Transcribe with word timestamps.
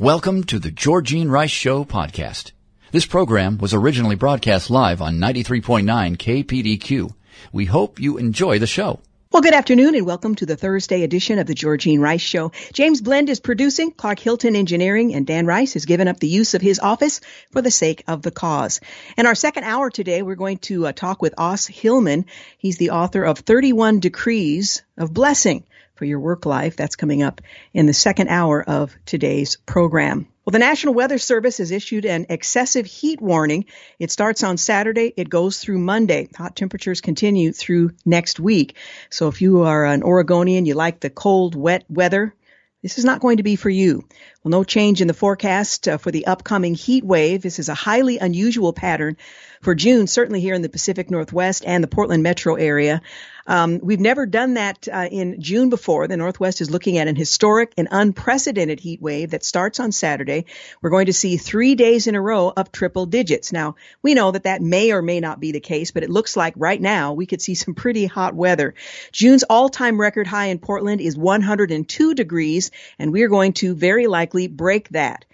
Welcome 0.00 0.44
to 0.44 0.58
the 0.58 0.70
Georgene 0.70 1.28
Rice 1.28 1.50
Show 1.50 1.84
podcast. 1.84 2.52
This 2.90 3.04
program 3.04 3.58
was 3.58 3.74
originally 3.74 4.16
broadcast 4.16 4.70
live 4.70 5.02
on 5.02 5.18
93.9 5.18 6.16
KPDQ. 6.16 7.12
We 7.52 7.66
hope 7.66 8.00
you 8.00 8.16
enjoy 8.16 8.58
the 8.58 8.66
show. 8.66 9.00
Well, 9.30 9.42
good 9.42 9.52
afternoon 9.52 9.94
and 9.94 10.06
welcome 10.06 10.34
to 10.36 10.46
the 10.46 10.56
Thursday 10.56 11.02
edition 11.02 11.38
of 11.38 11.46
the 11.46 11.54
Georgene 11.54 12.00
Rice 12.00 12.22
Show. 12.22 12.50
James 12.72 13.02
Blend 13.02 13.28
is 13.28 13.40
producing, 13.40 13.90
Clark 13.90 14.20
Hilton 14.20 14.56
Engineering, 14.56 15.14
and 15.14 15.26
Dan 15.26 15.44
Rice 15.44 15.74
has 15.74 15.84
given 15.84 16.08
up 16.08 16.18
the 16.18 16.28
use 16.28 16.54
of 16.54 16.62
his 16.62 16.78
office 16.78 17.20
for 17.52 17.60
the 17.60 17.70
sake 17.70 18.02
of 18.08 18.22
the 18.22 18.30
cause. 18.30 18.80
In 19.18 19.26
our 19.26 19.34
second 19.34 19.64
hour 19.64 19.90
today, 19.90 20.22
we're 20.22 20.34
going 20.34 20.58
to 20.60 20.86
uh, 20.86 20.92
talk 20.92 21.20
with 21.20 21.34
Os 21.36 21.66
Hillman. 21.66 22.24
He's 22.56 22.78
the 22.78 22.92
author 22.92 23.22
of 23.22 23.40
31 23.40 24.00
Decrees 24.00 24.82
of 24.96 25.12
Blessing 25.12 25.64
for 26.00 26.06
your 26.06 26.18
work 26.18 26.46
life. 26.46 26.76
That's 26.76 26.96
coming 26.96 27.22
up 27.22 27.42
in 27.74 27.84
the 27.84 27.92
second 27.92 28.28
hour 28.28 28.64
of 28.66 28.96
today's 29.04 29.58
program. 29.66 30.28
Well, 30.46 30.52
the 30.52 30.58
National 30.58 30.94
Weather 30.94 31.18
Service 31.18 31.58
has 31.58 31.70
issued 31.70 32.06
an 32.06 32.24
excessive 32.30 32.86
heat 32.86 33.20
warning. 33.20 33.66
It 33.98 34.10
starts 34.10 34.42
on 34.42 34.56
Saturday. 34.56 35.12
It 35.14 35.28
goes 35.28 35.58
through 35.58 35.78
Monday. 35.78 36.30
Hot 36.38 36.56
temperatures 36.56 37.02
continue 37.02 37.52
through 37.52 37.90
next 38.06 38.40
week. 38.40 38.76
So 39.10 39.28
if 39.28 39.42
you 39.42 39.64
are 39.64 39.84
an 39.84 40.02
Oregonian, 40.02 40.64
you 40.64 40.72
like 40.72 41.00
the 41.00 41.10
cold, 41.10 41.54
wet 41.54 41.84
weather, 41.90 42.34
this 42.82 42.96
is 42.96 43.04
not 43.04 43.20
going 43.20 43.36
to 43.36 43.42
be 43.42 43.56
for 43.56 43.68
you. 43.68 44.08
Well, 44.42 44.50
no 44.50 44.64
change 44.64 45.02
in 45.02 45.08
the 45.08 45.12
forecast 45.12 45.86
uh, 45.86 45.98
for 45.98 46.10
the 46.10 46.26
upcoming 46.26 46.74
heat 46.74 47.04
wave. 47.04 47.42
This 47.42 47.58
is 47.58 47.68
a 47.68 47.74
highly 47.74 48.16
unusual 48.16 48.72
pattern 48.72 49.18
for 49.60 49.74
June, 49.74 50.06
certainly 50.06 50.40
here 50.40 50.54
in 50.54 50.62
the 50.62 50.68
Pacific 50.68 51.10
Northwest 51.10 51.64
and 51.66 51.84
the 51.84 51.88
Portland 51.88 52.22
metro 52.22 52.54
area. 52.54 53.02
Um, 53.46 53.80
we've 53.82 54.00
never 54.00 54.26
done 54.26 54.54
that 54.54 54.86
uh, 54.90 55.08
in 55.10 55.40
June 55.40 55.70
before. 55.70 56.06
The 56.06 56.16
Northwest 56.16 56.60
is 56.60 56.70
looking 56.70 56.98
at 56.98 57.08
an 57.08 57.16
historic 57.16 57.72
and 57.76 57.88
unprecedented 57.90 58.80
heat 58.80 59.02
wave 59.02 59.30
that 59.30 59.44
starts 59.44 59.80
on 59.80 59.92
Saturday. 59.92 60.46
We're 60.80 60.90
going 60.90 61.06
to 61.06 61.12
see 61.12 61.36
three 61.36 61.74
days 61.74 62.06
in 62.06 62.14
a 62.14 62.20
row 62.20 62.52
of 62.56 62.70
triple 62.70 63.06
digits. 63.06 63.52
Now, 63.52 63.74
we 64.02 64.14
know 64.14 64.30
that 64.30 64.44
that 64.44 64.62
may 64.62 64.92
or 64.92 65.02
may 65.02 65.20
not 65.20 65.40
be 65.40 65.52
the 65.52 65.60
case, 65.60 65.90
but 65.90 66.04
it 66.04 66.10
looks 66.10 66.36
like 66.36 66.54
right 66.56 66.80
now 66.80 67.12
we 67.12 67.26
could 67.26 67.42
see 67.42 67.54
some 67.54 67.74
pretty 67.74 68.06
hot 68.06 68.34
weather. 68.34 68.74
June's 69.12 69.42
all-time 69.42 70.00
record 70.00 70.26
high 70.26 70.46
in 70.46 70.58
Portland 70.58 71.00
is 71.00 71.16
102 71.16 72.14
degrees, 72.14 72.70
and 72.98 73.12
we're 73.12 73.28
going 73.28 73.54
to 73.54 73.74
very 73.74 74.06
likely 74.06 74.46
break 74.46 74.88
that. 74.90 75.24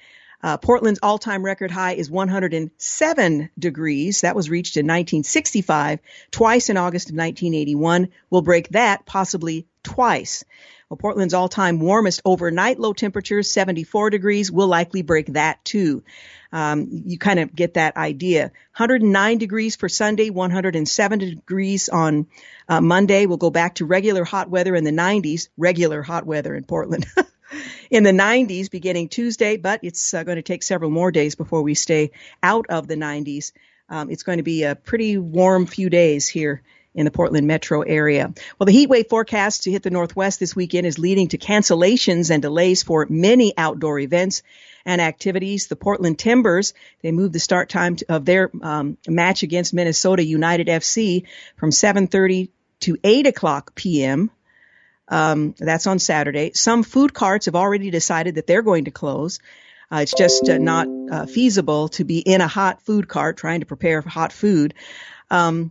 Uh, 0.42 0.56
Portland's 0.56 1.00
all-time 1.02 1.44
record 1.44 1.70
high 1.70 1.94
is 1.94 2.10
107 2.10 3.50
degrees. 3.58 4.20
That 4.20 4.36
was 4.36 4.50
reached 4.50 4.76
in 4.76 4.86
1965, 4.86 6.00
twice 6.30 6.70
in 6.70 6.76
August 6.76 7.10
of 7.10 7.16
1981. 7.16 8.08
We'll 8.30 8.42
break 8.42 8.68
that 8.70 9.06
possibly 9.06 9.66
twice. 9.82 10.44
Well, 10.88 10.98
Portland's 10.98 11.34
all-time 11.34 11.80
warmest 11.80 12.22
overnight 12.24 12.78
low 12.78 12.92
temperatures, 12.92 13.50
74 13.50 14.10
degrees. 14.10 14.52
We'll 14.52 14.68
likely 14.68 15.02
break 15.02 15.26
that 15.32 15.64
too. 15.64 16.04
Um, 16.52 17.02
you 17.06 17.18
kind 17.18 17.40
of 17.40 17.54
get 17.54 17.74
that 17.74 17.96
idea. 17.96 18.52
109 18.76 19.38
degrees 19.38 19.74
for 19.74 19.88
Sunday, 19.88 20.30
107 20.30 21.18
degrees 21.18 21.88
on 21.88 22.28
uh, 22.68 22.80
Monday. 22.80 23.26
We'll 23.26 23.36
go 23.36 23.50
back 23.50 23.76
to 23.76 23.84
regular 23.84 24.24
hot 24.24 24.48
weather 24.48 24.76
in 24.76 24.84
the 24.84 24.92
90s. 24.92 25.48
Regular 25.56 26.02
hot 26.02 26.24
weather 26.24 26.54
in 26.54 26.62
Portland. 26.62 27.06
in 27.90 28.02
the 28.02 28.10
90s 28.10 28.70
beginning 28.70 29.08
Tuesday, 29.08 29.56
but 29.56 29.80
it's 29.82 30.14
uh, 30.14 30.22
going 30.22 30.36
to 30.36 30.42
take 30.42 30.62
several 30.62 30.90
more 30.90 31.10
days 31.10 31.34
before 31.34 31.62
we 31.62 31.74
stay 31.74 32.10
out 32.42 32.66
of 32.68 32.86
the 32.88 32.96
90s. 32.96 33.52
Um, 33.88 34.10
it's 34.10 34.22
going 34.22 34.38
to 34.38 34.42
be 34.42 34.64
a 34.64 34.74
pretty 34.74 35.16
warm 35.18 35.66
few 35.66 35.88
days 35.88 36.28
here 36.28 36.62
in 36.94 37.04
the 37.04 37.10
Portland 37.10 37.46
metro 37.46 37.82
area. 37.82 38.32
Well, 38.58 38.64
the 38.64 38.72
heat 38.72 38.88
wave 38.88 39.08
forecast 39.08 39.64
to 39.64 39.70
hit 39.70 39.82
the 39.82 39.90
northwest 39.90 40.40
this 40.40 40.56
weekend 40.56 40.86
is 40.86 40.98
leading 40.98 41.28
to 41.28 41.38
cancellations 41.38 42.30
and 42.30 42.42
delays 42.42 42.82
for 42.82 43.06
many 43.08 43.52
outdoor 43.56 44.00
events 44.00 44.42
and 44.86 45.00
activities. 45.00 45.66
The 45.66 45.76
Portland 45.76 46.18
Timbers, 46.18 46.72
they 47.02 47.12
moved 47.12 47.34
the 47.34 47.40
start 47.40 47.68
time 47.68 47.98
of 48.08 48.24
their 48.24 48.50
um, 48.62 48.96
match 49.06 49.42
against 49.42 49.74
Minnesota 49.74 50.24
United 50.24 50.68
FC 50.68 51.26
from 51.56 51.70
7:30 51.70 52.48
to 52.80 52.96
8 53.04 53.26
o'clock 53.26 53.74
p.m. 53.74 54.30
Um, 55.08 55.54
that's 55.58 55.86
on 55.86 55.98
Saturday. 55.98 56.52
Some 56.54 56.82
food 56.82 57.14
carts 57.14 57.46
have 57.46 57.54
already 57.54 57.90
decided 57.90 58.36
that 58.36 58.46
they're 58.46 58.62
going 58.62 58.86
to 58.86 58.90
close. 58.90 59.38
Uh, 59.90 59.98
it's 60.02 60.14
just 60.14 60.48
uh, 60.48 60.58
not 60.58 60.88
uh, 61.10 61.26
feasible 61.26 61.88
to 61.90 62.04
be 62.04 62.18
in 62.18 62.40
a 62.40 62.48
hot 62.48 62.82
food 62.82 63.06
cart 63.06 63.36
trying 63.36 63.60
to 63.60 63.66
prepare 63.66 64.00
hot 64.00 64.32
food. 64.32 64.74
Um, 65.30 65.70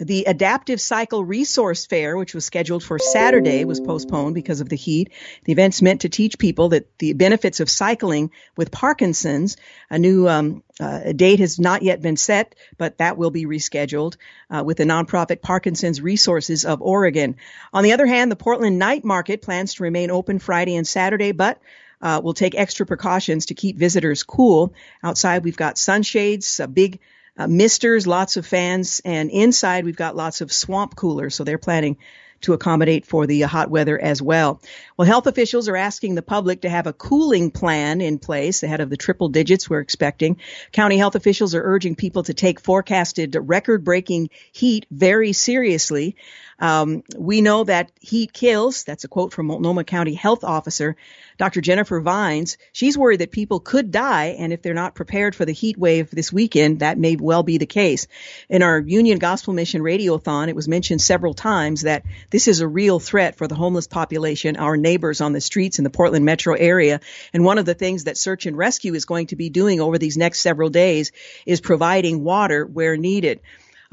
the 0.00 0.24
Adaptive 0.24 0.80
Cycle 0.80 1.24
Resource 1.24 1.86
Fair, 1.86 2.16
which 2.16 2.34
was 2.34 2.44
scheduled 2.44 2.82
for 2.82 2.98
Saturday, 2.98 3.64
was 3.64 3.80
postponed 3.80 4.34
because 4.34 4.60
of 4.60 4.68
the 4.68 4.76
heat. 4.76 5.12
The 5.44 5.52
event's 5.52 5.82
meant 5.82 6.00
to 6.00 6.08
teach 6.08 6.36
people 6.36 6.70
that 6.70 6.98
the 6.98 7.12
benefits 7.12 7.60
of 7.60 7.70
cycling 7.70 8.32
with 8.56 8.72
Parkinson's. 8.72 9.56
A 9.90 9.98
new 9.98 10.28
um, 10.28 10.64
uh, 10.80 11.12
date 11.12 11.38
has 11.38 11.60
not 11.60 11.82
yet 11.82 12.02
been 12.02 12.16
set, 12.16 12.56
but 12.76 12.98
that 12.98 13.16
will 13.16 13.30
be 13.30 13.46
rescheduled 13.46 14.16
uh, 14.50 14.64
with 14.66 14.78
the 14.78 14.84
nonprofit 14.84 15.40
Parkinson's 15.40 16.00
Resources 16.00 16.64
of 16.64 16.82
Oregon. 16.82 17.36
On 17.72 17.84
the 17.84 17.92
other 17.92 18.06
hand, 18.06 18.32
the 18.32 18.36
Portland 18.36 18.80
Night 18.80 19.04
Market 19.04 19.42
plans 19.42 19.74
to 19.74 19.84
remain 19.84 20.10
open 20.10 20.40
Friday 20.40 20.74
and 20.74 20.88
Saturday, 20.88 21.30
but 21.30 21.60
uh, 22.02 22.20
we'll 22.22 22.34
take 22.34 22.56
extra 22.56 22.84
precautions 22.84 23.46
to 23.46 23.54
keep 23.54 23.78
visitors 23.78 24.24
cool. 24.24 24.74
Outside, 25.04 25.44
we've 25.44 25.56
got 25.56 25.78
sunshades, 25.78 26.58
a 26.58 26.66
big 26.66 26.98
uh, 27.36 27.46
misters, 27.46 28.06
lots 28.06 28.36
of 28.36 28.46
fans, 28.46 29.00
and 29.04 29.30
inside 29.30 29.84
we've 29.84 29.96
got 29.96 30.16
lots 30.16 30.40
of 30.40 30.52
swamp 30.52 30.94
coolers. 30.96 31.34
So 31.34 31.44
they're 31.44 31.58
planning 31.58 31.98
to 32.44 32.52
accommodate 32.52 33.06
for 33.06 33.26
the 33.26 33.40
hot 33.42 33.70
weather 33.70 33.98
as 33.98 34.20
well. 34.20 34.60
Well, 34.96 35.06
health 35.06 35.26
officials 35.26 35.68
are 35.68 35.76
asking 35.76 36.14
the 36.14 36.22
public 36.22 36.62
to 36.62 36.68
have 36.68 36.86
a 36.86 36.92
cooling 36.92 37.50
plan 37.50 38.00
in 38.00 38.18
place 38.18 38.62
ahead 38.62 38.80
of 38.80 38.90
the 38.90 38.96
triple 38.96 39.30
digits 39.30 39.68
we're 39.68 39.80
expecting. 39.80 40.38
County 40.72 40.98
health 40.98 41.14
officials 41.14 41.54
are 41.54 41.62
urging 41.62 41.96
people 41.96 42.22
to 42.24 42.34
take 42.34 42.60
forecasted 42.60 43.36
record 43.40 43.82
breaking 43.82 44.30
heat 44.52 44.86
very 44.90 45.32
seriously. 45.32 46.16
Um, 46.58 47.02
we 47.16 47.40
know 47.40 47.64
that 47.64 47.90
heat 48.00 48.32
kills. 48.32 48.84
That's 48.84 49.04
a 49.04 49.08
quote 49.08 49.32
from 49.32 49.46
Multnomah 49.46 49.84
County 49.84 50.14
Health 50.14 50.44
Officer 50.44 50.96
Dr. 51.36 51.60
Jennifer 51.60 52.00
Vines. 52.00 52.58
She's 52.72 52.96
worried 52.96 53.20
that 53.20 53.32
people 53.32 53.58
could 53.58 53.90
die, 53.90 54.36
and 54.38 54.52
if 54.52 54.62
they're 54.62 54.74
not 54.74 54.94
prepared 54.94 55.34
for 55.34 55.44
the 55.44 55.52
heat 55.52 55.76
wave 55.76 56.10
this 56.10 56.32
weekend, 56.32 56.80
that 56.80 56.98
may 56.98 57.16
well 57.16 57.42
be 57.42 57.58
the 57.58 57.66
case. 57.66 58.06
In 58.48 58.62
our 58.62 58.78
Union 58.78 59.18
Gospel 59.18 59.52
Mission 59.52 59.82
Radiothon, 59.82 60.48
it 60.48 60.56
was 60.56 60.68
mentioned 60.68 61.02
several 61.02 61.34
times 61.34 61.82
that 61.82 62.04
this 62.30 62.46
is 62.46 62.60
a 62.60 62.68
real 62.68 63.00
threat 63.00 63.36
for 63.36 63.48
the 63.48 63.54
homeless 63.54 63.88
population, 63.88 64.56
our 64.56 64.76
neighbors 64.76 65.20
on 65.20 65.32
the 65.32 65.40
streets 65.40 65.78
in 65.78 65.84
the 65.84 65.90
Portland 65.90 66.24
metro 66.24 66.54
area. 66.54 67.00
And 67.32 67.44
one 67.44 67.58
of 67.58 67.66
the 67.66 67.74
things 67.74 68.04
that 68.04 68.16
Search 68.16 68.46
and 68.46 68.56
Rescue 68.56 68.94
is 68.94 69.04
going 69.04 69.28
to 69.28 69.36
be 69.36 69.50
doing 69.50 69.80
over 69.80 69.98
these 69.98 70.16
next 70.16 70.40
several 70.40 70.70
days 70.70 71.10
is 71.46 71.60
providing 71.60 72.22
water 72.22 72.64
where 72.64 72.96
needed. 72.96 73.40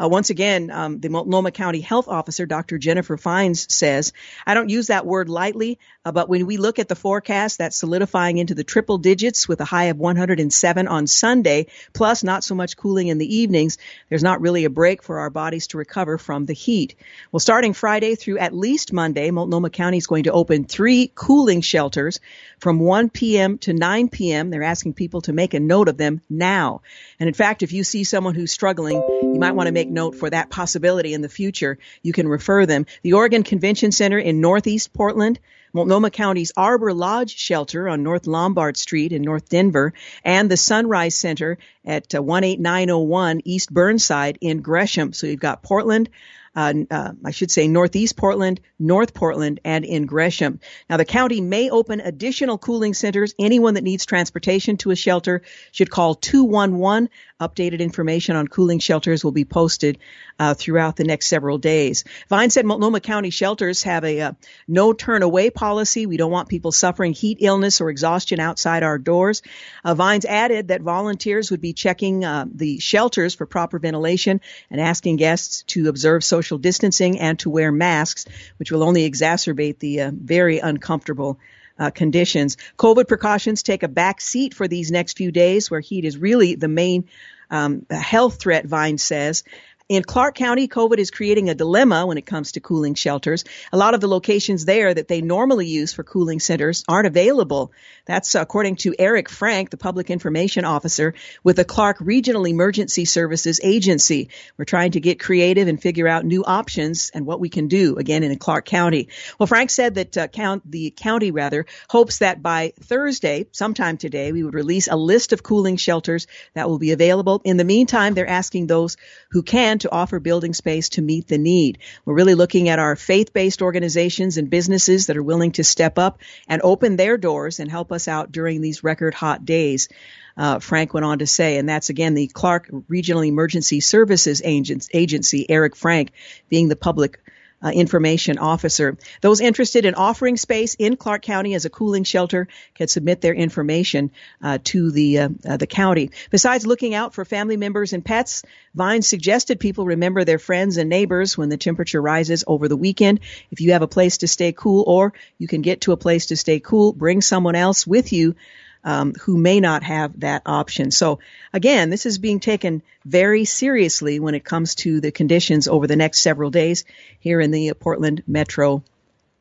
Uh, 0.02 0.08
once 0.08 0.30
again, 0.30 0.72
um, 0.72 1.00
the 1.00 1.10
Multnomah 1.10 1.52
County 1.52 1.82
Health 1.82 2.08
Officer, 2.08 2.46
Dr. 2.46 2.78
Jennifer 2.78 3.18
Vines, 3.18 3.72
says, 3.74 4.14
I 4.48 4.54
don't 4.54 4.70
use 4.70 4.88
that 4.88 5.06
word 5.06 5.30
lightly, 5.30 5.78
uh, 6.04 6.12
but 6.12 6.30
when 6.30 6.48
we 6.48 6.58
look 6.58 6.80
at 6.80 6.88
the 6.88 6.96
forecast, 6.96 7.60
that's 7.60 7.78
solidifying 7.78 8.40
into 8.40 8.56
the 8.56 8.64
triple 8.64 8.98
digits 8.98 9.48
with 9.48 9.62
a 9.62 9.66
high 9.66 9.86
of 9.86 9.98
107 9.98 10.88
on 10.88 11.06
Sunday, 11.06 11.68
plus 11.94 12.24
not 12.24 12.44
so 12.44 12.56
much 12.56 12.76
cooling 12.76 13.08
in 13.08 13.20
the 13.20 13.36
evenings. 13.36 13.78
There's 14.09 14.24
not 14.24 14.42
really 14.42 14.66
a 14.66 14.72
break 14.72 15.03
for 15.03 15.20
our 15.20 15.30
bodies 15.30 15.68
to 15.68 15.78
recover 15.78 16.18
from 16.18 16.48
the 16.48 16.53
heat. 16.53 16.96
Well, 17.32 17.40
starting 17.40 17.74
Friday 17.74 18.16
through 18.16 18.40
at 18.40 18.56
least 18.56 18.92
Monday, 18.92 19.30
Multnomah 19.30 19.70
County 19.70 19.98
is 19.98 20.08
going 20.08 20.24
to 20.24 20.32
open 20.32 20.66
three 20.66 21.12
cooling 21.14 21.62
shelters 21.62 22.20
from 22.59 22.80
1 22.80 23.12
p.m. 23.12 23.59
to 23.59 23.74
9 23.74 24.09
p.m. 24.09 24.50
They're 24.50 24.64
asking 24.64 24.94
people 24.94 25.22
to 25.22 25.34
make 25.34 25.54
a 25.54 25.59
note 25.59 25.88
of 25.88 25.97
them 25.97 26.22
now. 26.32 26.82
And 27.20 27.28
in 27.28 27.36
fact, 27.36 27.62
if 27.62 27.74
you 27.74 27.84
see 27.84 28.06
someone 28.06 28.34
who's 28.34 28.52
struggling, 28.52 28.96
you 28.97 29.40
might 29.40 29.54
want 29.54 29.68
to 29.68 29.74
make 29.74 29.90
note 29.90 30.16
for 30.16 30.32
that 30.32 30.50
possibility 30.50 31.14
in 31.14 31.22
the 31.22 31.30
future. 31.30 31.78
You 32.02 32.12
can 32.12 32.28
refer 32.28 32.66
them. 32.66 32.88
The 33.04 33.14
Oregon 33.14 33.44
Convention 33.44 33.92
Center 33.92 34.18
in 34.18 34.42
Northeast 34.42 34.94
Portland 34.94 35.40
Multnomah 35.73 36.09
County's 36.12 36.52
Arbor 36.58 36.94
Lodge 36.94 37.35
Shelter 37.35 37.88
on 37.88 38.03
North 38.03 38.28
Lombard 38.28 38.78
Street 38.78 39.12
in 39.12 39.22
North 39.22 39.47
Denver, 39.50 39.94
and 40.23 40.52
the 40.52 40.58
Sunrise 40.58 41.16
Center 41.16 41.58
at 41.85 42.14
18901 42.14 43.38
uh, 43.38 43.41
East 43.46 43.73
Burnside 43.73 44.38
in 44.41 44.62
Gresham. 44.62 45.14
So 45.14 45.28
you've 45.28 45.40
got 45.40 45.64
Portland, 45.64 46.09
uh, 46.56 46.74
uh, 46.90 47.12
I 47.24 47.32
should 47.32 47.52
say 47.52 47.68
Northeast 47.68 48.18
Portland, 48.18 48.59
North 48.78 49.14
Portland, 49.14 49.59
and 49.64 49.86
in 49.86 50.06
Gresham. 50.06 50.59
Now, 50.90 50.98
the 50.98 51.06
county 51.06 51.42
may 51.42 51.70
open 51.70 52.02
additional 52.02 52.58
cooling 52.58 52.94
centers. 52.94 53.34
Anyone 53.40 53.76
that 53.76 53.84
needs 53.84 54.06
transportation 54.06 54.78
to 54.78 54.92
a 54.92 54.96
shelter 54.96 55.44
should 55.72 55.90
call 55.90 56.16
211 56.16 57.09
Updated 57.42 57.80
information 57.80 58.36
on 58.36 58.48
cooling 58.48 58.78
shelters 58.78 59.24
will 59.24 59.32
be 59.32 59.46
posted 59.46 59.98
uh, 60.38 60.53
throughout 60.53 60.96
the 60.96 61.03
next 61.03 61.26
several 61.26 61.58
days. 61.58 62.03
Vine 62.30 62.52
said 62.52 62.68
Multnomah 62.68 63.00
County 63.00 63.32
shelters 63.32 63.82
have 63.82 64.04
a 64.04 64.22
uh, 64.22 64.32
no 64.68 64.94
turn 64.94 65.24
away 65.24 65.50
policy. 65.50 66.06
We 66.06 66.18
don't 66.18 66.32
want 66.32 66.50
people 66.50 66.72
suffering 66.72 67.14
heat 67.14 67.40
illness 67.42 67.82
or 67.82 67.90
exhaustion 67.90 68.40
outside 68.40 68.84
our 68.84 69.00
doors. 69.00 69.42
Uh, 69.84 69.96
Vines 69.96 70.24
added 70.24 70.68
that 70.68 70.82
volunteers 70.82 71.50
would 71.50 71.62
be 71.62 71.74
checking 71.74 72.24
uh, 72.24 72.46
the 72.54 72.78
shelters 72.78 73.34
for 73.34 73.47
proper 73.47 73.80
ventilation 73.80 74.40
and 74.70 74.80
asking 74.80 75.16
guests 75.16 75.64
to 75.64 75.90
observe 75.90 76.24
social 76.24 76.41
distancing 76.58 77.20
and 77.20 77.40
to 77.40 77.49
wear 77.49 77.72
masks, 77.72 78.26
which 78.58 78.72
will 78.72 78.84
only 78.84 79.09
exacerbate 79.09 79.79
the 79.79 80.02
uh, 80.02 80.11
very 80.14 80.59
uncomfortable 80.59 81.40
uh, 81.79 81.90
conditions. 81.90 82.58
COVID 82.78 83.08
precautions 83.08 83.64
take 83.64 83.84
a 83.84 83.88
back 83.88 84.22
seat 84.22 84.53
for 84.53 84.67
these 84.67 84.91
next 84.91 85.17
few 85.17 85.32
days 85.32 85.72
where 85.72 85.79
heat 85.79 86.05
is 86.05 86.17
really 86.17 86.55
the 86.55 86.67
main 86.67 87.08
um, 87.49 87.85
health 87.90 88.40
threat, 88.40 88.66
Vine 88.66 88.97
says. 88.97 89.43
In 89.91 90.03
Clark 90.03 90.35
County, 90.35 90.70
COVID 90.70 90.99
is 90.99 91.11
creating 91.11 91.49
a 91.49 91.53
dilemma 91.53 92.05
when 92.05 92.17
it 92.17 92.26
comes 92.26 92.53
to 92.53 92.61
cooling 92.61 92.93
shelters. 92.93 93.43
A 93.73 93.78
lot 93.78 93.93
of 93.93 93.99
the 93.99 94.08
locations 94.08 94.64
there 94.64 94.93
that 94.93 95.09
they 95.09 95.20
normally 95.20 95.67
use 95.67 95.91
for 95.91 96.02
cooling 96.02 96.40
centers 96.40 96.85
aren't 96.88 97.08
available. 97.08 97.73
That's 98.05 98.34
according 98.34 98.78
to 98.78 98.96
Eric 98.97 99.28
Frank, 99.28 99.70
the 99.70 99.76
public 99.76 100.09
information 100.09 100.64
officer 100.64 101.14
with 101.43 101.58
the 101.58 101.66
Clark 101.66 101.97
Regional 101.99 102.47
Emergency 102.47 103.03
Services 103.03 103.59
Agency. 103.61 104.29
We're 104.55 104.64
trying 104.64 104.91
to 104.91 105.02
get 105.02 105.20
creative 105.20 105.67
and 105.67 105.82
figure 105.82 106.08
out 106.08 106.23
new 106.23 106.46
options 106.46 107.11
and 107.14 107.26
what 107.26 107.41
we 107.41 107.49
can 107.49 107.67
do 107.67 107.97
again 107.97 108.23
in 108.23 108.34
Clark 108.37 108.67
County. 108.67 109.09
Well, 109.40 109.47
Frank 109.47 109.72
said 109.72 109.96
that 109.96 110.17
uh, 110.17 110.28
count, 110.29 110.72
the 110.72 110.91
county 110.91 111.32
rather 111.32 111.66
hopes 111.90 112.20
that 112.20 112.41
by 112.41 112.72
Thursday, 112.79 113.47
sometime 113.52 113.97
today, 113.97 114.32
we 114.32 114.44
would 114.44 114.53
release 114.53 114.87
a 114.87 114.96
list 114.96 115.34
of 115.34 115.44
cooling 115.44 115.76
shelters 115.76 116.28
that 116.53 116.70
will 116.70 116.79
be 116.79 116.94
available. 116.94 117.41
In 117.44 117.58
the 117.58 117.66
meantime, 117.66 118.14
they're 118.14 118.26
asking 118.26 118.67
those 118.67 118.96
who 119.32 119.44
can 119.44 119.81
to 119.82 119.92
offer 119.92 120.20
building 120.20 120.54
space 120.54 120.90
to 120.90 121.02
meet 121.02 121.28
the 121.28 121.38
need. 121.38 121.78
We're 122.06 122.16
really 122.16 122.36
looking 122.36 122.70
at 122.70 122.80
our 122.80 122.96
faith-based 122.96 123.62
organizations 123.62 124.38
and 124.38 124.50
businesses 124.50 125.08
that 125.08 125.18
are 125.18 125.24
willing 125.24 125.52
to 125.54 125.64
step 125.64 126.00
up 126.00 126.20
and 126.48 126.62
open 126.64 126.96
their 126.96 127.18
doors 127.18 127.60
and 127.60 127.70
help 127.70 127.92
us 127.92 128.08
out 128.08 128.32
during 128.32 128.62
these 128.62 128.84
record 128.84 129.14
hot 129.14 129.46
days. 129.46 129.90
Uh, 130.38 130.60
Frank 130.60 130.94
went 130.94 131.06
on 131.06 131.20
to 131.20 131.28
say, 131.28 131.58
and 131.58 131.68
that's 131.68 131.90
again 131.90 132.14
the 132.14 132.28
Clark 132.28 132.70
Regional 132.88 133.24
Emergency 133.24 133.80
Services 133.80 134.42
Agency, 134.44 135.46
Eric 135.50 135.76
Frank, 135.76 136.12
being 136.50 136.70
the 136.70 136.76
public 136.76 137.20
uh, 137.63 137.69
information 137.69 138.37
officer. 138.37 138.97
Those 139.22 139.41
interested 139.41 139.85
in 139.85 139.96
offering 139.96 140.37
space 140.37 140.75
in 140.75 140.96
Clark 140.96 141.22
County 141.22 141.53
as 141.53 141.66
a 141.66 141.69
cooling 141.69 142.03
shelter 142.03 142.47
can 142.75 142.87
submit 142.87 143.22
their 143.22 143.34
information 143.34 144.11
uh, 144.41 144.58
to 144.66 144.91
the 144.91 145.19
uh, 145.19 145.29
uh 145.47 145.58
the 145.58 145.67
county. 145.67 146.11
Besides 146.29 146.66
looking 146.66 146.93
out 146.93 147.13
for 147.13 147.25
family 147.25 147.58
members 147.58 147.93
and 147.93 148.03
pets, 148.03 148.43
Vine 148.73 149.02
suggested 149.02 149.59
people 149.59 149.85
remember 149.85 150.23
their 150.23 150.40
friends 150.40 150.78
and 150.78 150.90
neighbors 150.90 151.37
when 151.37 151.49
the 151.49 151.58
temperature 151.58 152.02
rises 152.02 152.43
over 152.47 152.67
the 152.67 152.78
weekend. 152.78 153.19
If 153.52 153.61
you 153.61 153.73
have 153.73 153.81
a 153.81 153.87
place 153.87 154.19
to 154.19 154.28
stay 154.28 154.52
cool 154.52 154.84
or 154.87 155.13
you 155.37 155.47
can 155.47 155.61
get 155.61 155.81
to 155.81 155.91
a 155.91 155.97
place 155.97 156.28
to 156.28 156.37
stay 156.37 156.59
cool, 156.59 156.93
bring 156.93 157.22
someone 157.22 157.55
else 157.55 157.85
with 157.85 158.13
you 158.13 158.35
um, 158.84 159.14
who 159.22 159.38
may 159.38 159.60
not 159.60 159.84
have 159.84 160.20
that 160.22 160.44
option. 160.46 160.92
So 160.92 161.20
again, 161.54 161.90
this 161.90 162.06
is 162.06 162.18
being 162.18 162.40
taken 162.40 162.82
very 163.06 163.46
seriously 163.46 164.20
when 164.20 164.36
it 164.36 164.44
comes 164.44 164.76
to 164.76 165.02
the 165.02 165.12
conditions 165.12 165.68
over 165.68 165.88
the 165.88 165.96
next 165.96 166.22
several 166.22 166.50
days 166.50 166.86
here 167.20 167.40
in 167.40 167.52
the 167.52 167.74
Portland 167.74 168.24
metro 168.28 168.84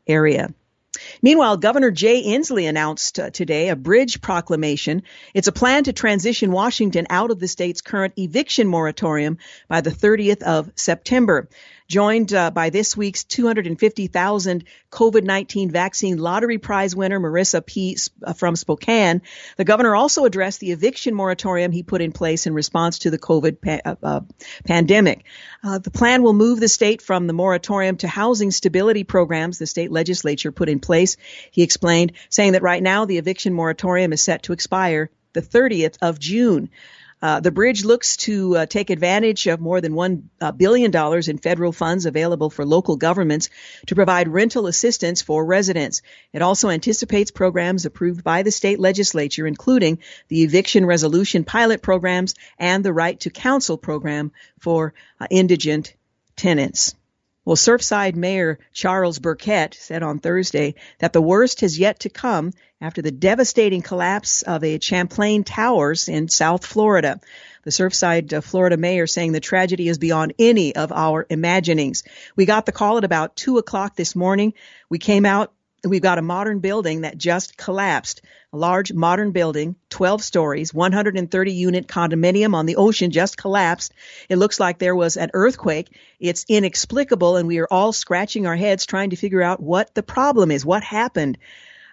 area. 0.07 0.53
Meanwhile, 1.23 1.59
Governor 1.59 1.91
Jay 1.91 2.23
Inslee 2.23 2.69
announced 2.69 3.19
uh, 3.19 3.31
today 3.31 3.69
a 3.69 3.77
bridge 3.77 4.21
proclamation. 4.21 5.03
It's 5.35 5.47
a 5.47 5.53
plan 5.53 5.85
to 5.85 5.93
transition 5.93 6.51
Washington 6.51 7.07
out 7.11 7.31
of 7.31 7.39
the 7.39 7.49
state's 7.49 7.81
current 7.81 8.15
eviction 8.19 8.67
moratorium 8.67 9.39
by 9.69 9.83
the 9.83 9.91
30th 9.91 10.43
of 10.43 10.71
September 10.75 11.49
joined 11.91 12.33
uh, 12.33 12.53
by 12.53 12.71
this 12.71 12.97
week's 12.97 13.25
250,000 13.25 14.65
COVID-19 14.93 15.73
vaccine 15.73 16.19
lottery 16.19 16.59
prize 16.59 16.95
winner 16.95 17.19
Marissa 17.19 17.67
P. 17.67 17.99
Uh, 18.25 18.33
from 18.33 18.55
Spokane. 18.55 19.23
The 19.57 19.65
governor 19.65 19.97
also 19.97 20.25
addressed 20.25 20.61
the 20.61 20.71
eviction 20.71 21.15
moratorium 21.15 21.73
he 21.73 21.83
put 21.83 22.01
in 22.01 22.13
place 22.13 22.47
in 22.47 22.55
response 22.55 23.01
to 23.01 23.11
the 23.11 23.19
COVID 23.19 23.61
pa- 23.61 23.81
uh, 23.85 23.97
uh, 24.03 24.21
pandemic. 24.65 25.25
Uh, 25.65 25.79
the 25.79 25.91
plan 25.91 26.23
will 26.23 26.33
move 26.33 26.61
the 26.61 26.69
state 26.69 27.03
from 27.03 27.27
the 27.27 27.33
moratorium 27.33 27.97
to 27.99 28.09
housing 28.09 28.53
stability 28.53 29.03
programs 29.03 29.59
the 29.59 29.67
state 29.67 29.91
legislature 29.91 30.53
put 30.53 30.69
in 30.69 30.79
place. 30.79 31.17
He 31.51 31.63
explained, 31.63 32.13
saying 32.29 32.53
that 32.53 32.63
right 32.63 32.83
now 32.83 33.05
the 33.05 33.19
eviction 33.19 33.53
moratorium 33.53 34.13
is 34.13 34.23
set 34.23 34.45
to 34.45 34.53
expire 34.53 35.11
the 35.33 35.43
30th 35.43 35.97
of 36.01 36.21
June. 36.21 36.71
Uh, 37.23 37.41
the 37.41 37.51
bridge 37.51 37.85
looks 37.85 38.17
to 38.17 38.57
uh, 38.57 38.67
take 38.67 38.91
advantage 38.91 39.47
of 39.47 39.61
more 39.61 39.81
than 39.81 39.93
$1 39.93 40.57
billion 40.57 40.95
in 41.29 41.39
federal 41.39 41.73
funds 41.73 42.07
available 42.07 42.49
for 42.49 42.65
local 42.65 42.97
governments 42.97 43.51
to 43.87 43.95
provide 43.95 44.29
rental 44.29 44.67
assistance 44.67 45.21
for 45.21 45.45
residents. 45.45 46.03
It 46.33 46.43
also 46.43 46.71
anticipates 46.71 47.31
programs 47.31 47.85
approved 47.85 48.25
by 48.25 48.43
the 48.43 48.51
state 48.51 48.81
legislature, 48.81 49.47
including 49.47 49.99
the 50.29 50.43
eviction 50.43 50.87
resolution 50.87 51.45
pilot 51.45 51.83
programs 51.83 52.35
and 52.59 52.85
the 52.85 52.93
right 52.93 53.19
to 53.21 53.31
counsel 53.31 53.77
program 53.77 54.33
for 54.59 54.95
uh, 55.21 55.27
indigent 55.31 55.95
tenants. 56.37 56.95
Well, 57.51 57.57
Surfside 57.57 58.15
Mayor 58.15 58.61
Charles 58.73 59.19
Burkett 59.19 59.75
said 59.75 60.05
on 60.05 60.21
Thursday 60.21 60.77
that 61.01 61.13
the 61.13 61.21
worst 61.21 61.63
has 61.63 61.77
yet 61.77 61.99
to 61.99 62.09
come 62.09 62.53
after 62.81 63.03
the 63.03 63.11
devastating 63.11 63.83
collapse 63.83 64.43
of 64.43 64.63
a 64.63 64.79
Champlain 64.79 65.43
Towers 65.43 66.09
in 66.09 66.29
South 66.29 66.65
Florida. 66.65 67.19
The 67.65 67.73
Surfside, 67.73 68.33
uh, 68.33 68.41
Florida 68.41 68.77
mayor 68.77 69.09
saying 69.09 69.33
the 69.33 69.41
tragedy 69.41 69.89
is 69.89 69.99
beyond 69.99 70.35
any 70.39 70.77
of 70.77 70.93
our 70.93 71.27
imaginings. 71.29 72.05
We 72.37 72.47
got 72.47 72.67
the 72.67 72.73
call 72.73 72.99
at 72.99 73.05
about 73.05 73.35
two 73.35 73.59
o'clock 73.59 73.97
this 73.97 74.15
morning. 74.15 74.55
We 74.89 75.01
came 75.01 75.27
out 75.27 75.53
we've 75.85 76.03
got 76.03 76.19
a 76.19 76.23
modern 76.23 76.61
building 76.61 77.03
that 77.03 77.17
just 77.17 77.57
collapsed. 77.57 78.23
A 78.53 78.57
large 78.57 78.93
modern 78.93 79.31
building, 79.31 79.77
12 79.91 80.23
stories, 80.23 80.75
130 80.75 81.53
unit 81.53 81.87
condominium 81.87 82.55
on 82.55 82.67
the 82.67 82.77
ocean 82.77 83.11
just 83.11 83.37
collapsed. 83.37 83.93
It 84.29 84.37
looks 84.37 84.59
like 84.59 84.79
there 84.79 84.97
was 84.97 85.17
an 85.17 85.31
earthquake. 85.35 85.91
It's 86.19 86.45
inexplicable 86.49 87.37
and 87.37 87.47
we 87.47 87.59
are 87.59 87.69
all 87.71 87.93
scratching 87.93 88.47
our 88.47 88.57
heads 88.57 88.87
trying 88.87 89.11
to 89.11 89.17
figure 89.17 89.43
out 89.43 89.63
what 89.63 89.95
the 89.95 90.03
problem 90.03 90.51
is, 90.51 90.67
what 90.67 90.83
happened. 90.83 91.39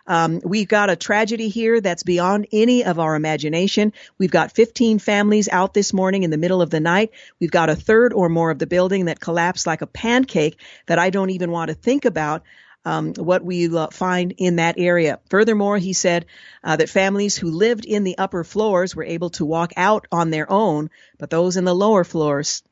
Um, 0.08 0.40
we've 0.44 0.70
got 0.70 0.90
a 0.90 0.96
tragedy 0.96 1.50
here 1.50 1.82
that's 1.82 2.04
beyond 2.04 2.48
any 2.54 2.86
of 2.86 2.98
our 2.98 3.16
imagination. 3.16 3.92
We've 4.18 4.32
got 4.32 4.54
15 4.54 5.00
families 5.00 5.50
out 5.50 5.74
this 5.74 5.94
morning 5.94 6.24
in 6.24 6.32
the 6.32 6.38
middle 6.38 6.62
of 6.62 6.70
the 6.70 6.80
night. 6.80 7.12
We've 7.40 7.52
got 7.52 7.70
a 7.70 7.76
third 7.76 8.14
or 8.14 8.30
more 8.30 8.50
of 8.50 8.58
the 8.58 8.68
building 8.68 9.06
that 9.06 9.20
collapsed 9.20 9.68
like 9.68 9.82
a 9.82 9.88
pancake 9.88 10.60
that 10.86 10.98
I 10.98 11.10
don't 11.10 11.32
even 11.32 11.52
want 11.52 11.70
to 11.70 11.76
think 11.76 12.06
about 12.06 12.44
um, 12.88 13.14
what 13.16 13.44
we 13.44 13.68
find 13.92 14.34
in 14.38 14.56
that 14.56 14.76
area. 14.78 15.20
Furthermore, 15.30 15.78
he 15.78 15.92
said 15.92 16.26
uh, 16.64 16.78
that 16.78 16.90
families 16.90 17.36
who 17.36 17.52
lived 17.52 17.84
in 17.84 18.06
the 18.06 18.18
upper 18.18 18.46
floors 18.46 18.96
were 18.96 19.04
able 19.04 19.30
to 19.32 19.44
walk 19.44 19.74
out 19.76 20.08
on 20.10 20.30
their 20.30 20.50
own, 20.50 20.90
but 21.20 21.30
those 21.30 21.58
in 21.58 21.66
the 21.66 21.76
lower 21.76 22.06
floors, 22.06 22.64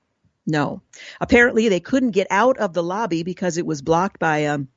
no. 0.48 0.82
Apparently, 1.20 1.68
they 1.68 1.82
couldn't 1.82 2.12
get 2.12 2.28
out 2.30 2.58
of 2.60 2.72
the 2.72 2.84
lobby 2.84 3.24
because 3.24 3.58
it 3.58 3.66
was 3.66 3.82
blocked 3.82 4.18
by 4.18 4.46
um, 4.46 4.70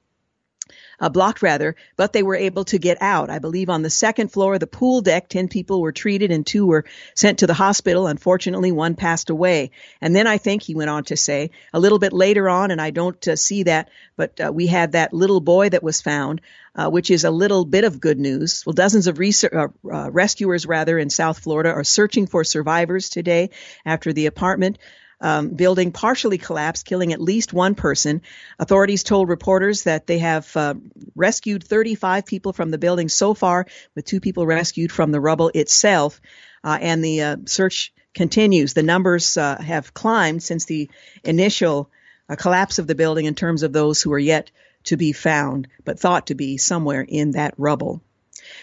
uh, 1.00 1.08
blocked 1.08 1.42
rather, 1.42 1.76
but 1.96 2.12
they 2.12 2.22
were 2.22 2.34
able 2.34 2.64
to 2.64 2.78
get 2.78 2.98
out. 3.00 3.30
I 3.30 3.38
believe 3.38 3.70
on 3.70 3.82
the 3.82 3.90
second 3.90 4.32
floor, 4.32 4.58
the 4.58 4.66
pool 4.66 5.00
deck, 5.00 5.28
10 5.28 5.48
people 5.48 5.80
were 5.80 5.92
treated 5.92 6.30
and 6.30 6.46
two 6.46 6.66
were 6.66 6.84
sent 7.14 7.40
to 7.40 7.46
the 7.46 7.54
hospital. 7.54 8.06
Unfortunately, 8.06 8.72
one 8.72 8.94
passed 8.94 9.30
away. 9.30 9.70
And 10.00 10.14
then 10.14 10.26
I 10.26 10.38
think 10.38 10.62
he 10.62 10.74
went 10.74 10.90
on 10.90 11.04
to 11.04 11.16
say 11.16 11.50
a 11.72 11.80
little 11.80 11.98
bit 11.98 12.12
later 12.12 12.48
on, 12.48 12.70
and 12.70 12.80
I 12.80 12.90
don't 12.90 13.28
uh, 13.28 13.36
see 13.36 13.64
that, 13.64 13.88
but 14.16 14.40
uh, 14.40 14.52
we 14.52 14.66
had 14.66 14.92
that 14.92 15.12
little 15.12 15.40
boy 15.40 15.68
that 15.70 15.82
was 15.82 16.00
found. 16.00 16.40
Uh, 16.76 16.88
which 16.88 17.10
is 17.10 17.24
a 17.24 17.30
little 17.30 17.64
bit 17.64 17.82
of 17.82 18.00
good 18.00 18.20
news. 18.20 18.62
Well, 18.64 18.72
dozens 18.72 19.08
of 19.08 19.18
uh, 19.18 19.66
uh, 19.90 20.10
rescuers, 20.12 20.64
rather, 20.64 20.96
in 20.96 21.10
South 21.10 21.40
Florida 21.40 21.70
are 21.72 21.82
searching 21.82 22.28
for 22.28 22.44
survivors 22.44 23.08
today 23.08 23.50
after 23.84 24.12
the 24.12 24.26
apartment 24.26 24.78
um, 25.20 25.50
building 25.50 25.92
partially 25.92 26.38
collapsed, 26.38 26.86
killing 26.86 27.12
at 27.12 27.20
least 27.20 27.52
one 27.52 27.74
person. 27.74 28.22
Authorities 28.58 29.02
told 29.02 29.28
reporters 29.28 29.84
that 29.84 30.06
they 30.06 30.18
have 30.18 30.56
uh, 30.56 30.74
rescued 31.14 31.64
35 31.64 32.26
people 32.26 32.52
from 32.52 32.70
the 32.70 32.78
building 32.78 33.08
so 33.08 33.34
far, 33.34 33.66
with 33.94 34.04
two 34.04 34.20
people 34.20 34.46
rescued 34.46 34.92
from 34.92 35.10
the 35.10 35.20
rubble 35.20 35.50
itself. 35.54 36.20
Uh, 36.62 36.78
and 36.80 37.04
the 37.04 37.22
uh, 37.22 37.36
search 37.46 37.92
continues. 38.14 38.74
The 38.74 38.82
numbers 38.82 39.36
uh, 39.36 39.60
have 39.60 39.94
climbed 39.94 40.42
since 40.42 40.64
the 40.64 40.90
initial 41.24 41.90
uh, 42.28 42.36
collapse 42.36 42.78
of 42.78 42.86
the 42.86 42.94
building 42.94 43.26
in 43.26 43.34
terms 43.34 43.62
of 43.62 43.72
those 43.72 44.02
who 44.02 44.12
are 44.12 44.18
yet 44.18 44.50
to 44.84 44.96
be 44.96 45.12
found, 45.12 45.68
but 45.84 45.98
thought 45.98 46.28
to 46.28 46.34
be 46.34 46.56
somewhere 46.56 47.04
in 47.06 47.32
that 47.32 47.54
rubble. 47.58 48.02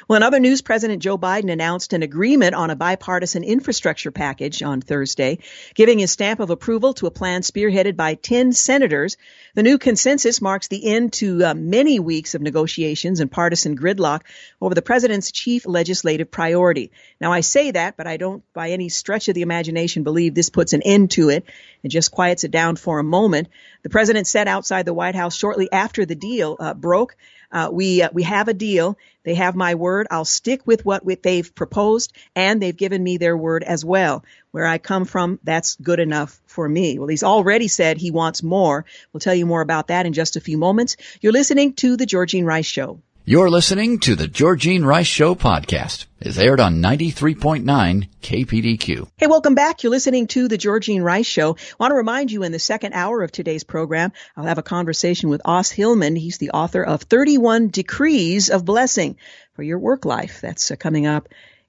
Well, 0.08 0.18
in 0.18 0.24
other 0.24 0.40
news, 0.40 0.62
President 0.62 1.02
Joe 1.02 1.18
Biden 1.18 1.52
announced 1.52 1.94
an 1.94 2.04
agreement 2.04 2.56
on 2.56 2.70
a 2.70 2.76
bipartisan 2.76 3.44
infrastructure 3.44 4.12
package 4.12 4.62
on 4.62 4.82
Thursday, 4.82 5.40
giving 5.74 6.00
his 6.00 6.12
stamp 6.12 6.40
of 6.40 6.50
approval 6.50 6.94
to 6.96 7.08
a 7.08 7.12
plan 7.12 7.42
spearheaded 7.42 7.96
by 7.96 8.16
10 8.16 8.54
senators. 8.54 9.18
The 9.56 9.64
new 9.64 9.78
consensus 9.78 10.42
marks 10.42 10.68
the 10.68 10.86
end 10.86 11.14
to 11.14 11.44
uh, 11.44 11.54
many 11.54 12.00
weeks 12.00 12.36
of 12.36 12.42
negotiations 12.42 13.20
and 13.20 13.32
partisan 13.32 13.78
gridlock 13.78 14.22
over 14.62 14.76
the 14.76 14.82
president's 14.82 15.32
chief 15.32 15.66
legislative 15.66 16.30
priority. 16.30 16.92
Now, 17.20 17.32
I 17.32 17.42
say 17.42 17.72
that, 17.72 17.98
but 17.98 18.08
I 18.08 18.18
don't 18.18 18.44
by 18.54 18.72
any 18.72 18.90
stretch 18.90 19.28
of 19.28 19.36
the 19.36 19.42
imagination 19.42 20.04
believe 20.04 20.36
this 20.36 20.50
puts 20.50 20.74
an 20.74 20.82
end 20.84 21.12
to 21.12 21.30
it 21.30 21.46
and 21.84 21.92
just 21.92 22.12
quiets 22.12 22.44
it 22.44 22.52
down 22.52 22.76
for 22.76 23.00
a 23.00 23.04
moment. 23.04 23.48
The 23.84 23.90
president 23.90 24.28
said 24.28 24.48
outside 24.48 24.86
the 24.86 24.94
White 24.94 25.16
House 25.16 25.36
shortly 25.36 25.72
after 25.72 26.06
the 26.06 26.16
deal 26.16 26.58
uh, 26.60 26.74
broke 26.74 27.16
uh, 27.56 27.70
we 27.72 28.02
uh, 28.02 28.10
we 28.12 28.24
have 28.24 28.50
a 28.50 28.54
deal. 28.54 28.98
They 29.24 29.36
have 29.36 29.56
my 29.56 29.76
word. 29.76 30.08
I'll 30.12 30.26
stick 30.26 30.68
with 30.68 30.86
what 30.86 31.04
they've 31.24 31.56
proposed, 31.56 32.12
and 32.36 32.62
they've 32.62 32.76
given 32.76 33.02
me 33.02 33.16
their 33.16 33.38
word 33.38 33.64
as 33.64 33.86
well. 33.86 34.26
Where 34.52 34.66
I 34.66 34.78
come 34.78 35.06
from, 35.06 35.40
that's 35.42 35.76
good 35.76 36.02
enough 36.02 36.40
for 36.48 36.68
me. 36.68 37.00
Well, 37.00 37.08
he's 37.08 37.24
already 37.24 37.70
said 37.70 37.98
he 37.98 38.12
wants 38.12 38.44
more. 38.44 38.84
We'll 39.14 39.22
tell 39.22 39.34
you 39.34 39.46
more 39.46 39.62
about 39.62 39.88
that 39.88 40.06
in 40.06 40.12
just 40.12 40.36
a 40.36 40.42
few 40.42 40.58
moments. 40.58 40.98
You're 41.22 41.32
listening 41.32 41.74
to 41.76 41.96
the 41.96 42.06
Georgene 42.06 42.46
Rice 42.46 42.66
Show. 42.66 43.00
You're 43.28 43.50
listening 43.50 43.98
to 44.02 44.14
the 44.16 44.28
Georgene 44.28 44.86
Rice 44.86 45.08
Show 45.08 45.34
podcast. 45.34 46.06
It's 46.20 46.38
aired 46.38 46.60
on 46.60 46.76
93.9 46.76 48.08
KPDQ. 48.22 49.08
Hey, 49.18 49.26
welcome 49.26 49.56
back. 49.56 49.82
You're 49.82 49.90
listening 49.90 50.28
to 50.28 50.48
the 50.48 50.60
Georgene 50.60 51.02
Rice 51.02 51.26
Show. 51.26 51.56
I 51.56 51.76
want 51.80 51.90
to 51.90 51.96
remind 51.96 52.32
you 52.32 52.44
in 52.44 52.52
the 52.52 52.60
second 52.60 52.94
hour 52.94 53.24
of 53.24 53.32
today's 53.32 53.64
program, 53.64 54.12
I'll 54.38 54.46
have 54.46 54.60
a 54.60 54.62
conversation 54.62 55.30
with 55.30 55.42
Os 55.44 55.72
Hillman. 55.72 56.16
He's 56.16 56.38
the 56.38 56.52
author 56.52 56.84
of 56.84 57.02
31 57.02 57.70
Decrees 57.70 58.52
of 58.52 58.64
Blessing 58.64 59.18
for 59.56 59.64
Your 59.64 59.80
Work 59.80 60.06
Life. 60.06 60.40
That's 60.42 60.70
uh, 60.70 60.76
coming 60.76 61.08
up 61.08 61.28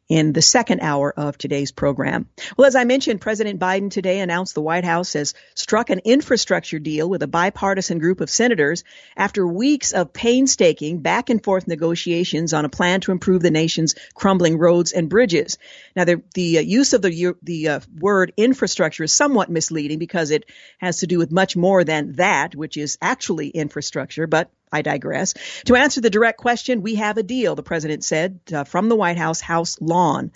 in 0.09 0.33
the 0.33 0.43
second 0.43 0.81
hour 0.81 1.13
of 1.17 1.37
today's 1.37 1.73
program. 1.73 2.29
Well, 2.57 2.67
as 2.67 2.77
I 2.77 2.85
mentioned, 2.85 3.21
President 3.21 3.59
Biden 3.59 3.91
today 3.91 4.21
announced 4.21 4.55
the 4.55 4.63
White 4.63 4.85
House 4.85 5.15
has 5.15 5.35
struck 5.55 5.91
an 5.91 6.01
infrastructure 6.05 6.79
deal 6.79 7.09
with 7.09 7.23
a 7.23 7.27
bipartisan 7.27 7.99
group 7.99 8.21
of 8.21 8.31
senators 8.31 8.85
after 9.17 9.47
weeks 9.47 9.93
of 9.93 10.13
painstaking 10.13 11.01
back 11.01 11.29
and 11.29 11.43
forth 11.43 11.67
negotiations 11.67 12.53
on 12.53 12.65
a 12.65 12.69
plan 12.69 13.01
to 13.01 13.13
improve 13.13 13.43
the 13.43 13.51
nation's 13.51 13.95
crumbling 14.15 14.59
roads 14.59 14.93
and 14.93 15.09
bridges. 15.09 15.59
Now, 15.97 16.05
the, 16.05 16.23
the 16.35 16.59
uh, 16.59 16.61
use 16.61 16.93
of 16.93 17.03
the, 17.03 17.35
the 17.43 17.69
uh, 17.69 17.81
word 17.99 18.33
infrastructure 18.37 19.05
is 19.05 19.13
somewhat 19.13 19.51
misleading 19.51 19.99
because 19.99 20.31
it 20.31 20.45
has 20.79 21.01
to 21.01 21.07
do 21.07 21.19
with 21.19 21.33
much 21.33 21.57
more 21.57 21.83
than 21.83 22.13
that, 22.13 22.55
which 22.55 22.77
is 22.77 22.97
actually 23.03 23.49
infrastructure, 23.49 24.27
but 24.27 24.51
I 24.73 24.83
digress. 24.83 25.35
To 25.67 25.77
answer 25.77 26.01
the 26.01 26.11
direct 26.11 26.39
question, 26.39 26.83
we 26.83 26.97
have 26.97 27.19
a 27.19 27.23
deal, 27.23 27.55
the 27.55 27.63
president 27.63 28.05
said 28.05 28.41
uh, 28.53 28.65
from 28.65 28.89
the 28.89 28.97
White 28.97 29.17
House 29.17 29.41
House 29.41 29.81
lawn. 29.81 30.33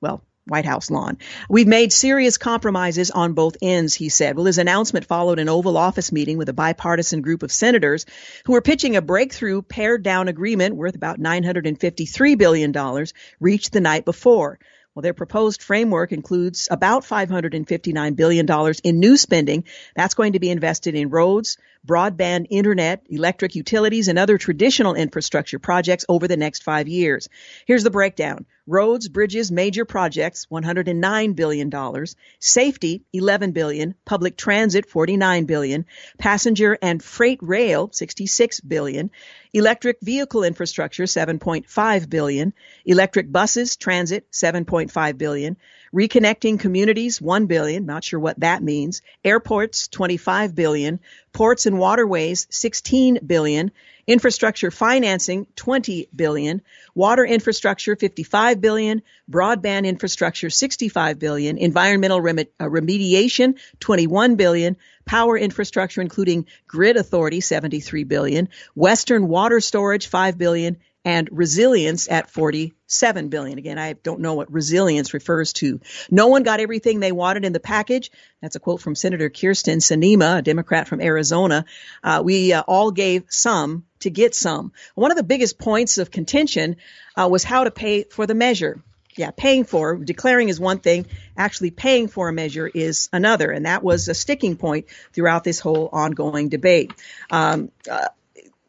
Well, 0.00 0.22
White 0.46 0.66
House 0.66 0.90
lawn. 0.90 1.18
We've 1.48 1.66
made 1.66 1.92
serious 1.92 2.36
compromises 2.36 3.10
on 3.10 3.32
both 3.32 3.56
ends, 3.62 3.94
he 3.94 4.10
said. 4.10 4.36
Well, 4.36 4.44
his 4.44 4.58
announcement 4.58 5.06
followed 5.06 5.38
an 5.38 5.48
Oval 5.48 5.78
Office 5.78 6.12
meeting 6.12 6.36
with 6.36 6.50
a 6.50 6.52
bipartisan 6.52 7.22
group 7.22 7.42
of 7.42 7.50
senators 7.50 8.04
who 8.44 8.52
were 8.52 8.60
pitching 8.60 8.96
a 8.96 9.02
breakthrough 9.02 9.62
pared 9.62 10.02
down 10.02 10.28
agreement 10.28 10.76
worth 10.76 10.96
about 10.96 11.18
$953 11.18 12.36
billion 12.36 13.06
reached 13.40 13.72
the 13.72 13.80
night 13.80 14.04
before. 14.04 14.58
Well, 14.94 15.02
their 15.02 15.14
proposed 15.14 15.62
framework 15.62 16.12
includes 16.12 16.68
about 16.70 17.04
$559 17.04 18.14
billion 18.14 18.74
in 18.84 19.00
new 19.00 19.16
spending. 19.16 19.64
That's 19.96 20.14
going 20.14 20.34
to 20.34 20.40
be 20.40 20.50
invested 20.50 20.94
in 20.94 21.08
roads, 21.08 21.56
broadband 21.86 22.46
internet, 22.50 23.04
electric 23.08 23.54
utilities, 23.54 24.08
and 24.08 24.18
other 24.18 24.38
traditional 24.38 24.94
infrastructure 24.94 25.58
projects 25.58 26.04
over 26.08 26.26
the 26.26 26.36
next 26.36 26.62
five 26.62 26.88
years. 26.88 27.28
Here's 27.66 27.84
the 27.84 27.90
breakdown. 27.90 28.46
Roads, 28.66 29.08
bridges, 29.08 29.52
major 29.52 29.84
projects, 29.84 30.46
$109 30.50 31.36
billion. 31.36 32.06
Safety, 32.38 33.02
11 33.12 33.52
billion. 33.52 33.94
Public 34.06 34.38
transit, 34.38 34.86
49 34.86 35.44
billion. 35.44 35.84
Passenger 36.16 36.78
and 36.80 37.02
freight 37.02 37.40
rail, 37.42 37.90
66 37.92 38.60
billion. 38.60 39.10
Electric 39.52 39.98
vehicle 40.00 40.44
infrastructure, 40.44 41.04
7.5 41.04 42.08
billion. 42.08 42.54
Electric 42.86 43.30
buses, 43.30 43.76
transit, 43.76 44.30
7.5 44.32 45.18
billion. 45.18 45.58
Reconnecting 45.94 46.58
communities, 46.58 47.20
1 47.20 47.46
billion, 47.46 47.86
not 47.86 48.02
sure 48.02 48.18
what 48.18 48.40
that 48.40 48.62
means. 48.62 49.02
Airports, 49.24 49.86
25 49.88 50.54
billion. 50.54 50.98
Ports 51.32 51.66
and 51.66 51.73
waterways, 51.78 52.46
16 52.50 53.20
billion. 53.26 53.70
Infrastructure 54.06 54.70
financing, 54.70 55.46
20 55.56 56.08
billion. 56.14 56.60
Water 56.94 57.24
infrastructure, 57.24 57.96
55 57.96 58.60
billion. 58.60 59.02
Broadband 59.30 59.86
infrastructure, 59.86 60.50
65 60.50 61.18
billion. 61.18 61.58
Environmental 61.58 62.20
rem- 62.20 62.38
uh, 62.38 62.64
remediation, 62.64 63.58
21 63.80 64.36
billion. 64.36 64.76
Power 65.04 65.38
infrastructure, 65.38 66.00
including 66.00 66.46
grid 66.66 66.96
authority, 66.96 67.40
73 67.40 68.04
billion. 68.04 68.48
Western 68.74 69.28
water 69.28 69.60
storage, 69.60 70.06
5 70.06 70.38
billion 70.38 70.76
and 71.04 71.28
resilience 71.30 72.08
at 72.08 72.30
47 72.30 73.28
billion. 73.28 73.58
Again, 73.58 73.78
I 73.78 73.92
don't 73.92 74.20
know 74.20 74.34
what 74.34 74.52
resilience 74.52 75.12
refers 75.12 75.52
to. 75.54 75.80
No 76.10 76.28
one 76.28 76.42
got 76.42 76.60
everything 76.60 77.00
they 77.00 77.12
wanted 77.12 77.44
in 77.44 77.52
the 77.52 77.60
package. 77.60 78.10
That's 78.40 78.56
a 78.56 78.60
quote 78.60 78.80
from 78.80 78.94
Senator 78.94 79.28
Kyrsten 79.28 79.78
Sinema, 79.78 80.38
a 80.38 80.42
Democrat 80.42 80.88
from 80.88 81.00
Arizona. 81.00 81.66
Uh, 82.02 82.22
we 82.24 82.52
uh, 82.52 82.62
all 82.66 82.90
gave 82.90 83.24
some 83.28 83.84
to 84.00 84.10
get 84.10 84.34
some. 84.34 84.72
One 84.94 85.10
of 85.10 85.16
the 85.16 85.22
biggest 85.22 85.58
points 85.58 85.98
of 85.98 86.10
contention 86.10 86.76
uh, 87.16 87.28
was 87.30 87.44
how 87.44 87.64
to 87.64 87.70
pay 87.70 88.04
for 88.04 88.26
the 88.26 88.34
measure. 88.34 88.82
Yeah, 89.16 89.30
paying 89.30 89.62
for, 89.64 89.96
declaring 89.96 90.48
is 90.48 90.58
one 90.58 90.80
thing, 90.80 91.06
actually 91.36 91.70
paying 91.70 92.08
for 92.08 92.28
a 92.28 92.32
measure 92.32 92.66
is 92.66 93.08
another. 93.12 93.52
And 93.52 93.64
that 93.64 93.84
was 93.84 94.08
a 94.08 94.14
sticking 94.14 94.56
point 94.56 94.86
throughout 95.12 95.44
this 95.44 95.60
whole 95.60 95.88
ongoing 95.92 96.48
debate. 96.48 96.92
Um, 97.30 97.70
uh, 97.88 98.08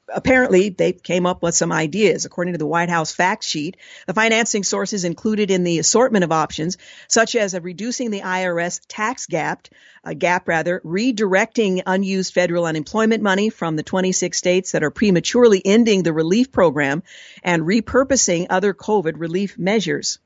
apparently 0.08 0.70
they 0.70 0.94
came 0.94 1.26
up 1.26 1.42
with 1.42 1.56
some 1.56 1.72
ideas. 1.72 2.26
According 2.26 2.54
to 2.54 2.58
the 2.58 2.66
White 2.66 2.90
House 2.90 3.12
fact 3.12 3.44
sheet, 3.44 3.78
the 4.08 4.14
financing 4.14 4.64
sources 4.64 5.04
included 5.04 5.52
in 5.52 5.64
the 5.64 5.80
assortment 5.80 6.24
of 6.24 6.32
options, 6.32 6.78
such 7.08 7.36
as 7.36 7.60
reducing 7.60 8.12
the 8.12 8.22
IRS 8.22 8.82
tax 8.88 9.26
gap, 9.26 9.68
a 10.04 10.14
gap 10.14 10.48
rather, 10.48 10.82
redirecting 10.86 11.82
unused 11.86 12.34
federal 12.34 12.66
unemployment 12.66 13.24
money 13.24 13.50
from 13.50 13.76
the 13.76 13.84
26 13.84 14.38
states 14.38 14.72
that 14.72 14.84
are 14.84 14.92
prematurely 14.92 15.62
ending 15.66 16.04
the 16.04 16.14
relief 16.14 16.52
program, 16.52 17.02
and 17.44 17.64
repurposing 17.64 18.48
other 18.50 18.74
COVID 18.74 19.14
relief 19.18 19.58
measures 19.58 20.20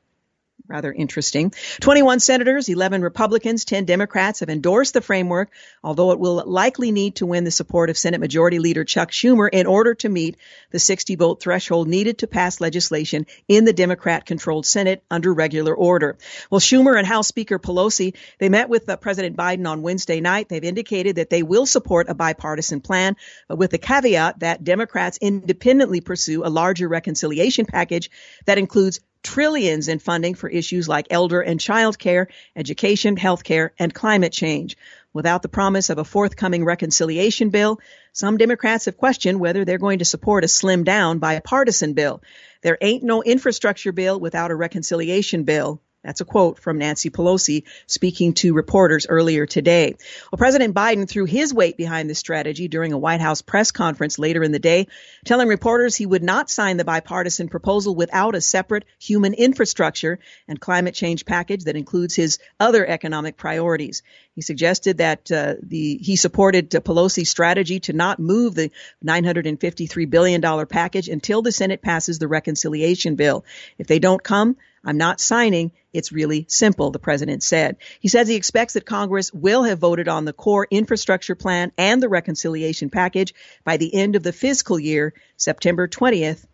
rather 0.69 0.93
interesting. 0.93 1.51
21 1.81 2.19
senators, 2.19 2.69
11 2.69 3.01
Republicans, 3.01 3.65
10 3.65 3.85
Democrats 3.85 4.41
have 4.41 4.49
endorsed 4.49 4.93
the 4.93 5.01
framework, 5.01 5.49
although 5.83 6.11
it 6.11 6.19
will 6.19 6.43
likely 6.45 6.91
need 6.91 7.15
to 7.15 7.25
win 7.25 7.43
the 7.43 7.51
support 7.51 7.89
of 7.89 7.97
Senate 7.97 8.19
Majority 8.19 8.59
Leader 8.59 8.83
Chuck 8.83 9.11
Schumer 9.11 9.49
in 9.51 9.65
order 9.65 9.95
to 9.95 10.09
meet 10.09 10.37
the 10.69 10.79
60 10.79 11.15
vote 11.15 11.41
threshold 11.41 11.87
needed 11.87 12.19
to 12.19 12.27
pass 12.27 12.61
legislation 12.61 13.25
in 13.47 13.65
the 13.65 13.73
Democrat 13.73 14.25
controlled 14.25 14.65
Senate 14.65 15.03
under 15.09 15.33
regular 15.33 15.75
order. 15.75 16.17
Well, 16.51 16.61
Schumer 16.61 16.97
and 16.97 17.07
House 17.07 17.27
Speaker 17.27 17.57
Pelosi, 17.57 18.15
they 18.37 18.49
met 18.49 18.69
with 18.69 18.87
uh, 18.87 18.97
President 18.97 19.35
Biden 19.35 19.67
on 19.67 19.81
Wednesday 19.81 20.21
night. 20.21 20.49
They've 20.49 20.63
indicated 20.63 21.15
that 21.15 21.31
they 21.31 21.41
will 21.41 21.65
support 21.65 22.09
a 22.09 22.13
bipartisan 22.13 22.81
plan, 22.81 23.15
but 23.47 23.57
with 23.57 23.71
the 23.71 23.79
caveat 23.79 24.39
that 24.39 24.63
Democrats 24.63 25.17
independently 25.19 26.01
pursue 26.01 26.45
a 26.45 26.49
larger 26.49 26.87
reconciliation 26.87 27.65
package 27.65 28.11
that 28.45 28.59
includes 28.59 28.99
trillions 29.23 29.87
in 29.87 29.99
funding 29.99 30.35
for 30.35 30.49
issues 30.49 30.87
like 30.87 31.07
elder 31.09 31.41
and 31.41 31.59
child 31.59 31.99
care, 31.99 32.27
education, 32.55 33.15
healthcare, 33.15 33.71
and 33.77 33.93
climate 33.93 34.33
change. 34.33 34.77
Without 35.13 35.41
the 35.41 35.49
promise 35.49 35.89
of 35.89 35.97
a 35.97 36.03
forthcoming 36.03 36.63
reconciliation 36.63 37.49
bill, 37.49 37.79
some 38.13 38.37
Democrats 38.37 38.85
have 38.85 38.97
questioned 38.97 39.39
whether 39.39 39.65
they're 39.65 39.77
going 39.77 39.99
to 39.99 40.05
support 40.05 40.43
a 40.43 40.47
slimmed 40.47 40.85
down 40.85 41.19
bipartisan 41.19 41.93
bill. 41.93 42.21
There 42.61 42.77
ain't 42.79 43.03
no 43.03 43.23
infrastructure 43.23 43.91
bill 43.91 44.19
without 44.19 44.51
a 44.51 44.55
reconciliation 44.55 45.43
bill. 45.43 45.81
That's 46.03 46.21
a 46.21 46.25
quote 46.25 46.59
from 46.59 46.77
Nancy 46.77 47.09
Pelosi 47.09 47.63
speaking 47.85 48.33
to 48.35 48.53
reporters 48.53 49.05
earlier 49.09 49.45
today. 49.45 49.97
Well, 50.31 50.37
President 50.37 50.73
Biden 50.73 51.09
threw 51.09 51.25
his 51.25 51.53
weight 51.53 51.75
behind 51.75 52.09
this 52.09 52.19
strategy 52.19 52.69
during 52.69 52.93
a 52.93 52.97
White 52.97 53.19
House 53.19 53.41
press 53.41 53.71
conference 53.71 54.17
later 54.17 54.41
in 54.41 54.53
the 54.53 54.59
day, 54.59 54.87
telling 55.25 55.49
reporters 55.49 55.97
he 55.97 56.05
would 56.05 56.23
not 56.23 56.49
sign 56.49 56.77
the 56.77 56.85
bipartisan 56.85 57.49
proposal 57.49 57.95
without 57.95 58.33
a 58.33 58.39
separate 58.39 58.85
human 58.97 59.33
infrastructure 59.33 60.19
and 60.47 60.61
climate 60.61 60.95
change 60.95 61.25
package 61.25 61.65
that 61.65 61.75
includes 61.75 62.15
his 62.15 62.39
other 62.61 62.87
economic 62.87 63.35
priorities. 63.35 64.01
He 64.35 64.41
suggested 64.41 64.99
that 64.99 65.29
uh, 65.29 65.55
the 65.61 65.97
he 65.97 66.15
supported 66.15 66.73
uh, 66.73 66.79
Pelosi's 66.79 67.29
strategy 67.29 67.81
to 67.81 67.93
not 67.93 68.19
move 68.19 68.55
the 68.55 68.71
953 69.01 70.05
billion 70.05 70.39
dollar 70.39 70.65
package 70.65 71.09
until 71.09 71.41
the 71.41 71.51
Senate 71.51 71.81
passes 71.81 72.19
the 72.19 72.29
reconciliation 72.29 73.15
bill. 73.15 73.43
If 73.77 73.87
they 73.87 73.99
don't 73.99 74.23
come, 74.23 74.55
I'm 74.83 74.97
not 74.97 75.19
signing. 75.19 75.71
It's 75.91 76.11
really 76.11 76.45
simple, 76.47 76.91
the 76.91 76.99
president 76.99 77.43
said. 77.43 77.77
He 77.99 78.07
says 78.07 78.27
he 78.27 78.35
expects 78.35 78.73
that 78.73 78.85
Congress 78.85 79.33
will 79.33 79.63
have 79.63 79.79
voted 79.79 80.07
on 80.07 80.25
the 80.25 80.33
core 80.33 80.67
infrastructure 80.69 81.35
plan 81.35 81.71
and 81.77 82.01
the 82.01 82.09
reconciliation 82.09 82.89
package 82.89 83.33
by 83.63 83.77
the 83.77 83.93
end 83.93 84.15
of 84.15 84.23
the 84.23 84.33
fiscal 84.33 84.79
year, 84.79 85.13
September 85.37 85.87
20th 85.87 86.45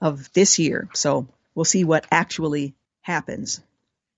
of 0.00 0.32
this 0.32 0.58
year. 0.58 0.88
So 0.94 1.28
we'll 1.54 1.64
see 1.64 1.84
what 1.84 2.06
actually 2.10 2.74
happens. 3.02 3.60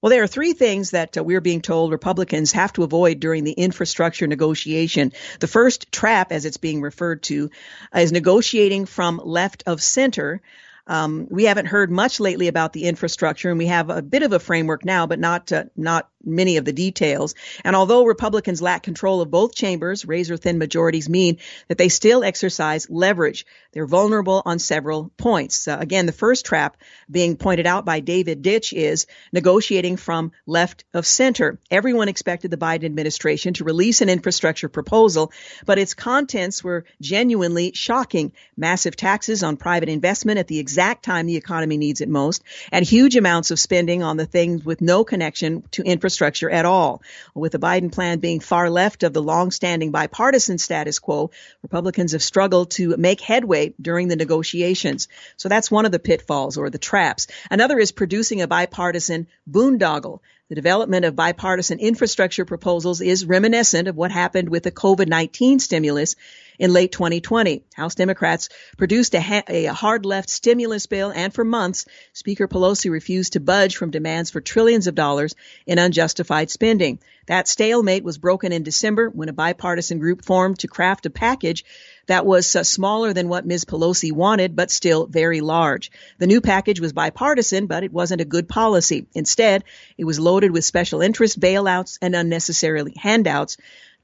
Well, 0.03 0.11
there 0.11 0.23
are 0.23 0.29
three 0.29 0.53
things 0.53 0.91
that 0.91 1.17
uh, 1.17 1.25
we're 1.25 1.41
being 1.41 1.63
told 1.63 1.91
Republicans 1.91 2.53
have 2.53 2.73
to 2.75 2.85
avoid 2.85 3.19
during 3.19 3.45
the 3.45 3.53
infrastructure 3.53 4.27
negotiation. 4.27 5.13
The 5.41 5.49
first 5.49 5.91
trap, 5.91 6.33
as 6.33 6.45
it's 6.45 6.59
being 6.59 6.83
referred 6.83 7.23
to, 7.25 7.51
is 7.95 8.13
negotiating 8.13 8.87
from 8.87 9.21
left 9.25 9.65
of 9.67 9.83
center. 9.83 10.43
Um, 10.87 11.27
we 11.31 11.45
haven't 11.45 11.67
heard 11.67 11.91
much 11.91 12.21
lately 12.21 12.49
about 12.49 12.73
the 12.73 12.85
infrastructure, 12.85 13.51
and 13.51 13.59
we 13.59 13.67
have 13.67 13.91
a 13.91 14.03
bit 14.03 14.23
of 14.23 14.33
a 14.33 14.39
framework 14.39 14.85
now, 14.85 15.07
but 15.07 15.19
not 15.19 15.51
uh, 15.53 15.65
not 15.77 16.09
many 16.25 16.57
of 16.57 16.65
the 16.65 16.73
details. 16.73 17.35
And 17.65 17.75
although 17.75 18.05
Republicans 18.05 18.63
lack 18.63 18.83
control 18.83 19.21
of 19.21 19.31
both 19.31 19.55
chambers, 19.55 20.05
razor 20.05 20.37
thin 20.37 20.59
majorities 20.59 21.09
mean 21.09 21.39
that 21.69 21.79
they 21.79 21.89
still 21.89 22.25
exercise 22.25 22.89
leverage. 22.91 23.47
They're 23.77 23.87
vulnerable 23.87 24.41
on 24.47 24.59
several 24.59 25.11
points. 25.19 25.69
Uh, 25.69 25.77
again, 25.79 26.07
the 26.07 26.13
first 26.13 26.47
trap 26.47 26.79
being 27.11 27.37
pointed 27.37 27.67
out 27.67 27.85
by 27.85 28.01
David 28.01 28.41
Ditch 28.41 28.73
is 28.73 29.07
negotiating 29.35 29.99
from 29.99 30.33
left 30.47 30.85
of 30.95 31.07
center. 31.07 31.59
Everyone 31.71 32.09
expected 32.09 32.51
the 32.51 32.57
Biden 32.57 32.87
administration 32.87 33.53
to 33.55 33.65
release 33.65 34.01
an 34.01 34.09
infrastructure 34.09 34.71
proposal, 34.71 35.31
but 35.67 35.79
its 35.79 35.93
contents 35.93 36.65
were 36.65 36.87
genuinely 37.03 37.73
shocking. 37.75 38.33
Massive 38.57 38.97
taxes 38.97 39.43
on 39.43 39.59
private 39.59 39.91
investment 39.91 40.39
at 40.39 40.49
the 40.49 40.59
exact 40.59 41.05
time 41.05 41.27
the 41.27 41.37
economy 41.37 41.77
needs 41.77 42.01
it 42.01 42.09
most, 42.09 42.43
and 42.73 42.83
huge 42.83 43.15
amounts 43.15 43.51
of 43.51 43.61
spending 43.61 44.03
on 44.03 44.17
the 44.17 44.25
things 44.25 44.65
with 44.65 44.81
no 44.81 45.05
connection 45.05 45.63
to 45.73 45.83
infrastructure 45.83 46.17
infrastructure 46.17 46.49
at 46.49 46.65
all. 46.65 47.03
With 47.35 47.53
the 47.53 47.59
Biden 47.59 47.93
plan 47.93 48.21
being 48.21 48.41
far 48.41 48.71
left 48.71 49.03
of 49.03 49.13
the 49.13 49.23
long-standing 49.23 49.91
bipartisan 49.91 50.57
status 50.57 50.99
quo, 50.99 51.31
Republicans 51.63 52.13
have 52.13 52.23
struggled 52.23 52.71
to 52.71 52.97
make 52.97 53.21
headway 53.21 53.66
during 53.81 54.09
the 54.09 54.17
negotiations. 54.17 55.09
So 55.37 55.49
that's 55.49 55.71
one 55.71 55.87
of 55.87 55.93
the 55.93 55.99
pitfalls 55.99 56.57
or 56.57 56.71
the 56.71 56.79
traps. 56.79 57.27
Another 57.51 57.79
is 57.79 57.93
producing 57.93 58.43
a 58.43 58.49
bipartisan 58.49 59.27
boondoggle. 59.51 60.21
The 60.49 60.55
development 60.55 61.05
of 61.05 61.17
bipartisan 61.17 61.81
infrastructure 61.81 62.45
proposals 62.45 63.01
is 63.01 63.27
reminiscent 63.27 63.89
of 63.89 63.97
what 63.97 64.13
happened 64.13 64.49
with 64.49 64.63
the 64.63 64.71
COVID-19 64.71 65.61
stimulus 65.61 66.15
in 66.59 66.73
late 66.73 66.93
2020. 66.93 67.63
House 67.75 67.95
Democrats 67.95 68.49
produced 68.77 69.15
a, 69.15 69.21
ha- 69.21 69.43
a, 69.49 69.67
hard 69.67 70.05
left 70.07 70.31
stimulus 70.31 70.87
bill, 70.87 71.13
and 71.15 71.33
for 71.33 71.45
months, 71.45 71.87
Speaker 72.13 72.49
Pelosi 72.49 72.91
refused 72.91 73.35
to 73.35 73.41
budge 73.41 73.77
from 73.77 73.91
demands 73.91 74.31
for 74.31 74.41
trillions 74.41 74.87
of 74.87 74.95
dollars 74.95 75.35
in 75.67 75.79
unjustified 75.79 76.51
spending. 76.51 76.99
That 77.27 77.49
stalemate 77.49 78.05
was 78.05 78.19
broken 78.19 78.53
in 78.53 78.63
December 78.63 79.11
when 79.11 79.29
a 79.29 79.33
bipartisan 79.33 79.99
group 79.99 80.25
formed 80.25 80.61
to 80.61 80.69
craft 80.69 81.07
a 81.07 81.11
package 81.11 81.65
that 82.07 82.25
was 82.25 82.55
uh, 82.55 82.63
smaller 82.63 83.13
than 83.13 83.29
what 83.29 83.47
Ms. 83.47 83.65
Pelosi 83.65 84.13
wanted, 84.13 84.55
but 84.55 84.71
still 84.71 85.07
very 85.07 85.41
large. 85.41 85.91
The 86.19 86.29
new 86.29 86.41
package 86.41 86.81
was 86.81 86.93
bipartisan, 86.93 87.67
but 87.67 87.83
it 87.83 87.93
wasn't 87.93 88.21
a 88.21 88.27
good 88.27 88.49
policy. 88.49 89.09
Instead, 89.13 89.65
it 89.99 90.05
was 90.05 90.21
loaded 90.21 90.53
with 90.53 90.65
special 90.65 91.03
interest 91.03 91.41
bailouts 91.41 91.99
and 92.01 92.15
unnecessarily 92.15 92.95
handouts 92.97 93.57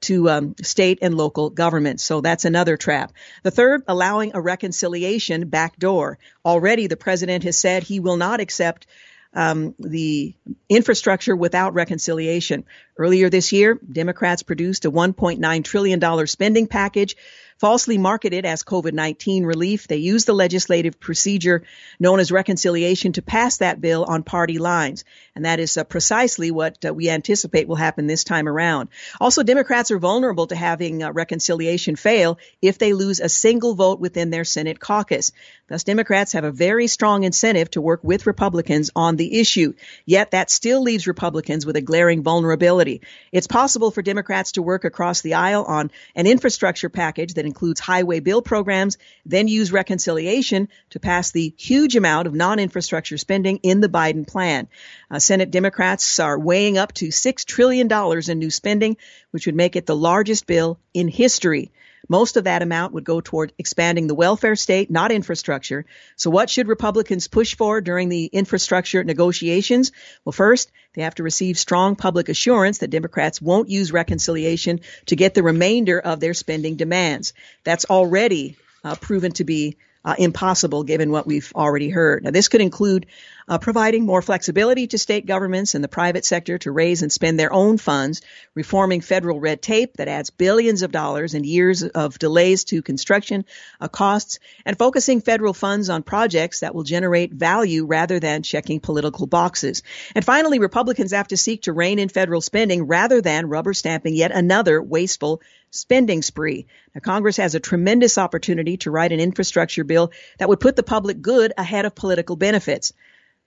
to 0.03 0.29
um, 0.29 0.55
state 0.61 0.99
and 1.01 1.15
local 1.15 1.49
governments. 1.49 2.03
So 2.03 2.21
that's 2.21 2.45
another 2.45 2.77
trap. 2.77 3.13
The 3.43 3.51
third, 3.51 3.83
allowing 3.87 4.31
a 4.33 4.41
reconciliation 4.41 5.47
backdoor. 5.47 6.19
Already 6.45 6.87
the 6.87 6.97
president 6.97 7.43
has 7.43 7.57
said 7.57 7.83
he 7.83 7.99
will 7.99 8.17
not 8.17 8.39
accept 8.39 8.87
um, 9.33 9.73
the 9.79 10.35
infrastructure 10.69 11.35
without 11.35 11.73
reconciliation. 11.73 12.65
Earlier 12.97 13.29
this 13.29 13.51
year, 13.51 13.79
Democrats 13.91 14.43
produced 14.43 14.85
a 14.85 14.91
$1.9 14.91 15.63
trillion 15.63 16.27
spending 16.27 16.67
package 16.67 17.15
falsely 17.57 17.97
marketed 17.97 18.45
as 18.45 18.63
COVID-19 18.63 19.45
relief. 19.45 19.87
They 19.87 19.97
used 19.97 20.27
the 20.27 20.33
legislative 20.33 20.99
procedure 20.99 21.63
known 21.99 22.19
as 22.19 22.31
reconciliation 22.31 23.13
to 23.13 23.21
pass 23.21 23.57
that 23.57 23.81
bill 23.81 24.03
on 24.03 24.23
party 24.23 24.57
lines. 24.57 25.05
And 25.35 25.45
that 25.45 25.59
is 25.59 25.77
uh, 25.77 25.83
precisely 25.83 26.51
what 26.51 26.85
uh, 26.85 26.93
we 26.93 27.09
anticipate 27.09 27.67
will 27.67 27.75
happen 27.75 28.05
this 28.05 28.23
time 28.23 28.47
around. 28.47 28.89
Also, 29.19 29.41
Democrats 29.41 29.89
are 29.89 29.97
vulnerable 29.97 30.45
to 30.47 30.55
having 30.55 31.01
uh, 31.01 31.11
reconciliation 31.11 31.95
fail 31.95 32.37
if 32.61 32.77
they 32.77 32.93
lose 32.93 33.19
a 33.19 33.29
single 33.29 33.73
vote 33.73 33.99
within 33.99 34.29
their 34.29 34.43
Senate 34.43 34.79
caucus. 34.79 35.31
Thus, 35.69 35.83
Democrats 35.83 36.33
have 36.33 36.43
a 36.43 36.51
very 36.51 36.85
strong 36.85 37.23
incentive 37.23 37.71
to 37.71 37.81
work 37.81 38.03
with 38.03 38.27
Republicans 38.27 38.91
on 38.95 39.15
the 39.15 39.39
issue. 39.39 39.73
Yet 40.05 40.31
that 40.31 40.51
still 40.51 40.83
leaves 40.83 41.07
Republicans 41.07 41.65
with 41.65 41.77
a 41.77 41.81
glaring 41.81 42.21
vulnerability. 42.21 43.01
It's 43.31 43.47
possible 43.47 43.89
for 43.89 44.03
Democrats 44.03 44.51
to 44.51 44.61
work 44.61 44.83
across 44.83 45.21
the 45.21 45.33
aisle 45.33 45.63
on 45.63 45.89
an 46.15 46.27
infrastructure 46.27 46.89
package 46.89 47.33
that 47.35 47.45
includes 47.45 47.79
highway 47.79 48.19
bill 48.19 48.43
programs, 48.43 48.99
then 49.25 49.47
use 49.47 49.71
reconciliation 49.71 50.69
to 50.91 50.99
pass 50.99 51.31
the 51.31 51.53
huge 51.57 51.95
amount 51.95 52.27
of 52.27 52.35
non-infrastructure 52.35 53.17
spending 53.17 53.57
in 53.63 53.81
the 53.81 53.89
Biden 53.89 54.27
plan. 54.27 54.67
Uh, 55.09 55.19
Senate 55.23 55.51
Democrats 55.51 56.19
are 56.19 56.37
weighing 56.37 56.77
up 56.77 56.93
to 56.93 57.07
$6 57.07 57.45
trillion 57.45 57.89
in 58.29 58.39
new 58.39 58.51
spending, 58.51 58.97
which 59.31 59.45
would 59.45 59.55
make 59.55 59.75
it 59.75 59.85
the 59.85 59.95
largest 59.95 60.45
bill 60.45 60.79
in 60.93 61.07
history. 61.07 61.71
Most 62.09 62.35
of 62.35 62.43
that 62.43 62.61
amount 62.61 62.93
would 62.93 63.05
go 63.05 63.21
toward 63.21 63.53
expanding 63.57 64.07
the 64.07 64.15
welfare 64.15 64.57
state, 64.57 64.91
not 64.91 65.11
infrastructure. 65.11 65.85
So 66.17 66.29
what 66.29 66.49
should 66.49 66.67
Republicans 66.67 67.27
push 67.29 67.55
for 67.55 67.79
during 67.79 68.09
the 68.09 68.25
infrastructure 68.25 69.03
negotiations? 69.03 69.93
Well, 70.25 70.33
first, 70.33 70.69
they 70.95 71.03
have 71.03 71.15
to 71.15 71.23
receive 71.23 71.57
strong 71.57 71.95
public 71.95 72.27
assurance 72.27 72.79
that 72.79 72.89
Democrats 72.89 73.41
won't 73.41 73.69
use 73.69 73.93
reconciliation 73.93 74.81
to 75.05 75.15
get 75.15 75.33
the 75.33 75.43
remainder 75.43 75.97
of 75.99 76.19
their 76.19 76.33
spending 76.33 76.75
demands. 76.75 77.33
That's 77.63 77.85
already 77.85 78.57
uh, 78.83 78.95
proven 78.95 79.31
to 79.33 79.45
be 79.45 79.77
uh, 80.05 80.15
impossible 80.17 80.83
given 80.83 81.11
what 81.11 81.25
we've 81.25 81.51
already 81.55 81.89
heard. 81.89 82.23
Now, 82.23 82.31
this 82.31 82.49
could 82.49 82.61
include 82.61 83.05
uh, 83.47 83.57
providing 83.57 84.05
more 84.05 84.21
flexibility 84.21 84.87
to 84.87 84.97
state 84.97 85.25
governments 85.25 85.75
and 85.75 85.83
the 85.83 85.87
private 85.87 86.25
sector 86.25 86.57
to 86.57 86.71
raise 86.71 87.01
and 87.01 87.11
spend 87.11 87.39
their 87.39 87.53
own 87.53 87.77
funds, 87.77 88.21
reforming 88.55 89.01
federal 89.01 89.39
red 89.39 89.61
tape 89.61 89.97
that 89.97 90.07
adds 90.07 90.29
billions 90.29 90.81
of 90.81 90.91
dollars 90.91 91.33
and 91.33 91.45
years 91.45 91.83
of 91.83 92.19
delays 92.19 92.63
to 92.65 92.81
construction 92.81 93.45
uh, 93.81 93.87
costs, 93.87 94.39
and 94.65 94.77
focusing 94.77 95.21
federal 95.21 95.53
funds 95.53 95.89
on 95.89 96.03
projects 96.03 96.61
that 96.61 96.73
will 96.73 96.83
generate 96.83 97.33
value 97.33 97.85
rather 97.85 98.19
than 98.19 98.43
checking 98.43 98.79
political 98.79 99.27
boxes. 99.27 99.83
And 100.15 100.23
finally, 100.23 100.59
Republicans 100.59 101.11
have 101.11 101.27
to 101.29 101.37
seek 101.37 101.63
to 101.63 101.73
rein 101.73 101.99
in 101.99 102.09
federal 102.09 102.41
spending 102.41 102.87
rather 102.87 103.21
than 103.21 103.49
rubber 103.49 103.73
stamping 103.73 104.15
yet 104.15 104.31
another 104.31 104.81
wasteful 104.81 105.41
spending 105.71 106.21
spree. 106.21 106.67
Now, 106.93 107.01
Congress 107.01 107.37
has 107.37 107.55
a 107.55 107.59
tremendous 107.59 108.17
opportunity 108.17 108.77
to 108.77 108.91
write 108.91 109.11
an 109.11 109.19
infrastructure 109.19 109.83
bill 109.83 110.11
that 110.37 110.47
would 110.47 110.59
put 110.59 110.75
the 110.75 110.83
public 110.83 111.21
good 111.21 111.53
ahead 111.57 111.85
of 111.85 111.95
political 111.95 112.35
benefits. 112.35 112.93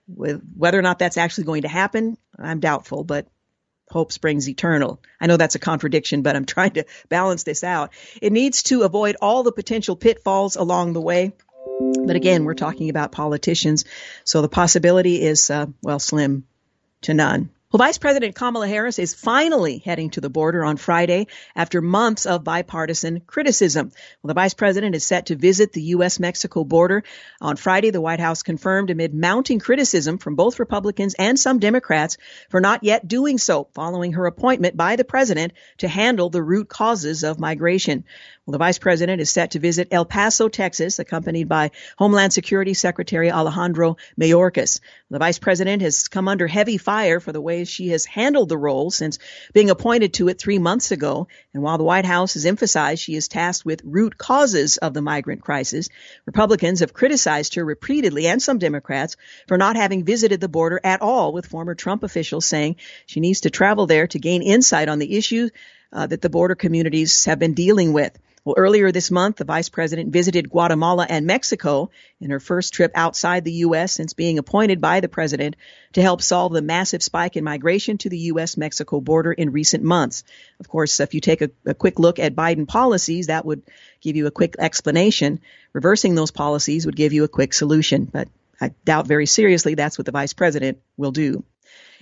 With 0.09 0.41
whether 0.57 0.79
or 0.79 0.83
not 0.83 0.99
that's 0.99 1.17
actually 1.17 1.45
going 1.45 1.63
to 1.63 1.69
happen, 1.69 2.17
I'm 2.39 2.61
doubtful, 2.61 3.05
but 3.05 3.27
hope 3.91 4.13
springs 4.13 4.49
eternal. 4.49 5.01
I 5.21 5.27
know 5.27 5.37
that's 5.37 5.55
a 5.55 5.61
contradiction, 5.61 6.23
but 6.23 6.37
I'm 6.37 6.45
trying 6.57 6.73
to 6.73 6.85
balance 7.09 7.43
this 7.43 7.65
out. 7.65 7.93
It 8.21 8.33
needs 8.33 8.63
to 8.65 8.83
avoid 8.83 9.17
all 9.21 9.43
the 9.43 9.53
potential 9.53 9.97
pitfalls 9.97 10.57
along 10.57 10.93
the 10.93 11.01
way. 11.01 11.33
But 12.05 12.17
again, 12.17 12.45
we're 12.45 12.55
talking 12.55 12.89
about 12.89 13.11
politicians, 13.11 13.85
so 14.25 14.43
the 14.43 14.49
possibility 14.49 15.23
is, 15.23 15.51
uh, 15.51 15.67
well, 15.83 15.99
slim 15.99 16.45
to 17.03 17.15
none. 17.15 17.51
Well, 17.73 17.79
Vice 17.79 17.99
President 17.99 18.37
Kamala 18.37 18.69
Harris 18.69 19.01
is 19.01 19.13
finally 19.13 19.83
heading 19.85 20.11
to 20.11 20.21
the 20.21 20.31
border 20.31 20.65
on 20.65 20.77
Friday 20.77 21.27
after 21.57 21.81
months 21.81 22.25
of 22.25 22.45
bipartisan 22.45 23.23
criticism. 23.27 23.91
Well, 24.23 24.29
the 24.29 24.35
Vice 24.35 24.55
President 24.55 24.95
is 24.95 25.05
set 25.05 25.27
to 25.27 25.35
visit 25.35 25.73
the 25.73 25.83
U.S. 25.83 26.21
Mexico 26.21 26.63
border. 26.63 27.03
On 27.41 27.57
Friday, 27.57 27.91
the 27.91 28.01
White 28.01 28.21
House 28.21 28.45
confirmed 28.45 28.91
amid 28.91 29.15
mounting 29.15 29.59
criticism 29.59 30.19
from 30.19 30.37
both 30.37 30.61
Republicans 30.61 31.17
and 31.19 31.37
some 31.37 31.59
Democrats 31.59 32.19
for 32.51 32.61
not 32.61 32.85
yet 32.85 33.09
doing 33.09 33.37
so 33.37 33.67
following 33.75 34.13
her 34.13 34.27
appointment 34.27 34.77
by 34.77 34.95
the 34.95 35.05
President 35.05 35.53
to 35.79 35.89
handle 35.89 36.31
the 36.31 36.45
root 36.45 36.69
causes 36.69 37.25
of 37.25 37.41
migration. 37.41 38.05
Well, 38.47 38.53
the 38.53 38.59
vice 38.59 38.79
president 38.79 39.21
is 39.21 39.29
set 39.29 39.51
to 39.51 39.59
visit 39.59 39.89
El 39.91 40.05
Paso, 40.05 40.49
Texas, 40.49 41.01
accompanied 41.01 41.49
by 41.49 41.73
Homeland 41.99 42.33
Security 42.33 42.75
Secretary 42.75 43.29
Alejandro 43.29 43.97
Mayorkas. 44.17 44.79
The 45.11 45.19
vice 45.19 45.41
president 45.41 45.83
has 45.83 46.07
come 46.07 46.29
under 46.29 46.47
heavy 46.47 46.79
fire 46.79 47.19
for 47.19 47.33
the 47.33 47.41
she 47.65 47.89
has 47.89 48.05
handled 48.05 48.49
the 48.49 48.59
role 48.59 48.91
since 48.91 49.19
being 49.53 49.71
appointed 49.71 50.15
to 50.15 50.29
it 50.29 50.39
three 50.39 50.59
months 50.59 50.91
ago. 50.91 51.29
And 51.55 51.63
while 51.63 51.79
the 51.79 51.85
White 51.85 52.05
House 52.05 52.35
has 52.35 52.47
emphasized 52.47 53.03
she 53.03 53.15
is 53.15 53.29
tasked 53.29 53.65
with 53.65 53.83
root 53.85 54.19
causes 54.19 54.77
of 54.77 54.95
the 54.95 55.03
migrant 55.03 55.43
crisis, 55.43 55.89
Republicans 56.27 56.81
have 56.81 56.93
criticized 56.93 57.55
her 57.55 57.65
repeatedly 57.65 58.27
and 58.27 58.43
some 58.43 58.59
Democrats 58.59 59.17
for 59.49 59.57
not 59.57 59.77
having 59.77 60.05
visited 60.05 60.41
the 60.41 60.49
border 60.49 60.81
at 60.83 61.03
all 61.03 61.33
with 61.33 61.47
former 61.47 61.75
Trump 61.75 62.03
officials 62.03 62.47
saying 62.47 62.77
she 63.07 63.21
needs 63.21 63.41
to 63.43 63.51
travel 63.51 63.87
there 63.87 64.07
to 64.09 64.19
gain 64.19 64.43
insight 64.43 64.89
on 64.89 64.99
the 64.99 65.17
issues 65.17 65.51
uh, 65.93 66.07
that 66.07 66.21
the 66.21 66.31
border 66.31 66.55
communities 66.55 67.25
have 67.25 67.39
been 67.39 67.55
dealing 67.55 67.93
with. 67.93 68.19
Well, 68.47 68.55
earlier 68.57 68.93
this 68.93 69.11
month, 69.11 69.39
the 69.39 69.45
vice 69.45 69.69
president 69.69 70.13
visited 70.13 70.49
Guatemala 70.49 71.05
and 71.11 71.27
Mexico 71.27 71.91
in 72.21 72.31
her 72.31 72.39
first 72.39 72.73
trip 72.73 72.93
outside 72.95 73.43
the 73.43 73.53
U.S. 73.67 73.91
since 73.91 74.13
being 74.13 74.39
appointed 74.39 74.81
by 74.81 75.01
the 75.01 75.09
president 75.09 75.57
to 75.95 76.01
help 76.01 76.23
solve 76.23 76.53
the 76.53 76.63
massive 76.63 77.03
spike 77.03 77.37
in 77.37 77.43
migration 77.43 77.99
to 77.99 78.09
the 78.09 78.19
U.S. 78.31 78.57
Mexico 78.57 79.01
border 79.01 79.33
in 79.33 79.51
recent 79.51 79.83
months. 79.83 80.23
Of 80.61 80.69
course, 80.69 81.01
if 81.01 81.13
you 81.13 81.21
take 81.21 81.43
a, 81.43 81.51
a 81.67 81.75
quick 81.75 81.99
look 81.99 82.21
at 82.21 82.37
Biden 82.37 82.69
policies, 82.69 83.27
that 83.27 83.45
would 83.45 83.63
give 84.01 84.15
you 84.15 84.29
a 84.29 84.31
quick 84.31 84.55
explanation. 84.61 85.41
Reversing 85.73 86.15
those 86.15 86.31
policies 86.31 86.87
would 86.87 86.95
give 86.95 87.13
you 87.13 87.25
a 87.25 87.29
quick 87.29 87.53
solution, 87.53 88.05
but 88.05 88.29
I 88.61 88.71
doubt 88.85 89.09
very 89.09 89.27
seriously 89.27 89.75
that's 89.75 89.99
what 89.99 90.07
the 90.07 90.13
vice 90.13 90.35
president 90.35 90.79
will 90.97 91.11
do. 91.11 91.43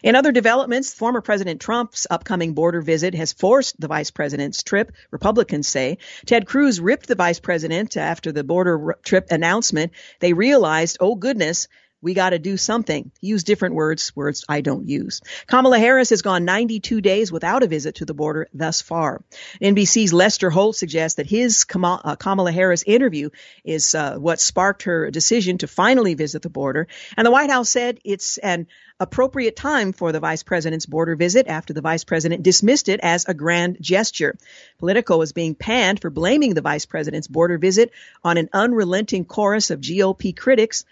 In 0.05 0.17
other 0.17 0.33
developments, 0.33 0.93
former 0.93 1.23
President 1.23 1.62
Trump's 1.62 2.07
upcoming 2.11 2.53
border 2.53 2.83
visit 2.83 3.14
has 3.14 3.33
forced 3.33 3.81
the 3.81 3.88
vice 3.88 4.11
president's 4.11 4.62
trip, 4.62 4.93
Republicans 5.11 5.67
say. 5.67 5.97
Ted 6.27 6.47
Cruz 6.47 6.79
ripped 6.79 7.07
the 7.07 7.14
vice 7.14 7.40
president 7.40 7.97
after 7.97 8.31
the 8.31 8.45
border 8.45 8.99
trip 9.03 9.29
announcement. 9.31 9.93
They 10.21 10.35
realized, 10.35 10.99
oh 11.01 11.14
goodness, 11.14 11.69
we 12.05 12.12
got 12.12 12.31
to 12.31 12.38
do 12.38 12.59
something. 12.59 13.11
Use 13.23 13.45
different 13.45 13.75
words, 13.75 14.14
words 14.14 14.45
I 14.47 14.61
don't 14.61 14.87
use. 14.87 15.23
Kamala 15.47 15.79
Harris 15.79 16.11
has 16.11 16.21
gone 16.21 16.45
92 16.45 17.01
days 17.01 17.33
without 17.33 17.62
a 17.62 17.67
visit 17.67 17.97
to 17.97 18.05
the 18.05 18.12
border 18.12 18.47
thus 18.53 18.83
far. 18.83 19.23
NBC's 19.61 20.12
Lester 20.12 20.51
Holt 20.51 20.77
suggests 20.77 21.17
that 21.17 21.27
his 21.27 21.64
uh, 21.75 22.17
Kamala 22.17 22.53
Harris 22.53 22.85
interview 22.87 23.31
is 23.64 23.95
uh, 23.95 24.17
what 24.17 24.38
sparked 24.38 24.83
her 24.83 25.11
decision 25.11 25.59
to 25.59 25.67
finally 25.67 26.12
visit 26.12 26.43
the 26.43 26.51
border. 26.51 26.87
And 27.17 27.27
the 27.27 27.31
White 27.31 27.51
House 27.51 27.71
said 27.71 27.99
it's 28.05 28.37
an 28.37 28.67
appropriate 29.01 29.57
time 29.57 29.93
for 29.93 30.12
the 30.12 30.21
vice 30.21 30.43
president's 30.43 30.87
border 30.87 31.17
visit 31.17 31.49
after 31.49 31.73
the 31.73 31.81
vice 31.81 32.05
president 32.05 32.43
dismissed 32.43 32.88
it 32.90 33.01
as 33.03 33.25
a 33.27 33.35
grand 33.35 33.79
gesture. 33.81 34.37
Politico 34.79 35.21
is 35.23 35.33
being 35.33 35.55
panned 35.55 36.01
for 36.01 36.11
blaming 36.11 36.53
the 36.53 36.61
vice 36.61 36.87
president's 36.87 37.29
border 37.29 37.57
visit 37.57 37.93
on 38.23 38.37
an 38.37 38.51
unrelenting 38.53 39.25
chorus 39.25 39.71
of 39.71 39.81
GOP 39.81 40.37
critics 40.37 40.85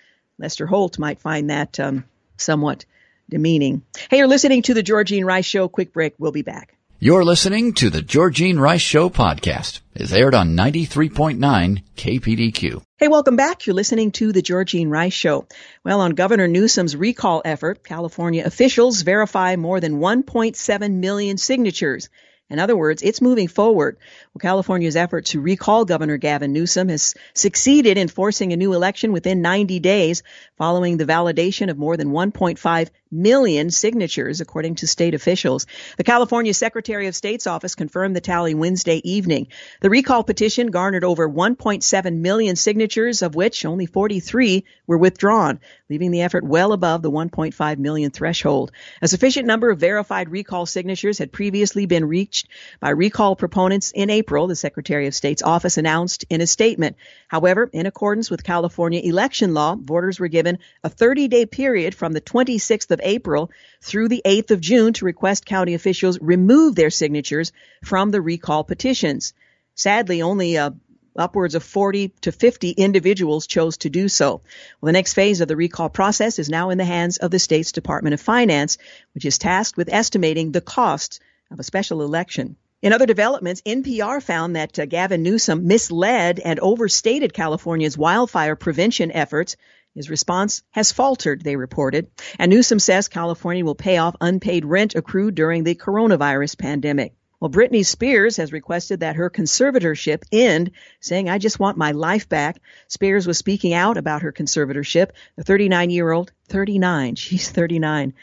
Lester 0.43 0.67
Holt 0.67 0.99
might 0.99 1.21
find 1.21 1.51
that 1.51 1.79
um, 1.79 2.05
somewhat 2.37 2.85
demeaning. 3.31 3.83
Hey, 4.11 4.19
you're 4.19 4.27
listening 4.27 4.63
to 4.63 4.75
the 4.75 4.83
Georgene 4.83 5.25
Rice 5.25 5.45
Show. 5.45 5.69
Quick 5.69 5.93
break. 5.93 6.15
We'll 6.19 6.33
be 6.33 6.43
back. 6.43 6.77
You're 6.99 7.25
listening 7.25 7.75
to 7.75 7.91
the 7.91 8.03
Georgene 8.03 8.59
Rice 8.59 8.81
Show 8.81 9.09
podcast. 9.09 9.81
It's 9.95 10.13
aired 10.13 10.35
on 10.35 10.57
93.9 10.57 11.85
KPDQ. 11.97 12.83
Hey, 12.99 13.07
welcome 13.07 13.37
back. 13.37 13.67
You're 13.67 13.77
listening 13.77 14.11
to 14.13 14.33
the 14.33 14.43
Georgene 14.43 14.91
Rice 14.91 15.13
Show. 15.13 15.47
Well, 15.85 16.01
on 16.01 16.11
Governor 16.11 16.49
Newsom's 16.49 16.97
recall 16.97 17.43
effort, 17.45 17.85
California 17.85 18.45
officials 18.45 19.03
verify 19.03 19.55
more 19.55 19.79
than 19.79 20.01
1.7 20.01 20.95
million 20.95 21.39
signatures 21.39 22.09
in 22.53 22.59
other 22.59 22.77
words, 22.77 23.01
it's 23.01 23.23
moving 23.23 23.49
forward. 23.49 23.97
Well, 24.35 24.41
California's 24.41 24.97
effort 24.97 25.27
to 25.27 25.43
recall 25.43 25.85
Governor 25.85 26.17
Gavin 26.17 26.55
Newsom 26.55 26.89
has 26.89 27.15
succeeded 27.35 27.99
in 27.99 28.09
forcing 28.09 28.55
a 28.55 28.57
new 28.57 28.73
election 28.73 29.13
within 29.13 29.43
90 29.43 29.79
days 29.81 30.23
following 30.57 30.97
the 30.97 31.05
validation 31.05 31.69
of 31.69 31.77
more 31.77 31.99
than 31.99 32.13
1.5 32.13 32.89
million 33.11 33.71
signatures, 33.71 34.41
according 34.41 34.77
to 34.77 34.87
state 34.87 35.13
officials. 35.13 35.67
The 35.99 36.05
California 36.05 36.55
Secretary 36.55 37.09
of 37.09 37.15
State's 37.15 37.47
office 37.47 37.75
confirmed 37.75 38.17
the 38.17 38.23
tally 38.23 38.55
Wednesday 38.55 39.03
evening. 39.05 39.49
The 39.83 39.91
recall 39.91 40.25
petition 40.25 40.69
garnered 40.69 41.05
over 41.05 41.29
1.7 41.29 42.17
million 42.17 42.57
signatures, 42.57 43.21
of 43.21 43.35
which 43.35 43.67
only 43.67 43.85
43 43.85 44.65
were 44.87 44.97
withdrawn, 44.97 45.61
leaving 45.91 46.11
the 46.11 46.23
effort 46.23 46.43
well 46.43 46.73
above 46.73 47.03
the 47.03 47.11
1.5 47.11 47.79
million 47.79 48.11
threshold. 48.11 48.73
A 49.03 49.09
sufficient 49.09 49.47
number 49.47 49.71
of 49.71 49.79
verified 49.79 50.31
recall 50.31 50.65
signatures 50.65 51.19
had 51.19 51.33
previously 51.33 51.85
been 51.85 52.07
reached 52.07 52.49
by 52.81 52.91
recall 52.91 53.37
proponents 53.37 53.93
in 53.95 54.09
April, 54.23 54.47
the 54.47 54.55
Secretary 54.55 55.09
of 55.09 55.17
State's 55.17 55.43
office 55.43 55.79
announced 55.79 56.25
in 56.31 56.41
a 56.41 56.47
statement. 56.47 56.95
However, 57.27 57.69
in 57.73 57.87
accordance 57.87 58.31
with 58.31 58.45
California 58.45 59.01
election 59.03 59.53
law, 59.53 59.75
voters 59.75 60.21
were 60.21 60.29
given 60.29 60.61
a 60.85 60.89
30 60.89 61.27
day 61.27 61.45
period 61.45 61.93
from 61.93 62.13
the 62.13 62.21
26th 62.21 62.93
of 62.93 63.01
April 63.03 63.51
through 63.81 64.07
the 64.07 64.23
8th 64.25 64.53
of 64.53 64.61
June 64.61 64.93
to 64.93 65.05
request 65.05 65.45
county 65.45 65.75
officials 65.75 66.21
remove 66.21 66.77
their 66.77 66.89
signatures 66.89 67.51
from 67.85 68.13
the 68.13 68.23
recall 68.23 68.63
petitions. 68.63 69.35
Sadly, 69.75 70.23
only 70.23 70.57
uh, 70.57 70.71
upwards 71.17 71.57
of 71.57 71.65
40 71.65 72.11
to 72.21 72.31
50 72.31 72.71
individuals 72.71 73.49
chose 73.49 73.77
to 73.79 73.91
do 73.91 74.09
so. 74.09 74.41
Well, 74.81 74.87
the 74.87 74.93
next 74.93 75.15
phase 75.15 75.41
of 75.41 75.49
the 75.49 75.57
recall 75.57 75.89
process 75.89 76.39
is 76.39 76.49
now 76.49 76.71
in 76.71 76.79
the 76.79 76.85
hands 76.85 77.17
of 77.17 77.33
the 77.33 77.41
state's 77.41 77.73
Department 77.73 78.15
of 78.15 78.21
Finance, 78.21 78.79
which 79.15 79.25
is 79.25 79.39
tasked 79.39 79.77
with 79.77 79.93
estimating 79.93 80.53
the 80.53 80.61
cost 80.61 81.19
of 81.51 81.59
a 81.59 81.65
special 81.65 82.03
election. 82.03 82.55
In 82.83 82.93
other 82.93 83.07
developments, 83.07 83.63
NPR 83.63 84.23
found 84.23 84.57
that 84.57 84.79
uh, 84.79 84.87
Gavin 84.87 85.23
Newsom 85.23 85.67
misled 85.67 86.41
and 86.41 86.59
overstated 86.61 87.33
California's 87.33 87.97
wildfire 87.97 88.57
prevention 88.57 89.13
efforts 89.13 89.57
his 89.95 90.09
response 90.09 90.63
has 90.71 90.91
faltered, 90.91 91.43
they 91.43 91.57
reported. 91.57 92.11
And 92.39 92.51
Newsom 92.51 92.79
says 92.79 93.09
California 93.09 93.65
will 93.65 93.75
pay 93.75 93.99
off 93.99 94.17
unpaid 94.21 94.65
rent 94.65 94.95
accrued 94.95 95.35
during 95.35 95.65
the 95.65 95.75
coronavirus 95.75 96.59
pandemic. 96.59 97.15
Well, 97.41 97.51
Britney 97.51 97.85
Spears 97.85 98.37
has 98.37 98.53
requested 98.53 99.01
that 99.01 99.17
her 99.17 99.29
conservatorship 99.29 100.23
end, 100.31 100.71
saying, 101.01 101.29
I 101.29 101.39
just 101.39 101.59
want 101.59 101.77
my 101.77 101.91
life 101.91 102.29
back. 102.29 102.61
Spears 102.87 103.27
was 103.27 103.37
speaking 103.37 103.75
out 103.75 103.97
about 103.97 104.23
her 104.23 104.33
conservatorship. 104.33 105.11
The 105.37 105.43
39 105.45 105.91
year 105.91 106.11
old, 106.11 106.33
39, 106.49 107.17
she's 107.17 107.51
39, 107.51 108.15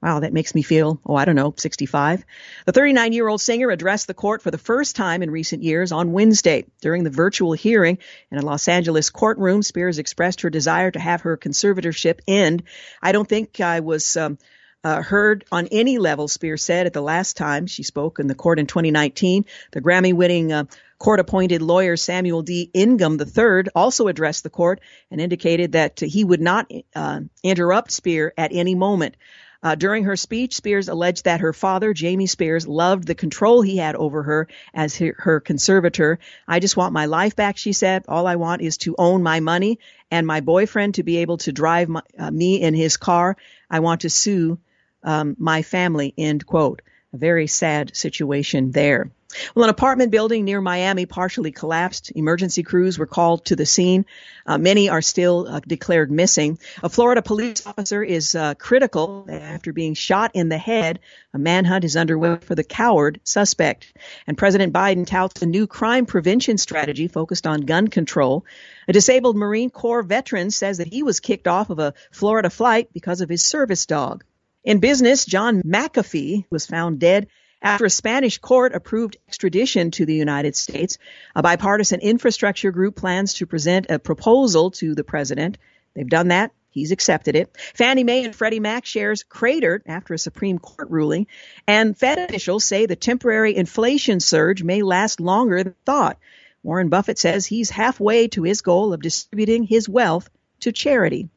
Wow, 0.00 0.20
that 0.20 0.32
makes 0.32 0.54
me 0.54 0.62
feel, 0.62 1.00
oh, 1.04 1.16
I 1.16 1.24
don't 1.24 1.34
know, 1.34 1.54
65. 1.56 2.24
The 2.66 2.72
39 2.72 3.12
year 3.12 3.26
old 3.26 3.40
singer 3.40 3.70
addressed 3.70 4.06
the 4.06 4.14
court 4.14 4.42
for 4.42 4.52
the 4.52 4.58
first 4.58 4.94
time 4.94 5.24
in 5.24 5.30
recent 5.30 5.64
years 5.64 5.90
on 5.90 6.12
Wednesday. 6.12 6.66
During 6.80 7.02
the 7.02 7.10
virtual 7.10 7.52
hearing 7.52 7.98
in 8.30 8.38
a 8.38 8.42
Los 8.42 8.68
Angeles 8.68 9.10
courtroom, 9.10 9.62
Spears 9.62 9.98
expressed 9.98 10.42
her 10.42 10.50
desire 10.50 10.92
to 10.92 11.00
have 11.00 11.22
her 11.22 11.36
conservatorship 11.36 12.20
end. 12.28 12.62
I 13.02 13.10
don't 13.10 13.28
think 13.28 13.60
I 13.60 13.80
was, 13.80 14.16
um, 14.16 14.38
uh, 14.84 15.02
heard 15.02 15.44
on 15.50 15.66
any 15.72 15.98
level, 15.98 16.28
Spears 16.28 16.62
said 16.62 16.86
at 16.86 16.92
the 16.92 17.02
last 17.02 17.36
time 17.36 17.66
she 17.66 17.82
spoke 17.82 18.20
in 18.20 18.28
the 18.28 18.36
court 18.36 18.60
in 18.60 18.66
2019. 18.66 19.44
The 19.72 19.80
Grammy 19.80 20.12
winning 20.12 20.52
uh, 20.52 20.64
court 20.98 21.18
appointed 21.18 21.60
lawyer 21.62 21.96
Samuel 21.96 22.42
D. 22.42 22.70
Ingham 22.72 23.18
III 23.20 23.70
also 23.74 24.06
addressed 24.06 24.44
the 24.44 24.50
court 24.50 24.80
and 25.10 25.20
indicated 25.20 25.72
that 25.72 25.98
he 25.98 26.22
would 26.22 26.40
not 26.40 26.70
uh, 26.94 27.20
interrupt 27.42 27.90
Spear 27.90 28.32
at 28.38 28.52
any 28.52 28.76
moment. 28.76 29.16
Uh, 29.62 29.74
during 29.74 30.04
her 30.04 30.16
speech, 30.16 30.54
Spears 30.54 30.88
alleged 30.88 31.24
that 31.24 31.40
her 31.40 31.52
father, 31.52 31.92
Jamie 31.92 32.26
Spears, 32.26 32.68
loved 32.68 33.06
the 33.06 33.14
control 33.14 33.60
he 33.60 33.76
had 33.76 33.96
over 33.96 34.22
her 34.22 34.48
as 34.72 34.96
her, 34.98 35.14
her 35.18 35.40
conservator. 35.40 36.20
I 36.46 36.60
just 36.60 36.76
want 36.76 36.92
my 36.92 37.06
life 37.06 37.34
back, 37.34 37.56
she 37.56 37.72
said. 37.72 38.04
All 38.06 38.26
I 38.26 38.36
want 38.36 38.62
is 38.62 38.78
to 38.78 38.94
own 38.98 39.22
my 39.22 39.40
money 39.40 39.80
and 40.10 40.26
my 40.26 40.40
boyfriend 40.40 40.94
to 40.94 41.02
be 41.02 41.18
able 41.18 41.38
to 41.38 41.52
drive 41.52 41.88
my, 41.88 42.02
uh, 42.18 42.30
me 42.30 42.60
in 42.60 42.74
his 42.74 42.96
car. 42.96 43.36
I 43.68 43.80
want 43.80 44.02
to 44.02 44.10
sue 44.10 44.58
um, 45.02 45.34
my 45.38 45.62
family, 45.62 46.14
end 46.16 46.46
quote. 46.46 46.82
A 47.14 47.16
very 47.16 47.46
sad 47.46 47.96
situation 47.96 48.70
there. 48.70 49.10
Well, 49.54 49.64
an 49.64 49.70
apartment 49.70 50.10
building 50.10 50.44
near 50.44 50.60
Miami 50.60 51.04
partially 51.04 51.52
collapsed. 51.52 52.12
Emergency 52.14 52.62
crews 52.62 52.98
were 52.98 53.06
called 53.06 53.44
to 53.46 53.56
the 53.56 53.66
scene. 53.66 54.06
Uh, 54.46 54.56
many 54.56 54.88
are 54.88 55.02
still 55.02 55.46
uh, 55.46 55.60
declared 55.66 56.10
missing. 56.10 56.58
A 56.82 56.88
Florida 56.88 57.20
police 57.20 57.66
officer 57.66 58.02
is 58.02 58.34
uh, 58.34 58.54
critical 58.54 59.26
after 59.30 59.72
being 59.74 59.92
shot 59.92 60.30
in 60.34 60.48
the 60.48 60.56
head. 60.56 61.00
A 61.34 61.38
manhunt 61.38 61.84
is 61.84 61.96
underway 61.96 62.36
for 62.40 62.54
the 62.54 62.64
coward 62.64 63.20
suspect. 63.22 63.92
And 64.26 64.38
President 64.38 64.72
Biden 64.72 65.06
touts 65.06 65.42
a 65.42 65.46
new 65.46 65.66
crime 65.66 66.06
prevention 66.06 66.56
strategy 66.56 67.06
focused 67.06 67.46
on 67.46 67.62
gun 67.62 67.88
control. 67.88 68.46
A 68.86 68.92
disabled 68.94 69.36
Marine 69.36 69.70
Corps 69.70 70.02
veteran 70.02 70.50
says 70.50 70.78
that 70.78 70.88
he 70.88 71.02
was 71.02 71.20
kicked 71.20 71.48
off 71.48 71.68
of 71.68 71.78
a 71.78 71.92
Florida 72.10 72.48
flight 72.48 72.88
because 72.94 73.20
of 73.20 73.28
his 73.28 73.44
service 73.44 73.84
dog. 73.84 74.24
In 74.64 74.80
business, 74.80 75.24
John 75.24 75.62
McAfee 75.62 76.44
was 76.50 76.66
found 76.66 76.98
dead 76.98 77.28
after 77.62 77.86
a 77.86 77.90
Spanish 77.90 78.38
court 78.38 78.74
approved 78.74 79.16
extradition 79.28 79.90
to 79.92 80.04
the 80.04 80.14
United 80.14 80.56
States, 80.56 80.98
a 81.34 81.42
bipartisan 81.42 82.00
infrastructure 82.00 82.70
group 82.70 82.96
plans 82.96 83.34
to 83.34 83.46
present 83.46 83.86
a 83.88 83.98
proposal 83.98 84.70
to 84.72 84.94
the 84.94 85.04
president. 85.04 85.58
They've 85.94 86.08
done 86.08 86.28
that. 86.28 86.52
He's 86.70 86.92
accepted 86.92 87.34
it. 87.34 87.56
Fannie 87.74 88.04
Mae 88.04 88.24
and 88.24 88.34
Freddie 88.34 88.60
Mac 88.60 88.84
shares 88.84 89.22
cratered 89.22 89.82
after 89.86 90.14
a 90.14 90.18
Supreme 90.18 90.58
Court 90.58 90.90
ruling, 90.90 91.26
and 91.66 91.96
Fed 91.96 92.18
officials 92.18 92.64
say 92.64 92.86
the 92.86 92.94
temporary 92.94 93.56
inflation 93.56 94.20
surge 94.20 94.62
may 94.62 94.82
last 94.82 95.20
longer 95.20 95.64
than 95.64 95.74
thought. 95.86 96.18
Warren 96.62 96.88
Buffett 96.88 97.18
says 97.18 97.46
he's 97.46 97.70
halfway 97.70 98.28
to 98.28 98.42
his 98.42 98.60
goal 98.60 98.92
of 98.92 99.02
distributing 99.02 99.62
his 99.62 99.88
wealth 99.88 100.28
to 100.60 100.72
charity. 100.72 101.28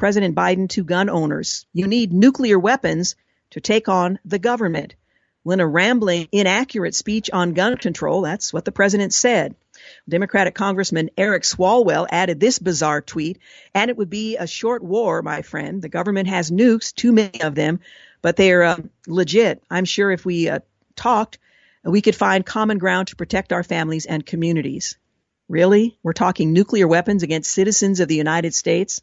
President 0.00 0.34
Biden 0.34 0.68
to 0.70 0.82
gun 0.82 1.10
owners. 1.10 1.66
You 1.74 1.86
need 1.86 2.10
nuclear 2.10 2.58
weapons 2.58 3.16
to 3.50 3.60
take 3.60 3.86
on 3.86 4.18
the 4.24 4.38
government. 4.38 4.94
When 5.42 5.60
a 5.60 5.66
rambling, 5.66 6.26
inaccurate 6.32 6.94
speech 6.94 7.30
on 7.30 7.52
gun 7.52 7.76
control, 7.76 8.22
that's 8.22 8.50
what 8.50 8.64
the 8.64 8.72
president 8.72 9.12
said. 9.12 9.54
Democratic 10.08 10.54
Congressman 10.54 11.10
Eric 11.18 11.42
Swalwell 11.42 12.06
added 12.10 12.40
this 12.40 12.58
bizarre 12.58 13.02
tweet, 13.02 13.40
and 13.74 13.90
it 13.90 13.96
would 13.98 14.08
be 14.08 14.38
a 14.38 14.46
short 14.46 14.82
war, 14.82 15.20
my 15.20 15.42
friend. 15.42 15.82
The 15.82 15.90
government 15.90 16.28
has 16.28 16.50
nukes, 16.50 16.94
too 16.94 17.12
many 17.12 17.42
of 17.42 17.54
them, 17.54 17.80
but 18.22 18.36
they're 18.36 18.62
uh, 18.62 18.76
legit. 19.06 19.62
I'm 19.70 19.84
sure 19.84 20.10
if 20.10 20.24
we 20.24 20.48
uh, 20.48 20.60
talked, 20.96 21.38
we 21.84 22.00
could 22.00 22.16
find 22.16 22.44
common 22.44 22.78
ground 22.78 23.08
to 23.08 23.16
protect 23.16 23.52
our 23.52 23.62
families 23.62 24.06
and 24.06 24.24
communities. 24.24 24.96
Really? 25.46 25.98
We're 26.02 26.14
talking 26.14 26.54
nuclear 26.54 26.88
weapons 26.88 27.22
against 27.22 27.52
citizens 27.52 28.00
of 28.00 28.08
the 28.08 28.16
United 28.16 28.54
States? 28.54 29.02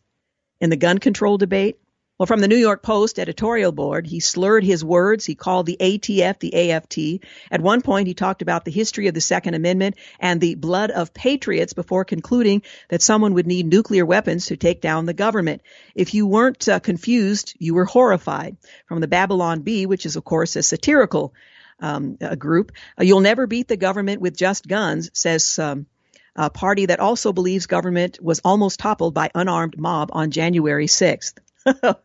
In 0.60 0.70
the 0.70 0.76
gun 0.76 0.98
control 0.98 1.38
debate? 1.38 1.78
Well, 2.18 2.26
from 2.26 2.40
the 2.40 2.48
New 2.48 2.58
York 2.58 2.82
Post 2.82 3.20
editorial 3.20 3.72
board, 3.72 4.08
he 4.08 4.20
slurred 4.22 4.64
his 4.64 4.84
words. 4.84 5.24
He 5.24 5.36
called 5.36 5.68
the 5.68 5.78
ATF 5.80 6.40
the 6.40 6.72
AFT. 6.72 7.24
At 7.52 7.62
one 7.62 7.84
point, 7.84 8.08
he 8.08 8.16
talked 8.16 8.42
about 8.42 8.66
the 8.66 8.72
history 8.72 9.06
of 9.06 9.14
the 9.14 9.22
Second 9.22 9.54
Amendment 9.54 9.98
and 10.20 10.42
the 10.42 10.56
blood 10.56 10.90
of 10.90 11.14
patriots 11.14 11.74
before 11.74 12.06
concluding 12.06 12.64
that 12.90 13.04
someone 13.04 13.36
would 13.36 13.46
need 13.46 13.68
nuclear 13.68 14.04
weapons 14.04 14.48
to 14.48 14.58
take 14.58 14.82
down 14.82 15.06
the 15.06 15.14
government. 15.14 15.62
If 15.94 16.16
you 16.16 16.26
weren't 16.26 16.68
uh, 16.68 16.80
confused, 16.80 17.54
you 17.60 17.76
were 17.76 17.86
horrified. 17.86 18.58
From 18.88 19.00
the 19.00 19.08
Babylon 19.08 19.62
Bee, 19.62 19.86
which 19.86 20.08
is, 20.08 20.16
of 20.16 20.24
course, 20.24 20.56
a 20.56 20.64
satirical 20.64 21.36
um, 21.80 22.18
a 22.20 22.36
group, 22.36 22.72
you'll 23.00 23.20
never 23.20 23.46
beat 23.46 23.68
the 23.68 23.78
government 23.78 24.22
with 24.22 24.36
just 24.36 24.68
guns, 24.68 25.12
says 25.14 25.60
um, 25.60 25.86
a 26.38 26.50
party 26.50 26.86
that 26.86 27.00
also 27.00 27.34
believes 27.34 27.66
government 27.66 28.20
was 28.22 28.40
almost 28.44 28.80
toppled 28.80 29.14
by 29.14 29.32
unarmed 29.34 29.78
mob 29.78 30.10
on 30.14 30.32
January 30.32 30.88
6th. 30.88 31.34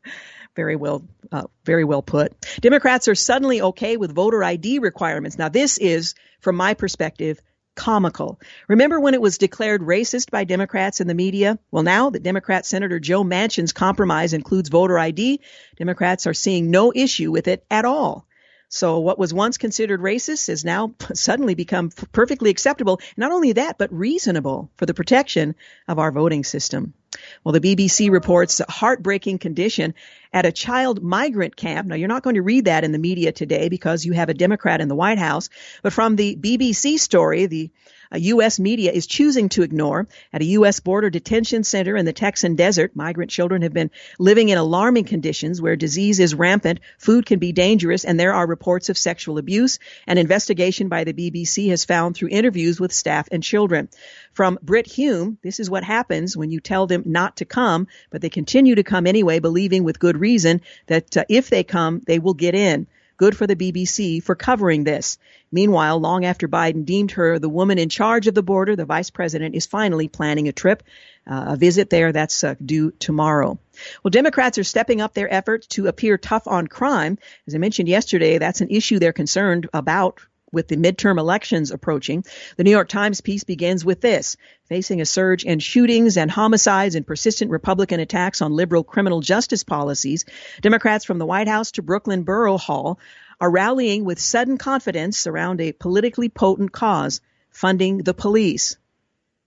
very 0.56 0.76
well, 0.76 1.04
uh, 1.30 1.44
very 1.64 1.84
well 1.84 2.02
put. 2.02 2.32
Democrats 2.60 3.08
are 3.08 3.14
suddenly 3.14 3.62
okay 3.62 3.96
with 3.96 4.14
voter 4.14 4.42
ID 4.42 4.78
requirements. 4.78 5.38
Now, 5.38 5.48
this 5.48 5.78
is, 5.78 6.14
from 6.40 6.56
my 6.56 6.74
perspective, 6.74 7.40
comical. 7.74 8.38
Remember 8.68 9.00
when 9.00 9.14
it 9.14 9.20
was 9.20 9.38
declared 9.38 9.80
racist 9.80 10.30
by 10.30 10.44
Democrats 10.44 11.00
in 11.00 11.06
the 11.06 11.14
media? 11.14 11.58
Well, 11.70 11.82
now 11.82 12.10
that 12.10 12.22
Democrat 12.22 12.66
Senator 12.66 13.00
Joe 13.00 13.24
Manchin's 13.24 13.72
compromise 13.72 14.32
includes 14.32 14.68
voter 14.68 14.98
ID, 14.98 15.40
Democrats 15.76 16.26
are 16.26 16.34
seeing 16.34 16.70
no 16.70 16.92
issue 16.94 17.30
with 17.30 17.48
it 17.48 17.64
at 17.70 17.84
all. 17.84 18.26
So 18.74 19.00
what 19.00 19.18
was 19.18 19.34
once 19.34 19.58
considered 19.58 20.00
racist 20.00 20.48
has 20.48 20.64
now 20.64 20.94
suddenly 21.12 21.54
become 21.54 21.90
perfectly 21.90 22.48
acceptable. 22.48 23.02
Not 23.18 23.30
only 23.30 23.52
that, 23.52 23.76
but 23.76 23.92
reasonable 23.92 24.70
for 24.78 24.86
the 24.86 24.94
protection 24.94 25.56
of 25.86 25.98
our 25.98 26.10
voting 26.10 26.42
system. 26.42 26.94
Well, 27.44 27.52
the 27.52 27.60
BBC 27.60 28.10
reports 28.10 28.60
a 28.60 28.70
heartbreaking 28.70 29.40
condition 29.40 29.92
at 30.32 30.46
a 30.46 30.52
child 30.52 31.02
migrant 31.02 31.54
camp. 31.54 31.86
Now, 31.86 31.96
you're 31.96 32.08
not 32.08 32.22
going 32.22 32.36
to 32.36 32.42
read 32.42 32.64
that 32.64 32.82
in 32.82 32.92
the 32.92 32.98
media 32.98 33.30
today 33.30 33.68
because 33.68 34.06
you 34.06 34.14
have 34.14 34.30
a 34.30 34.34
Democrat 34.34 34.80
in 34.80 34.88
the 34.88 34.96
White 34.96 35.18
House. 35.18 35.50
But 35.82 35.92
from 35.92 36.16
the 36.16 36.34
BBC 36.34 36.98
story, 36.98 37.44
the 37.44 37.70
U.S. 38.18 38.58
media 38.58 38.92
is 38.92 39.06
choosing 39.06 39.48
to 39.50 39.62
ignore. 39.62 40.06
At 40.32 40.42
a 40.42 40.46
U.S. 40.46 40.80
border 40.80 41.10
detention 41.10 41.64
center 41.64 41.96
in 41.96 42.04
the 42.04 42.12
Texan 42.12 42.56
desert, 42.56 42.94
migrant 42.94 43.30
children 43.30 43.62
have 43.62 43.72
been 43.72 43.90
living 44.18 44.48
in 44.48 44.58
alarming 44.58 45.04
conditions 45.04 45.60
where 45.60 45.76
disease 45.76 46.20
is 46.20 46.34
rampant, 46.34 46.80
food 46.98 47.26
can 47.26 47.38
be 47.38 47.52
dangerous, 47.52 48.04
and 48.04 48.18
there 48.18 48.34
are 48.34 48.46
reports 48.46 48.88
of 48.88 48.98
sexual 48.98 49.38
abuse. 49.38 49.78
An 50.06 50.18
investigation 50.18 50.88
by 50.88 51.04
the 51.04 51.12
BBC 51.12 51.70
has 51.70 51.84
found 51.84 52.16
through 52.16 52.28
interviews 52.28 52.80
with 52.80 52.92
staff 52.92 53.28
and 53.32 53.42
children. 53.42 53.88
From 54.32 54.58
Brit 54.62 54.86
Hume, 54.86 55.38
this 55.42 55.60
is 55.60 55.68
what 55.68 55.84
happens 55.84 56.36
when 56.36 56.50
you 56.50 56.60
tell 56.60 56.86
them 56.86 57.02
not 57.06 57.36
to 57.36 57.44
come, 57.44 57.86
but 58.10 58.20
they 58.20 58.30
continue 58.30 58.74
to 58.74 58.82
come 58.82 59.06
anyway, 59.06 59.38
believing 59.38 59.84
with 59.84 59.98
good 59.98 60.18
reason 60.18 60.60
that 60.86 61.16
uh, 61.16 61.24
if 61.28 61.50
they 61.50 61.64
come, 61.64 62.02
they 62.06 62.18
will 62.18 62.34
get 62.34 62.54
in. 62.54 62.86
Good 63.22 63.36
for 63.36 63.46
the 63.46 63.54
BBC 63.54 64.20
for 64.20 64.34
covering 64.34 64.82
this. 64.82 65.16
Meanwhile, 65.52 66.00
long 66.00 66.24
after 66.24 66.48
Biden 66.48 66.84
deemed 66.84 67.12
her 67.12 67.38
the 67.38 67.48
woman 67.48 67.78
in 67.78 67.88
charge 67.88 68.26
of 68.26 68.34
the 68.34 68.42
border, 68.42 68.74
the 68.74 68.84
vice 68.84 69.10
president 69.10 69.54
is 69.54 69.64
finally 69.64 70.08
planning 70.08 70.48
a 70.48 70.52
trip, 70.52 70.82
uh, 71.24 71.44
a 71.50 71.56
visit 71.56 71.88
there 71.88 72.10
that's 72.10 72.42
uh, 72.42 72.56
due 72.66 72.90
tomorrow. 72.90 73.60
Well, 74.02 74.10
Democrats 74.10 74.58
are 74.58 74.64
stepping 74.64 75.00
up 75.00 75.14
their 75.14 75.32
efforts 75.32 75.68
to 75.68 75.86
appear 75.86 76.18
tough 76.18 76.48
on 76.48 76.66
crime. 76.66 77.16
As 77.46 77.54
I 77.54 77.58
mentioned 77.58 77.88
yesterday, 77.88 78.38
that's 78.38 78.60
an 78.60 78.70
issue 78.70 78.98
they're 78.98 79.12
concerned 79.12 79.68
about 79.72 80.18
with 80.52 80.68
the 80.68 80.76
midterm 80.76 81.18
elections 81.18 81.70
approaching. 81.70 82.24
The 82.56 82.64
New 82.64 82.70
York 82.70 82.88
Times 82.88 83.20
piece 83.20 83.42
begins 83.42 83.84
with 83.84 84.00
this. 84.00 84.36
Facing 84.66 85.00
a 85.00 85.06
surge 85.06 85.44
in 85.44 85.58
shootings 85.58 86.16
and 86.16 86.30
homicides 86.30 86.94
and 86.94 87.06
persistent 87.06 87.50
Republican 87.50 88.00
attacks 88.00 88.42
on 88.42 88.52
liberal 88.52 88.84
criminal 88.84 89.20
justice 89.20 89.64
policies, 89.64 90.24
Democrats 90.60 91.04
from 91.04 91.18
the 91.18 91.26
White 91.26 91.48
House 91.48 91.72
to 91.72 91.82
Brooklyn 91.82 92.22
Borough 92.22 92.58
Hall 92.58 92.98
are 93.40 93.50
rallying 93.50 94.04
with 94.04 94.20
sudden 94.20 94.58
confidence 94.58 95.26
around 95.26 95.60
a 95.60 95.72
politically 95.72 96.28
potent 96.28 96.70
cause, 96.70 97.20
funding 97.50 97.98
the 97.98 98.14
police. 98.14 98.76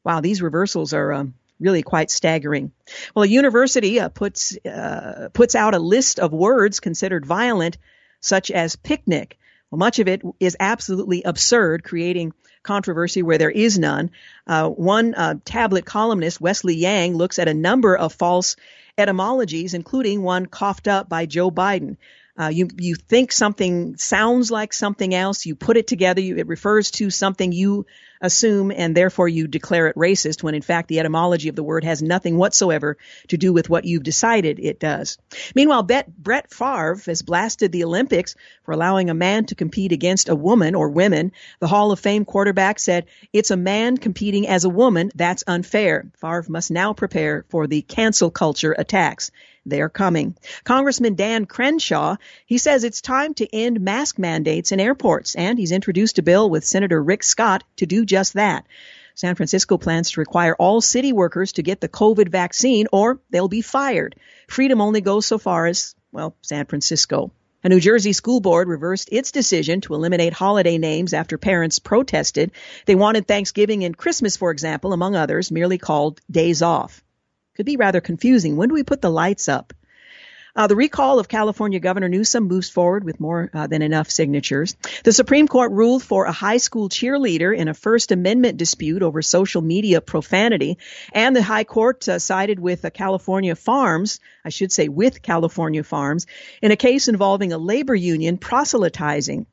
Wow, 0.04 0.20
these 0.22 0.42
reversals 0.42 0.94
are 0.94 1.14
um, 1.14 1.34
really 1.60 1.82
quite 1.82 2.12
staggering. 2.12 2.72
Well, 3.16 3.24
a 3.24 3.28
university 3.28 4.00
uh, 4.00 4.10
puts 4.10 4.58
uh, 4.66 5.30
puts 5.34 5.56
out 5.56 5.76
a 5.76 5.80
list 5.80 6.20
of 6.20 6.34
words 6.34 6.80
considered 6.80 7.26
violent, 7.26 7.78
such 8.20 8.52
as 8.52 8.76
picnic, 8.76 9.38
well, 9.72 9.80
much 9.80 10.00
of 10.00 10.08
it 10.08 10.22
is 10.40 10.56
absolutely 10.60 11.24
absurd, 11.24 11.84
creating 11.84 12.34
controversy 12.64 13.24
where 13.24 13.38
there 13.38 13.52
is 13.52 13.78
none. 13.80 14.12
Uh, 14.48 14.70
one 14.70 15.14
uh, 15.14 15.36
tablet 15.46 15.86
columnist, 15.86 16.42
Wesley 16.42 16.76
Yang, 16.76 17.16
looks 17.16 17.40
at 17.40 17.48
a 17.48 17.54
number 17.54 17.96
of 17.96 18.14
false 18.14 18.56
etymologies, 18.98 19.74
including 19.74 20.22
one 20.22 20.46
coughed 20.46 20.88
up 20.88 21.10
by 21.10 21.26
Joe 21.26 21.52
Biden. 21.52 21.98
Uh, 22.38 22.50
you 22.50 22.68
you 22.78 22.96
think 22.96 23.32
something 23.32 23.96
sounds 23.96 24.52
like 24.52 24.74
something 24.74 25.14
else, 25.14 25.46
you 25.46 25.56
put 25.56 25.78
it 25.78 25.88
together, 25.88 26.20
you, 26.20 26.36
it 26.36 26.48
refers 26.48 26.92
to 26.92 27.10
something 27.10 27.54
you 27.54 27.86
assume, 28.20 28.72
and 28.72 28.96
therefore 28.96 29.30
you 29.30 29.48
declare 29.48 29.88
it 29.88 29.96
racist 29.96 30.44
when 30.44 30.56
in 30.56 30.62
fact 30.62 30.90
the 30.90 31.00
etymology 31.00 31.48
of 31.48 31.56
the 31.56 31.64
word 31.64 31.86
has 31.86 32.02
nothing 32.02 32.38
whatsoever 32.38 32.98
to 33.30 33.38
do 33.38 33.54
with 33.54 33.70
what 33.70 33.86
you've 33.86 34.04
decided 34.04 34.60
it 34.60 34.80
does. 34.80 35.18
Meanwhile, 35.54 35.84
Bet, 35.84 36.18
Brett 36.18 36.52
Favre 36.52 37.00
has 37.06 37.22
blasted 37.22 37.72
the 37.72 37.86
Olympics 37.86 38.36
for 38.64 38.74
allowing 38.74 39.10
a 39.10 39.14
man 39.14 39.46
to 39.46 39.56
compete 39.56 39.92
against 39.92 40.28
a 40.28 40.36
woman 40.36 40.76
or 40.76 40.90
women. 40.90 41.32
The 41.60 41.68
Hall 41.68 41.92
of 41.92 42.00
Fame 42.00 42.26
quarterback 42.26 42.80
said, 42.80 43.06
it's 43.32 43.52
a 43.52 43.58
man 43.58 43.98
competing 43.98 44.48
as 44.48 44.66
a 44.66 44.70
woman. 44.70 45.12
That's 45.16 45.44
unfair. 45.48 46.08
Favre 46.20 46.46
must 46.50 46.72
now 46.72 46.94
prepare 46.94 47.46
for 47.50 47.68
the 47.68 47.82
cancel 47.82 48.32
culture 48.32 48.76
attacks. 48.78 49.32
They're 49.66 49.90
coming. 49.90 50.36
Congressman 50.64 51.16
Dan 51.16 51.46
Crenshaw, 51.46 52.18
he 52.46 52.58
says 52.58 52.84
it's 52.84 53.02
time 53.02 53.34
to 53.36 53.56
end 53.56 53.82
mask 53.82 54.20
mandates 54.20 54.72
in 54.72 54.80
airports, 54.80 55.36
and 55.36 55.58
he's 55.58 55.72
introduced 55.72 56.20
a 56.20 56.24
bill 56.24 56.50
with 56.50 56.66
Senator 56.66 57.02
Rick 57.02 57.24
Scott 57.24 57.64
to 57.78 57.86
do 57.86 58.06
just 58.06 58.34
that. 58.34 58.66
San 59.16 59.36
Francisco 59.36 59.78
plans 59.78 60.12
to 60.12 60.20
require 60.20 60.56
all 60.60 60.82
city 60.82 61.14
workers 61.14 61.54
to 61.54 61.64
get 61.64 61.80
the 61.80 61.90
COVID 61.90 62.28
vaccine 62.28 62.88
or 62.92 63.22
they'll 63.30 63.48
be 63.48 63.62
fired. 63.62 64.16
Freedom 64.48 64.82
only 64.82 65.02
goes 65.02 65.26
so 65.26 65.38
far 65.38 65.66
as, 65.66 65.96
well, 66.12 66.36
San 66.42 66.66
Francisco. 66.66 67.32
A 67.64 67.70
New 67.70 67.80
Jersey 67.80 68.14
school 68.14 68.42
board 68.42 68.68
reversed 68.68 69.10
its 69.12 69.32
decision 69.32 69.82
to 69.82 69.96
eliminate 69.96 70.34
holiday 70.34 70.78
names 70.78 71.14
after 71.14 71.38
parents 71.38 71.80
protested. 71.80 72.52
They 72.86 72.94
wanted 72.94 73.26
Thanksgiving 73.28 73.86
and 73.86 73.98
Christmas, 73.98 74.38
for 74.38 74.52
example, 74.52 74.94
among 74.94 75.16
others, 75.16 75.50
merely 75.50 75.80
called 75.80 76.20
days 76.30 76.62
off. 76.62 77.02
Could 77.56 77.66
be 77.66 77.78
rather 77.78 78.02
confusing. 78.02 78.56
When 78.56 78.70
do 78.70 78.76
we 78.76 78.84
put 78.84 79.02
the 79.02 79.10
lights 79.10 79.48
up? 79.48 79.74
Uh, 80.58 80.68
the 80.68 80.76
recall 80.76 81.20
of 81.20 81.28
California 81.28 81.82
Governor 81.82 82.08
Newsom 82.08 82.48
moves 82.48 82.70
forward 82.70 83.04
with 83.04 83.20
more 83.20 83.50
uh, 83.54 83.68
than 83.68 83.82
enough 83.82 84.10
signatures. 84.10 84.78
The 85.04 85.12
Supreme 85.12 85.50
Court 85.50 85.74
ruled 85.74 86.02
for 86.02 86.26
a 86.26 86.32
high 86.32 86.58
school 86.58 86.88
cheerleader 86.88 87.56
in 87.56 87.68
a 87.68 87.74
First 87.74 88.14
Amendment 88.14 88.58
dispute 88.58 89.04
over 89.04 89.22
social 89.22 89.62
media 89.62 90.00
profanity, 90.00 90.78
and 91.12 91.36
the 91.36 91.44
High 91.44 91.66
Court 91.66 92.08
uh, 92.08 92.20
sided 92.20 92.58
with 92.58 92.86
California 92.94 93.56
Farms, 93.56 94.22
I 94.46 94.50
should 94.50 94.72
say 94.72 94.88
with 94.88 95.22
California 95.22 95.84
Farms, 95.84 96.26
in 96.62 96.72
a 96.72 96.78
case 96.78 97.10
involving 97.10 97.52
a 97.52 97.58
labor 97.58 97.96
union 97.96 98.38
proselytizing. 98.38 99.48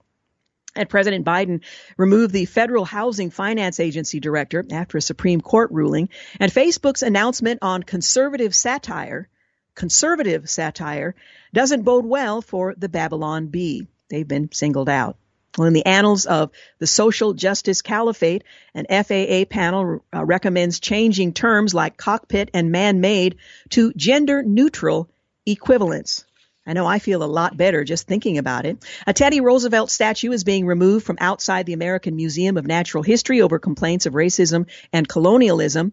And 0.74 0.88
President 0.88 1.26
Biden 1.26 1.60
removed 1.96 2.32
the 2.32 2.46
Federal 2.46 2.84
Housing 2.84 3.30
Finance 3.30 3.78
Agency 3.78 4.20
director 4.20 4.64
after 4.70 4.98
a 4.98 5.02
Supreme 5.02 5.40
Court 5.40 5.70
ruling. 5.70 6.08
And 6.40 6.50
Facebook's 6.50 7.02
announcement 7.02 7.58
on 7.62 7.82
conservative 7.82 8.54
satire, 8.54 9.28
conservative 9.74 10.48
satire, 10.48 11.14
doesn't 11.52 11.82
bode 11.82 12.06
well 12.06 12.40
for 12.40 12.74
the 12.76 12.88
Babylon 12.88 13.48
Bee. 13.48 13.86
They've 14.08 14.26
been 14.26 14.50
singled 14.52 14.88
out. 14.88 15.16
Well, 15.58 15.68
in 15.68 15.74
the 15.74 15.84
annals 15.84 16.24
of 16.24 16.50
the 16.78 16.86
social 16.86 17.34
justice 17.34 17.82
caliphate, 17.82 18.44
an 18.74 18.86
FAA 18.88 19.44
panel 19.44 20.02
uh, 20.14 20.24
recommends 20.24 20.80
changing 20.80 21.34
terms 21.34 21.74
like 21.74 21.98
cockpit 21.98 22.50
and 22.54 22.72
man-made 22.72 23.36
to 23.70 23.92
gender 23.92 24.42
neutral 24.42 25.10
equivalents. 25.44 26.24
I 26.66 26.74
know 26.74 26.86
I 26.86 26.98
feel 27.00 27.22
a 27.22 27.24
lot 27.24 27.56
better 27.56 27.82
just 27.82 28.06
thinking 28.06 28.38
about 28.38 28.66
it. 28.66 28.84
A 29.06 29.12
Teddy 29.12 29.40
Roosevelt 29.40 29.90
statue 29.90 30.30
is 30.30 30.44
being 30.44 30.64
removed 30.64 31.04
from 31.04 31.18
outside 31.20 31.66
the 31.66 31.72
American 31.72 32.14
Museum 32.14 32.56
of 32.56 32.66
Natural 32.66 33.02
History 33.02 33.42
over 33.42 33.58
complaints 33.58 34.06
of 34.06 34.14
racism 34.14 34.68
and 34.92 35.08
colonialism. 35.08 35.92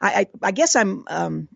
I, 0.00 0.08
I, 0.08 0.26
I 0.42 0.50
guess 0.50 0.74
I'm, 0.74 1.04
um, 1.08 1.48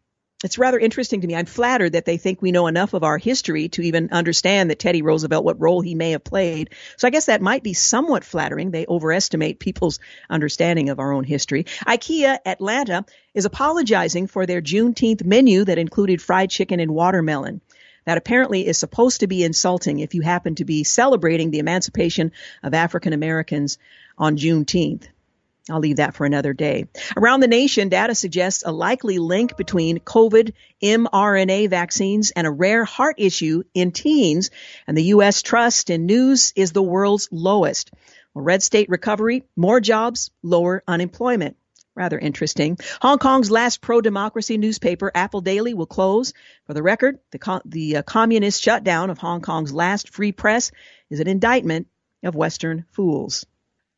it's 0.45 0.59
rather 0.59 0.79
interesting 0.79 1.21
to 1.21 1.27
me. 1.27 1.37
I'm 1.37 1.47
flattered 1.47 1.93
that 1.93 2.05
they 2.05 2.17
think 2.17 2.43
we 2.43 2.53
know 2.53 2.67
enough 2.67 2.95
of 2.95 3.05
our 3.05 3.19
history 3.19 3.69
to 3.71 3.83
even 3.83 4.11
understand 4.11 4.71
that 4.71 4.79
Teddy 4.79 5.03
Roosevelt, 5.03 5.45
what 5.45 5.61
role 5.61 5.81
he 5.81 5.95
may 5.95 6.13
have 6.13 6.25
played. 6.25 6.71
So 6.97 7.07
I 7.07 7.11
guess 7.11 7.27
that 7.27 7.43
might 7.43 7.63
be 7.63 7.75
somewhat 7.75 8.25
flattering. 8.25 8.71
They 8.71 8.87
overestimate 8.89 9.61
people's 9.61 10.01
understanding 10.29 10.89
of 10.89 10.99
our 10.99 11.13
own 11.13 11.25
history. 11.25 11.65
IKEA 11.87 12.39
Atlanta 12.45 13.05
is 13.35 13.45
apologizing 13.45 14.27
for 14.27 14.47
their 14.47 14.61
Juneteenth 14.61 15.25
menu 15.25 15.65
that 15.65 15.79
included 15.79 16.21
fried 16.21 16.51
chicken 16.51 16.81
and 16.81 16.93
watermelon. 16.93 17.61
That 18.05 18.19
apparently 18.19 18.67
is 18.67 18.79
supposed 18.79 19.21
to 19.21 19.27
be 19.27 19.45
insulting 19.45 20.01
if 20.01 20.15
you 20.15 20.23
happen 20.23 20.55
to 20.57 20.65
be 20.65 20.85
celebrating 20.85 21.51
the 21.51 21.59
emancipation 21.59 22.33
of 22.63 22.75
African 22.75 23.13
Americans 23.13 23.79
on 24.19 24.37
Juneteenth. 24.37 25.07
I'll 25.71 25.79
leave 25.79 25.97
that 25.97 26.15
for 26.15 26.27
another 26.27 26.53
day. 26.53 26.89
Around 27.17 27.41
the 27.41 27.47
nation, 27.47 27.89
data 27.89 28.17
suggests 28.17 28.65
a 28.67 28.73
likely 28.73 29.19
link 29.19 29.57
between 29.57 30.01
COVID 30.01 30.55
mRNA 30.83 31.71
vaccines 31.71 32.33
and 32.33 32.47
a 32.47 32.51
rare 32.51 32.85
heart 32.85 33.17
issue 33.19 33.63
in 33.73 33.93
teens, 33.93 34.51
and 34.89 34.97
the 34.97 35.05
U.S. 35.05 35.41
trust 35.41 35.89
in 35.89 36.07
news 36.07 36.53
is 36.57 36.73
the 36.73 36.83
world's 36.83 37.29
lowest. 37.31 37.93
Well, 38.35 38.45
red 38.45 38.63
state 38.63 38.89
recovery, 38.89 39.45
more 39.55 39.81
jobs, 39.81 40.33
lower 40.43 40.83
unemployment. 40.89 41.57
Rather 41.95 42.19
interesting. 42.19 42.79
Hong 43.03 43.19
Kong's 43.19 43.51
last 43.51 43.81
pro-democracy 43.83 44.57
newspaper, 44.57 45.11
Apple 45.15 45.43
Daily, 45.43 45.75
will 45.75 45.87
close. 45.87 46.33
For 46.67 46.73
the 46.73 46.83
record, 46.83 47.19
the, 47.33 47.63
the 47.67 47.97
uh, 47.99 48.03
communist 48.03 48.63
shutdown 48.63 49.11
of 49.11 49.19
Hong 49.19 49.43
Kong's 49.43 49.73
last 49.73 50.09
free 50.09 50.33
press 50.33 50.73
is 51.11 51.21
an 51.21 51.29
indictment 51.29 51.89
of 52.23 52.35
Western 52.35 52.87
fools. 52.93 53.45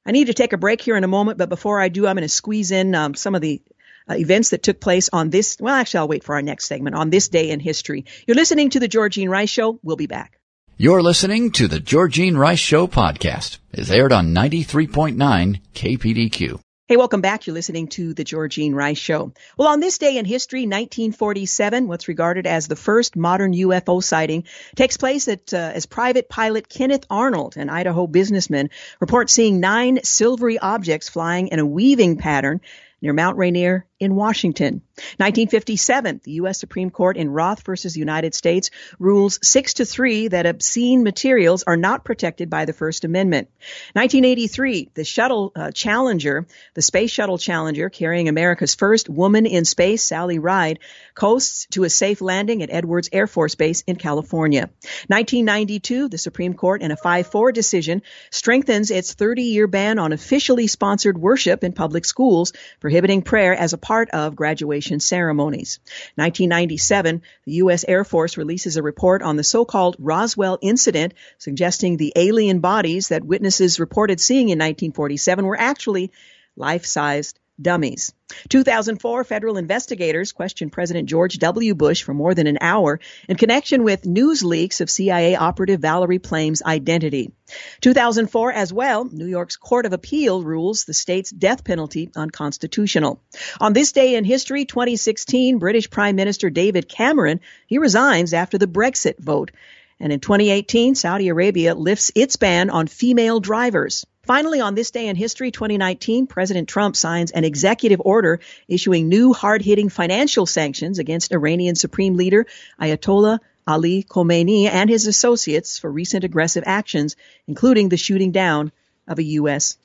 I 0.07 0.13
need 0.13 0.27
to 0.27 0.35
take 0.35 0.53
a 0.53 0.59
break 0.59 0.81
here 0.81 0.97
in 0.97 1.05
a 1.05 1.09
moment, 1.09 1.39
but 1.39 1.49
before 1.49 1.81
I 1.81 1.89
do, 1.89 2.07
I'm 2.07 2.17
going 2.17 2.23
to 2.23 2.29
squeeze 2.29 2.73
in 2.73 2.95
um, 2.95 3.15
some 3.15 3.35
of 3.35 3.41
the 3.41 3.63
uh, 4.09 4.15
events 4.15 4.51
that 4.51 4.63
took 4.63 4.81
place 4.81 5.09
on 5.13 5.31
this. 5.31 5.57
Well, 5.61 5.75
actually, 5.75 5.99
I'll 5.99 6.09
wait 6.09 6.25
for 6.25 6.35
our 6.35 6.43
next 6.43 6.67
segment 6.67 6.97
on 6.97 7.11
this 7.11 7.29
day 7.29 7.51
in 7.51 7.61
history. 7.61 8.05
You're 8.27 8.35
listening 8.35 8.71
to 8.71 8.81
the 8.81 8.89
Georgene 8.89 9.29
Rice 9.29 9.51
Show. 9.51 9.79
We'll 9.83 9.97
be 9.97 10.07
back. 10.07 10.39
You're 10.77 11.03
listening 11.03 11.53
to 11.53 11.69
the 11.69 11.79
Georgene 11.79 12.37
Rice 12.37 12.59
Show 12.59 12.89
podcast. 12.89 13.59
is 13.73 13.91
aired 13.91 14.13
on 14.13 14.35
93.9 14.35 15.61
KPDQ. 15.73 16.64
Hey, 16.87 16.99
welcome 16.99 17.23
back. 17.23 17.47
You're 17.47 17.55
listening 17.55 17.89
to 17.89 18.13
the 18.13 18.25
Georgene 18.25 18.75
Rice 18.75 18.99
Show. 18.99 19.33
Well, 19.57 19.69
on 19.69 19.81
this 19.81 19.97
day 19.97 20.19
in 20.19 20.27
history, 20.27 20.67
1947, 20.67 21.89
what's 21.89 22.09
regarded 22.09 22.47
as 22.47 22.69
the 22.69 22.77
first 22.77 23.17
modern 23.17 23.55
UFO 23.55 24.05
sighting 24.05 24.45
takes 24.77 24.99
place 24.99 25.27
at, 25.27 25.55
uh, 25.55 25.57
as 25.57 25.87
private 25.87 26.29
pilot 26.29 26.69
Kenneth 26.69 27.07
Arnold, 27.09 27.57
an 27.57 27.71
Idaho 27.71 28.07
businessman, 28.07 28.69
reports 29.01 29.33
seeing 29.33 29.61
nine 29.61 30.01
silvery 30.05 30.59
objects 30.59 31.09
flying 31.09 31.49
in 31.49 31.59
a 31.59 31.65
weaving 31.65 32.19
pattern 32.19 32.61
near 33.01 33.15
Mount 33.15 33.39
Rainier 33.39 33.87
in 34.05 34.15
Washington. 34.15 34.83
1957, 35.17 36.21
the 36.23 36.33
U.S. 36.33 36.61
Supreme 36.61 36.91
Court 36.91 37.17
in 37.17 37.31
Roth 37.31 37.65
versus 37.65 37.97
United 37.97 38.35
States 38.35 38.71
rules 38.99 39.41
6 39.43 39.75
to 39.75 39.85
3 39.85 40.29
that 40.29 40.47
obscene 40.47 41.03
materials 41.03 41.65
are 41.65 41.77
not 41.77 42.05
protected 42.05 42.49
by 42.49 42.65
the 42.65 42.73
First 42.73 43.05
Amendment. 43.05 43.49
1983, 43.95 44.91
the 44.95 45.05
shuttle 45.05 45.53
uh, 45.57 45.71
Challenger, 45.73 46.47
the 46.75 46.83
Space 46.83 47.11
Shuttle 47.11 47.39
Challenger 47.39 47.89
carrying 47.89 48.29
America's 48.29 48.75
first 48.75 49.09
woman 49.09 49.47
in 49.47 49.65
space, 49.65 50.05
Sally 50.05 50.39
Ride, 50.39 50.79
coasts 51.15 51.67
to 51.71 51.85
a 51.85 51.91
safe 51.91 52.21
landing 52.21 52.63
at 52.63 52.71
Edwards 52.71 53.09
Air 53.13 53.27
Force 53.27 53.55
Base 53.55 53.83
in 53.87 53.97
California. 53.97 54.71
1992, 55.09 56.09
the 56.09 56.19
Supreme 56.19 56.55
Court 56.55 56.83
in 56.83 56.91
a 56.91 56.97
5-4 56.97 57.53
decision 57.53 58.03
strengthens 58.31 58.91
its 58.91 59.15
30-year 59.15 59.67
ban 59.67 59.99
on 59.99 60.13
officially 60.13 60.67
sponsored 60.67 61.17
worship 61.17 61.65
in 61.65 61.73
public 61.73 62.05
schools, 62.05 62.53
prohibiting 62.81 63.23
prayer 63.23 63.55
as 63.55 63.73
a 63.73 63.79
part 63.79 63.94
part 63.95 64.11
of 64.11 64.35
graduation 64.35 64.99
ceremonies. 64.99 65.79
1997, 66.17 67.23
the 67.45 67.53
U.S. 67.53 67.85
Air 67.87 68.03
Force 68.03 68.37
releases 68.37 68.77
a 68.77 68.83
report 68.83 69.23
on 69.23 69.37
the 69.37 69.45
so-called 69.45 69.95
Roswell 70.01 70.59
incident, 70.61 71.15
suggesting 71.39 71.97
the 71.97 72.13
alien 72.17 72.59
bodies 72.59 73.11
that 73.11 73.23
witnesses 73.23 73.79
reported 73.79 74.21
seeing 74.21 74.49
in 74.49 74.59
1947 74.59 75.45
were 75.45 75.57
actually 75.57 76.11
life-sized 76.57 77.39
dummies. 77.61 78.13
2004, 78.49 79.25
federal 79.25 79.57
investigators 79.57 80.33
questioned 80.33 80.73
President 80.73 81.09
George 81.09 81.39
W. 81.39 81.75
Bush 81.75 82.03
for 82.03 82.15
more 82.15 82.35
than 82.35 82.47
an 82.47 82.59
hour 82.61 83.01
in 83.29 83.37
connection 83.37 83.85
with 83.85 84.07
news 84.07 84.43
leaks 84.43 84.81
of 84.81 84.91
CIA 84.91 85.37
operative 85.37 85.81
Valerie 85.81 86.19
Plame's 86.19 86.63
identity. 86.63 87.33
2004 87.81 88.53
as 88.53 88.73
well, 88.73 89.05
New 89.05 89.27
York's 89.27 89.57
Court 89.57 89.87
of 89.87 89.93
Appeal 89.93 90.43
rules 90.43 90.85
the 90.85 90.95
state's 90.95 91.31
death 91.31 91.65
penalty 91.65 92.11
unconstitutional. 92.17 93.21
On 93.61 93.73
this 93.73 93.93
day 93.93 94.15
in 94.17 94.25
history, 94.25 94.65
2016, 94.65 95.59
British 95.59 95.91
Prime 95.91 96.17
Minister 96.17 96.51
David 96.51 96.89
Cameron, 96.89 97.41
he 97.67 97.79
resigns 97.79 98.35
after 98.35 98.59
the 98.59 98.67
Brexit 98.67 99.19
vote. 99.19 99.51
And 100.01 100.13
in 100.13 100.21
2018, 100.21 100.95
Saudi 100.95 101.29
Arabia 101.29 101.75
lifts 101.75 102.11
its 102.15 102.37
ban 102.37 102.71
on 102.71 102.87
female 102.87 103.41
drivers. 103.41 104.05
Finally, 104.25 104.61
on 104.61 104.75
this 104.75 104.91
day 104.91 105.07
in 105.07 105.17
history, 105.17 105.51
2019, 105.51 106.27
President 106.27 106.69
Trump 106.69 106.97
signs 106.97 107.31
an 107.31 107.45
executive 107.45 108.01
order 108.05 108.41
issuing 108.69 109.09
new 109.09 109.33
hard-hitting 109.33 109.91
financial 109.91 110.47
sanctions 110.47 110.99
against 110.99 111.33
Iranian 111.33 111.75
Supreme 111.75 112.17
Leader 112.17 112.47
Ayatollah 112.81 113.39
Ali 113.67 114.03
Khamenei 114.03 114.67
and 114.67 114.91
his 114.91 115.07
associates 115.07 115.79
for 115.79 115.91
recent 115.91 116.25
aggressive 116.25 116.65
actions, 116.67 117.17
including 117.47 117.89
the 117.89 117.97
shooting 117.97 118.33
down 118.33 118.73
of 119.07 119.19
a 119.19 119.25
U.S. 119.25 119.77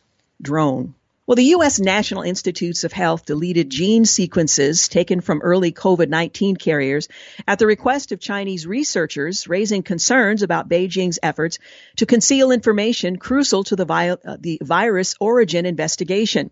drone. 0.42 0.96
Well, 1.30 1.36
the 1.36 1.54
U.S. 1.60 1.80
National 1.80 2.24
Institutes 2.24 2.84
of 2.84 2.92
Health 2.92 3.24
deleted 3.24 3.70
gene 3.70 4.06
sequences 4.06 4.88
taken 4.88 5.22
from 5.22 5.44
early 5.44 5.72
COVID-19 5.72 6.58
carriers 6.58 7.08
at 7.48 7.60
the 7.60 7.68
request 7.68 8.12
of 8.12 8.20
Chinese 8.20 8.66
researchers, 8.66 9.48
raising 9.48 9.84
concerns 9.84 10.42
about 10.42 10.68
Beijing's 10.68 11.20
efforts 11.22 11.60
to 11.98 12.08
conceal 12.08 12.50
information 12.50 13.18
crucial 13.18 13.64
to 13.66 13.76
the, 13.76 13.86
vi- 13.86 14.10
uh, 14.10 14.38
the 14.40 14.58
virus 14.64 15.14
origin 15.20 15.68
investigation. 15.68 16.50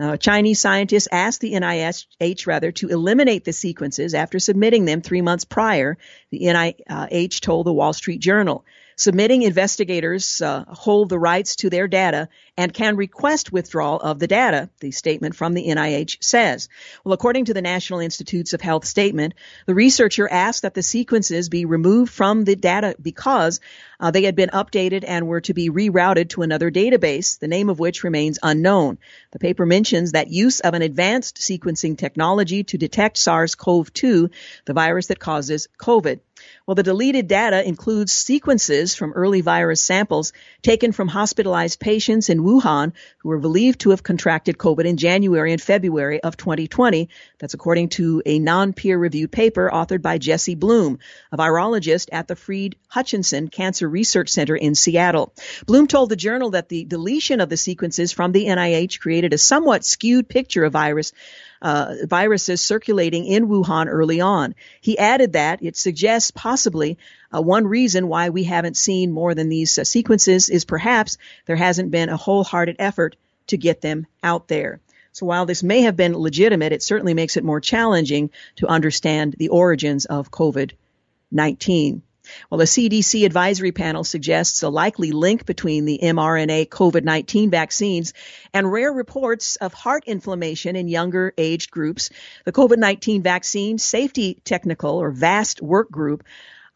Now, 0.00 0.16
Chinese 0.16 0.58
scientists 0.58 1.06
asked 1.12 1.40
the 1.40 1.52
NIH 1.52 2.48
rather 2.48 2.72
to 2.72 2.88
eliminate 2.88 3.44
the 3.44 3.52
sequences 3.52 4.14
after 4.14 4.40
submitting 4.40 4.84
them 4.84 5.00
three 5.00 5.22
months 5.22 5.44
prior. 5.44 5.96
The 6.32 6.40
NIH 6.40 7.38
told 7.38 7.66
the 7.66 7.72
Wall 7.72 7.92
Street 7.92 8.18
Journal. 8.20 8.64
Submitting 8.98 9.42
investigators 9.42 10.42
uh, 10.42 10.64
hold 10.66 11.08
the 11.08 11.20
rights 11.20 11.54
to 11.54 11.70
their 11.70 11.86
data 11.86 12.28
and 12.56 12.74
can 12.74 12.96
request 12.96 13.52
withdrawal 13.52 14.00
of 14.00 14.18
the 14.18 14.26
data, 14.26 14.70
the 14.80 14.90
statement 14.90 15.36
from 15.36 15.54
the 15.54 15.68
NIH 15.68 16.16
says. 16.20 16.68
Well, 17.04 17.12
according 17.12 17.44
to 17.44 17.54
the 17.54 17.62
National 17.62 18.00
Institutes 18.00 18.54
of 18.54 18.60
Health 18.60 18.84
statement, 18.84 19.34
the 19.66 19.74
researcher 19.76 20.28
asked 20.28 20.62
that 20.62 20.74
the 20.74 20.82
sequences 20.82 21.48
be 21.48 21.64
removed 21.64 22.12
from 22.12 22.44
the 22.44 22.56
data 22.56 22.96
because 23.00 23.60
uh, 24.00 24.10
they 24.10 24.24
had 24.24 24.34
been 24.34 24.48
updated 24.48 25.04
and 25.06 25.28
were 25.28 25.42
to 25.42 25.54
be 25.54 25.70
rerouted 25.70 26.30
to 26.30 26.42
another 26.42 26.68
database, 26.68 27.38
the 27.38 27.46
name 27.46 27.70
of 27.70 27.78
which 27.78 28.02
remains 28.02 28.40
unknown. 28.42 28.98
The 29.30 29.38
paper 29.38 29.64
mentions 29.64 30.10
that 30.10 30.26
use 30.26 30.58
of 30.58 30.74
an 30.74 30.82
advanced 30.82 31.36
sequencing 31.36 31.96
technology 31.96 32.64
to 32.64 32.78
detect 32.78 33.16
SARS-CoV-2, 33.16 34.32
the 34.64 34.74
virus 34.74 35.06
that 35.06 35.20
causes 35.20 35.68
COVID. 35.78 36.18
Well, 36.66 36.74
the 36.74 36.82
deleted 36.82 37.28
data 37.28 37.66
includes 37.66 38.12
sequences 38.12 38.94
from 38.94 39.12
early 39.12 39.40
virus 39.40 39.80
samples 39.80 40.32
taken 40.62 40.92
from 40.92 41.08
hospitalized 41.08 41.80
patients 41.80 42.28
in 42.28 42.42
Wuhan 42.42 42.92
who 43.18 43.30
were 43.30 43.38
believed 43.38 43.80
to 43.80 43.90
have 43.90 44.02
contracted 44.02 44.58
COVID 44.58 44.84
in 44.84 44.98
January 44.98 45.52
and 45.52 45.62
February 45.62 46.22
of 46.22 46.36
2020. 46.36 47.08
That's 47.38 47.54
according 47.54 47.88
to 47.90 48.22
a 48.26 48.38
non-peer 48.38 48.98
reviewed 48.98 49.32
paper 49.32 49.70
authored 49.72 50.02
by 50.02 50.18
Jesse 50.18 50.54
Bloom, 50.56 50.98
a 51.32 51.38
virologist 51.38 52.08
at 52.12 52.28
the 52.28 52.36
Fred 52.36 52.76
Hutchinson 52.88 53.48
Cancer 53.48 53.88
Research 53.88 54.28
Center 54.28 54.54
in 54.56 54.74
Seattle. 54.74 55.32
Bloom 55.66 55.86
told 55.86 56.10
the 56.10 56.16
journal 56.16 56.50
that 56.50 56.68
the 56.68 56.84
deletion 56.84 57.40
of 57.40 57.48
the 57.48 57.56
sequences 57.56 58.12
from 58.12 58.32
the 58.32 58.44
NIH 58.44 59.00
created 59.00 59.32
a 59.32 59.38
somewhat 59.38 59.84
skewed 59.84 60.28
picture 60.28 60.64
of 60.64 60.72
virus 60.72 61.12
uh, 61.60 61.94
viruses 62.04 62.60
circulating 62.60 63.26
in 63.26 63.48
Wuhan 63.48 63.86
early 63.88 64.20
on. 64.20 64.54
He 64.80 64.98
added 64.98 65.32
that 65.32 65.62
it 65.62 65.76
suggests 65.76 66.30
possibly 66.30 66.98
uh, 67.34 67.42
one 67.42 67.66
reason 67.66 68.08
why 68.08 68.30
we 68.30 68.44
haven't 68.44 68.76
seen 68.76 69.12
more 69.12 69.34
than 69.34 69.48
these 69.48 69.78
uh, 69.78 69.84
sequences 69.84 70.48
is 70.48 70.64
perhaps 70.64 71.18
there 71.46 71.56
hasn't 71.56 71.90
been 71.90 72.08
a 72.08 72.16
wholehearted 72.16 72.76
effort 72.78 73.16
to 73.48 73.56
get 73.56 73.80
them 73.80 74.06
out 74.22 74.48
there. 74.48 74.80
So 75.12 75.26
while 75.26 75.46
this 75.46 75.62
may 75.62 75.82
have 75.82 75.96
been 75.96 76.16
legitimate, 76.16 76.72
it 76.72 76.82
certainly 76.82 77.14
makes 77.14 77.36
it 77.36 77.44
more 77.44 77.60
challenging 77.60 78.30
to 78.56 78.68
understand 78.68 79.34
the 79.36 79.48
origins 79.48 80.04
of 80.04 80.30
COVID-19. 80.30 82.02
Well, 82.50 82.58
the 82.58 82.64
CDC 82.64 83.24
advisory 83.24 83.72
panel 83.72 84.04
suggests 84.04 84.62
a 84.62 84.68
likely 84.68 85.12
link 85.12 85.46
between 85.46 85.84
the 85.84 86.00
mRNA 86.02 86.68
COVID-19 86.68 87.50
vaccines 87.50 88.14
and 88.52 88.70
rare 88.70 88.92
reports 88.92 89.56
of 89.56 89.74
heart 89.74 90.04
inflammation 90.06 90.76
in 90.76 90.88
younger 90.88 91.32
aged 91.38 91.70
groups. 91.70 92.10
The 92.44 92.52
COVID-19 92.52 93.22
vaccine 93.22 93.78
safety 93.78 94.38
technical 94.44 94.96
or 94.98 95.10
VAST 95.10 95.62
work 95.62 95.90
group 95.90 96.24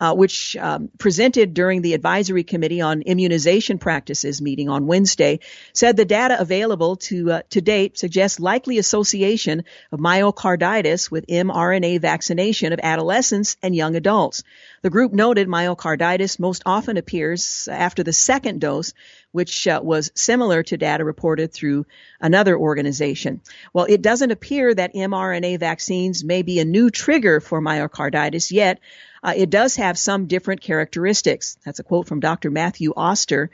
uh, 0.03 0.13
which 0.13 0.57
um, 0.57 0.91
presented 0.99 1.55
during 1.55 1.81
the 1.81 1.95
advisory 1.95 2.43
committee 2.43 2.81
on 2.81 3.03
immunization 3.03 3.79
practices 3.79 4.43
meeting 4.43 4.69
on 4.69 4.89
Wednesday, 4.89 5.39
said 5.73 5.97
the 5.97 6.05
data 6.05 6.41
available 6.41 6.97
to 6.97 7.31
uh, 7.31 7.43
to 7.51 7.61
date 7.61 7.97
suggests 7.97 8.41
likely 8.41 8.79
association 8.79 9.63
of 9.93 10.01
myocarditis 10.01 11.09
with 11.09 11.29
mRNA 11.29 12.01
vaccination 12.01 12.73
of 12.73 12.81
adolescents 12.83 13.57
and 13.63 13.77
young 13.77 13.95
adults. 13.95 14.43
The 14.83 14.91
group 14.91 15.13
noted 15.13 15.47
myocarditis 15.47 16.41
most 16.41 16.65
often 16.67 16.97
appears 16.97 17.69
after 17.71 18.03
the 18.03 18.13
second 18.13 18.61
dose, 18.61 18.95
which 19.31 19.69
uh, 19.69 19.81
was 19.85 20.11
similar 20.17 20.65
to 20.65 20.77
data 20.77 21.05
reported 21.05 21.53
through 21.53 21.87
another 22.21 22.59
organization. 22.59 23.41
Well, 23.73 23.87
it 23.89 24.03
doesn't 24.03 24.33
appear 24.33 24.75
that 24.75 24.95
mRNA 24.95 25.61
vaccines 25.61 26.25
may 26.25 26.43
be 26.43 26.59
a 26.59 26.65
new 26.65 26.91
trigger 26.91 27.39
for 27.39 27.63
myocarditis 27.63 28.51
yet. 28.51 28.81
Uh, 29.23 29.35
it 29.37 29.51
does 29.51 29.77
have 29.77 29.99
some 29.99 30.27
different 30.27 30.61
characteristics. 30.61 31.57
That's 31.65 31.79
a 31.79 31.85
quote 31.85 32.09
from 32.09 32.21
Dr. 32.21 32.51
Matthew 32.51 32.93
Oster. 32.97 33.51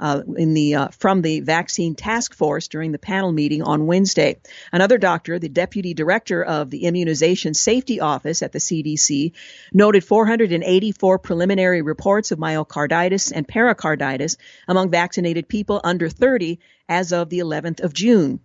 Uh, 0.00 0.22
in 0.36 0.54
the 0.54 0.76
uh, 0.76 0.88
from 0.90 1.22
the 1.22 1.40
vaccine 1.40 1.96
task 1.96 2.32
force 2.32 2.68
during 2.68 2.92
the 2.92 3.00
panel 3.00 3.32
meeting 3.32 3.62
on 3.62 3.84
Wednesday. 3.84 4.38
Another 4.70 4.96
doctor, 4.96 5.40
the 5.40 5.48
deputy 5.48 5.92
director 5.92 6.40
of 6.40 6.70
the 6.70 6.84
Immunization 6.84 7.52
Safety 7.52 7.98
Office 7.98 8.42
at 8.42 8.52
the 8.52 8.60
CDC, 8.60 9.32
noted 9.72 10.04
484 10.04 11.18
preliminary 11.18 11.82
reports 11.82 12.30
of 12.30 12.38
myocarditis 12.38 13.32
and 13.34 13.48
pericarditis 13.48 14.36
among 14.68 14.90
vaccinated 14.90 15.48
people 15.48 15.80
under 15.82 16.08
30 16.08 16.60
as 16.88 17.12
of 17.12 17.28
the 17.28 17.40
11th 17.40 17.80
of 17.80 17.92
June. 17.92 18.38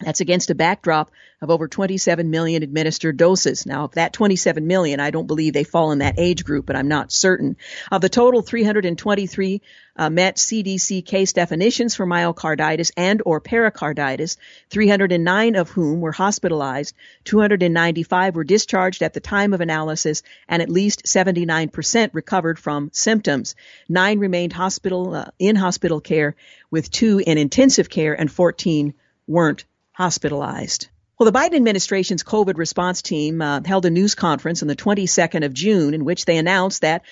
That's 0.00 0.20
against 0.20 0.50
a 0.50 0.54
backdrop 0.54 1.10
of 1.40 1.50
over 1.50 1.68
27 1.68 2.30
million 2.30 2.62
administered 2.62 3.16
doses. 3.16 3.66
Now, 3.66 3.84
of 3.84 3.92
that 3.92 4.12
27 4.12 4.66
million, 4.66 5.00
I 5.00 5.10
don't 5.10 5.26
believe 5.26 5.52
they 5.52 5.64
fall 5.64 5.92
in 5.92 5.98
that 5.98 6.18
age 6.18 6.44
group, 6.44 6.66
but 6.66 6.76
I'm 6.76 6.88
not 6.88 7.12
certain. 7.12 7.56
Of 7.90 8.00
the 8.00 8.08
total 8.08 8.42
323 8.42 9.60
uh, 9.94 10.10
met 10.10 10.36
CDC 10.36 11.04
case 11.04 11.32
definitions 11.32 11.94
for 11.94 12.06
myocarditis 12.06 12.90
and 12.96 13.22
or 13.24 13.40
pericarditis, 13.40 14.38
309 14.70 15.56
of 15.56 15.70
whom 15.70 16.00
were 16.00 16.12
hospitalized, 16.12 16.94
295 17.24 18.34
were 18.34 18.44
discharged 18.44 19.02
at 19.02 19.12
the 19.12 19.20
time 19.20 19.52
of 19.52 19.60
analysis, 19.60 20.22
and 20.48 20.62
at 20.62 20.70
least 20.70 21.04
79% 21.04 22.10
recovered 22.12 22.58
from 22.58 22.90
symptoms. 22.92 23.54
Nine 23.88 24.18
remained 24.18 24.52
hospital 24.52 25.14
uh, 25.14 25.26
in 25.38 25.56
hospital 25.56 26.00
care, 26.00 26.34
with 26.70 26.90
two 26.90 27.18
in 27.18 27.36
intensive 27.36 27.90
care, 27.90 28.18
and 28.18 28.30
14 28.30 28.94
weren't 29.26 29.64
hospitalized. 29.92 30.88
Well, 31.18 31.30
the 31.30 31.38
Biden 31.38 31.56
administration's 31.56 32.24
COVID 32.24 32.56
response 32.56 33.02
team 33.02 33.40
uh, 33.40 33.60
held 33.64 33.86
a 33.86 33.90
news 33.90 34.14
conference 34.14 34.62
on 34.62 34.68
the 34.68 34.76
22nd 34.76 35.44
of 35.44 35.52
June 35.52 35.94
in 35.94 36.04
which 36.04 36.24
they 36.24 36.36
announced 36.36 36.80
that 36.80 37.02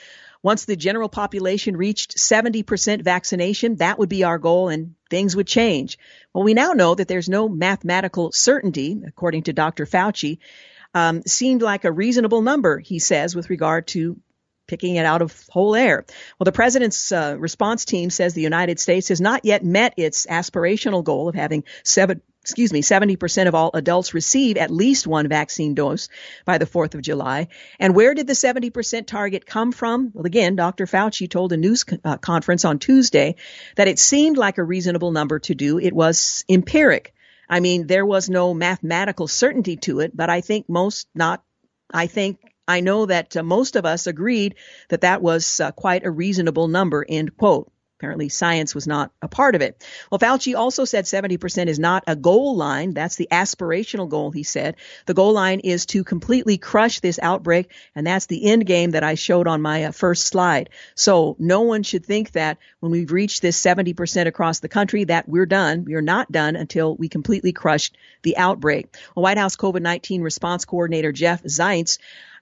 once 0.42 0.64
the 0.64 0.76
general 0.76 1.08
population 1.08 1.76
reached 1.76 2.16
70% 2.16 3.02
vaccination, 3.02 3.76
that 3.76 3.98
would 3.98 4.08
be 4.08 4.24
our 4.24 4.38
goal 4.38 4.68
and 4.68 4.94
things 5.10 5.36
would 5.36 5.46
change. 5.46 5.98
Well, 6.32 6.44
we 6.44 6.54
now 6.54 6.72
know 6.72 6.94
that 6.94 7.08
there's 7.08 7.28
no 7.28 7.48
mathematical 7.48 8.32
certainty, 8.32 9.00
according 9.06 9.44
to 9.44 9.52
Dr. 9.52 9.84
Fauci. 9.84 10.38
Um, 10.92 11.22
seemed 11.22 11.62
like 11.62 11.84
a 11.84 11.92
reasonable 11.92 12.42
number, 12.42 12.78
he 12.78 12.98
says, 12.98 13.36
with 13.36 13.50
regard 13.50 13.86
to 13.88 14.18
picking 14.66 14.96
it 14.96 15.04
out 15.04 15.20
of 15.20 15.46
whole 15.50 15.76
air. 15.76 16.04
Well, 16.38 16.44
the 16.44 16.52
president's 16.52 17.12
uh, 17.12 17.36
response 17.38 17.84
team 17.84 18.08
says 18.10 18.34
the 18.34 18.40
United 18.40 18.80
States 18.80 19.08
has 19.08 19.20
not 19.20 19.44
yet 19.44 19.64
met 19.64 19.94
its 19.96 20.26
aspirational 20.26 21.04
goal 21.04 21.28
of 21.28 21.34
having 21.34 21.64
seven, 21.84 22.22
excuse 22.42 22.72
me, 22.72 22.80
70% 22.82 23.48
of 23.48 23.54
all 23.54 23.70
adults 23.74 24.14
receive 24.14 24.56
at 24.56 24.70
least 24.70 25.06
one 25.06 25.28
vaccine 25.28 25.74
dose 25.74 26.08
by 26.44 26.58
the 26.58 26.66
4th 26.66 26.94
of 26.94 27.02
July. 27.02 27.48
And 27.78 27.94
where 27.94 28.14
did 28.14 28.26
the 28.26 28.32
70% 28.32 29.06
target 29.06 29.44
come 29.44 29.72
from? 29.72 30.10
Well, 30.14 30.24
again, 30.24 30.56
Dr. 30.56 30.86
Fauci 30.86 31.28
told 31.28 31.52
a 31.52 31.58
news 31.58 31.84
uh, 32.02 32.16
conference 32.16 32.64
on 32.64 32.78
Tuesday 32.78 33.36
that 33.76 33.88
it 33.88 33.98
seemed 33.98 34.38
like 34.38 34.56
a 34.56 34.64
reasonable 34.64 35.12
number 35.12 35.38
to 35.40 35.54
do. 35.54 35.78
It 35.78 35.92
was 35.92 36.44
empiric. 36.48 37.14
I 37.48 37.60
mean, 37.60 37.86
there 37.86 38.06
was 38.06 38.30
no 38.30 38.54
mathematical 38.54 39.28
certainty 39.28 39.76
to 39.78 40.00
it, 40.00 40.16
but 40.16 40.30
I 40.30 40.40
think 40.40 40.68
most 40.68 41.08
not, 41.14 41.42
I 41.92 42.06
think 42.06 42.38
I 42.66 42.80
know 42.80 43.06
that 43.06 43.36
uh, 43.36 43.42
most 43.42 43.76
of 43.76 43.84
us 43.84 44.06
agreed 44.06 44.54
that 44.88 45.02
that 45.02 45.20
was 45.20 45.60
uh, 45.60 45.72
quite 45.72 46.06
a 46.06 46.10
reasonable 46.10 46.68
number, 46.68 47.04
end 47.06 47.36
quote. 47.36 47.70
Apparently, 48.00 48.30
science 48.30 48.74
was 48.74 48.86
not 48.86 49.12
a 49.20 49.28
part 49.28 49.54
of 49.54 49.60
it. 49.60 49.86
Well, 50.10 50.18
Fauci 50.18 50.56
also 50.56 50.86
said 50.86 51.04
70% 51.04 51.66
is 51.66 51.78
not 51.78 52.02
a 52.06 52.16
goal 52.16 52.56
line. 52.56 52.94
That's 52.94 53.16
the 53.16 53.28
aspirational 53.30 54.08
goal, 54.08 54.30
he 54.30 54.42
said. 54.42 54.76
The 55.04 55.12
goal 55.12 55.34
line 55.34 55.60
is 55.60 55.84
to 55.86 56.02
completely 56.02 56.56
crush 56.56 57.00
this 57.00 57.18
outbreak, 57.20 57.70
and 57.94 58.06
that's 58.06 58.24
the 58.24 58.46
end 58.46 58.64
game 58.64 58.92
that 58.92 59.04
I 59.04 59.16
showed 59.16 59.46
on 59.46 59.60
my 59.60 59.84
uh, 59.84 59.92
first 59.92 60.28
slide. 60.28 60.70
So 60.94 61.36
no 61.38 61.60
one 61.60 61.82
should 61.82 62.06
think 62.06 62.32
that 62.32 62.56
when 62.80 62.90
we've 62.90 63.12
reached 63.12 63.42
this 63.42 63.60
70% 63.62 64.26
across 64.26 64.60
the 64.60 64.70
country 64.70 65.04
that 65.04 65.28
we're 65.28 65.44
done. 65.44 65.84
We're 65.84 66.00
not 66.00 66.32
done 66.32 66.56
until 66.56 66.96
we 66.96 67.10
completely 67.10 67.52
crush 67.52 67.90
the 68.22 68.38
outbreak. 68.38 68.96
Well, 69.14 69.24
White 69.24 69.36
House 69.36 69.56
COVID-19 69.56 70.22
response 70.22 70.64
coordinator 70.64 71.12
Jeff 71.12 71.42
Zients 71.42 71.98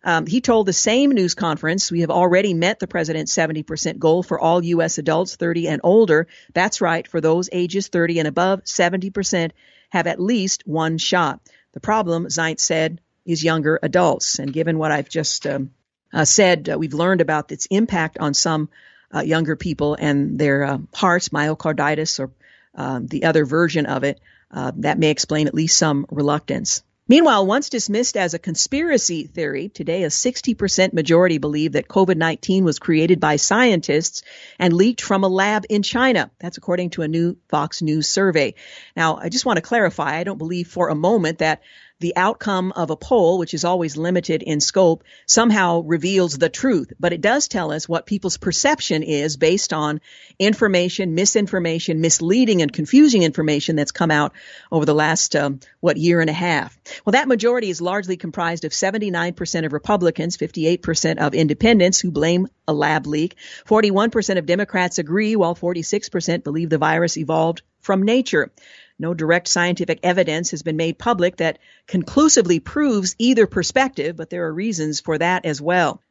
um, 0.08 0.24
he 0.24 0.40
told 0.40 0.64
the 0.64 0.72
same 0.72 1.10
news 1.10 1.34
conference, 1.34 1.90
we 1.90 2.00
have 2.00 2.10
already 2.10 2.54
met 2.54 2.78
the 2.78 2.86
president's 2.86 3.36
70% 3.36 3.98
goal 3.98 4.22
for 4.22 4.40
all 4.40 4.64
U.S. 4.64 4.96
adults 4.96 5.36
30 5.36 5.68
and 5.68 5.82
older. 5.84 6.28
That's 6.54 6.80
right. 6.80 7.06
For 7.06 7.20
those 7.20 7.50
ages 7.52 7.88
30 7.88 8.20
and 8.20 8.28
above, 8.28 8.64
70% 8.64 9.50
have 9.90 10.06
at 10.06 10.18
least 10.18 10.66
one 10.66 10.96
shot. 10.96 11.40
The 11.72 11.80
problem, 11.80 12.24
Zients 12.28 12.60
said, 12.60 13.02
is 13.26 13.44
younger 13.44 13.78
adults. 13.82 14.38
And 14.38 14.50
given 14.50 14.78
what 14.78 14.92
I've 14.92 15.10
just 15.10 15.46
um, 15.46 15.72
uh, 16.10 16.24
said, 16.24 16.70
uh, 16.70 16.78
we've 16.78 16.94
learned 16.94 17.20
about 17.20 17.52
its 17.52 17.66
impact 17.66 18.16
on 18.16 18.32
some 18.32 18.70
uh, 19.14 19.20
younger 19.20 19.56
people 19.56 19.94
and 19.94 20.38
their 20.38 20.64
uh, 20.64 20.78
hearts, 20.94 21.28
myocarditis, 21.28 22.18
or 22.18 22.30
um, 22.74 23.08
the 23.08 23.24
other 23.24 23.44
version 23.44 23.84
of 23.84 24.04
it. 24.04 24.18
Uh, 24.50 24.72
that 24.76 24.98
may 24.98 25.10
explain 25.10 25.48
at 25.48 25.54
least 25.54 25.76
some 25.76 26.06
reluctance. 26.08 26.82
Meanwhile, 27.10 27.46
once 27.46 27.70
dismissed 27.70 28.18
as 28.18 28.34
a 28.34 28.38
conspiracy 28.38 29.26
theory, 29.26 29.70
today 29.70 30.02
a 30.02 30.08
60% 30.08 30.92
majority 30.92 31.38
believe 31.38 31.72
that 31.72 31.88
COVID-19 31.88 32.64
was 32.64 32.78
created 32.78 33.18
by 33.18 33.36
scientists 33.36 34.22
and 34.58 34.74
leaked 34.74 35.00
from 35.00 35.24
a 35.24 35.28
lab 35.28 35.64
in 35.70 35.82
China. 35.82 36.30
That's 36.38 36.58
according 36.58 36.90
to 36.90 37.02
a 37.02 37.08
new 37.08 37.38
Fox 37.48 37.80
News 37.80 38.08
survey. 38.08 38.56
Now, 38.94 39.16
I 39.16 39.30
just 39.30 39.46
want 39.46 39.56
to 39.56 39.62
clarify, 39.62 40.18
I 40.18 40.24
don't 40.24 40.36
believe 40.36 40.68
for 40.68 40.90
a 40.90 40.94
moment 40.94 41.38
that 41.38 41.62
the 42.00 42.16
outcome 42.16 42.72
of 42.72 42.90
a 42.90 42.96
poll, 42.96 43.38
which 43.38 43.54
is 43.54 43.64
always 43.64 43.96
limited 43.96 44.42
in 44.42 44.60
scope, 44.60 45.02
somehow 45.26 45.80
reveals 45.80 46.38
the 46.38 46.48
truth. 46.48 46.92
But 47.00 47.12
it 47.12 47.20
does 47.20 47.48
tell 47.48 47.72
us 47.72 47.88
what 47.88 48.06
people's 48.06 48.36
perception 48.36 49.02
is 49.02 49.36
based 49.36 49.72
on 49.72 50.00
information, 50.38 51.14
misinformation, 51.14 52.00
misleading 52.00 52.62
and 52.62 52.72
confusing 52.72 53.22
information 53.22 53.74
that's 53.74 53.90
come 53.90 54.12
out 54.12 54.32
over 54.70 54.84
the 54.84 54.94
last, 54.94 55.34
um, 55.34 55.58
what, 55.80 55.96
year 55.96 56.20
and 56.20 56.30
a 56.30 56.34
half. 56.34 56.78
Well, 57.04 57.12
that 57.12 57.28
majority 57.28 57.68
is 57.68 57.80
largely 57.80 58.16
comprised 58.16 58.64
of 58.64 58.72
79% 58.72 59.66
of 59.66 59.72
Republicans, 59.72 60.36
58% 60.36 61.18
of 61.18 61.34
independents 61.34 61.98
who 61.98 62.12
blame 62.12 62.46
a 62.68 62.72
lab 62.72 63.06
leak. 63.06 63.36
41% 63.66 64.38
of 64.38 64.46
Democrats 64.46 64.98
agree, 64.98 65.34
while 65.34 65.56
46% 65.56 66.44
believe 66.44 66.70
the 66.70 66.78
virus 66.78 67.16
evolved 67.16 67.62
from 67.80 68.02
nature. 68.02 68.52
No 68.98 69.14
direct 69.14 69.48
scientific 69.48 70.00
evidence 70.02 70.50
has 70.50 70.62
been 70.62 70.76
made 70.76 70.98
public 70.98 71.36
that 71.36 71.58
conclusively 71.86 72.58
proves 72.58 73.14
either 73.18 73.46
perspective, 73.46 74.16
but 74.16 74.30
there 74.30 74.46
are 74.46 74.52
reasons 74.52 75.00
for 75.00 75.16
that 75.18 75.44
as 75.44 75.60
well. 75.60 76.02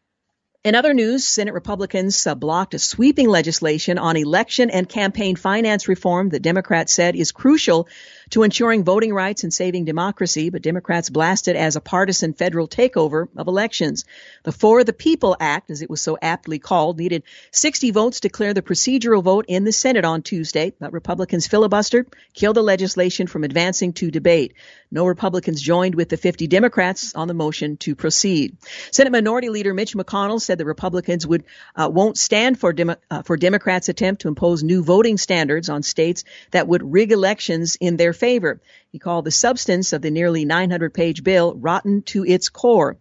In 0.64 0.76
other 0.76 0.94
news, 0.94 1.26
Senate 1.26 1.54
Republicans 1.54 2.28
blocked 2.40 2.74
a 2.74 2.80
sweeping 2.80 3.30
legislation 3.30 3.98
on 3.98 4.18
election 4.18 4.70
and 4.70 4.90
campaign 4.90 5.36
finance 5.36 5.88
reform 5.88 6.30
that 6.30 6.42
Democrats 6.42 6.94
said 6.94 7.16
is 7.16 7.32
crucial 7.32 7.88
to 8.32 8.44
ensuring 8.44 8.84
voting 8.84 9.14
rights 9.14 9.44
and 9.44 9.54
saving 9.54 9.86
democracy, 9.86 10.50
but 10.50 10.62
Democrats 10.62 11.10
blasted 11.10 11.56
as 11.56 11.76
a 11.76 11.82
partisan 11.82 12.34
federal 12.34 12.68
takeover 12.68 13.28
of 13.36 13.48
elections. 13.48 14.06
The 14.44 14.52
For 14.52 14.84
the 14.84 14.94
People 14.94 15.36
Act, 15.40 15.72
as 15.72 15.82
it 15.82 15.90
was 15.90 16.02
so 16.02 16.18
aptly 16.22 16.60
called, 16.60 16.98
needed 16.98 17.24
60 17.52 17.92
votes 17.92 18.22
to 18.22 18.30
clear 18.30 18.54
the 18.54 18.62
procedural 18.62 19.24
vote 19.24 19.46
in 19.48 19.64
the 19.64 19.72
Senate 19.72 20.06
on 20.06 20.22
Tuesday, 20.22 20.74
but 20.80 20.94
Republicans 20.94 21.48
filibustered, 21.48 22.08
killed 22.34 22.56
the 22.56 22.62
legislation 22.64 23.28
from 23.28 23.44
advancing 23.44 23.94
to 23.94 24.12
debate. 24.12 24.54
No 24.92 25.06
Republicans 25.06 25.62
joined 25.62 25.96
with 25.96 26.10
the 26.10 26.18
50 26.18 26.48
Democrats 26.48 27.14
on 27.14 27.28
the 27.28 27.34
motion 27.34 27.78
to 27.78 27.96
proceed. 27.96 28.58
Senate 28.92 29.12
Minority 29.12 29.50
Leader 29.50 29.74
Mitch 29.74 29.96
McConnell 29.96 30.42
said 30.42 30.58
the 30.58 30.66
Republicans 30.66 31.28
would 31.28 31.44
uh, 31.76 31.90
won't 31.92 32.18
stand 32.18 32.60
for 32.60 32.72
Demo- 32.72 32.96
uh, 33.12 33.22
for 33.22 33.36
Democrats' 33.36 33.90
attempt 33.90 34.22
to 34.22 34.28
impose 34.28 34.64
new 34.64 34.84
voting 34.84 35.18
standards 35.18 35.70
on 35.70 35.84
states 35.84 36.24
that 36.52 36.68
would 36.68 36.94
rig 36.94 37.12
elections 37.12 37.78
in 37.80 37.98
their 37.98 38.14
favor. 38.18 38.62
He 38.98 39.00
called 39.00 39.26
the 39.26 39.32
substance 39.32 39.94
of 39.94 40.02
the 40.02 40.10
nearly 40.10 40.44
900 40.44 40.92
page 40.92 41.24
bill 41.24 41.54
rotten 41.54 42.02
to 42.14 42.26
its 42.26 42.50
core. 42.50 42.98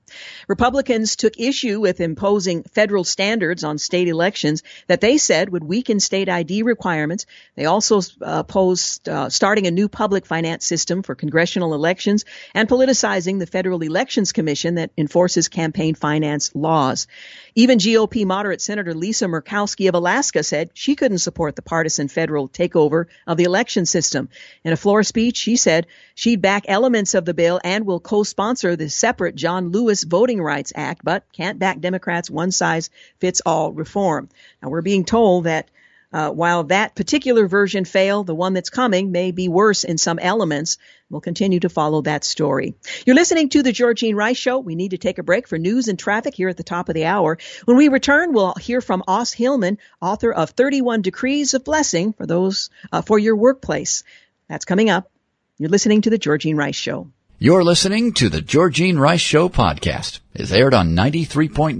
Republicans 0.46 1.16
took 1.16 1.40
issue 1.40 1.80
with 1.80 2.02
imposing 2.02 2.64
federal 2.64 3.02
standards 3.02 3.64
on 3.64 3.78
state 3.78 4.06
elections 4.06 4.62
that 4.88 5.00
they 5.00 5.16
said 5.16 5.48
would 5.48 5.64
weaken 5.64 5.98
state 5.98 6.28
ID 6.28 6.64
requirements. 6.64 7.24
They 7.54 7.64
also 7.64 8.00
uh, 8.00 8.02
opposed 8.20 9.08
uh, 9.08 9.30
starting 9.30 9.66
a 9.66 9.70
new 9.70 9.88
public 9.88 10.26
finance 10.26 10.66
system 10.66 11.02
for 11.02 11.14
congressional 11.14 11.72
elections 11.72 12.26
and 12.52 12.68
politicizing 12.68 13.38
the 13.38 13.46
Federal 13.46 13.80
Elections 13.80 14.32
Commission 14.32 14.74
that 14.74 14.90
enforces 14.98 15.48
campaign 15.48 15.94
finance 15.94 16.54
laws. 16.54 17.06
Even 17.54 17.78
GOP 17.78 18.26
moderate 18.26 18.60
Senator 18.60 18.92
Lisa 18.92 19.24
Murkowski 19.24 19.88
of 19.88 19.94
Alaska 19.94 20.42
said 20.42 20.68
she 20.74 20.94
couldn't 20.94 21.20
support 21.20 21.56
the 21.56 21.62
partisan 21.62 22.08
federal 22.08 22.50
takeover 22.50 23.06
of 23.26 23.38
the 23.38 23.44
election 23.44 23.86
system. 23.86 24.28
In 24.62 24.74
a 24.74 24.76
floor 24.76 25.02
speech, 25.02 25.38
she 25.38 25.56
said 25.56 25.85
she'd 26.14 26.42
back 26.42 26.64
elements 26.68 27.14
of 27.14 27.24
the 27.24 27.34
bill 27.34 27.60
and 27.62 27.86
will 27.86 28.00
co-sponsor 28.00 28.76
the 28.76 28.88
separate 28.90 29.34
John 29.34 29.70
Lewis 29.70 30.04
Voting 30.04 30.42
Rights 30.42 30.72
Act, 30.74 31.02
but 31.04 31.24
can't 31.32 31.58
back 31.58 31.80
Democrats' 31.80 32.30
one 32.30 32.50
size 32.50 32.90
fits 33.20 33.42
all 33.44 33.72
reform. 33.72 34.28
Now 34.62 34.68
we're 34.70 34.82
being 34.82 35.04
told 35.04 35.44
that 35.44 35.68
Uh, 36.12 36.30
while 36.30 36.62
that 36.64 36.94
particular 36.94 37.48
version 37.48 37.84
failed, 37.84 38.26
the 38.26 38.34
one 38.34 38.54
that's 38.54 38.70
coming 38.70 39.10
may 39.10 39.32
be 39.32 39.48
worse 39.48 39.84
in 39.84 39.98
some 39.98 40.20
elements. 40.20 40.78
We'll 41.10 41.20
continue 41.20 41.60
to 41.60 41.68
follow 41.68 42.00
that 42.02 42.24
story. 42.24 42.74
You're 43.04 43.16
listening 43.16 43.48
to 43.50 43.62
the 43.62 43.72
Georgene 43.72 44.14
Rice 44.14 44.38
Show. 44.38 44.60
We 44.60 44.76
need 44.76 44.92
to 44.92 44.98
take 44.98 45.18
a 45.18 45.24
break 45.24 45.48
for 45.48 45.58
news 45.58 45.88
and 45.88 45.98
traffic 45.98 46.34
here 46.34 46.48
at 46.48 46.56
the 46.56 46.62
top 46.62 46.88
of 46.88 46.94
the 46.94 47.04
hour. 47.04 47.38
When 47.64 47.76
we 47.76 47.88
return, 47.88 48.32
we'll 48.32 48.54
hear 48.54 48.80
from 48.80 49.02
Os 49.06 49.32
Hillman, 49.32 49.78
author 50.00 50.32
of 50.32 50.50
31 50.50 51.02
Decrees 51.02 51.54
of 51.54 51.64
Blessing 51.64 52.12
for 52.12 52.24
those 52.24 52.70
uh, 52.92 53.02
for 53.02 53.18
your 53.18 53.36
workplace. 53.36 54.04
That's 54.48 54.64
coming 54.64 54.88
up. 54.88 55.10
You're 55.58 55.70
listening 55.70 56.02
to 56.02 56.10
the 56.10 56.18
Georgene 56.18 56.58
Rice 56.58 56.76
Show. 56.76 57.10
You're 57.38 57.64
listening 57.64 58.12
to 58.14 58.28
the 58.28 58.42
Georgene 58.42 58.98
Rice 58.98 59.22
Show 59.22 59.48
podcast. 59.48 60.20
It's 60.34 60.52
aired 60.52 60.74
on 60.74 60.94
93.9 60.94 61.78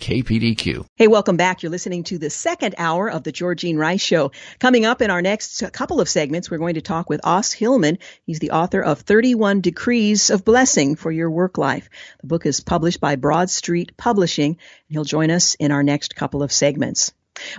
KPDQ. 0.00 0.86
Hey, 0.96 1.06
welcome 1.06 1.36
back. 1.36 1.62
You're 1.62 1.68
listening 1.68 2.04
to 2.04 2.16
the 2.16 2.30
second 2.30 2.76
hour 2.78 3.10
of 3.10 3.22
the 3.22 3.30
Georgene 3.30 3.76
Rice 3.76 4.00
Show. 4.00 4.32
Coming 4.58 4.86
up 4.86 5.02
in 5.02 5.10
our 5.10 5.20
next 5.20 5.62
couple 5.74 6.00
of 6.00 6.08
segments, 6.08 6.50
we're 6.50 6.56
going 6.56 6.76
to 6.76 6.80
talk 6.80 7.10
with 7.10 7.20
Os 7.22 7.52
Hillman. 7.52 7.98
He's 8.24 8.38
the 8.38 8.52
author 8.52 8.80
of 8.80 9.00
31 9.00 9.60
Decrees 9.60 10.30
of 10.30 10.42
Blessing 10.42 10.96
for 10.96 11.12
Your 11.12 11.30
Work 11.30 11.58
Life. 11.58 11.90
The 12.22 12.26
book 12.26 12.46
is 12.46 12.60
published 12.60 13.00
by 13.00 13.16
BroadStreet 13.16 13.98
Publishing, 13.98 14.52
and 14.52 14.58
he'll 14.88 15.04
join 15.04 15.30
us 15.30 15.56
in 15.56 15.72
our 15.72 15.82
next 15.82 16.16
couple 16.16 16.42
of 16.42 16.52
segments. 16.52 17.12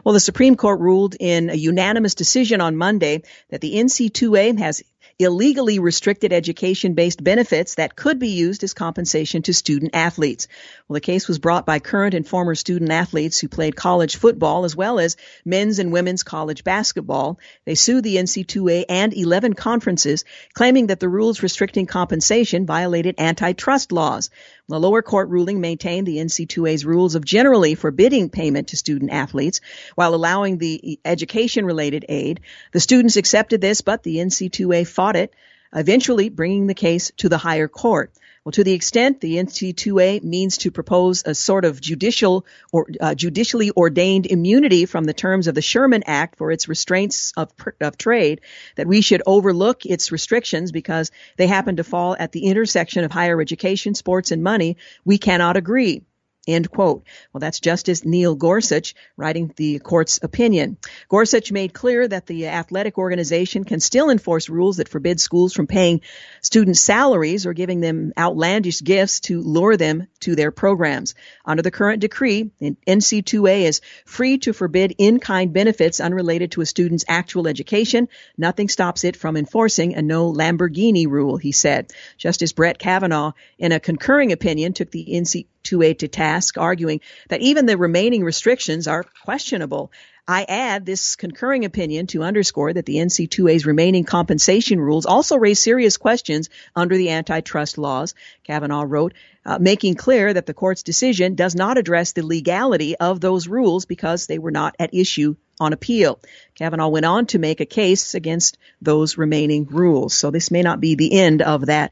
Well, 0.04 0.14
the 0.14 0.20
Supreme 0.20 0.56
Court 0.56 0.80
ruled 0.80 1.16
in 1.20 1.50
a 1.50 1.56
unanimous 1.56 2.16
decision 2.16 2.62
on 2.62 2.76
Monday 2.76 3.24
that 3.50 3.62
the 3.62 3.76
NCAA 3.76 4.60
has 4.60 4.84
illegally 5.24 5.80
restricted 5.80 6.34
education 6.34 6.94
based 6.94 7.24
benefits 7.24 7.76
that 7.76 7.96
could 7.96 8.20
be 8.20 8.30
used 8.30 8.64
as 8.64 8.74
compensation 8.74 9.42
to 9.44 9.54
student 9.54 9.96
athletes. 9.96 10.48
Well, 10.88 10.96
the 10.96 11.02
case 11.02 11.28
was 11.28 11.40
brought 11.40 11.66
by 11.66 11.80
current 11.80 12.14
and 12.14 12.28
former 12.28 12.56
student 12.56 12.92
athletes 12.92 13.40
who 13.40 13.48
played 13.48 13.76
college 13.76 14.18
football 14.18 14.66
as 14.66 14.76
well 14.76 15.00
as 15.00 15.18
men's 15.46 15.80
and 15.80 15.92
women's 15.92 16.24
college 16.24 16.64
basketball. 16.64 17.40
They 17.66 17.76
sued 17.76 18.04
the 18.04 18.18
NCAA 18.18 18.86
and 18.90 19.14
11 19.14 19.54
conferences, 19.54 20.26
claiming 20.54 20.88
that 20.88 21.00
the 21.00 21.10
rules 21.10 21.44
restricting 21.44 21.86
compensation 21.86 22.66
violated 22.66 23.16
antitrust 23.18 23.92
laws. 23.92 24.30
The 24.72 24.80
lower 24.80 25.02
court 25.02 25.28
ruling 25.28 25.60
maintained 25.60 26.08
the 26.08 26.20
NCAA's 26.20 26.86
rules 26.86 27.16
of 27.16 27.26
generally 27.26 27.76
forbidding 27.76 28.30
payment 28.30 28.70
to 28.70 28.78
student 28.78 29.12
athletes 29.12 29.60
while 29.96 30.16
allowing 30.16 30.60
the 30.60 30.98
education 31.04 31.66
related 31.66 32.06
aid. 32.08 32.40
The 32.72 32.80
students 32.80 33.18
accepted 33.18 33.60
this, 33.60 33.82
but 33.82 34.04
the 34.04 34.16
NCAA 34.16 34.88
fought 34.88 35.18
it, 35.18 35.34
eventually 35.76 36.30
bringing 36.30 36.68
the 36.68 36.74
case 36.74 37.12
to 37.18 37.28
the 37.28 37.38
higher 37.38 37.68
court. 37.68 38.14
Well, 38.44 38.54
to 38.54 38.64
the 38.64 38.74
extent 38.74 39.22
the 39.22 39.36
NCAA 39.36 40.24
means 40.24 40.58
to 40.60 40.72
propose 40.72 41.22
a 41.24 41.36
sort 41.36 41.64
of 41.64 41.80
judicial 41.80 42.48
or 42.72 42.88
uh, 43.00 43.14
judicially 43.14 43.70
ordained 43.70 44.26
immunity 44.26 44.88
from 44.88 45.04
the 45.04 45.14
terms 45.14 45.46
of 45.46 45.54
the 45.54 45.62
Sherman 45.62 46.02
Act 46.08 46.40
for 46.40 46.52
its 46.52 46.68
restraints 46.68 47.34
of, 47.38 47.52
of 47.80 47.98
trade, 47.98 48.42
that 48.78 48.88
we 48.88 49.02
should 49.02 49.22
overlook 49.28 49.86
its 49.86 50.12
restrictions 50.12 50.72
because 50.72 51.12
they 51.38 51.46
happen 51.46 51.76
to 51.76 51.84
fall 51.84 52.16
at 52.18 52.32
the 52.32 52.48
intersection 52.48 53.04
of 53.04 53.12
higher 53.12 53.40
education, 53.40 53.94
sports, 53.94 54.32
and 54.32 54.42
money, 54.42 54.78
we 55.06 55.20
cannot 55.20 55.56
agree. 55.56 56.02
End 56.48 56.72
quote. 56.72 57.04
Well, 57.32 57.40
that's 57.40 57.60
Justice 57.60 58.04
Neil 58.04 58.34
Gorsuch 58.34 58.96
writing 59.16 59.54
the 59.58 59.78
court's 59.78 60.20
opinion. 60.24 60.78
Gorsuch 61.08 61.52
made 61.52 61.72
clear 61.72 62.08
that 62.08 62.26
the 62.26 62.48
athletic 62.48 62.98
organization 62.98 63.64
can 63.64 63.80
still 63.80 64.10
enforce 64.10 64.50
rules 64.50 64.78
that 64.78 64.90
forbid 64.90 65.20
schools 65.20 65.54
from 65.54 65.68
paying 65.68 66.02
students 66.42 66.80
salaries 66.80 67.46
or 67.46 67.54
giving 67.54 67.80
them 67.80 68.12
outlandish 68.18 68.82
gifts 68.82 69.20
to 69.20 69.40
lure 69.42 69.78
them 69.78 70.08
to 70.22 70.36
their 70.36 70.50
programs. 70.50 71.14
Under 71.46 71.62
the 71.62 71.70
current 71.70 72.02
decree, 72.02 72.50
NCAA 72.60 73.62
is 73.62 73.82
free 74.06 74.40
to 74.40 74.52
forbid 74.52 74.96
in-kind 74.98 75.54
benefits 75.54 76.00
unrelated 76.00 76.54
to 76.54 76.62
a 76.62 76.66
student's 76.66 77.06
actual 77.08 77.48
education. 77.48 78.10
Nothing 78.36 78.68
stops 78.68 79.04
it 79.04 79.16
from 79.16 79.38
enforcing 79.38 79.94
a 79.94 80.02
no 80.02 80.34
Lamborghini 80.34 81.06
rule, 81.06 81.38
he 81.38 81.52
said. 81.52 81.94
Justice 82.18 82.52
Brett 82.52 82.80
Kavanaugh, 82.80 83.34
in 83.60 83.72
a 83.72 83.80
concurring 83.80 84.32
opinion, 84.32 84.74
took 84.74 84.90
the 84.90 85.06
NC 85.06 85.46
2A 85.64 86.00
to 86.00 86.08
task, 86.08 86.58
arguing 86.58 87.02
that 87.30 87.42
even 87.42 87.66
the 87.66 87.78
remaining 87.78 88.24
restrictions 88.24 88.88
are 88.88 89.06
questionable. 89.24 89.92
I 90.28 90.46
add 90.48 90.86
this 90.86 91.16
concurring 91.16 91.66
opinion 91.66 92.08
to 92.08 92.24
underscore 92.24 92.72
that 92.74 92.86
the 92.86 92.98
NCAA's 92.98 93.66
remaining 93.66 94.04
compensation 94.04 94.80
rules 94.80 95.06
also 95.06 95.36
raise 95.36 95.60
serious 95.60 95.98
questions 95.98 96.50
under 96.76 96.96
the 96.96 97.10
antitrust 97.10 97.78
laws, 97.78 98.14
Kavanaugh 98.44 98.86
wrote, 98.88 99.14
uh, 99.46 99.58
making 99.60 99.96
clear 99.96 100.34
that 100.34 100.46
the 100.46 100.54
court's 100.54 100.84
decision 100.84 101.36
does 101.36 101.56
not 101.56 101.78
address 101.78 102.14
the 102.14 102.26
legality 102.26 102.96
of 102.96 103.20
those 103.20 103.48
rules 103.48 103.86
because 103.86 104.28
they 104.28 104.38
were 104.38 104.52
not 104.52 104.76
at 104.80 104.94
issue 104.94 105.36
on 105.60 105.74
appeal. 105.74 106.20
Kavanaugh 106.56 106.90
went 106.90 107.06
on 107.06 107.26
to 107.28 107.40
make 107.40 107.60
a 107.60 107.66
case 107.66 108.14
against 108.14 108.58
those 108.82 109.18
remaining 109.18 109.66
rules. 109.66 110.14
So 110.14 110.32
this 110.32 110.52
may 110.52 110.62
not 110.62 110.80
be 110.80 110.96
the 110.96 111.14
end 111.20 111.42
of 111.42 111.66
that 111.66 111.92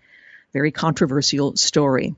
very 0.53 0.71
controversial 0.71 1.55
story. 1.55 2.15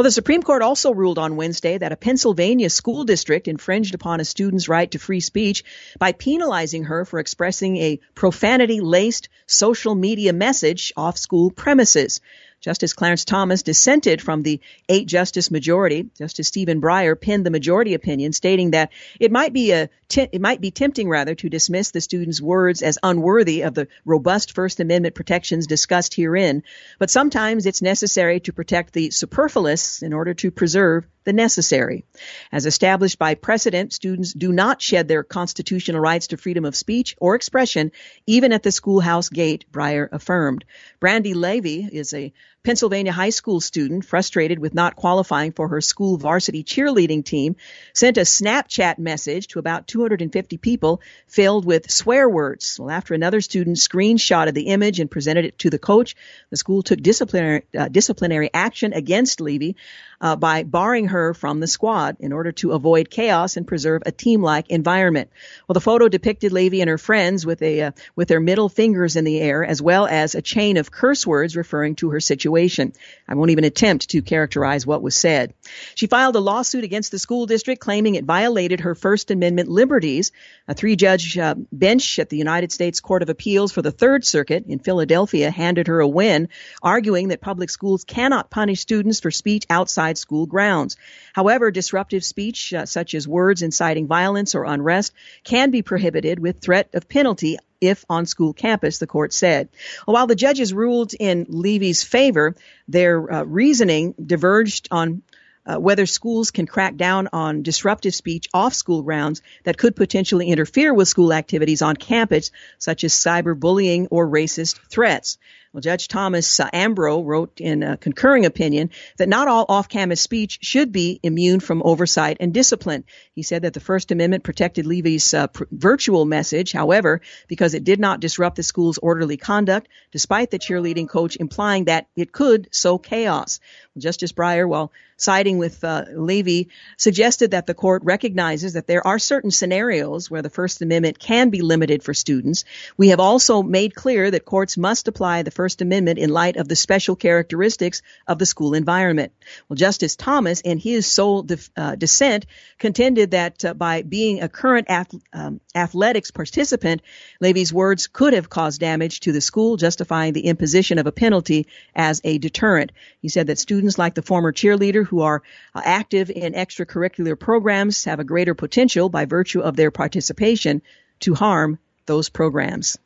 Well, 0.00 0.04
the 0.04 0.10
Supreme 0.10 0.42
Court 0.42 0.62
also 0.62 0.94
ruled 0.94 1.18
on 1.18 1.36
Wednesday 1.36 1.76
that 1.76 1.92
a 1.92 1.96
Pennsylvania 1.96 2.70
school 2.70 3.04
district 3.04 3.48
infringed 3.48 3.94
upon 3.94 4.18
a 4.18 4.24
student's 4.24 4.66
right 4.66 4.90
to 4.92 4.98
free 4.98 5.20
speech 5.20 5.62
by 5.98 6.12
penalizing 6.12 6.84
her 6.84 7.04
for 7.04 7.18
expressing 7.18 7.76
a 7.76 8.00
profanity 8.14 8.80
laced 8.80 9.28
social 9.46 9.94
media 9.94 10.32
message 10.32 10.94
off 10.96 11.18
school 11.18 11.50
premises. 11.50 12.22
Justice 12.60 12.92
Clarence 12.92 13.24
Thomas 13.24 13.62
dissented 13.62 14.20
from 14.20 14.42
the 14.42 14.60
eight 14.88 15.06
justice 15.06 15.50
majority. 15.50 16.10
Justice 16.18 16.48
Stephen 16.48 16.80
Breyer 16.80 17.18
penned 17.18 17.46
the 17.46 17.50
majority 17.50 17.94
opinion, 17.94 18.32
stating 18.32 18.72
that 18.72 18.90
it 19.18 19.32
might 19.32 19.52
be 19.52 19.72
a 19.72 19.88
t- 20.08 20.28
it 20.30 20.40
might 20.40 20.60
be 20.60 20.70
tempting 20.70 21.08
rather 21.08 21.34
to 21.34 21.48
dismiss 21.48 21.90
the 21.90 22.00
student's 22.00 22.40
words 22.40 22.82
as 22.82 22.98
unworthy 23.02 23.62
of 23.62 23.74
the 23.74 23.88
robust 24.04 24.54
First 24.54 24.78
Amendment 24.78 25.14
protections 25.14 25.66
discussed 25.66 26.14
herein, 26.14 26.62
but 26.98 27.08
sometimes 27.08 27.64
it's 27.64 27.80
necessary 27.80 28.40
to 28.40 28.52
protect 28.52 28.92
the 28.92 29.10
superfluous 29.10 30.02
in 30.02 30.12
order 30.12 30.34
to 30.34 30.50
preserve 30.50 31.06
the 31.24 31.32
necessary. 31.32 32.04
As 32.52 32.66
established 32.66 33.18
by 33.18 33.34
precedent, 33.34 33.92
students 33.92 34.32
do 34.32 34.52
not 34.52 34.80
shed 34.80 35.08
their 35.08 35.22
constitutional 35.22 36.00
rights 36.00 36.28
to 36.28 36.36
freedom 36.36 36.64
of 36.64 36.76
speech 36.76 37.16
or 37.18 37.34
expression, 37.34 37.92
even 38.26 38.52
at 38.52 38.62
the 38.62 38.72
schoolhouse 38.72 39.28
gate, 39.28 39.64
Breyer 39.72 40.08
affirmed. 40.10 40.64
Brandi 41.00 41.34
Levy 41.34 41.88
is 41.92 42.14
a 42.14 42.32
Pennsylvania 42.62 43.12
high 43.12 43.30
school 43.30 43.60
student, 43.60 44.04
frustrated 44.04 44.58
with 44.58 44.74
not 44.74 44.94
qualifying 44.94 45.52
for 45.52 45.68
her 45.68 45.80
school 45.80 46.18
varsity 46.18 46.62
cheerleading 46.62 47.24
team, 47.24 47.56
sent 47.94 48.18
a 48.18 48.22
Snapchat 48.22 48.98
message 48.98 49.46
to 49.48 49.58
about 49.58 49.86
250 49.86 50.58
people 50.58 51.00
filled 51.26 51.64
with 51.64 51.90
swear 51.90 52.28
words. 52.28 52.78
Well, 52.78 52.90
after 52.90 53.14
another 53.14 53.40
student 53.40 53.78
screenshotted 53.78 54.52
the 54.52 54.68
image 54.68 55.00
and 55.00 55.10
presented 55.10 55.46
it 55.46 55.58
to 55.60 55.70
the 55.70 55.78
coach, 55.78 56.14
the 56.50 56.58
school 56.58 56.82
took 56.82 57.00
disciplinary, 57.00 57.62
uh, 57.76 57.88
disciplinary 57.88 58.50
action 58.52 58.92
against 58.92 59.40
Levy 59.40 59.76
uh, 60.20 60.36
by 60.36 60.62
barring 60.62 61.08
her 61.08 61.34
from 61.34 61.60
the 61.60 61.66
squad 61.66 62.16
in 62.20 62.32
order 62.32 62.52
to 62.52 62.72
avoid 62.72 63.10
chaos 63.10 63.56
and 63.56 63.66
preserve 63.66 64.02
a 64.06 64.12
team-like 64.12 64.68
environment. 64.68 65.30
Well, 65.66 65.74
the 65.74 65.80
photo 65.80 66.08
depicted 66.08 66.52
Levy 66.52 66.80
and 66.80 66.90
her 66.90 66.98
friends 66.98 67.46
with 67.46 67.62
a 67.62 67.82
uh, 67.82 67.92
with 68.16 68.28
their 68.28 68.40
middle 68.40 68.68
fingers 68.68 69.16
in 69.16 69.24
the 69.24 69.40
air, 69.40 69.64
as 69.64 69.80
well 69.80 70.06
as 70.06 70.34
a 70.34 70.42
chain 70.42 70.76
of 70.76 70.90
curse 70.90 71.26
words 71.26 71.56
referring 71.56 71.94
to 71.96 72.10
her 72.10 72.20
situation. 72.20 72.92
I 73.26 73.34
won't 73.34 73.50
even 73.50 73.64
attempt 73.64 74.10
to 74.10 74.22
characterize 74.22 74.86
what 74.86 75.02
was 75.02 75.16
said. 75.16 75.54
She 75.94 76.06
filed 76.06 76.36
a 76.36 76.40
lawsuit 76.40 76.84
against 76.84 77.10
the 77.10 77.18
school 77.18 77.46
district 77.46 77.80
claiming 77.80 78.14
it 78.14 78.24
violated 78.24 78.80
her 78.80 78.94
First 78.94 79.30
Amendment 79.30 79.68
liberties. 79.68 80.32
A 80.68 80.74
three-judge 80.74 81.38
uh, 81.38 81.54
bench 81.72 82.18
at 82.18 82.28
the 82.28 82.36
United 82.36 82.72
States 82.72 83.00
Court 83.00 83.22
of 83.22 83.28
Appeals 83.28 83.72
for 83.72 83.82
the 83.82 83.90
Third 83.90 84.24
Circuit 84.24 84.66
in 84.66 84.78
Philadelphia 84.78 85.50
handed 85.50 85.88
her 85.88 86.00
a 86.00 86.08
win, 86.08 86.48
arguing 86.82 87.28
that 87.28 87.40
public 87.40 87.70
schools 87.70 88.04
cannot 88.04 88.50
punish 88.50 88.80
students 88.80 89.20
for 89.20 89.30
speech 89.30 89.64
outside 89.70 90.09
school 90.18 90.46
grounds. 90.46 90.96
However, 91.32 91.70
disruptive 91.70 92.24
speech, 92.24 92.72
uh, 92.72 92.86
such 92.86 93.14
as 93.14 93.26
words 93.26 93.62
inciting 93.62 94.06
violence 94.06 94.54
or 94.54 94.64
unrest, 94.64 95.12
can 95.44 95.70
be 95.70 95.82
prohibited 95.82 96.38
with 96.38 96.60
threat 96.60 96.88
of 96.94 97.08
penalty 97.08 97.58
if 97.80 98.04
on 98.10 98.26
school 98.26 98.52
campus, 98.52 98.98
the 98.98 99.06
court 99.06 99.32
said. 99.32 99.68
While 100.04 100.26
the 100.26 100.34
judges 100.34 100.72
ruled 100.74 101.14
in 101.18 101.46
Levy's 101.48 102.02
favor, 102.02 102.54
their 102.88 103.32
uh, 103.32 103.42
reasoning 103.44 104.14
diverged 104.24 104.88
on 104.90 105.22
uh, 105.66 105.78
whether 105.78 106.06
schools 106.06 106.50
can 106.50 106.66
crack 106.66 106.96
down 106.96 107.28
on 107.32 107.62
disruptive 107.62 108.14
speech 108.14 108.48
off 108.52 108.74
school 108.74 109.02
grounds 109.02 109.42
that 109.64 109.76
could 109.76 109.94
potentially 109.94 110.48
interfere 110.48 110.92
with 110.92 111.08
school 111.08 111.32
activities 111.32 111.82
on 111.82 111.96
campus, 111.96 112.50
such 112.78 113.04
as 113.04 113.12
cyberbullying 113.12 114.08
or 114.10 114.26
racist 114.26 114.78
threats. 114.88 115.38
Well, 115.72 115.80
Judge 115.80 116.08
Thomas 116.08 116.58
uh, 116.58 116.68
Ambro 116.70 117.24
wrote 117.24 117.60
in 117.60 117.84
a 117.84 117.96
concurring 117.96 118.44
opinion 118.44 118.90
that 119.18 119.28
not 119.28 119.46
all 119.46 119.66
off-campus 119.68 120.20
speech 120.20 120.58
should 120.62 120.90
be 120.90 121.20
immune 121.22 121.60
from 121.60 121.82
oversight 121.84 122.38
and 122.40 122.52
discipline. 122.52 123.04
He 123.34 123.44
said 123.44 123.62
that 123.62 123.74
the 123.74 123.78
First 123.78 124.10
Amendment 124.10 124.42
protected 124.42 124.84
Levy's 124.84 125.32
uh, 125.32 125.46
pr- 125.46 125.64
virtual 125.70 126.24
message, 126.24 126.72
however, 126.72 127.20
because 127.46 127.74
it 127.74 127.84
did 127.84 128.00
not 128.00 128.18
disrupt 128.18 128.56
the 128.56 128.64
school's 128.64 128.98
orderly 128.98 129.36
conduct, 129.36 129.88
despite 130.10 130.50
the 130.50 130.58
cheerleading 130.58 131.08
coach 131.08 131.36
implying 131.36 131.84
that 131.84 132.08
it 132.16 132.32
could 132.32 132.74
sow 132.74 132.98
chaos. 132.98 133.60
Well, 133.94 134.00
Justice 134.00 134.32
Breyer, 134.32 134.68
while 134.68 134.90
siding 135.20 135.58
with 135.58 135.84
uh, 135.84 136.04
Levy, 136.12 136.68
suggested 136.96 137.50
that 137.52 137.66
the 137.66 137.74
court 137.74 138.02
recognizes 138.04 138.72
that 138.72 138.86
there 138.86 139.06
are 139.06 139.18
certain 139.18 139.50
scenarios 139.50 140.30
where 140.30 140.42
the 140.42 140.50
First 140.50 140.82
Amendment 140.82 141.18
can 141.18 141.50
be 141.50 141.60
limited 141.60 142.02
for 142.02 142.14
students. 142.14 142.64
We 142.96 143.08
have 143.08 143.20
also 143.20 143.62
made 143.62 143.94
clear 143.94 144.30
that 144.30 144.44
courts 144.44 144.76
must 144.76 145.08
apply 145.08 145.42
the 145.42 145.50
First 145.50 145.82
Amendment 145.82 146.18
in 146.18 146.30
light 146.30 146.56
of 146.56 146.68
the 146.68 146.76
special 146.76 147.16
characteristics 147.16 148.02
of 148.26 148.38
the 148.38 148.46
school 148.46 148.74
environment. 148.74 149.32
Well, 149.68 149.76
Justice 149.76 150.16
Thomas, 150.16 150.60
in 150.60 150.78
his 150.78 151.06
sole 151.06 151.46
uh, 151.76 151.96
dissent, 151.96 152.46
contended 152.78 153.32
that 153.32 153.64
uh, 153.64 153.74
by 153.74 154.02
being 154.02 154.42
a 154.42 154.48
current 154.48 154.86
ath- 154.88 155.14
um, 155.32 155.60
athletics 155.74 156.30
participant, 156.30 157.02
Levy's 157.40 157.72
words 157.72 158.06
could 158.06 158.32
have 158.32 158.48
caused 158.48 158.80
damage 158.80 159.20
to 159.20 159.32
the 159.32 159.40
school, 159.40 159.76
justifying 159.76 160.32
the 160.32 160.46
imposition 160.46 160.98
of 160.98 161.06
a 161.06 161.12
penalty 161.12 161.66
as 161.94 162.20
a 162.24 162.38
deterrent. 162.38 162.92
He 163.20 163.28
said 163.28 163.48
that 163.48 163.58
students 163.58 163.98
like 163.98 164.14
the 164.14 164.22
former 164.22 164.52
cheerleader 164.52 165.04
who 165.10 165.20
are 165.20 165.42
uh, 165.74 165.82
active 165.84 166.30
in 166.30 166.54
extracurricular 166.54 167.38
programs 167.38 168.04
have 168.04 168.20
a 168.20 168.24
greater 168.24 168.54
potential 168.54 169.08
by 169.08 169.26
virtue 169.26 169.60
of 169.60 169.76
their 169.76 169.90
participation 169.90 170.82
to 171.20 171.34
harm 171.34 171.78
those 172.06 172.28
programs. 172.28 172.98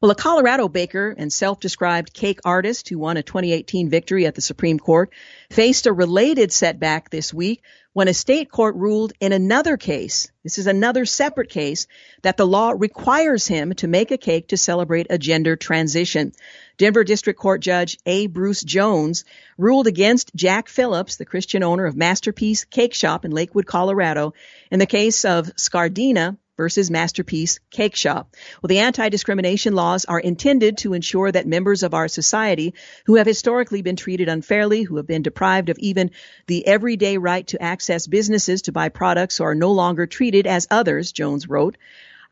Well, 0.00 0.10
a 0.10 0.14
Colorado 0.14 0.66
baker 0.66 1.14
and 1.18 1.30
self-described 1.30 2.14
cake 2.14 2.40
artist 2.42 2.88
who 2.88 2.98
won 2.98 3.18
a 3.18 3.22
2018 3.22 3.90
victory 3.90 4.24
at 4.24 4.34
the 4.34 4.40
Supreme 4.40 4.78
Court 4.78 5.12
faced 5.50 5.86
a 5.86 5.92
related 5.92 6.52
setback 6.52 7.10
this 7.10 7.34
week 7.34 7.62
when 7.92 8.08
a 8.08 8.14
state 8.14 8.50
court 8.50 8.76
ruled 8.76 9.12
in 9.20 9.32
another 9.32 9.76
case, 9.76 10.32
this 10.42 10.56
is 10.56 10.66
another 10.66 11.04
separate 11.04 11.50
case, 11.50 11.86
that 12.22 12.38
the 12.38 12.46
law 12.46 12.72
requires 12.74 13.46
him 13.46 13.74
to 13.74 13.88
make 13.88 14.10
a 14.10 14.16
cake 14.16 14.48
to 14.48 14.56
celebrate 14.56 15.08
a 15.10 15.18
gender 15.18 15.54
transition. 15.54 16.32
Denver 16.78 17.04
District 17.04 17.38
Court 17.38 17.60
Judge 17.60 17.98
A. 18.06 18.26
Bruce 18.26 18.62
Jones 18.62 19.24
ruled 19.58 19.86
against 19.86 20.34
Jack 20.34 20.68
Phillips, 20.68 21.16
the 21.16 21.26
Christian 21.26 21.62
owner 21.62 21.84
of 21.84 21.94
Masterpiece 21.94 22.64
Cake 22.64 22.94
Shop 22.94 23.26
in 23.26 23.32
Lakewood, 23.32 23.66
Colorado, 23.66 24.32
in 24.70 24.78
the 24.78 24.86
case 24.86 25.26
of 25.26 25.54
Scardina 25.56 26.38
versus 26.60 26.90
Masterpiece 26.90 27.58
Cake 27.70 27.96
Shop. 27.96 28.36
Well, 28.60 28.68
the 28.68 28.80
anti-discrimination 28.80 29.74
laws 29.74 30.04
are 30.04 30.20
intended 30.20 30.76
to 30.78 30.92
ensure 30.92 31.32
that 31.32 31.46
members 31.46 31.82
of 31.82 31.94
our 31.94 32.06
society 32.06 32.74
who 33.06 33.14
have 33.14 33.26
historically 33.26 33.80
been 33.80 33.96
treated 33.96 34.28
unfairly, 34.28 34.82
who 34.82 34.98
have 34.98 35.06
been 35.06 35.22
deprived 35.22 35.70
of 35.70 35.78
even 35.78 36.10
the 36.48 36.66
everyday 36.66 37.16
right 37.16 37.46
to 37.46 37.62
access 37.62 38.06
businesses 38.06 38.60
to 38.60 38.72
buy 38.72 38.90
products, 38.90 39.40
are 39.40 39.54
no 39.54 39.72
longer 39.72 40.06
treated 40.06 40.46
as 40.46 40.68
others, 40.70 41.12
Jones 41.12 41.48
wrote. 41.48 41.78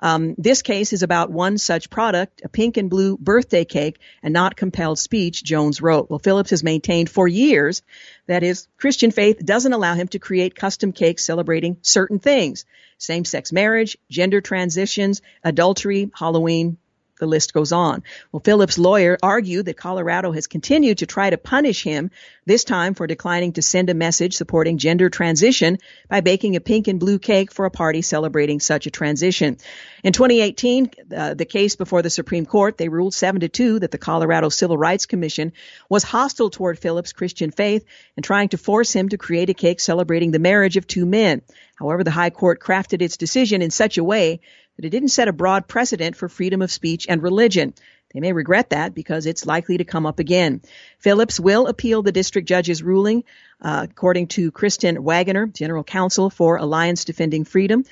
Um, 0.01 0.35
this 0.39 0.63
case 0.63 0.93
is 0.93 1.03
about 1.03 1.31
one 1.31 1.59
such 1.59 1.91
product, 1.91 2.43
a 2.45 2.49
pink 2.49 2.77
and 2.77 2.89
blue 2.89 3.17
birthday 3.17 3.65
cake, 3.65 3.99
and 4.23 4.33
not 4.33 4.57
compelled 4.57 4.99
speech, 4.99 5.43
Jones 5.43 5.83
wrote. 5.83 6.09
Well, 6.09 6.21
Phillips 6.21 6.51
has 6.51 6.63
maintained 6.63 7.11
for 7.11 7.27
years 7.27 7.83
that 8.27 8.43
his 8.43 8.69
Christian 8.79 9.11
faith 9.11 9.45
doesn't 9.45 9.73
allow 9.73 9.95
him 9.95 10.09
to 10.09 10.19
create 10.19 10.55
custom 10.55 10.93
cakes 10.93 11.25
celebrating 11.25 11.79
certain 11.83 12.19
things. 12.19 12.65
Same-sex 12.99 13.53
marriage, 13.53 13.97
gender 14.11 14.41
transitions, 14.41 15.23
adultery, 15.43 16.11
Halloween, 16.15 16.79
the 17.19 17.27
list 17.27 17.53
goes 17.53 17.73
on. 17.73 18.03
Well, 18.33 18.41
Phillips' 18.45 18.79
lawyer 18.79 19.19
argued 19.23 19.67
that 19.67 19.77
Colorado 19.77 20.33
has 20.33 20.47
continued 20.47 20.99
to 20.99 21.07
try 21.07 21.31
to 21.31 21.39
punish 21.39 21.83
him, 21.83 22.11
this 22.47 22.65
time 22.65 22.95
for 22.95 23.07
declining 23.07 23.53
to 23.53 23.63
send 23.63 23.91
a 23.91 23.95
message 23.95 24.35
supporting 24.35 24.79
gender 24.79 25.11
transition 25.11 25.79
by 26.09 26.21
baking 26.21 26.57
a 26.57 26.61
pink 26.61 26.89
and 26.89 26.99
blue 26.99 27.19
cake 27.19 27.53
for 27.53 27.67
a 27.67 27.71
party 27.71 28.01
celebrating 28.01 28.59
such 28.59 28.87
a 28.87 28.91
transition. 28.91 29.59
In 30.03 30.13
2018, 30.13 30.91
uh, 31.15 31.35
the 31.35 31.45
case 31.45 31.77
before 31.77 32.03
the 32.03 32.11
Supreme 32.11 32.47
Court, 32.47 32.79
they 32.79 32.89
ruled 32.89 33.13
7 33.13 33.41
to 33.41 33.49
2 33.49 33.81
that 33.81 33.91
the 33.91 33.99
Colorado 33.99 34.49
Civil 34.49 34.79
Rights 34.79 35.07
Commission 35.07 35.53
was 35.89 36.03
hostile 36.03 36.51
toward 36.51 36.79
Phillips' 36.79 37.13
Christian 37.13 37.51
faith 37.51 37.85
and 38.17 38.25
trying 38.25 38.49
to 38.51 38.59
force 38.59 38.93
him 38.93 39.09
to 39.11 39.19
create 39.19 39.51
a 39.51 39.55
cake 39.55 39.81
celebrating 39.81 40.31
the 40.31 40.39
marriage 40.39 40.77
of 40.77 40.87
two 40.87 41.05
men. 41.05 41.43
However, 41.77 42.03
the 42.03 42.11
High 42.11 42.31
Court 42.31 42.61
crafted 42.61 43.03
its 43.03 43.17
decision 43.17 43.63
in 43.63 43.71
such 43.71 43.99
a 43.99 44.05
way 44.05 44.41
that 44.79 44.87
it 44.87 44.91
didn't 44.91 45.09
set 45.09 45.29
a 45.29 45.33
broad 45.33 45.67
precedent 45.67 46.17
for 46.17 46.29
freedom 46.29 46.63
of 46.63 46.71
speech 46.71 47.07
and 47.09 47.23
religion. 47.23 47.75
They 48.15 48.21
may 48.21 48.33
regret 48.33 48.71
that 48.71 48.95
because 48.95 49.27
it's 49.27 49.45
likely 49.45 49.79
to 49.79 49.85
come 49.85 50.07
up 50.07 50.19
again. 50.19 50.63
Phillips 50.99 51.39
will 51.39 51.67
appeal 51.67 52.03
the 52.03 52.13
district 52.13 52.49
judge's 52.49 52.83
ruling, 52.83 53.25
uh, 53.61 53.87
according 53.91 54.29
to 54.29 54.51
Kristen 54.51 55.03
Waggoner, 55.03 55.47
general 55.49 55.85
counsel 55.85 56.31
for 56.31 56.57
Alliance 56.57 57.05
Defending 57.05 57.45
Freedom. 57.45 57.85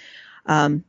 Um, 0.47 0.85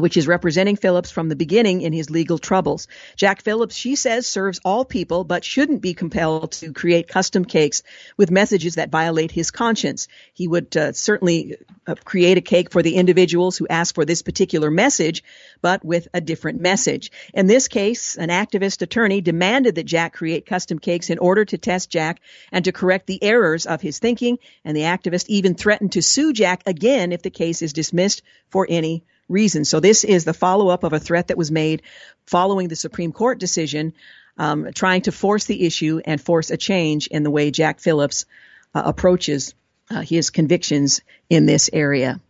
which 0.00 0.16
is 0.16 0.26
representing 0.26 0.76
Phillips 0.76 1.10
from 1.10 1.28
the 1.28 1.36
beginning 1.36 1.82
in 1.82 1.92
his 1.92 2.10
legal 2.10 2.38
troubles. 2.38 2.88
Jack 3.16 3.42
Phillips, 3.42 3.74
she 3.74 3.96
says, 3.96 4.26
serves 4.26 4.60
all 4.64 4.84
people, 4.84 5.24
but 5.24 5.44
shouldn't 5.44 5.82
be 5.82 5.94
compelled 5.94 6.52
to 6.52 6.72
create 6.72 7.08
custom 7.08 7.44
cakes 7.44 7.82
with 8.16 8.30
messages 8.30 8.76
that 8.76 8.90
violate 8.90 9.30
his 9.30 9.50
conscience. 9.50 10.08
He 10.32 10.48
would 10.48 10.76
uh, 10.76 10.92
certainly 10.92 11.56
uh, 11.86 11.94
create 12.04 12.38
a 12.38 12.42
cake 12.42 12.70
for 12.70 12.82
the 12.82 12.96
individuals 12.96 13.56
who 13.56 13.66
ask 13.68 13.94
for 13.94 14.04
this 14.04 14.22
particular 14.22 14.70
message, 14.70 15.22
but 15.60 15.84
with 15.84 16.08
a 16.14 16.20
different 16.20 16.60
message. 16.60 17.10
In 17.34 17.46
this 17.46 17.68
case, 17.68 18.16
an 18.16 18.28
activist 18.28 18.82
attorney 18.82 19.20
demanded 19.20 19.74
that 19.74 19.86
Jack 19.86 20.14
create 20.14 20.46
custom 20.46 20.78
cakes 20.78 21.10
in 21.10 21.18
order 21.18 21.44
to 21.44 21.58
test 21.58 21.90
Jack 21.90 22.20
and 22.50 22.64
to 22.64 22.72
correct 22.72 23.06
the 23.06 23.22
errors 23.22 23.66
of 23.66 23.80
his 23.80 23.98
thinking, 23.98 24.38
and 24.64 24.76
the 24.76 24.82
activist 24.82 25.26
even 25.28 25.54
threatened 25.54 25.92
to 25.92 26.02
sue 26.02 26.32
Jack 26.32 26.62
again 26.66 27.12
if 27.12 27.22
the 27.22 27.30
case 27.30 27.62
is 27.62 27.72
dismissed 27.72 28.22
for 28.48 28.66
any 28.68 29.04
reason. 29.32 29.64
So 29.64 29.80
this 29.80 30.04
is 30.04 30.24
the 30.24 30.34
follow 30.34 30.68
up 30.68 30.84
of 30.84 30.92
a 30.92 31.00
threat 31.00 31.28
that 31.28 31.38
was 31.38 31.50
made 31.50 31.82
following 32.26 32.68
the 32.68 32.76
Supreme 32.76 33.12
Court 33.12 33.40
decision, 33.40 33.94
um, 34.38 34.68
trying 34.74 35.02
to 35.02 35.12
force 35.12 35.46
the 35.46 35.66
issue 35.66 36.00
and 36.04 36.20
force 36.20 36.50
a 36.50 36.56
change 36.56 37.06
in 37.08 37.22
the 37.22 37.30
way 37.30 37.50
Jack 37.50 37.80
Phillips 37.80 38.26
uh, 38.74 38.82
approaches 38.84 39.54
uh, 39.90 40.00
his 40.00 40.30
convictions 40.30 41.00
in 41.28 41.46
this 41.46 41.68
area. 41.72 42.20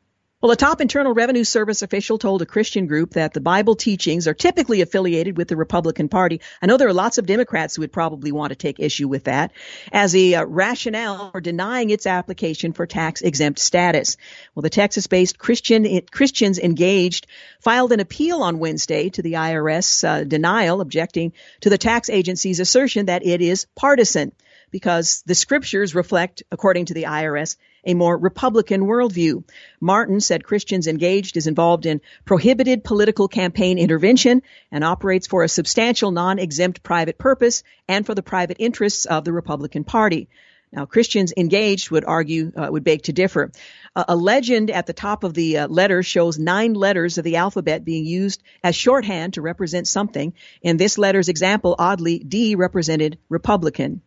Well, 0.43 0.51
a 0.51 0.57
top 0.57 0.81
Internal 0.81 1.15
Revenue 1.15 1.45
Service 1.45 1.83
official 1.83 2.19
told 2.19 2.43
a 2.43 2.47
Christian 2.47 2.89
group 2.89 3.11
that 3.11 3.33
the 3.33 3.41
Bible 3.41 3.77
teachings 3.77 4.27
are 4.27 4.35
typically 4.35 4.81
affiliated 4.81 5.37
with 5.37 5.47
the 5.47 5.55
Republican 5.55 6.09
Party. 6.09 6.41
I 6.61 6.67
know 6.67 6.77
there 6.77 6.89
are 6.89 6.93
lots 6.93 7.19
of 7.19 7.27
Democrats 7.27 7.77
who 7.77 7.83
would 7.83 7.93
probably 7.93 8.33
want 8.33 8.51
to 8.51 8.57
take 8.57 8.81
issue 8.81 9.07
with 9.07 9.23
that 9.25 9.53
as 9.93 10.17
a 10.17 10.35
uh, 10.35 10.45
rationale 10.45 11.31
for 11.31 11.41
denying 11.41 11.91
its 11.91 12.09
application 12.09 12.73
for 12.73 12.89
tax 12.89 13.23
exempt 13.23 13.61
status. 13.61 14.17
Well, 14.57 14.63
the 14.63 14.71
Texas-based 14.71 15.39
Christian 15.39 16.01
Christians 16.11 16.59
Engaged 16.59 17.29
filed 17.61 17.93
an 17.93 18.01
appeal 18.01 18.43
on 18.43 18.59
Wednesday 18.59 19.11
to 19.11 19.23
the 19.23 19.35
IRS 19.35 20.03
uh, 20.03 20.25
denial, 20.25 20.81
objecting 20.81 21.35
to 21.61 21.71
the 21.71 21.79
tax 21.79 22.11
agency's 22.11 22.59
assertion 22.59 23.07
that 23.07 23.25
it 23.25 23.43
is 23.43 23.69
partisan 23.77 24.33
because 24.73 25.23
the 25.25 25.37
scriptures 25.37 25.95
reflect, 25.95 26.43
according 26.51 26.87
to 26.87 26.95
the 26.95 27.05
IRS, 27.05 27.57
a 27.85 27.95
more 27.95 28.17
Republican 28.17 28.83
worldview. 28.83 29.45
Martin 29.81 30.21
said 30.21 30.45
Christians 30.45 30.87
Engaged 30.87 31.37
is 31.37 31.47
involved 31.47 31.87
in 31.87 32.01
prohibited 32.25 32.85
political 32.85 33.29
campaign 33.29 33.79
intervention 33.79 34.43
and 34.71 34.85
operates 34.85 35.27
for 35.27 35.43
a 35.43 35.49
substantial 35.49 36.11
non-exempt 36.11 36.83
private 36.83 37.19
purpose 37.19 37.63
and 37.89 38.07
for 38.07 38.15
the 38.15 38.23
private 38.23 38.57
interests 38.61 39.07
of 39.07 39.25
the 39.25 39.33
Republican 39.33 39.85
Party. 39.85 40.29
Now, 40.73 40.87
Christians 40.87 41.35
engaged 41.37 41.91
would 41.91 42.07
argue, 42.07 42.51
uh, 42.57 42.69
would 42.71 42.83
beg 42.83 43.03
to 43.03 43.13
differ. 43.13 43.53
Uh, 43.95 44.05
a 44.09 44.17
legend 44.17 44.71
at 44.71 44.87
the 44.87 44.95
top 44.95 45.23
of 45.23 45.35
the 45.35 45.59
uh, 45.59 45.69
letter 45.69 46.03
shows 46.03 46.39
nine 46.39 46.73
letters 46.73 47.19
of 47.19 47.25
the 47.25 47.37
alphabet 47.37 47.85
being 47.85 48.07
used 48.07 48.43
as 48.65 48.75
shorthand 48.75 49.35
to 49.35 49.43
represent 49.43 49.87
something. 49.87 50.33
In 50.63 50.79
this 50.79 50.97
letter's 50.97 51.29
example, 51.29 51.77
oddly, 51.79 52.21
D 52.21 52.55
represented 52.55 53.19
Republican. 53.29 54.01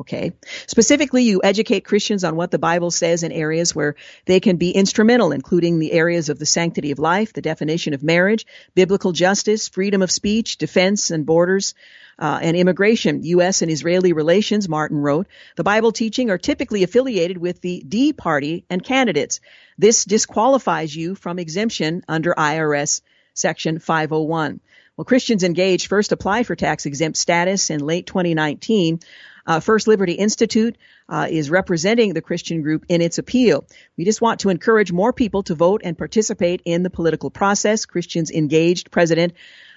Okay. 0.00 0.32
Specifically, 0.68 1.24
you 1.24 1.40
educate 1.42 1.84
Christians 1.84 2.22
on 2.22 2.36
what 2.36 2.52
the 2.52 2.58
Bible 2.58 2.92
says 2.92 3.24
in 3.24 3.32
areas 3.32 3.74
where 3.74 3.96
they 4.26 4.38
can 4.38 4.56
be 4.56 4.70
instrumental, 4.70 5.32
including 5.32 5.80
the 5.80 5.92
areas 5.92 6.28
of 6.28 6.38
the 6.38 6.46
sanctity 6.46 6.92
of 6.92 7.00
life, 7.00 7.32
the 7.32 7.42
definition 7.42 7.94
of 7.94 8.02
marriage, 8.02 8.46
biblical 8.76 9.10
justice, 9.10 9.68
freedom 9.68 10.00
of 10.00 10.12
speech, 10.12 10.56
defense 10.56 11.10
and 11.10 11.26
borders, 11.26 11.74
uh, 12.16 12.38
and 12.40 12.56
immigration, 12.56 13.24
U.S. 13.24 13.62
and 13.62 13.70
Israeli 13.70 14.12
relations, 14.12 14.68
Martin 14.68 14.98
wrote. 14.98 15.26
The 15.56 15.64
Bible 15.64 15.90
teaching 15.90 16.30
are 16.30 16.38
typically 16.38 16.84
affiliated 16.84 17.38
with 17.38 17.60
the 17.60 17.82
D 17.86 18.12
party 18.12 18.64
and 18.70 18.84
candidates. 18.84 19.40
This 19.78 20.04
disqualifies 20.04 20.94
you 20.94 21.16
from 21.16 21.40
exemption 21.40 22.04
under 22.06 22.34
IRS 22.34 23.02
Section 23.34 23.78
501. 23.78 24.60
Well, 24.96 25.04
Christians 25.04 25.44
Engaged 25.44 25.86
first 25.86 26.10
applied 26.10 26.46
for 26.46 26.56
tax 26.56 26.86
exempt 26.86 27.18
status 27.18 27.70
in 27.70 27.78
late 27.78 28.06
2019. 28.06 28.98
Uh, 29.48 29.60
First 29.60 29.88
Liberty 29.88 30.12
Institute 30.12 30.76
uh, 31.08 31.26
is 31.30 31.48
representing 31.48 32.12
the 32.12 32.20
Christian 32.20 32.60
group 32.60 32.84
in 32.90 33.00
its 33.00 33.16
appeal. 33.16 33.66
We 33.96 34.04
just 34.04 34.20
want 34.20 34.40
to 34.40 34.50
encourage 34.50 34.92
more 34.92 35.14
people 35.14 35.42
to 35.44 35.54
vote 35.54 35.80
and 35.84 35.96
participate 35.96 36.60
in 36.66 36.82
the 36.82 36.90
political 36.90 37.30
process. 37.30 37.86
Christians 37.86 38.30
Engaged 38.30 38.90
President 38.90 39.32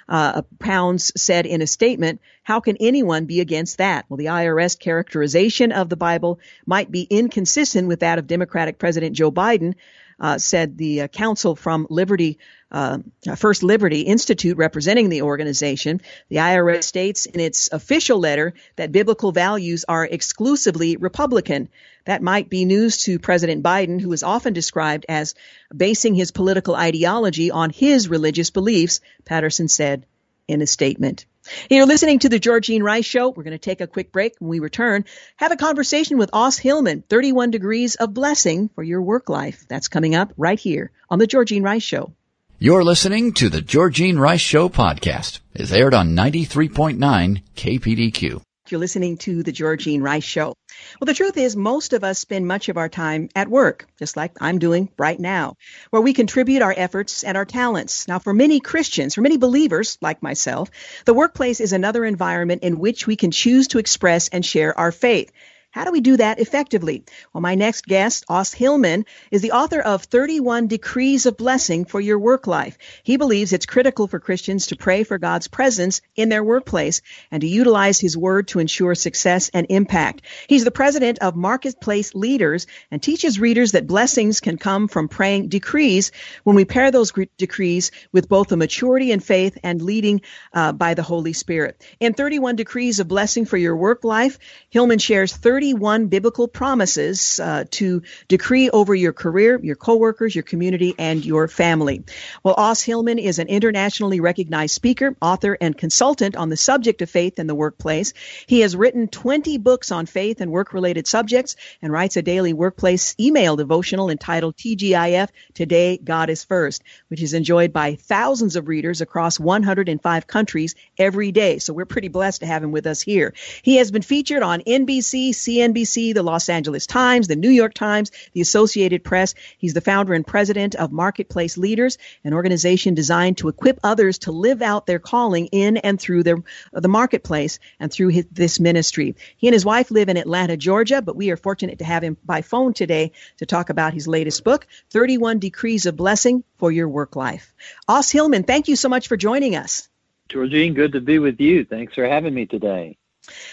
uh, 0.10 0.42
Pounds 0.60 1.14
said 1.16 1.46
in 1.46 1.62
a 1.62 1.68
statement, 1.68 2.20
how 2.44 2.60
can 2.60 2.76
anyone 2.82 3.26
be 3.26 3.40
against 3.40 3.78
that? 3.78 4.04
Well, 4.10 4.18
the 4.18 4.26
IRS 4.26 4.78
characterization 4.78 5.72
of 5.72 5.88
the 5.88 5.96
Bible 5.96 6.42
might 6.66 6.92
be 6.92 7.04
inconsistent 7.04 7.88
with 7.88 8.02
that 8.02 8.20
of 8.20 8.28
Democratic 8.28 8.78
President 8.78 9.16
Joe 9.16 9.32
Biden, 9.32 9.76
uh, 10.22 10.38
said 10.38 10.78
the 10.78 11.02
uh, 11.02 11.08
counsel 11.08 11.56
from 11.56 11.88
Liberty, 11.90 12.38
uh, 12.72 13.00
First 13.36 13.64
Liberty 13.64 14.02
Institute 14.02 14.56
representing 14.56 15.10
the 15.10 15.24
organization. 15.24 16.00
The 16.30 16.38
IRS 16.38 16.84
states 16.84 17.26
in 17.26 17.40
its 17.40 17.70
official 17.72 18.20
letter 18.20 18.54
that 18.76 18.92
biblical 18.92 19.32
values 19.32 19.84
are 19.90 20.06
exclusively 20.06 20.96
Republican. 20.96 21.70
That 22.06 22.22
might 22.22 22.50
be 22.50 22.66
news 22.66 22.98
to 23.04 23.18
President 23.18 23.64
Biden, 23.64 24.00
who 24.00 24.14
is 24.14 24.24
often 24.24 24.54
described 24.54 25.08
as 25.10 25.34
basing 25.76 26.14
his 26.14 26.32
political 26.32 26.76
ideology 26.76 27.50
on 27.50 27.72
his 27.72 28.08
religious 28.08 28.52
beliefs, 28.52 29.02
Patterson 29.26 29.68
said 29.68 30.06
in 30.48 30.62
a 30.62 30.68
statement. 30.68 31.26
You're 31.70 31.86
listening 31.86 32.20
to 32.20 32.30
the 32.30 32.40
Georgene 32.40 32.84
Rice 32.84 33.06
Show. 33.06 33.30
We're 33.30 33.44
going 33.44 33.52
to 33.52 33.58
take 33.58 33.82
a 33.82 33.88
quick 33.88 34.12
break. 34.12 34.36
When 34.40 34.50
we 34.50 34.60
return, 34.60 35.06
have 35.38 35.52
a 35.52 35.58
conversation 35.58 36.18
with 36.18 36.30
Os 36.34 36.58
Hillman, 36.58 37.04
31 37.10 37.52
Decrees 37.52 37.96
of 37.96 38.14
Blessing 38.14 38.70
for 38.76 38.84
Your 38.84 39.02
Work 39.02 39.30
Life. 39.30 39.66
That's 39.68 39.88
coming 39.88 40.16
up 40.16 40.34
right 40.38 40.60
here 40.60 40.92
on 41.10 41.20
the 41.20 41.28
Georgene 41.28 41.64
Rice 41.64 41.84
Show. 41.84 42.14
You're 42.60 42.84
listening 42.84 43.34
to 43.34 43.50
the 43.50 43.62
Georgene 43.62 44.20
Rice 44.20 44.42
Show 44.42 44.70
podcast. 44.70 45.40
It's 45.56 45.72
aired 45.72 45.96
on 45.96 46.16
93.9 46.16 47.42
KPDQ. 47.56 48.42
You're 48.72 48.80
listening 48.80 49.18
to 49.18 49.44
the 49.44 49.52
Georgene 49.52 50.02
Rice 50.02 50.24
Show. 50.24 50.56
Well, 51.00 51.06
the 51.06 51.14
truth 51.14 51.36
is, 51.36 51.58
most 51.58 51.92
of 51.92 52.06
us 52.06 52.20
spend 52.20 52.48
much 52.48 52.70
of 52.70 52.78
our 52.78 52.88
time 52.88 53.28
at 53.36 53.50
work, 53.50 53.86
just 54.00 54.16
like 54.16 54.32
I'm 54.40 54.60
doing 54.60 54.90
right 54.98 55.20
now, 55.20 55.58
where 55.90 56.02
we 56.02 56.14
contribute 56.14 56.62
our 56.62 56.74
efforts 56.76 57.26
and 57.26 57.36
our 57.36 57.44
talents. 57.44 58.08
Now, 58.08 58.20
for 58.20 58.34
many 58.34 58.62
Christians, 58.62 59.16
for 59.16 59.22
many 59.22 59.36
believers 59.38 59.98
like 60.02 60.24
myself, 60.24 60.72
the 61.04 61.14
workplace 61.14 61.60
is 61.60 61.74
another 61.74 62.06
environment 62.06 62.64
in 62.64 62.80
which 62.80 63.06
we 63.06 63.18
can 63.18 63.32
choose 63.32 63.68
to 63.70 63.80
express 63.80 64.30
and 64.30 64.46
share 64.46 64.78
our 64.80 64.94
faith. 64.94 65.32
How 65.72 65.86
do 65.86 65.92
we 65.94 66.02
do 66.02 66.18
that 66.18 66.38
effectively? 66.38 67.06
Well, 67.32 67.40
my 67.40 67.56
next 67.56 67.86
guest, 67.86 68.26
Os 68.28 68.52
Hillman, 68.52 69.06
is 69.32 69.42
the 69.42 69.54
author 69.54 69.80
of 69.80 70.04
31 70.04 70.68
Decrees 70.68 71.26
of 71.26 71.38
Blessing 71.38 71.86
for 71.86 72.02
Your 72.02 72.20
Work 72.20 72.46
Life. 72.46 72.78
He 73.04 73.16
believes 73.16 73.54
it's 73.54 73.66
critical 73.66 74.10
for 74.10 74.20
Christians 74.20 74.68
to 74.68 74.76
pray 74.76 75.06
for 75.06 75.18
God's 75.18 75.48
presence 75.48 76.02
in 76.14 76.28
their 76.28 76.44
workplace 76.44 77.02
and 77.32 77.40
to 77.40 77.48
utilize 77.48 78.02
His 78.02 78.18
Word 78.18 78.50
to 78.50 78.60
ensure 78.60 78.96
success 78.96 79.50
and 79.54 79.66
impact. 79.70 80.24
He's 80.46 80.66
the 80.66 80.72
president 80.72 81.20
of 81.20 81.38
Marketplace 81.38 82.14
Leaders 82.16 82.68
and 82.92 83.02
teaches 83.02 83.40
readers 83.40 83.72
that 83.72 83.88
blessings 83.88 84.42
can 84.42 84.58
come 84.58 84.90
from 84.90 85.08
praying 85.08 85.48
decrees 85.48 86.12
when 86.44 86.58
we 86.58 86.66
pair 86.66 86.92
those 86.92 87.14
decrees 87.38 87.92
with 88.12 88.28
both 88.28 88.52
a 88.52 88.58
maturity 88.58 89.14
in 89.14 89.22
faith 89.22 89.58
and 89.64 89.82
leading 89.82 90.20
uh, 90.52 90.74
by 90.74 90.96
the 90.96 91.04
Holy 91.04 91.32
Spirit. 91.32 91.82
In 92.02 92.14
31 92.14 92.58
Decrees 92.58 93.00
of 93.00 93.08
Blessing 93.08 93.46
for 93.46 93.56
Your 93.56 93.78
Work 93.78 94.04
Life, 94.04 94.38
Hillman 94.70 95.00
shares 95.00 95.34
30 95.34 95.61
31 95.62 96.08
biblical 96.08 96.48
promises 96.48 97.40
uh, 97.40 97.66
to 97.70 98.02
decree 98.28 98.72
over 98.72 98.96
your 98.96 99.14
career, 99.14 99.60
your 99.62 99.76
coworkers, 99.76 100.34
your 100.34 100.42
community, 100.42 100.96
and 100.98 101.24
your 101.24 101.48
family. 101.48 102.04
Well, 102.42 102.56
Os 102.58 102.82
Hillman 102.82 103.20
is 103.20 103.38
an 103.38 103.48
internationally 103.48 104.22
recognized 104.22 104.74
speaker, 104.74 105.16
author, 105.22 105.56
and 105.62 105.78
consultant 105.78 106.36
on 106.36 106.50
the 106.50 106.58
subject 106.58 107.04
of 107.04 107.12
faith 107.12 107.38
in 107.38 107.46
the 107.46 107.54
workplace. 107.54 108.14
He 108.48 108.62
has 108.62 108.76
written 108.76 109.08
20 109.08 109.60
books 109.60 109.92
on 109.92 110.08
faith 110.08 110.42
and 110.42 110.52
work-related 110.52 111.06
subjects 111.06 111.56
and 111.80 111.94
writes 111.94 112.18
a 112.18 112.24
daily 112.24 112.54
workplace 112.54 113.14
email 113.20 113.56
devotional 113.56 114.10
entitled 114.10 114.58
TGIF, 114.58 115.30
Today 115.54 116.00
God 116.04 116.32
is 116.32 116.44
First, 116.44 116.82
which 117.10 117.22
is 117.22 117.36
enjoyed 117.36 117.72
by 117.72 117.94
thousands 117.94 118.56
of 118.56 118.68
readers 118.68 119.02
across 119.02 119.40
105 119.40 120.26
countries 120.26 120.74
every 120.98 121.32
day. 121.32 121.60
So 121.60 121.72
we're 121.72 121.86
pretty 121.86 122.08
blessed 122.08 122.40
to 122.40 122.48
have 122.48 122.64
him 122.64 122.72
with 122.72 122.88
us 122.88 123.00
here. 123.00 123.36
He 123.62 123.76
has 123.76 123.92
been 123.92 124.02
featured 124.02 124.42
on 124.42 124.62
NBC, 124.62 125.36
CNBC, 125.52 126.14
the 126.14 126.24
Los 126.24 126.48
Angeles 126.48 126.88
Times, 126.88 127.28
the 127.28 127.36
New 127.36 127.50
York 127.50 127.74
Times, 127.74 128.12
the 128.32 128.40
Associated 128.42 129.04
Press. 129.04 129.36
He's 129.58 129.74
the 129.74 129.82
founder 129.82 130.14
and 130.14 130.26
president 130.26 130.76
of 130.76 130.94
Marketplace 130.94 131.58
Leaders, 131.58 131.98
an 132.24 132.34
organization 132.34 132.94
designed 132.94 133.38
to 133.38 133.50
equip 133.50 133.80
others 133.84 134.20
to 134.20 134.32
live 134.32 134.62
out 134.62 134.86
their 134.86 135.00
calling 135.00 135.48
in 135.48 135.78
and 135.78 136.00
through 136.00 136.24
the 136.24 136.44
marketplace 136.88 137.60
and 137.80 137.92
through 137.92 138.10
his, 138.10 138.26
this 138.32 138.60
ministry. 138.60 139.16
He 139.36 139.48
and 139.48 139.54
his 139.54 139.66
wife 139.66 139.92
live 139.92 140.08
in 140.08 140.18
Atlanta, 140.18 140.56
Georgia, 140.56 141.02
but 141.02 141.18
we 141.18 141.32
are 141.32 141.38
fortunate 141.38 141.80
to 141.80 141.86
have 141.86 142.04
him 142.04 142.16
by 142.24 142.42
phone 142.42 142.74
today 142.74 143.12
to 143.38 143.46
talk 143.46 143.70
about 143.70 143.94
his 143.94 144.08
latest 144.08 144.44
book, 144.46 144.68
31 144.92 145.40
Decrees 145.40 145.86
of 145.86 145.98
Blessing 145.98 146.46
for 146.60 146.72
Your 146.72 146.88
Work 146.88 147.18
Life. 147.18 147.54
Os 147.90 148.10
Hillman, 148.10 148.44
thank 148.44 148.70
you 148.70 148.78
so 148.78 148.88
much 148.88 149.10
for 149.10 149.18
joining 149.18 149.56
us. 149.56 149.90
Georgene, 150.30 150.76
good 150.76 150.94
to 150.94 151.02
be 151.02 151.20
with 151.20 151.42
you. 151.42 151.66
Thanks 151.66 151.94
for 151.94 152.08
having 152.08 152.34
me 152.34 152.46
today. 152.46 152.98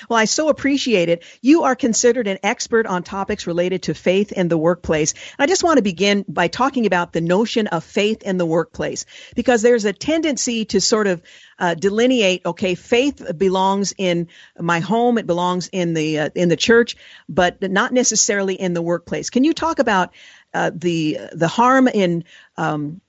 Well, 0.08 0.18
I 0.18 0.24
so 0.24 0.48
appreciate 0.48 1.08
it. 1.08 1.24
You 1.40 1.64
are 1.64 1.76
considered 1.76 2.26
an 2.26 2.38
expert 2.42 2.86
on 2.86 3.02
topics 3.02 3.46
related 3.46 3.84
to 3.84 3.94
faith 3.94 4.32
in 4.32 4.48
the 4.48 4.58
workplace. 4.58 5.12
And 5.12 5.44
I 5.44 5.46
just 5.46 5.64
want 5.64 5.78
to 5.78 5.82
begin 5.82 6.24
by 6.28 6.48
talking 6.48 6.86
about 6.86 7.12
the 7.12 7.20
notion 7.20 7.66
of 7.68 7.84
faith 7.84 8.22
in 8.22 8.38
the 8.38 8.46
workplace 8.46 9.06
because 9.34 9.62
there's 9.62 9.84
a 9.84 9.92
tendency 9.92 10.64
to 10.66 10.80
sort 10.80 11.06
of 11.06 11.22
uh, 11.58 11.74
delineate. 11.74 12.42
Okay, 12.46 12.74
faith 12.74 13.22
belongs 13.36 13.92
in 13.96 14.28
my 14.58 14.80
home; 14.80 15.18
it 15.18 15.26
belongs 15.26 15.68
in 15.72 15.94
the 15.94 16.18
uh, 16.18 16.30
in 16.34 16.48
the 16.48 16.56
church, 16.56 16.96
but 17.28 17.60
not 17.62 17.92
necessarily 17.92 18.54
in 18.54 18.74
the 18.74 18.82
workplace. 18.82 19.30
Can 19.30 19.44
you 19.44 19.52
talk 19.52 19.78
about 19.78 20.14
uh, 20.54 20.70
the 20.74 21.18
the 21.32 21.48
harm 21.48 21.88
in 21.88 22.24
um, 22.56 23.00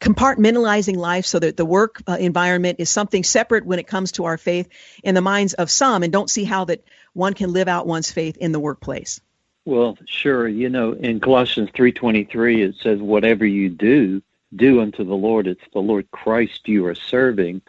compartmentalizing 0.00 0.96
life 0.96 1.26
so 1.26 1.38
that 1.38 1.56
the 1.56 1.64
work 1.64 2.02
uh, 2.06 2.16
environment 2.18 2.76
is 2.78 2.88
something 2.88 3.24
separate 3.24 3.66
when 3.66 3.78
it 3.78 3.86
comes 3.86 4.12
to 4.12 4.24
our 4.24 4.38
faith 4.38 4.68
in 5.02 5.14
the 5.14 5.20
minds 5.20 5.54
of 5.54 5.70
some 5.70 6.02
and 6.02 6.12
don't 6.12 6.30
see 6.30 6.44
how 6.44 6.64
that 6.64 6.82
one 7.14 7.34
can 7.34 7.52
live 7.52 7.68
out 7.68 7.86
one's 7.86 8.10
faith 8.10 8.36
in 8.36 8.52
the 8.52 8.60
workplace. 8.60 9.20
Well 9.64 9.96
sure 10.06 10.48
you 10.48 10.68
know 10.68 10.92
in 10.92 11.20
colossians 11.20 11.70
3.23 11.70 12.68
it 12.68 12.74
says 12.76 13.00
whatever 13.00 13.46
you 13.46 13.68
do 13.68 14.22
do 14.54 14.80
unto 14.80 15.04
the 15.04 15.14
lord. 15.14 15.46
It's 15.46 15.64
the 15.72 15.80
lord 15.80 16.10
christ 16.10 16.68
you 16.68 16.86
are 16.86 16.94
serving. 16.94 17.62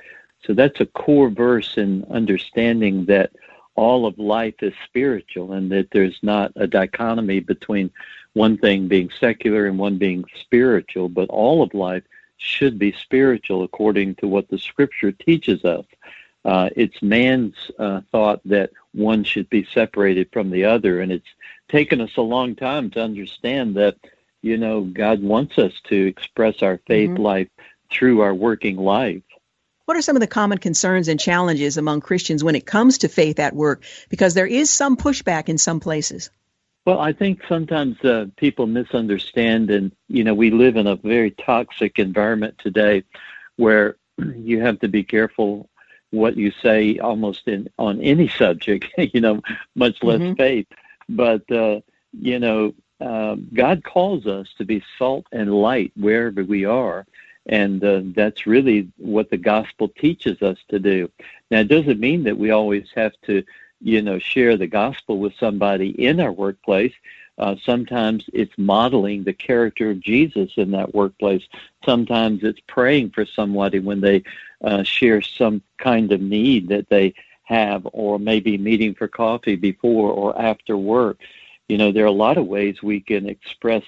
So 0.46 0.54
that's 0.54 0.82
a 0.82 0.86
core 0.86 1.30
verse 1.30 1.78
in 1.78 2.06
understanding 2.12 3.06
that 3.06 3.32
all 3.76 4.06
of 4.06 4.20
life 4.20 4.62
is 4.62 4.74
spiritual 4.86 5.54
and 5.54 5.72
that 5.72 5.90
there's 5.92 6.20
not 6.22 6.52
a 6.56 6.68
dichotomy 6.68 7.40
between 7.40 7.92
one 8.34 8.58
thing 8.58 8.88
being 8.88 9.10
secular 9.20 9.66
and 9.66 9.78
one 9.78 9.98
being 9.98 10.26
spiritual, 10.40 11.10
but 11.10 11.30
all 11.30 11.64
of 11.64 11.74
life 11.74 12.04
should 12.38 12.78
be 12.78 12.92
spiritual 12.92 13.64
according 13.64 14.16
to 14.16 14.28
what 14.28 14.50
the 14.50 14.58
scripture 14.58 15.12
teaches 15.12 15.64
us. 15.64 15.86
Uh, 16.44 16.70
it's 16.76 17.02
man's 17.02 17.56
uh, 17.80 18.02
thought 18.12 18.42
that 18.46 18.72
one 18.92 19.24
should 19.24 19.50
be 19.50 19.66
separated 19.74 20.30
from 20.34 20.50
the 20.50 20.66
other, 20.66 21.00
and 21.00 21.12
it's 21.12 21.30
taken 21.70 22.02
us 22.02 22.18
a 22.18 22.22
long 22.22 22.56
time 22.56 22.90
to 22.92 23.02
understand 23.02 23.76
that, 23.76 23.96
you 24.42 24.58
know, 24.58 24.82
God 24.82 25.24
wants 25.24 25.58
us 25.58 25.74
to 25.86 25.96
express 25.96 26.62
our 26.62 26.80
faith 26.86 27.12
mm-hmm. 27.12 27.24
life 27.24 27.48
through 27.90 28.22
our 28.22 28.34
working 28.34 28.76
life. 28.76 29.24
What 29.86 29.96
are 29.98 30.02
some 30.02 30.16
of 30.16 30.22
the 30.22 30.28
common 30.28 30.58
concerns 30.58 31.08
and 31.08 31.20
challenges 31.20 31.78
among 31.78 32.02
Christians 32.02 32.44
when 32.44 32.56
it 32.56 32.66
comes 32.66 33.00
to 33.00 33.10
faith 33.10 33.40
at 33.40 33.56
work? 33.56 33.84
Because 34.10 34.34
there 34.34 34.48
is 34.48 34.70
some 34.70 34.98
pushback 34.98 35.50
in 35.50 35.58
some 35.58 35.80
places. 35.80 36.30
Well, 36.86 37.00
I 37.00 37.14
think 37.14 37.42
sometimes 37.48 38.04
uh, 38.04 38.26
people 38.36 38.68
misunderstand, 38.68 39.70
and 39.70 39.92
you 40.10 40.24
know, 40.24 40.34
we 40.34 40.52
live 40.52 40.76
in 40.76 40.88
a 40.88 40.98
very 40.98 41.32
toxic 41.32 41.98
environment 41.98 42.56
today, 42.58 43.04
where 43.56 43.96
you 44.36 44.60
have 44.62 44.80
to 44.80 44.88
be 44.90 45.04
careful 45.04 45.70
what 46.12 46.38
you 46.38 46.52
say 46.52 47.00
almost 47.00 47.48
in 47.48 47.70
on 47.80 48.02
any 48.02 48.28
subject. 48.28 48.86
You 49.14 49.22
know, 49.22 49.42
much 49.76 50.04
less 50.04 50.20
mm-hmm. 50.20 50.34
faith. 50.36 50.68
But 51.08 51.50
uh, 51.52 51.82
you 52.12 52.40
know, 52.40 52.74
uh, 53.00 53.36
God 53.54 53.84
calls 53.84 54.28
us 54.28 54.48
to 54.58 54.66
be 54.66 54.84
salt 54.98 55.26
and 55.32 55.54
light 55.54 55.94
wherever 55.96 56.44
we 56.44 56.66
are, 56.66 57.06
and 57.46 57.82
uh, 57.84 58.02
that's 58.16 58.46
really 58.46 58.92
what 58.98 59.30
the 59.30 59.38
gospel 59.38 59.88
teaches 59.88 60.42
us 60.42 60.58
to 60.68 60.80
do. 60.80 61.10
Now, 61.50 61.60
it 61.60 61.70
doesn't 61.70 62.00
mean 62.00 62.24
that 62.24 62.38
we 62.38 62.52
always 62.52 62.88
have 62.96 63.14
to 63.28 63.44
you 63.84 64.02
know, 64.02 64.18
share 64.18 64.58
the 64.58 64.68
gospel 64.68 65.20
with 65.20 65.34
somebody 65.40 65.90
in 65.90 66.20
our 66.20 66.32
workplace. 66.32 66.94
Uh, 67.38 67.56
sometimes 67.66 68.24
it's 68.32 68.54
modeling 68.58 69.24
the 69.24 69.34
character 69.34 69.90
of 69.92 70.00
Jesus 70.00 70.52
in 70.56 70.72
that 70.72 70.94
workplace. 70.94 71.44
Sometimes 71.84 72.44
it's 72.44 72.62
praying 72.68 73.10
for 73.10 73.26
somebody 73.26 73.80
when 73.80 74.02
they 74.02 74.24
uh, 74.64 74.84
share 74.84 75.22
some 75.22 75.62
kind 75.78 76.12
of 76.12 76.22
need 76.22 76.70
that 76.70 76.90
they 76.90 77.14
have, 77.44 77.86
or 77.92 78.20
maybe 78.20 78.58
meeting 78.58 78.94
for 78.94 79.08
coffee 79.08 79.56
before 79.56 80.12
or 80.12 80.40
after 80.40 80.78
work. 80.78 81.20
You 81.68 81.78
know, 81.78 81.92
there 81.92 82.04
are 82.04 82.08
a 82.08 82.12
lot 82.12 82.38
of 82.38 82.46
ways 82.46 82.82
we 82.82 83.02
can 83.02 83.28
express 83.28 83.84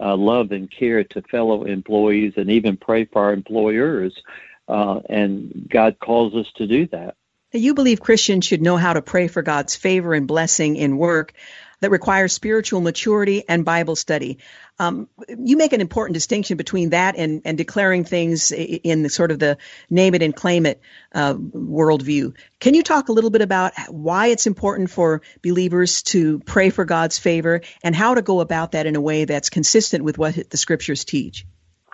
uh, 0.00 0.16
love 0.16 0.52
and 0.52 0.70
care 0.70 1.04
to 1.04 1.22
fellow 1.22 1.64
employees 1.64 2.34
and 2.36 2.50
even 2.50 2.76
pray 2.76 3.04
for 3.04 3.22
our 3.22 3.32
employers. 3.32 4.22
Uh, 4.66 5.00
and 5.08 5.66
God 5.70 5.98
calls 6.00 6.34
us 6.34 6.50
to 6.56 6.66
do 6.66 6.86
that. 6.88 7.16
You 7.52 7.74
believe 7.74 8.00
Christians 8.00 8.44
should 8.44 8.60
know 8.60 8.76
how 8.76 8.92
to 8.92 9.02
pray 9.02 9.28
for 9.28 9.42
God's 9.42 9.74
favor 9.74 10.12
and 10.12 10.28
blessing 10.28 10.76
in 10.76 10.98
work 10.98 11.32
that 11.80 11.90
requires 11.90 12.32
spiritual 12.32 12.80
maturity 12.80 13.44
and 13.48 13.64
Bible 13.64 13.96
study. 13.96 14.38
Um, 14.78 15.08
you 15.28 15.56
make 15.56 15.72
an 15.72 15.80
important 15.80 16.14
distinction 16.14 16.56
between 16.56 16.90
that 16.90 17.16
and, 17.16 17.42
and 17.44 17.56
declaring 17.56 18.04
things 18.04 18.50
in 18.52 19.02
the 19.02 19.08
sort 19.08 19.30
of 19.30 19.38
the 19.38 19.58
name 19.88 20.14
it 20.14 20.22
and 20.22 20.34
claim 20.34 20.66
it 20.66 20.80
uh, 21.14 21.34
worldview. 21.34 22.34
Can 22.60 22.74
you 22.74 22.82
talk 22.82 23.08
a 23.08 23.12
little 23.12 23.30
bit 23.30 23.42
about 23.42 23.72
why 23.88 24.26
it's 24.26 24.46
important 24.46 24.90
for 24.90 25.22
believers 25.42 26.02
to 26.04 26.40
pray 26.40 26.70
for 26.70 26.84
God's 26.84 27.18
favor 27.18 27.62
and 27.82 27.94
how 27.94 28.14
to 28.14 28.22
go 28.22 28.40
about 28.40 28.72
that 28.72 28.86
in 28.86 28.96
a 28.96 29.00
way 29.00 29.24
that's 29.24 29.50
consistent 29.50 30.04
with 30.04 30.18
what 30.18 30.50
the 30.50 30.56
scriptures 30.56 31.04
teach? 31.04 31.46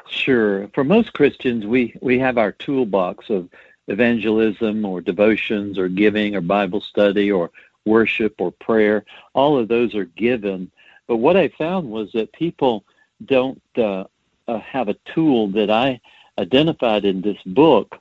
Sure. 0.09 0.69
For 0.75 0.85
most 0.85 1.13
Christians, 1.13 1.65
we, 1.67 1.95
we 2.01 2.19
have 2.19 2.39
our 2.39 2.53
toolbox 2.53 3.31
of 3.31 3.49
evangelism 3.89 4.85
or 4.85 5.01
devotions 5.01 5.78
or 5.78 5.89
giving 5.89 6.35
or 6.37 6.41
Bible 6.41 6.80
study 6.80 7.30
or 7.30 7.51
worship 7.85 8.35
or 8.39 8.51
prayer. 8.53 9.05
All 9.35 9.59
of 9.59 9.68
those 9.68 9.95
are 9.95 10.07
given 10.07 10.70
But 11.07 11.16
what 11.16 11.37
I 11.37 11.49
found 11.49 11.91
was 11.91 12.12
that 12.12 12.32
people 12.32 12.85
don't 13.24 13.62
uh, 13.76 14.05
uh, 14.49 14.59
have 14.61 14.89
a 14.89 14.97
tool 15.14 15.49
that 15.49 15.70
I 15.70 16.01
identified 16.39 17.05
in 17.05 17.20
this 17.20 17.43
book 17.45 18.01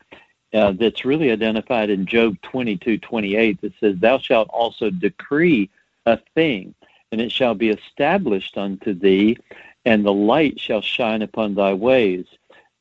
uh, 0.54 0.72
that's 0.72 1.06
really 1.06 1.32
identified 1.32 1.90
in 1.90 2.06
Job 2.06 2.38
22, 2.44 3.00
28 3.00 3.62
that 3.62 3.74
says, 3.80 3.96
Thou 3.98 4.18
shalt 4.20 4.50
also 4.50 4.90
decree 4.90 5.70
a 6.06 6.18
thing, 6.36 6.74
and 7.12 7.20
it 7.20 7.32
shall 7.32 7.56
be 7.56 7.70
established 7.70 8.58
unto 8.58 8.94
thee, 8.94 9.38
and 9.86 10.06
the 10.06 10.14
light 10.14 10.60
shall 10.60 10.82
shine 10.82 11.22
upon 11.22 11.56
thy 11.56 11.74
ways. 11.74 12.26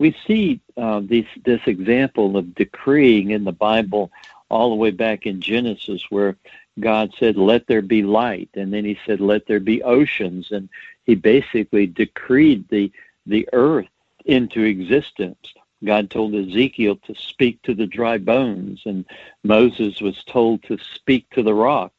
We 0.02 0.16
see 0.26 0.60
uh, 0.76 1.02
this, 1.04 1.26
this 1.44 1.60
example 1.66 2.36
of 2.36 2.56
decreeing 2.56 3.30
in 3.30 3.44
the 3.44 3.52
Bible 3.52 4.10
all 4.48 4.70
the 4.70 4.74
way 4.74 4.90
back 4.90 5.26
in 5.26 5.40
Genesis, 5.40 6.10
where 6.10 6.36
God 6.80 7.14
said, 7.20 7.36
Let 7.36 7.68
there 7.68 7.82
be 7.82 8.02
light, 8.02 8.50
and 8.54 8.74
then 8.74 8.84
he 8.84 8.98
said, 9.06 9.20
Let 9.20 9.46
there 9.46 9.60
be 9.60 9.80
oceans, 9.84 10.50
and 10.50 10.68
he 11.04 11.14
basically 11.14 11.86
decreed 11.86 12.68
the, 12.68 12.90
the 13.26 13.48
earth 13.52 13.86
into 14.24 14.64
existence. 14.64 15.54
God 15.84 16.10
told 16.10 16.34
Ezekiel 16.34 16.96
to 17.06 17.14
speak 17.14 17.62
to 17.62 17.72
the 17.72 17.86
dry 17.86 18.18
bones, 18.18 18.82
and 18.84 19.04
Moses 19.44 20.00
was 20.00 20.24
told 20.24 20.64
to 20.64 20.78
speak 20.78 21.30
to 21.30 21.44
the 21.44 21.54
rock, 21.54 21.92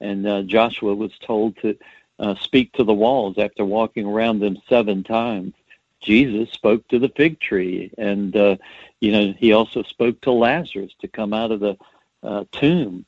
and 0.00 0.26
uh, 0.26 0.40
Joshua 0.44 0.94
was 0.94 1.12
told 1.18 1.58
to 1.58 1.76
uh, 2.18 2.34
speak 2.36 2.72
to 2.72 2.84
the 2.84 2.94
walls 2.94 3.36
after 3.36 3.62
walking 3.66 4.06
around 4.06 4.38
them 4.38 4.56
seven 4.70 5.04
times. 5.04 5.52
Jesus 6.02 6.50
spoke 6.50 6.86
to 6.88 6.98
the 6.98 7.08
fig 7.08 7.40
tree, 7.40 7.90
and 7.96 8.36
uh, 8.36 8.56
you 9.00 9.12
know 9.12 9.34
he 9.38 9.52
also 9.52 9.82
spoke 9.82 10.20
to 10.22 10.32
Lazarus 10.32 10.92
to 11.00 11.08
come 11.08 11.32
out 11.32 11.50
of 11.50 11.60
the 11.60 11.76
uh, 12.22 12.44
tomb. 12.52 13.04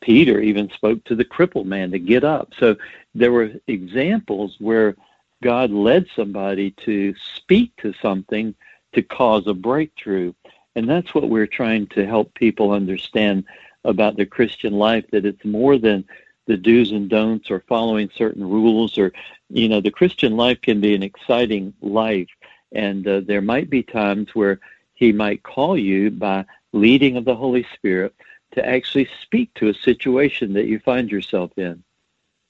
Peter 0.00 0.40
even 0.40 0.70
spoke 0.70 1.02
to 1.04 1.14
the 1.14 1.24
crippled 1.24 1.66
man 1.66 1.90
to 1.90 1.98
get 1.98 2.24
up. 2.24 2.52
So 2.58 2.76
there 3.14 3.32
were 3.32 3.52
examples 3.66 4.56
where 4.58 4.96
God 5.42 5.70
led 5.70 6.06
somebody 6.14 6.70
to 6.84 7.14
speak 7.34 7.74
to 7.78 7.92
something 8.00 8.54
to 8.92 9.02
cause 9.02 9.46
a 9.46 9.54
breakthrough. 9.54 10.32
And 10.76 10.88
that's 10.88 11.14
what 11.14 11.28
we're 11.28 11.46
trying 11.46 11.88
to 11.88 12.06
help 12.06 12.32
people 12.34 12.70
understand 12.70 13.44
about 13.84 14.16
the 14.16 14.26
Christian 14.26 14.72
life 14.72 15.04
that 15.10 15.26
it's 15.26 15.44
more 15.44 15.78
than 15.78 16.04
the 16.46 16.56
do's 16.56 16.92
and 16.92 17.08
don'ts 17.08 17.50
or 17.50 17.60
following 17.68 18.10
certain 18.14 18.48
rules 18.48 18.96
or 18.96 19.12
you 19.50 19.68
know 19.68 19.80
the 19.80 19.90
Christian 19.90 20.36
life 20.36 20.60
can 20.62 20.80
be 20.80 20.94
an 20.94 21.02
exciting 21.02 21.74
life 21.82 22.28
and 22.72 23.06
uh, 23.06 23.20
there 23.26 23.42
might 23.42 23.70
be 23.70 23.82
times 23.82 24.28
where 24.34 24.60
he 24.94 25.12
might 25.12 25.42
call 25.42 25.76
you 25.76 26.10
by 26.10 26.44
leading 26.72 27.16
of 27.16 27.24
the 27.24 27.36
Holy 27.36 27.66
Spirit 27.74 28.14
to 28.52 28.66
actually 28.66 29.08
speak 29.22 29.52
to 29.54 29.68
a 29.68 29.74
situation 29.74 30.54
that 30.54 30.66
you 30.66 30.78
find 30.78 31.10
yourself 31.10 31.50
in. 31.56 31.82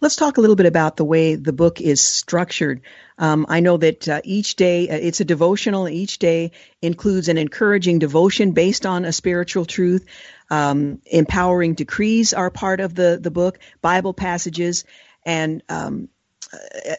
Let's 0.01 0.15
talk 0.15 0.37
a 0.37 0.41
little 0.41 0.55
bit 0.55 0.67
about 0.67 0.97
the 0.97 1.05
way 1.05 1.35
the 1.35 1.53
book 1.53 1.81
is 1.81 2.01
structured. 2.01 2.83
Um, 3.19 3.47
I 3.49 3.59
know 3.59 3.77
that 3.79 4.09
uh, 4.09 4.21
each 4.23 4.55
day, 4.55 4.89
uh, 4.89 4.95
it's 4.95 5.21
a 5.21 5.25
devotional. 5.25 5.89
Each 5.89 6.21
day 6.21 6.53
includes 6.81 7.29
an 7.29 7.37
encouraging 7.37 7.99
devotion 7.99 8.53
based 8.53 8.87
on 8.87 9.05
a 9.05 9.13
spiritual 9.13 9.65
truth. 9.65 10.07
Um, 10.51 11.03
empowering 11.05 11.75
decrees 11.75 12.33
are 12.33 12.49
part 12.49 12.79
of 12.79 12.95
the, 12.95 13.19
the 13.21 13.33
book, 13.33 13.59
Bible 13.83 14.15
passages, 14.15 14.85
and 15.27 15.65
um, 15.69 16.09
uh, 16.53 16.59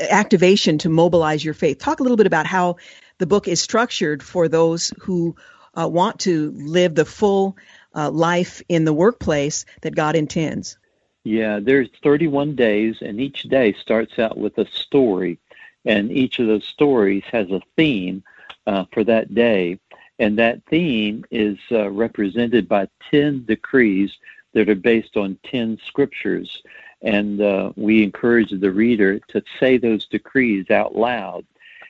activation 0.09 0.77
to 0.79 0.89
mobilize 0.89 1.43
your 1.43 1.53
faith. 1.53 1.79
Talk 1.79 2.01
a 2.01 2.03
little 2.03 2.17
bit 2.17 2.27
about 2.27 2.47
how 2.47 2.75
the 3.19 3.27
book 3.27 3.47
is 3.47 3.61
structured 3.61 4.23
for 4.23 4.47
those 4.47 4.91
who 4.99 5.35
uh, 5.79 5.87
want 5.87 6.19
to 6.21 6.51
live 6.51 6.95
the 6.95 7.05
full 7.05 7.55
uh, 7.95 8.09
life 8.09 8.61
in 8.67 8.85
the 8.85 8.93
workplace 8.93 9.65
that 9.81 9.95
God 9.95 10.15
intends. 10.15 10.77
Yeah, 11.23 11.59
there's 11.61 11.89
31 12.01 12.55
days, 12.55 12.97
and 13.01 13.19
each 13.19 13.43
day 13.43 13.73
starts 13.73 14.17
out 14.17 14.37
with 14.37 14.57
a 14.57 14.65
story, 14.65 15.37
and 15.85 16.11
each 16.11 16.39
of 16.39 16.47
those 16.47 16.65
stories 16.65 17.23
has 17.31 17.51
a 17.51 17.61
theme 17.75 18.23
uh, 18.65 18.85
for 18.91 19.03
that 19.03 19.35
day, 19.35 19.79
and 20.17 20.39
that 20.39 20.63
theme 20.69 21.25
is 21.29 21.57
uh, 21.71 21.89
represented 21.89 22.67
by 22.67 22.87
10 23.11 23.45
decrees 23.45 24.17
that 24.53 24.69
are 24.69 24.75
based 24.75 25.17
on 25.17 25.37
10 25.43 25.77
scriptures, 25.85 26.63
and 27.01 27.41
uh, 27.41 27.71
we 27.75 28.01
encourage 28.01 28.51
the 28.51 28.71
reader 28.71 29.19
to 29.27 29.43
say 29.59 29.77
those 29.77 30.07
decrees 30.07 30.69
out 30.71 30.95
loud, 30.95 31.45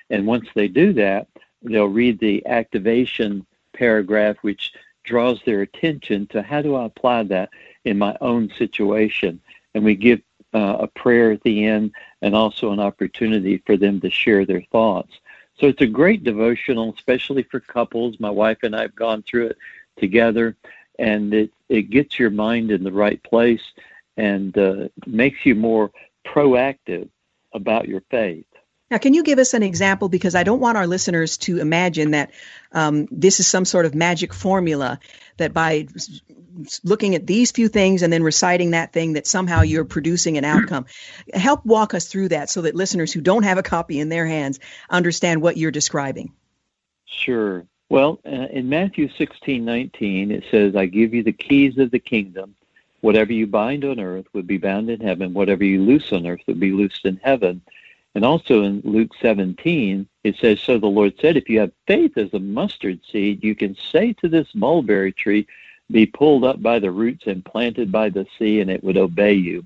and 0.09 0.25
once 0.25 0.47
they 0.55 0.67
do 0.67 0.93
that, 0.93 1.27
they'll 1.61 1.85
read 1.85 2.19
the 2.19 2.45
activation 2.45 3.45
paragraph, 3.73 4.37
which 4.41 4.73
draws 5.03 5.41
their 5.45 5.61
attention 5.61 6.27
to 6.27 6.41
how 6.41 6.61
do 6.61 6.75
I 6.75 6.85
apply 6.85 7.23
that 7.23 7.49
in 7.85 7.97
my 7.97 8.15
own 8.21 8.51
situation. 8.57 9.41
And 9.73 9.83
we 9.83 9.95
give 9.95 10.21
uh, 10.53 10.77
a 10.79 10.87
prayer 10.87 11.31
at 11.31 11.43
the 11.43 11.65
end 11.65 11.91
and 12.21 12.35
also 12.35 12.71
an 12.71 12.79
opportunity 12.79 13.61
for 13.65 13.77
them 13.77 14.01
to 14.01 14.09
share 14.09 14.45
their 14.45 14.63
thoughts. 14.71 15.19
So 15.59 15.67
it's 15.67 15.81
a 15.81 15.87
great 15.87 16.23
devotional, 16.23 16.93
especially 16.93 17.43
for 17.43 17.59
couples. 17.59 18.19
My 18.19 18.29
wife 18.29 18.59
and 18.63 18.75
I 18.75 18.81
have 18.81 18.95
gone 18.95 19.23
through 19.23 19.47
it 19.47 19.57
together, 19.97 20.55
and 20.97 21.33
it, 21.33 21.51
it 21.67 21.89
gets 21.89 22.17
your 22.17 22.29
mind 22.29 22.71
in 22.71 22.83
the 22.83 22.91
right 22.91 23.21
place 23.23 23.73
and 24.17 24.57
uh, 24.57 24.87
makes 25.05 25.45
you 25.45 25.55
more 25.55 25.91
proactive 26.25 27.09
about 27.53 27.87
your 27.87 28.01
faith. 28.09 28.45
Now, 28.91 28.97
can 28.97 29.13
you 29.13 29.23
give 29.23 29.39
us 29.39 29.53
an 29.53 29.63
example? 29.63 30.09
Because 30.09 30.35
I 30.35 30.43
don't 30.43 30.59
want 30.59 30.77
our 30.77 30.87
listeners 30.87 31.37
to 31.39 31.59
imagine 31.59 32.11
that 32.11 32.31
um, 32.71 33.07
this 33.11 33.39
is 33.39 33.47
some 33.47 33.65
sort 33.65 33.85
of 33.85 33.93
magic 33.93 34.33
formula 34.33 34.99
that 35.37 35.53
by 35.53 35.87
looking 36.83 37.15
at 37.15 37.25
these 37.27 37.51
few 37.51 37.67
things 37.67 38.01
and 38.01 38.11
then 38.11 38.23
reciting 38.23 38.71
that 38.71 38.91
thing 38.91 39.13
that 39.13 39.27
somehow 39.27 39.61
you're 39.61 39.85
producing 39.85 40.37
an 40.37 40.45
outcome. 40.45 40.85
Help 41.33 41.65
walk 41.65 41.93
us 41.93 42.07
through 42.07 42.29
that 42.29 42.49
so 42.49 42.61
that 42.61 42.75
listeners 42.75 43.13
who 43.13 43.21
don't 43.21 43.43
have 43.43 43.57
a 43.57 43.63
copy 43.63 43.99
in 43.99 44.09
their 44.09 44.25
hands 44.25 44.59
understand 44.89 45.41
what 45.41 45.57
you're 45.57 45.71
describing. 45.71 46.33
Sure. 47.05 47.65
Well, 47.89 48.19
uh, 48.25 48.47
in 48.51 48.69
Matthew 48.69 49.09
16:19 49.09 50.31
it 50.31 50.43
says, 50.51 50.75
"I 50.75 50.85
give 50.85 51.13
you 51.13 51.23
the 51.23 51.31
keys 51.31 51.77
of 51.77 51.91
the 51.91 51.99
kingdom. 51.99 52.55
Whatever 53.01 53.33
you 53.33 53.47
bind 53.47 53.85
on 53.85 53.99
earth 53.99 54.25
would 54.33 54.45
be 54.45 54.57
bound 54.57 54.89
in 54.89 54.99
heaven; 54.99 55.33
whatever 55.33 55.63
you 55.63 55.81
loose 55.81 56.11
on 56.11 56.27
earth 56.27 56.41
would 56.47 56.59
be 56.59 56.71
loosed 56.71 57.05
in 57.05 57.19
heaven." 57.23 57.61
And 58.15 58.25
also 58.25 58.63
in 58.63 58.81
Luke 58.83 59.11
17, 59.21 60.07
it 60.23 60.35
says, 60.37 60.59
So 60.59 60.77
the 60.77 60.87
Lord 60.87 61.13
said, 61.21 61.37
If 61.37 61.49
you 61.49 61.59
have 61.59 61.71
faith 61.87 62.17
as 62.17 62.33
a 62.33 62.39
mustard 62.39 62.99
seed, 63.09 63.43
you 63.43 63.55
can 63.55 63.75
say 63.75 64.13
to 64.13 64.27
this 64.27 64.47
mulberry 64.55 65.11
tree, 65.11 65.47
Be 65.91 66.05
pulled 66.05 66.43
up 66.43 66.61
by 66.61 66.79
the 66.79 66.91
roots 66.91 67.27
and 67.27 67.45
planted 67.45 67.91
by 67.91 68.09
the 68.09 68.25
sea, 68.37 68.61
and 68.61 68.69
it 68.69 68.83
would 68.83 68.97
obey 68.97 69.33
you. 69.33 69.65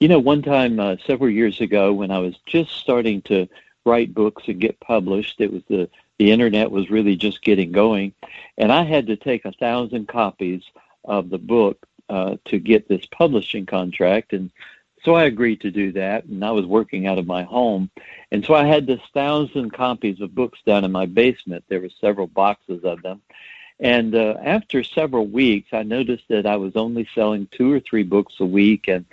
You 0.00 0.08
know, 0.08 0.18
one 0.18 0.42
time 0.42 0.78
uh, 0.78 0.96
several 1.06 1.30
years 1.30 1.60
ago 1.60 1.92
when 1.92 2.10
I 2.10 2.18
was 2.18 2.34
just 2.46 2.70
starting 2.72 3.22
to 3.22 3.48
write 3.84 4.14
books 4.14 4.44
and 4.46 4.60
get 4.60 4.80
published, 4.80 5.40
it 5.40 5.52
was 5.52 5.62
the, 5.68 5.88
the 6.18 6.30
internet 6.30 6.70
was 6.70 6.90
really 6.90 7.16
just 7.16 7.42
getting 7.42 7.72
going, 7.72 8.12
and 8.56 8.72
I 8.72 8.82
had 8.82 9.06
to 9.08 9.16
take 9.16 9.44
a 9.44 9.52
thousand 9.52 10.08
copies 10.08 10.62
of 11.04 11.28
the 11.28 11.38
book 11.38 11.86
uh, 12.08 12.36
to 12.46 12.58
get 12.58 12.88
this 12.88 13.06
publishing 13.06 13.66
contract. 13.66 14.32
And 14.32 14.50
so 15.04 15.14
I 15.14 15.24
agreed 15.24 15.60
to 15.62 15.70
do 15.70 15.92
that, 15.92 16.24
and 16.24 16.44
I 16.44 16.50
was 16.50 16.66
working 16.66 17.06
out 17.06 17.18
of 17.18 17.26
my 17.26 17.42
home. 17.42 17.90
And 18.32 18.44
so 18.44 18.54
I 18.54 18.64
had 18.64 18.86
this 18.86 19.00
thousand 19.12 19.72
copies 19.72 20.20
of 20.20 20.34
books 20.34 20.60
down 20.64 20.84
in 20.84 20.92
my 20.92 21.06
basement. 21.06 21.64
There 21.68 21.80
were 21.80 21.90
several 22.00 22.26
boxes 22.26 22.84
of 22.84 23.02
them. 23.02 23.20
And 23.80 24.14
uh, 24.14 24.36
after 24.42 24.82
several 24.84 25.26
weeks, 25.26 25.68
I 25.72 25.82
noticed 25.82 26.24
that 26.28 26.46
I 26.46 26.56
was 26.56 26.76
only 26.76 27.08
selling 27.14 27.48
two 27.50 27.72
or 27.72 27.80
three 27.80 28.04
books 28.04 28.34
a 28.38 28.46
week, 28.46 28.88
and 28.88 29.04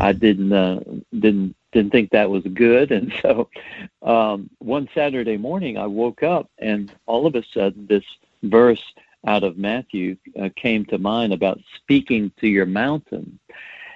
I 0.00 0.12
didn't 0.12 0.52
uh, 0.52 0.80
didn't 1.18 1.56
didn't 1.72 1.90
think 1.90 2.10
that 2.10 2.30
was 2.30 2.44
good. 2.44 2.92
And 3.00 3.12
so, 3.22 3.48
um, 4.02 4.50
one 4.58 4.88
Saturday 4.94 5.36
morning, 5.36 5.78
I 5.78 5.86
woke 5.86 6.22
up, 6.22 6.50
and 6.58 6.92
all 7.06 7.26
of 7.26 7.34
a 7.34 7.42
sudden, 7.54 7.86
this 7.86 8.04
verse 8.42 8.82
out 9.26 9.42
of 9.42 9.58
Matthew 9.58 10.16
uh, 10.40 10.50
came 10.54 10.84
to 10.86 10.98
mind 10.98 11.32
about 11.32 11.60
speaking 11.76 12.30
to 12.40 12.46
your 12.46 12.66
mountain. 12.66 13.38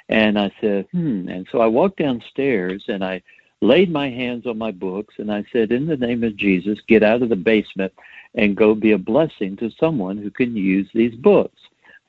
And 0.09 0.39
I 0.39 0.53
said, 0.61 0.87
hmm. 0.93 1.29
And 1.29 1.47
so 1.51 1.61
I 1.61 1.67
walked 1.67 1.99
downstairs 1.99 2.85
and 2.89 3.05
I 3.05 3.23
laid 3.61 3.91
my 3.91 4.11
hands 4.11 4.47
on 4.47 4.59
my 4.59 4.71
books 4.71 5.15
and 5.19 5.33
I 5.33 5.45
said, 5.53 5.73
In 5.73 5.87
the 5.87 5.97
name 5.97 6.23
of 6.23 6.37
Jesus, 6.37 6.79
get 6.87 7.03
out 7.03 7.23
of 7.23 7.31
the 7.31 7.37
basement 7.37 7.93
and 8.35 8.57
go 8.57 8.75
be 8.75 8.93
a 8.93 8.99
blessing 8.99 9.57
to 9.57 9.71
someone 9.71 10.19
who 10.19 10.31
can 10.31 10.57
use 10.57 10.89
these 10.93 11.15
books. 11.15 11.61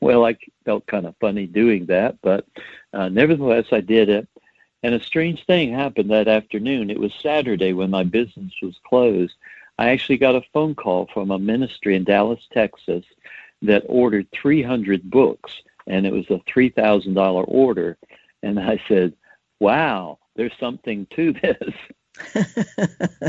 Well, 0.02 0.26
I 0.26 0.38
felt 0.66 0.86
kind 0.88 1.06
of 1.06 1.16
funny 1.22 1.48
doing 1.48 1.86
that, 1.86 2.18
but 2.22 2.46
uh, 2.94 3.10
nevertheless, 3.10 3.68
I 3.72 3.80
did 3.80 4.10
it. 4.10 4.28
And 4.84 4.94
a 4.94 5.02
strange 5.02 5.46
thing 5.46 5.74
happened 5.74 6.12
that 6.12 6.28
afternoon. 6.28 6.90
It 6.90 7.00
was 7.00 7.14
Saturday 7.24 7.74
when 7.74 7.90
my 7.90 8.04
business 8.04 8.54
was 8.62 8.76
closed. 8.88 9.34
I 9.80 9.90
actually 9.90 10.18
got 10.18 10.36
a 10.36 10.46
phone 10.54 10.76
call 10.76 11.08
from 11.14 11.32
a 11.32 11.40
ministry 11.40 11.96
in 11.96 12.04
Dallas, 12.04 12.42
Texas 12.52 13.04
that 13.62 13.84
ordered 13.88 14.28
300 14.32 15.10
books 15.10 15.52
and 15.88 16.06
it 16.06 16.14
was 16.14 16.26
a 16.30 16.40
$3,000 16.52 17.46
order. 17.48 17.98
And 18.44 18.60
I 18.60 18.80
said, 18.88 19.14
wow, 19.60 20.20
there's 20.36 20.54
something 20.60 21.08
to 21.16 21.34
this. 21.34 22.46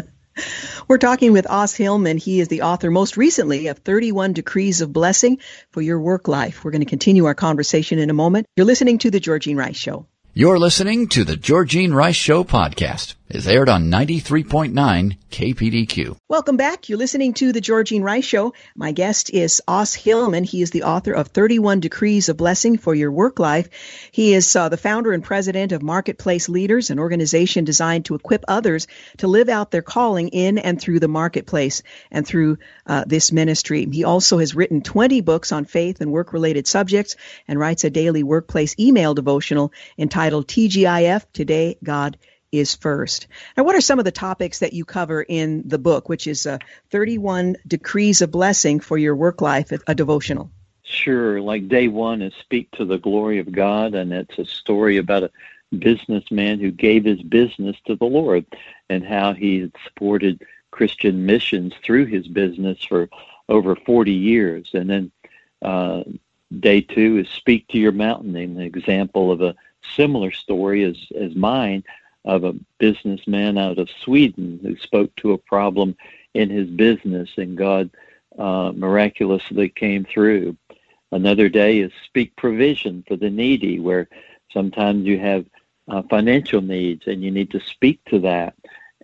We're 0.89 0.99
talking 0.99 1.33
with 1.33 1.49
Os 1.49 1.75
Hillman. 1.75 2.19
He 2.19 2.41
is 2.41 2.49
the 2.49 2.63
author 2.63 2.91
most 2.91 3.17
recently 3.17 3.69
of 3.69 3.79
31 3.79 4.35
Decrees 4.35 4.81
of 4.81 4.93
Blessing 4.93 5.39
for 5.71 5.81
Your 5.81 6.01
Work 6.01 6.29
Life. 6.29 6.65
We're 6.65 6.71
going 6.71 6.83
to 6.83 6.89
continue 6.89 7.25
our 7.25 7.35
conversation 7.35 7.99
in 7.99 8.11
a 8.11 8.15
moment. 8.15 8.47
You're 8.57 8.67
listening 8.67 8.99
to 8.99 9.11
The 9.11 9.21
Georgene 9.21 9.57
Rice 9.57 9.77
Show. 9.77 10.07
You're 10.35 10.59
listening 10.59 11.09
to 11.09 11.25
The 11.25 11.37
Georgene 11.37 11.95
Rice 11.95 12.17
Show 12.17 12.45
podcast. 12.45 13.15
Is 13.29 13.49
aired 13.49 13.69
on 13.69 13.91
93.9 13.91 15.17
KPDQ. 15.31 16.17
Welcome 16.29 16.57
back. 16.57 16.89
You're 16.89 16.99
listening 16.99 17.35
to 17.35 17.53
The 17.53 17.61
Georgene 17.61 18.03
Rice 18.03 18.25
Show. 18.25 18.55
My 18.77 18.93
guest 18.93 19.31
is 19.31 19.61
Os 19.67 19.95
Hillman. 19.95 20.45
He 20.45 20.63
is 20.63 20.71
the 20.71 20.85
author 20.85 21.13
of 21.13 21.29
31 21.29 21.81
Decrees 21.81 22.29
of 22.29 22.37
Blessing 22.37 22.79
for 22.79 22.95
Your 22.95 23.11
Work 23.11 23.39
Life. 23.39 23.69
He 24.13 24.33
is 24.33 24.55
uh, 24.55 24.69
the 24.69 24.77
founder 24.77 25.13
and 25.13 25.25
president 25.25 25.73
of 25.73 25.83
Marketplace 25.83 26.49
Leaders, 26.49 26.91
an 26.91 26.99
organization 26.99 27.65
designed 27.65 28.05
to 28.07 28.15
equip 28.15 28.45
others 28.47 28.87
to 29.19 29.27
live 29.27 29.49
out 29.49 29.71
their 29.71 29.83
calling 29.83 30.29
in 30.29 30.59
and 30.59 30.81
through 30.81 31.01
the 31.01 31.09
marketplace 31.09 31.83
and 32.11 32.27
through 32.27 32.59
uh, 32.87 33.05
this 33.07 33.33
ministry. 33.33 33.89
He 33.91 34.05
also 34.05 34.39
has 34.39 34.55
written 34.55 34.83
20 34.83 35.21
books 35.21 35.51
on 35.51 35.65
faith 35.65 36.01
and 36.01 36.13
work 36.13 36.33
related 36.33 36.67
subjects 36.67 37.17
and 37.49 37.59
writes 37.59 37.85
a 37.85 37.91
daily 37.91 38.23
workplace 38.23 38.77
email 38.79 39.15
devotional 39.15 39.73
entitled 39.99 40.47
TGIF 40.47 41.25
Today 41.33 41.77
God 41.83 42.17
is 42.53 42.75
first. 42.75 43.27
Now, 43.57 43.65
what 43.65 43.77
are 43.77 43.81
some 43.81 43.99
of 43.99 44.05
the 44.05 44.13
topics 44.13 44.61
that 44.61 44.73
you 44.73 44.85
cover 44.85 45.23
in 45.23 45.63
the 45.67 45.79
book, 45.79 46.09
which 46.09 46.27
is 46.27 46.47
uh, 46.47 46.59
31 46.91 47.57
Decrees 47.67 48.23
of 48.23 48.31
Blessing 48.31 48.81
for 48.81 48.97
Your 48.97 49.17
Work 49.17 49.41
Life, 49.41 49.73
a 49.87 49.95
devotional? 49.95 50.51
Sure. 50.83 51.41
Like 51.41 51.69
day 51.69 51.89
one 51.89 52.23
is 52.23 52.33
Speak 52.41 52.71
to 52.73 52.85
the 52.85 52.99
Glory 52.99 53.41
of 53.41 53.51
God, 53.51 53.95
and 53.95 54.13
it's 54.13 54.39
a 54.39 54.45
story 54.45 54.99
about 54.99 55.25
a 55.25 55.31
businessman 55.77 56.61
who 56.61 56.71
gave 56.71 57.05
his 57.05 57.21
business 57.23 57.77
to 57.87 57.97
the 57.97 58.05
Lord 58.05 58.47
and 58.89 59.05
how 59.05 59.35
he 59.35 59.71
supported 59.85 60.43
Christian 60.71 61.27
missions 61.27 61.75
through 61.83 62.07
his 62.07 62.29
business 62.29 62.83
for 62.85 63.09
over 63.49 63.75
40 63.75 64.13
years. 64.13 64.71
And 64.75 64.89
then 64.89 65.13
uh, 65.63 66.05
day 66.61 66.83
two 66.83 67.19
is 67.19 67.29
Speak 67.31 67.67
to 67.69 67.79
Your 67.79 67.93
Mountain, 67.93 68.37
an 68.37 68.61
example 68.61 69.33
of 69.33 69.41
a 69.41 69.57
similar 69.97 70.31
story 70.31 70.85
as, 70.85 70.97
as 71.19 71.35
mine 71.35 71.83
of 72.27 72.45
a 72.45 72.55
businessman 72.79 73.57
out 73.57 73.79
of 73.79 73.89
Sweden 74.03 74.59
who 74.63 74.77
spoke 74.77 75.15
to 75.17 75.33
a 75.33 75.39
problem 75.39 75.97
in 76.35 76.51
his 76.51 76.69
business, 76.69 77.31
and 77.37 77.57
God 77.57 77.91
uh, 78.39 78.73
miraculously 78.75 79.69
came 79.69 80.05
through. 80.05 80.57
Another 81.13 81.49
day 81.49 81.79
is 81.79 81.93
speak 82.05 82.35
provision 82.37 83.05
for 83.07 83.17
the 83.17 83.31
needy, 83.31 83.79
where 83.79 84.09
sometimes 84.53 85.07
you 85.07 85.19
have 85.19 85.47
uh, 85.89 86.03
financial 86.11 86.61
needs 86.61 87.07
and 87.07 87.23
you 87.23 87.31
need 87.31 87.51
to 87.53 87.61
speak 87.61 88.05
to 88.07 88.19
that. 88.19 88.55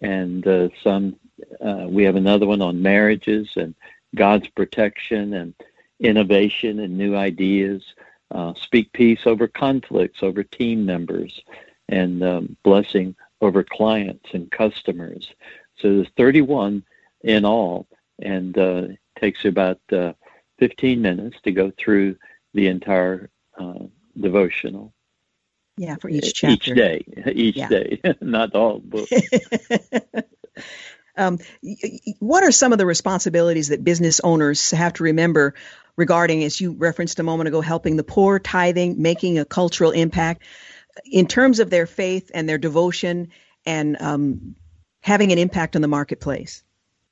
And 0.03 0.47
uh, 0.47 0.69
some, 0.83 1.17
uh, 1.61 1.87
we 1.89 2.03
have 2.03 2.17
another 2.17 2.47
one 2.47 2.61
on 2.61 2.83
marriages 2.83 3.51
and 3.57 3.75
God's 4.17 4.49
protection 4.49 5.33
and 5.35 5.55
innovation 6.01 6.81
and 6.81 6.99
new 6.99 7.15
ideas. 7.15 7.85
Uh, 8.33 8.53
speak 8.55 8.93
peace 8.93 9.21
over 9.27 9.47
conflicts, 9.47 10.23
over 10.23 10.43
team 10.43 10.85
members 10.85 11.41
and 11.89 12.23
um, 12.23 12.57
blessing 12.63 13.15
over 13.41 13.65
clients 13.65 14.31
and 14.33 14.51
customers. 14.51 15.33
So 15.77 15.97
there's 15.97 16.09
31 16.17 16.85
in 17.23 17.45
all, 17.45 17.89
and 18.21 18.57
uh, 18.57 18.83
takes 19.19 19.45
about 19.45 19.81
uh, 19.93 20.13
15 20.59 21.03
minutes 21.03 21.37
to 21.45 21.53
go 21.53 21.73
through 21.77 22.17
the 22.55 22.69
entire 22.69 23.31
uh, 23.59 23.87
devotional. 24.19 24.93
Yeah, 25.77 25.97
for 25.97 26.11
each 26.11 26.35
chapter. 26.35 26.73
Each 26.73 26.77
day, 26.77 27.05
each 27.33 27.57
yeah. 27.57 27.69
day, 27.69 28.01
not 28.21 28.55
all 28.55 28.79
book. 28.79 29.09
um, 31.17 31.39
what 32.19 32.45
are 32.45 32.53
some 32.53 32.73
of 32.73 32.79
the 32.79 32.87
responsibilities 32.87 33.69
that 33.69 33.83
business 33.83 34.21
owners 34.21 34.71
have 34.71 34.93
to 34.95 35.05
remember 35.05 35.55
regarding, 35.97 36.45
as 36.45 36.61
you 36.61 36.73
referenced 36.73 37.19
a 37.21 37.23
moment 37.23 37.49
ago, 37.49 37.61
helping 37.61 37.97
the 37.97 38.05
poor, 38.05 38.39
tithing, 38.39 39.01
making 39.01 39.39
a 39.39 39.45
cultural 39.45 39.93
impact? 39.93 40.43
In 41.05 41.27
terms 41.27 41.61
of 41.61 41.71
their 41.71 41.87
faith 41.87 42.31
and 42.35 42.49
their 42.49 42.59
devotion 42.59 43.29
and 43.67 44.01
um, 44.01 44.55
having 45.01 45.33
an 45.33 45.39
impact 45.39 45.77
on 45.77 45.83
the 45.83 45.89
marketplace? 45.89 46.63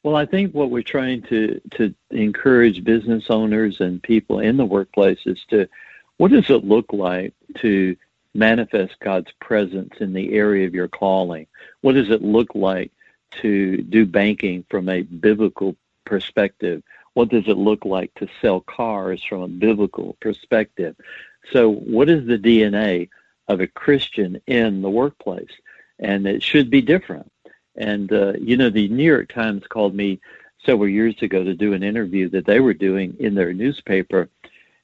Well, 0.03 0.17
I 0.17 0.25
think 0.25 0.55
what 0.55 0.71
we're 0.71 0.83
trying 0.83 1.23
to, 1.25 1.61
to 1.73 1.95
encourage 2.11 2.85
business 2.85 3.25
owners 3.29 3.81
and 3.81 4.03
people 4.03 4.41
in 4.41 4.57
the 4.57 4.65
workplace 4.65 5.19
is 5.27 5.39
to 5.51 5.69
what 6.17 6.31
does 6.31 6.49
it 6.49 6.65
look 6.65 6.93
like 6.93 7.35
to 7.59 7.97
manifest 8.35 8.99
God's 9.01 9.31
presence 9.41 9.95
in 10.01 10.13
the 10.13 10.33
area 10.33 10.67
of 10.67 10.75
your 10.75 10.89
calling? 10.89 11.47
What 11.83 11.95
does 11.95 12.11
it 12.11 12.23
look 12.23 12.55
like 12.55 12.93
to 13.43 13.83
do 13.83 14.07
banking 14.07 14.65
from 14.71 14.89
a 14.89 15.03
biblical 15.03 15.77
perspective? 16.05 16.83
What 17.15 17.29
does 17.29 17.49
it 17.49 17.57
look 17.57 17.85
like 17.85 18.15
to 18.15 18.29
sell 18.41 18.61
cars 18.61 19.23
from 19.23 19.43
a 19.43 19.49
biblical 19.49 20.17
perspective? 20.21 20.97
So, 21.53 21.71
what 21.71 22.09
is 22.09 22.27
the 22.27 22.39
DNA 22.39 23.09
of 23.51 23.61
a 23.61 23.67
Christian 23.67 24.41
in 24.47 24.81
the 24.81 24.89
workplace, 24.89 25.51
and 25.99 26.27
it 26.27 26.41
should 26.43 26.71
be 26.71 26.81
different. 26.81 27.31
And 27.77 28.13
uh, 28.13 28.35
you 28.41 28.57
know, 28.57 28.71
the 28.71 28.89
New 28.89 29.05
York 29.05 29.33
Times 29.33 29.67
called 29.69 29.95
me 29.95 30.21
several 30.65 30.89
years 30.89 31.21
ago 31.21 31.43
to 31.43 31.55
do 31.55 31.73
an 31.73 31.83
interview 31.83 32.29
that 32.29 32.47
they 32.47 32.61
were 32.61 32.75
doing 32.75 33.17
in 33.19 33.35
their 33.35 33.53
newspaper, 33.53 34.29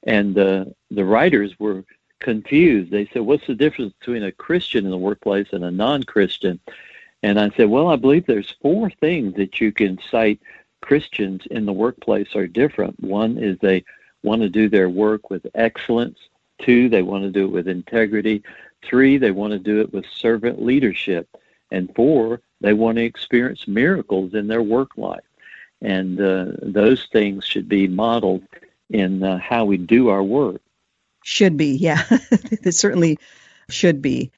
and 0.03 0.37
uh, 0.37 0.65
the 0.91 1.05
writers 1.05 1.59
were 1.61 1.85
confused. 2.19 2.91
They 2.91 3.07
said, 3.13 3.23
"What's 3.23 3.47
the 3.47 3.55
difference 3.55 3.95
between 4.01 4.25
a 4.25 4.33
Christian 4.33 4.85
in 4.85 4.91
the 4.91 4.99
workplace 4.99 5.49
and 5.53 5.65
a 5.65 5.71
non-Christian?" 5.71 6.59
And 7.23 7.39
I 7.39 7.51
said, 7.51 7.71
"Well, 7.71 7.89
I 7.89 7.97
believe 7.97 8.27
there's 8.27 8.57
four 8.61 8.91
things 8.91 9.35
that 9.37 9.61
you 9.61 9.71
can 9.71 10.01
cite 10.11 10.41
Christians 10.81 11.43
in 11.53 11.67
the 11.67 11.73
workplace 11.73 12.35
are 12.35 12.49
different. 12.49 12.99
One 13.01 13.39
is 13.39 13.59
they 13.59 13.85
want 14.25 14.43
to 14.43 14.49
do 14.49 14.69
their 14.69 14.89
work 14.89 15.31
with 15.31 15.47
excellence. 15.55 16.19
Two, 16.63 16.89
they 16.89 17.03
want 17.03 17.25
to 17.25 17.31
do 17.31 17.45
it 17.45 17.53
with 17.53 17.69
integrity. 17.69 18.43
Three, 18.83 19.19
they 19.19 19.31
want 19.31 19.53
to 19.53 19.59
do 19.59 19.81
it 19.81 19.93
with 19.93 20.07
servant 20.07 20.63
leadership. 20.63 21.29
And 21.71 21.95
four, 21.95 22.41
they 22.61 22.73
want 22.73 22.97
to 22.97 23.05
experience 23.05 23.67
miracles 23.67 24.35
in 24.35 24.47
their 24.47 24.63
work 24.63 24.97
life. 24.97 25.25
And 25.83 26.21
uh, 26.21 26.53
those 26.63 27.07
things 27.13 27.45
should 27.45 27.69
be 27.69 27.87
modeled 27.89 28.45
in 28.89 29.23
uh, 29.23 29.39
how 29.39 29.65
we 29.65 29.77
do 29.77 30.09
our 30.09 30.23
work. 30.23 30.63
Should 31.25 31.57
be, 31.57 31.77
yeah. 31.77 32.03
it 32.11 32.75
certainly 32.75 33.19
should 33.69 34.01
be. 34.01 34.31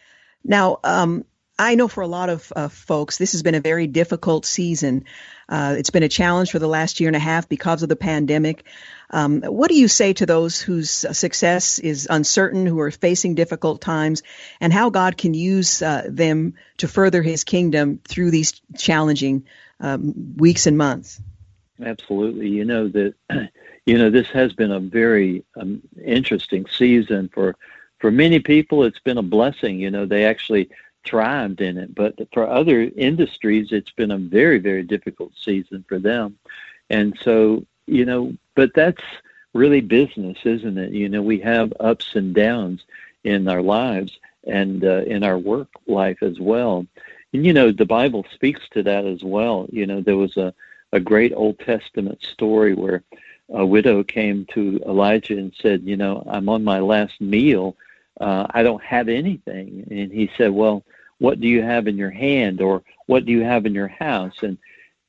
Now, 0.44 0.78
um, 0.84 1.24
I 1.58 1.74
know 1.74 1.88
for 1.88 2.02
a 2.02 2.06
lot 2.06 2.30
of 2.30 2.52
uh, 2.54 2.68
folks, 2.68 3.18
this 3.18 3.32
has 3.32 3.42
been 3.42 3.56
a 3.56 3.60
very 3.60 3.88
difficult 3.88 4.46
season. 4.46 5.04
Uh, 5.48 5.74
it's 5.76 5.90
been 5.90 6.04
a 6.04 6.08
challenge 6.08 6.52
for 6.52 6.60
the 6.60 6.68
last 6.68 7.00
year 7.00 7.08
and 7.08 7.16
a 7.16 7.20
half 7.20 7.48
because 7.48 7.82
of 7.82 7.88
the 7.88 7.96
pandemic. 7.96 8.64
Um, 9.10 9.42
what 9.42 9.68
do 9.68 9.74
you 9.74 9.88
say 9.88 10.12
to 10.12 10.26
those 10.26 10.60
whose 10.60 10.90
success 10.90 11.80
is 11.80 12.06
uncertain, 12.08 12.64
who 12.64 12.78
are 12.78 12.92
facing 12.92 13.34
difficult 13.34 13.80
times, 13.80 14.22
and 14.60 14.72
how 14.72 14.90
God 14.90 15.16
can 15.16 15.34
use 15.34 15.82
uh, 15.82 16.06
them 16.08 16.54
to 16.76 16.86
further 16.86 17.22
His 17.22 17.42
kingdom 17.42 18.00
through 18.06 18.30
these 18.30 18.60
challenging 18.76 19.44
um, 19.80 20.36
weeks 20.36 20.66
and 20.68 20.78
months? 20.78 21.20
Absolutely. 21.84 22.48
You 22.48 22.64
know 22.64 22.88
that. 22.88 23.14
You 23.86 23.96
know 23.96 24.10
this 24.10 24.26
has 24.26 24.52
been 24.52 24.70
a 24.70 24.80
very 24.80 25.46
um, 25.58 25.80
interesting 26.04 26.66
season 26.66 27.30
for 27.32 27.56
for 27.98 28.10
many 28.10 28.38
people. 28.38 28.84
It's 28.84 28.98
been 28.98 29.16
a 29.16 29.22
blessing. 29.22 29.80
You 29.80 29.90
know 29.90 30.04
they 30.04 30.26
actually 30.26 30.68
thrived 31.04 31.60
in 31.60 31.78
it, 31.78 31.94
but 31.94 32.14
for 32.32 32.48
other 32.48 32.90
industries, 32.96 33.72
it's 33.72 33.90
been 33.92 34.10
a 34.10 34.18
very 34.18 34.58
very 34.58 34.82
difficult 34.82 35.32
season 35.40 35.84
for 35.88 35.98
them. 35.98 36.38
And 36.90 37.18
so 37.22 37.64
you 37.86 38.04
know, 38.04 38.34
but 38.54 38.74
that's 38.74 39.02
really 39.54 39.80
business, 39.80 40.38
isn't 40.44 40.78
it? 40.78 40.92
You 40.92 41.08
know, 41.08 41.22
we 41.22 41.40
have 41.40 41.72
ups 41.80 42.14
and 42.14 42.34
downs 42.34 42.84
in 43.24 43.48
our 43.48 43.62
lives 43.62 44.18
and 44.46 44.84
uh, 44.84 45.02
in 45.06 45.24
our 45.24 45.38
work 45.38 45.68
life 45.86 46.22
as 46.22 46.38
well. 46.38 46.86
And 47.32 47.44
you 47.44 47.52
know, 47.52 47.72
the 47.72 47.84
Bible 47.84 48.24
speaks 48.32 48.62
to 48.70 48.82
that 48.84 49.04
as 49.04 49.22
well. 49.22 49.66
You 49.70 49.86
know, 49.86 50.00
there 50.00 50.16
was 50.16 50.36
a 50.36 50.54
a 50.92 51.00
great 51.00 51.34
Old 51.34 51.58
Testament 51.58 52.22
story 52.22 52.74
where 52.74 53.02
a 53.50 53.64
widow 53.64 54.02
came 54.02 54.46
to 54.46 54.80
Elijah 54.86 55.36
and 55.36 55.52
said, 55.60 55.82
"You 55.82 55.96
know, 55.96 56.24
I'm 56.26 56.48
on 56.48 56.64
my 56.64 56.80
last 56.80 57.20
meal. 57.20 57.76
Uh, 58.20 58.46
I 58.50 58.62
don't 58.62 58.82
have 58.82 59.08
anything." 59.08 59.86
And 59.90 60.12
he 60.12 60.30
said, 60.36 60.52
"Well, 60.52 60.84
what 61.18 61.40
do 61.40 61.48
you 61.48 61.62
have 61.62 61.88
in 61.88 61.96
your 61.96 62.10
hand, 62.10 62.60
or 62.60 62.82
what 63.06 63.24
do 63.24 63.32
you 63.32 63.42
have 63.42 63.66
in 63.66 63.74
your 63.74 63.88
house?" 63.88 64.42
And 64.42 64.58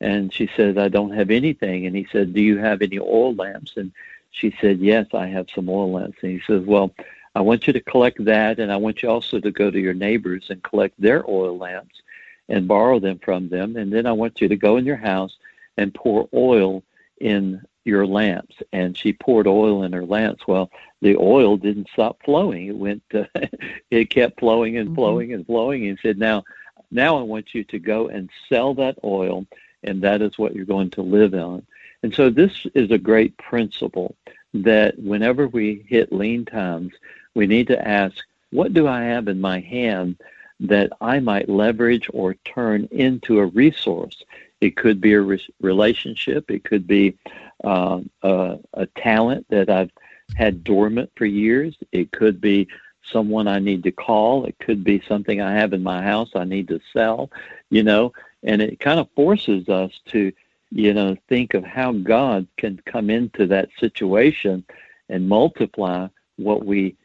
and 0.02 0.34
she 0.34 0.50
said, 0.56 0.78
I 0.78 0.88
don't 0.88 1.12
have 1.12 1.30
anything. 1.30 1.86
And 1.86 1.96
he 1.96 2.08
said, 2.12 2.34
Do 2.34 2.42
you 2.42 2.58
have 2.58 2.82
any 2.82 3.00
oil 3.00 3.36
lamps? 3.36 3.74
And 3.76 3.92
she 4.32 4.56
said, 4.62 4.80
Yes, 4.80 5.08
I 5.14 5.28
have 5.28 5.48
some 5.54 5.70
oil 5.70 5.92
lamps. 5.92 6.18
And 6.22 6.32
he 6.32 6.42
says, 6.48 6.64
Well, 6.64 6.94
I 7.36 7.42
want 7.42 7.68
you 7.68 7.74
to 7.74 7.82
collect 7.82 8.24
that, 8.26 8.60
and 8.60 8.72
I 8.72 8.78
want 8.78 9.04
you 9.04 9.10
also 9.10 9.40
to 9.40 9.52
go 9.52 9.70
to 9.70 9.80
your 9.80 9.94
neighbors 9.94 10.48
and 10.50 10.64
collect 10.64 11.00
their 11.00 11.30
oil 11.30 11.58
lamps 11.58 12.02
and 12.48 12.68
borrow 12.68 13.00
them 13.00 13.20
from 13.20 13.50
them. 13.50 13.76
And 13.76 13.94
then 13.94 14.06
I 14.06 14.12
want 14.14 14.42
you 14.42 14.48
to 14.48 14.56
go 14.56 14.78
in 14.78 14.86
your 14.86 14.98
house 14.98 15.38
and 15.78 15.94
pour 15.94 16.28
oil 16.34 16.84
in 17.22 17.62
your 17.86 18.06
lamps. 18.06 18.56
And 18.72 18.98
she 18.98 19.14
poured 19.14 19.48
oil 19.48 19.84
in 19.84 19.94
her 19.94 20.06
lamps. 20.06 20.48
Well, 20.48 20.72
the 21.02 21.16
oil 21.18 21.58
didn't 21.58 21.90
stop 21.92 22.20
flowing. 22.24 22.68
It 22.68 22.76
went, 22.76 23.04
uh, 23.14 23.26
it 23.92 24.10
kept 24.10 24.40
flowing 24.40 24.78
and 24.78 24.90
mm-hmm. 24.90 24.96
flowing 24.96 25.28
mm-hmm. 25.30 25.36
and 25.36 25.46
flowing. 25.46 25.88
And 25.88 26.00
said, 26.02 26.18
Now, 26.18 26.44
now 26.92 27.18
I 27.18 27.22
want 27.22 27.54
you 27.54 27.64
to 27.66 27.80
go 27.80 28.08
and 28.08 28.30
sell 28.48 28.74
that 28.76 28.98
oil 29.04 29.46
and 29.84 30.02
that 30.02 30.22
is 30.22 30.38
what 30.38 30.56
you're 30.56 30.66
going 30.66 30.90
to 30.92 31.02
live 31.02 31.34
on. 31.34 31.66
And 32.04 32.14
so 32.14 32.30
this 32.30 32.66
is 32.76 32.92
a 32.92 32.98
great 32.98 33.38
principle 33.38 34.16
that 34.54 34.98
whenever 35.00 35.48
we 35.48 35.86
hit 35.88 36.12
lean 36.12 36.46
times, 36.46 36.94
we 37.36 37.48
need 37.48 37.68
to 37.68 37.88
ask, 37.88 38.18
what 38.52 38.74
do 38.74 38.88
I 38.88 39.04
have 39.04 39.28
in 39.28 39.40
my 39.40 39.60
hand 39.60 40.18
that 40.62 40.92
I 41.00 41.20
might 41.20 41.48
leverage 41.48 42.10
or 42.14 42.34
turn 42.34 42.88
into 42.92 43.40
a 43.40 43.46
resource. 43.46 44.24
It 44.62 44.76
could 44.76 45.00
be 45.00 45.14
a 45.14 45.22
re- 45.22 45.48
relationship. 45.62 46.52
It 46.52 46.64
could 46.64 46.86
be 46.86 47.18
uh, 47.64 48.02
a, 48.24 48.58
a 48.74 48.86
talent 48.98 49.46
that 49.50 49.70
I've 49.70 49.92
had 50.36 50.64
dormant 50.64 51.12
for 51.16 51.26
years. 51.26 51.76
It 51.92 52.12
could 52.12 52.42
be 52.42 52.68
someone 53.04 53.48
I 53.48 53.60
need 53.60 53.84
to 53.84 53.92
call. 53.92 54.46
It 54.46 54.58
could 54.60 54.84
be 54.84 55.02
something 55.08 55.42
I 55.42 55.54
have 55.54 55.74
in 55.74 55.84
my 55.84 56.02
house 56.02 56.30
I 56.36 56.44
need 56.44 56.68
to 56.70 56.80
sell, 56.94 57.32
you 57.70 57.84
know, 57.84 58.14
and 58.44 58.62
it 58.62 58.80
kind 58.80 59.00
of 59.00 59.10
forces 59.16 59.68
us 59.70 59.92
to, 60.08 60.32
you 60.72 60.94
know, 60.94 61.18
think 61.28 61.54
of 61.54 61.64
how 61.64 61.92
God 61.92 62.48
can 62.58 62.82
come 62.86 63.10
into 63.10 63.48
that 63.48 63.70
situation 63.80 64.64
and 65.10 65.28
multiply 65.28 66.08
what 66.38 66.66
we 66.66 66.96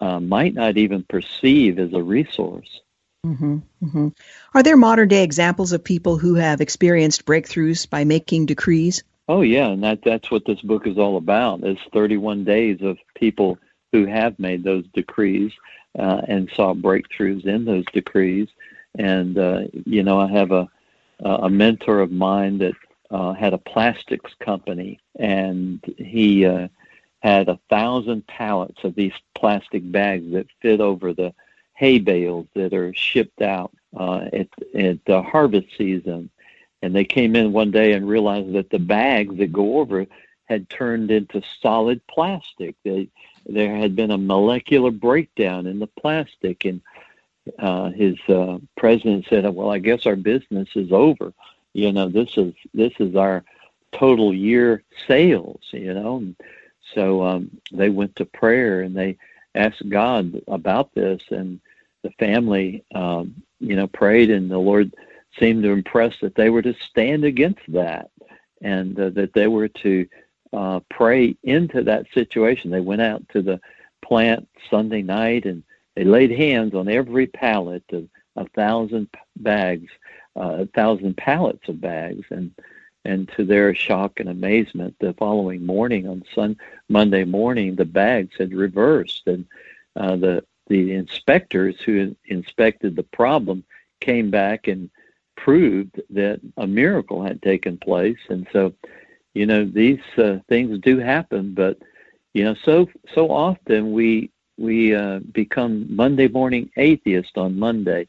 uh, 0.00 0.18
might 0.20 0.54
not 0.54 0.76
even 0.76 1.04
perceive 1.04 1.78
as 1.78 1.92
a 1.92 2.02
resource. 2.02 2.80
Mm-hmm, 3.24 3.58
mm-hmm. 3.84 4.08
Are 4.52 4.62
there 4.64 4.76
modern 4.76 5.08
day 5.08 5.22
examples 5.22 5.72
of 5.72 5.84
people 5.84 6.18
who 6.18 6.34
have 6.34 6.60
experienced 6.60 7.24
breakthroughs 7.24 7.88
by 7.88 8.02
making 8.02 8.46
decrees? 8.46 9.04
Oh 9.28 9.42
yeah, 9.42 9.68
and 9.68 9.84
that 9.84 10.00
that's 10.04 10.30
what 10.30 10.44
this 10.44 10.60
book 10.60 10.88
is 10.88 10.98
all 10.98 11.16
about. 11.16 11.62
It's 11.62 11.80
31 11.92 12.42
days 12.44 12.78
of 12.82 12.98
people 13.14 13.58
who 13.92 14.06
have 14.06 14.38
made 14.40 14.64
those 14.64 14.84
decrees 14.92 15.52
uh, 15.96 16.22
and 16.26 16.50
saw 16.54 16.74
breakthroughs 16.74 17.46
in 17.46 17.64
those 17.64 17.84
decrees. 17.92 18.48
And 18.98 19.38
uh, 19.38 19.62
you 19.86 20.02
know, 20.02 20.18
I 20.20 20.26
have 20.26 20.50
a 20.50 20.68
a 21.24 21.48
mentor 21.48 22.00
of 22.00 22.10
mine 22.10 22.58
that 22.58 22.74
uh, 23.12 23.34
had 23.34 23.52
a 23.54 23.58
plastics 23.58 24.32
company, 24.40 24.98
and 25.16 25.80
he 25.96 26.44
uh, 26.44 26.66
had 27.22 27.48
a 27.48 27.60
thousand 27.70 28.26
pallets 28.26 28.82
of 28.82 28.96
these 28.96 29.12
plastic 29.36 29.90
bags 29.92 30.32
that 30.32 30.46
fit 30.60 30.80
over 30.80 31.12
the 31.12 31.32
hay 31.82 31.98
bales 31.98 32.46
that 32.54 32.72
are 32.72 32.94
shipped 32.94 33.42
out 33.42 33.72
uh, 33.98 34.28
at 34.32 34.46
at 34.72 35.04
the 35.04 35.20
harvest 35.20 35.66
season. 35.76 36.30
And 36.80 36.94
they 36.94 37.04
came 37.04 37.34
in 37.34 37.52
one 37.52 37.72
day 37.72 37.92
and 37.92 38.08
realized 38.08 38.52
that 38.52 38.70
the 38.70 38.78
bags 38.78 39.36
that 39.38 39.52
go 39.52 39.80
over 39.80 40.06
had 40.44 40.70
turned 40.70 41.10
into 41.10 41.42
solid 41.60 42.00
plastic. 42.06 42.76
They, 42.84 43.08
there 43.46 43.74
had 43.76 43.96
been 43.96 44.12
a 44.12 44.18
molecular 44.18 44.92
breakdown 44.92 45.66
in 45.66 45.80
the 45.80 45.88
plastic, 45.88 46.64
and 46.64 46.80
uh, 47.58 47.90
his 47.90 48.16
uh, 48.28 48.58
president 48.76 49.26
said, 49.28 49.52
"Well, 49.52 49.72
I 49.72 49.80
guess 49.80 50.06
our 50.06 50.14
business 50.14 50.68
is 50.76 50.92
over. 50.92 51.32
You 51.72 51.90
know, 51.90 52.08
this 52.08 52.36
is 52.36 52.54
this 52.72 52.92
is 53.00 53.16
our 53.16 53.42
total 53.90 54.32
year 54.32 54.84
sales. 55.08 55.62
You 55.72 55.94
know." 55.94 56.18
And 56.18 56.36
so 56.94 57.24
um, 57.24 57.50
they 57.72 57.90
went 57.90 58.14
to 58.16 58.24
prayer 58.24 58.82
and 58.82 58.94
they 58.94 59.16
asked 59.56 59.88
God 59.88 60.40
about 60.46 60.94
this, 60.94 61.22
and 61.30 61.60
the 62.02 62.10
family, 62.18 62.84
um, 62.94 63.42
you 63.60 63.76
know, 63.76 63.86
prayed, 63.86 64.30
and 64.30 64.50
the 64.50 64.58
Lord 64.58 64.94
seemed 65.38 65.62
to 65.62 65.70
impress 65.70 66.14
that 66.20 66.34
they 66.34 66.50
were 66.50 66.62
to 66.62 66.74
stand 66.74 67.24
against 67.24 67.62
that, 67.68 68.10
and 68.60 68.98
uh, 68.98 69.10
that 69.10 69.32
they 69.34 69.46
were 69.46 69.68
to 69.68 70.06
uh, 70.52 70.80
pray 70.90 71.36
into 71.42 71.82
that 71.84 72.06
situation. 72.12 72.70
They 72.70 72.80
went 72.80 73.02
out 73.02 73.26
to 73.30 73.42
the 73.42 73.60
plant 74.02 74.48
Sunday 74.68 75.02
night 75.02 75.46
and 75.46 75.62
they 75.94 76.04
laid 76.04 76.30
hands 76.30 76.74
on 76.74 76.88
every 76.88 77.26
pallet 77.26 77.84
of 77.92 78.08
a 78.36 78.48
thousand 78.48 79.08
bags, 79.36 79.90
uh, 80.36 80.58
a 80.60 80.66
thousand 80.66 81.16
pallets 81.16 81.68
of 81.68 81.80
bags, 81.80 82.26
and 82.30 82.50
and 83.04 83.28
to 83.36 83.44
their 83.44 83.74
shock 83.74 84.20
and 84.20 84.28
amazement, 84.28 84.94
the 85.00 85.12
following 85.14 85.66
morning 85.66 86.06
on 86.08 86.22
Sun 86.34 86.56
Monday 86.88 87.24
morning, 87.24 87.74
the 87.74 87.84
bags 87.84 88.34
had 88.38 88.54
reversed, 88.54 89.26
and 89.26 89.44
uh, 89.96 90.16
the 90.16 90.44
the 90.72 90.94
inspectors 90.94 91.78
who 91.84 92.16
inspected 92.24 92.96
the 92.96 93.02
problem 93.02 93.62
came 94.00 94.30
back 94.30 94.68
and 94.68 94.88
proved 95.36 96.00
that 96.08 96.40
a 96.56 96.66
miracle 96.66 97.22
had 97.22 97.42
taken 97.42 97.76
place, 97.76 98.22
and 98.30 98.46
so 98.54 98.72
you 99.34 99.44
know 99.44 99.66
these 99.66 100.00
uh, 100.16 100.38
things 100.48 100.78
do 100.78 100.96
happen, 100.98 101.52
but 101.52 101.76
you 102.32 102.42
know 102.42 102.54
so 102.64 102.88
so 103.14 103.30
often 103.30 103.92
we 103.92 104.30
we 104.56 104.94
uh, 104.94 105.18
become 105.32 105.94
Monday 105.94 106.28
morning 106.28 106.70
atheist 106.78 107.36
on 107.36 107.58
Monday. 107.58 108.08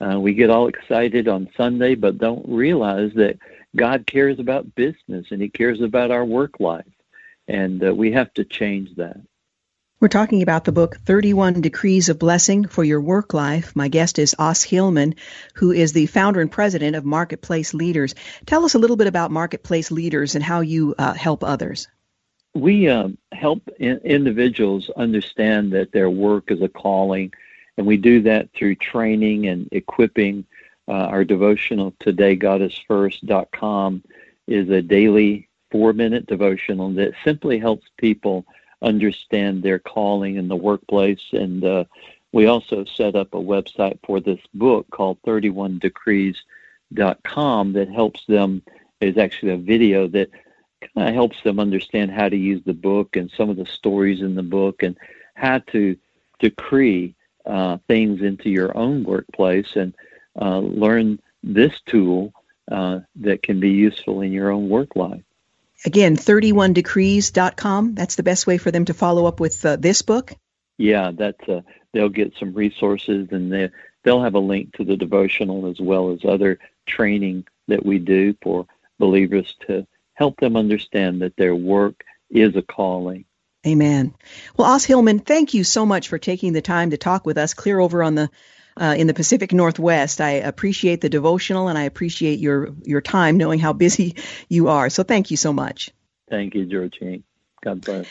Uh, 0.00 0.20
we 0.20 0.34
get 0.34 0.50
all 0.50 0.68
excited 0.68 1.26
on 1.26 1.50
Sunday, 1.56 1.96
but 1.96 2.18
don't 2.18 2.48
realize 2.48 3.10
that 3.14 3.38
God 3.74 4.06
cares 4.06 4.38
about 4.38 4.72
business 4.76 5.26
and 5.32 5.42
He 5.42 5.48
cares 5.48 5.80
about 5.80 6.12
our 6.12 6.24
work 6.24 6.60
life, 6.60 6.94
and 7.48 7.82
uh, 7.82 7.92
we 7.92 8.12
have 8.12 8.32
to 8.34 8.44
change 8.44 8.94
that. 8.94 9.20
We're 10.04 10.08
talking 10.08 10.42
about 10.42 10.64
the 10.64 10.70
book 10.70 10.98
31 11.06 11.62
Decrees 11.62 12.10
of 12.10 12.18
Blessing 12.18 12.66
for 12.66 12.84
Your 12.84 13.00
Work 13.00 13.32
Life. 13.32 13.74
My 13.74 13.88
guest 13.88 14.18
is 14.18 14.36
Os 14.38 14.62
Hillman, 14.62 15.14
who 15.54 15.72
is 15.72 15.94
the 15.94 16.04
founder 16.04 16.42
and 16.42 16.52
president 16.52 16.94
of 16.94 17.06
Marketplace 17.06 17.72
Leaders. 17.72 18.14
Tell 18.44 18.66
us 18.66 18.74
a 18.74 18.78
little 18.78 18.96
bit 18.96 19.06
about 19.06 19.30
Marketplace 19.30 19.90
Leaders 19.90 20.34
and 20.34 20.44
how 20.44 20.60
you 20.60 20.94
uh, 20.98 21.14
help 21.14 21.42
others. 21.42 21.88
We 22.52 22.86
uh, 22.86 23.08
help 23.32 23.66
in- 23.80 24.02
individuals 24.04 24.90
understand 24.94 25.72
that 25.72 25.92
their 25.92 26.10
work 26.10 26.50
is 26.50 26.60
a 26.60 26.68
calling, 26.68 27.32
and 27.78 27.86
we 27.86 27.96
do 27.96 28.20
that 28.24 28.50
through 28.52 28.74
training 28.74 29.46
and 29.46 29.70
equipping. 29.72 30.44
Uh, 30.86 30.92
our 30.92 31.24
devotional 31.24 31.94
today, 31.98 32.36
godisfirst.com, 32.36 34.02
is 34.48 34.68
a 34.68 34.82
daily 34.82 35.48
four 35.70 35.94
minute 35.94 36.26
devotional 36.26 36.92
that 36.92 37.14
simply 37.24 37.58
helps 37.58 37.86
people 37.96 38.44
understand 38.84 39.62
their 39.62 39.78
calling 39.78 40.36
in 40.36 40.48
the 40.48 40.56
workplace. 40.56 41.22
And 41.32 41.64
uh, 41.64 41.84
we 42.32 42.44
also 42.46 42.84
set 42.84 43.16
up 43.16 43.32
a 43.34 43.38
website 43.38 43.98
for 44.04 44.20
this 44.20 44.40
book 44.54 44.86
called 44.90 45.20
31decrees.com 45.22 47.72
that 47.72 47.88
helps 47.88 48.26
them. 48.26 48.62
Is 49.00 49.18
actually 49.18 49.52
a 49.52 49.58
video 49.58 50.06
that 50.08 50.30
kind 50.80 51.08
of 51.08 51.14
helps 51.14 51.42
them 51.42 51.60
understand 51.60 52.10
how 52.10 52.28
to 52.28 52.36
use 52.36 52.62
the 52.64 52.72
book 52.72 53.16
and 53.16 53.30
some 53.36 53.50
of 53.50 53.56
the 53.56 53.66
stories 53.66 54.22
in 54.22 54.34
the 54.34 54.42
book 54.42 54.82
and 54.82 54.96
how 55.34 55.58
to 55.58 55.96
decree 56.38 57.14
uh, 57.44 57.76
things 57.86 58.22
into 58.22 58.48
your 58.48 58.74
own 58.76 59.04
workplace 59.04 59.76
and 59.76 59.94
uh, 60.40 60.58
learn 60.58 61.20
this 61.42 61.80
tool 61.86 62.32
uh, 62.70 63.00
that 63.16 63.42
can 63.42 63.60
be 63.60 63.70
useful 63.70 64.22
in 64.22 64.32
your 64.32 64.50
own 64.50 64.68
work 64.68 64.96
life. 64.96 65.22
Again, 65.84 66.16
31decrees.com. 66.16 67.94
That's 67.94 68.14
the 68.14 68.22
best 68.22 68.46
way 68.46 68.58
for 68.58 68.70
them 68.70 68.86
to 68.86 68.94
follow 68.94 69.26
up 69.26 69.40
with 69.40 69.64
uh, 69.64 69.76
this 69.76 70.02
book. 70.02 70.32
Yeah, 70.78 71.12
that's 71.12 71.48
uh, 71.48 71.60
they'll 71.92 72.08
get 72.08 72.34
some 72.38 72.54
resources 72.54 73.28
and 73.30 73.52
they 73.52 73.70
they'll 74.02 74.22
have 74.22 74.34
a 74.34 74.40
link 74.40 74.72
to 74.76 74.84
the 74.84 74.96
devotional 74.96 75.66
as 75.66 75.80
well 75.80 76.10
as 76.10 76.24
other 76.24 76.58
training 76.86 77.46
that 77.68 77.84
we 77.84 77.98
do 77.98 78.34
for 78.42 78.66
believers 78.98 79.54
to 79.66 79.86
help 80.14 80.38
them 80.38 80.56
understand 80.56 81.22
that 81.22 81.36
their 81.36 81.54
work 81.54 82.04
is 82.30 82.56
a 82.56 82.62
calling. 82.62 83.24
Amen. 83.66 84.14
Well, 84.56 84.70
Os 84.70 84.84
Hillman, 84.84 85.20
thank 85.20 85.54
you 85.54 85.64
so 85.64 85.86
much 85.86 86.08
for 86.08 86.18
taking 86.18 86.52
the 86.52 86.60
time 86.60 86.90
to 86.90 86.98
talk 86.98 87.24
with 87.24 87.38
us 87.38 87.54
clear 87.54 87.80
over 87.80 88.02
on 88.02 88.14
the 88.14 88.30
uh, 88.76 88.94
in 88.96 89.06
the 89.06 89.14
Pacific 89.14 89.52
Northwest. 89.52 90.20
I 90.20 90.32
appreciate 90.32 91.00
the 91.00 91.08
devotional 91.08 91.68
and 91.68 91.78
I 91.78 91.84
appreciate 91.84 92.38
your 92.38 92.74
your 92.82 93.00
time, 93.00 93.36
knowing 93.36 93.58
how 93.58 93.72
busy 93.72 94.16
you 94.48 94.68
are. 94.68 94.90
So 94.90 95.02
thank 95.02 95.30
you 95.30 95.36
so 95.36 95.52
much. 95.52 95.90
Thank 96.28 96.54
you, 96.54 96.66
Georgene. 96.66 97.22
God 97.62 97.80
bless. 97.80 98.06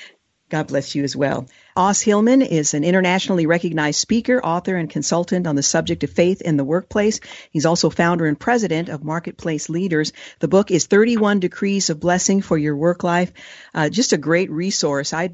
God 0.54 0.68
bless 0.68 0.94
you 0.94 1.04
as 1.04 1.16
well. 1.16 1.48
Os 1.76 2.00
Hillman 2.02 2.44
is 2.44 2.76
an 2.76 2.84
internationally 2.84 3.48
recognized 3.48 4.00
speaker, 4.00 4.40
author, 4.40 4.76
and 4.76 4.88
consultant 4.88 5.48
on 5.48 5.56
the 5.56 5.64
subject 5.64 6.04
of 6.04 6.12
faith 6.12 6.42
in 6.42 6.58
the 6.58 6.64
workplace. 6.64 7.22
He's 7.50 7.66
also 7.66 7.90
founder 7.90 8.28
and 8.28 8.40
president 8.40 8.90
of 8.90 9.04
Marketplace 9.04 9.68
Leaders. 9.68 10.14
The 10.40 10.48
book 10.48 10.70
is 10.70 10.86
31 10.86 11.40
Decrees 11.40 11.90
of 11.90 12.00
Blessing 12.00 12.44
for 12.44 12.56
Your 12.56 12.76
Work 12.76 13.04
Life. 13.04 13.34
Uh, 13.74 13.90
just 13.90 14.14
a 14.14 14.18
great 14.18 14.52
resource. 14.52 15.12
I 15.12 15.32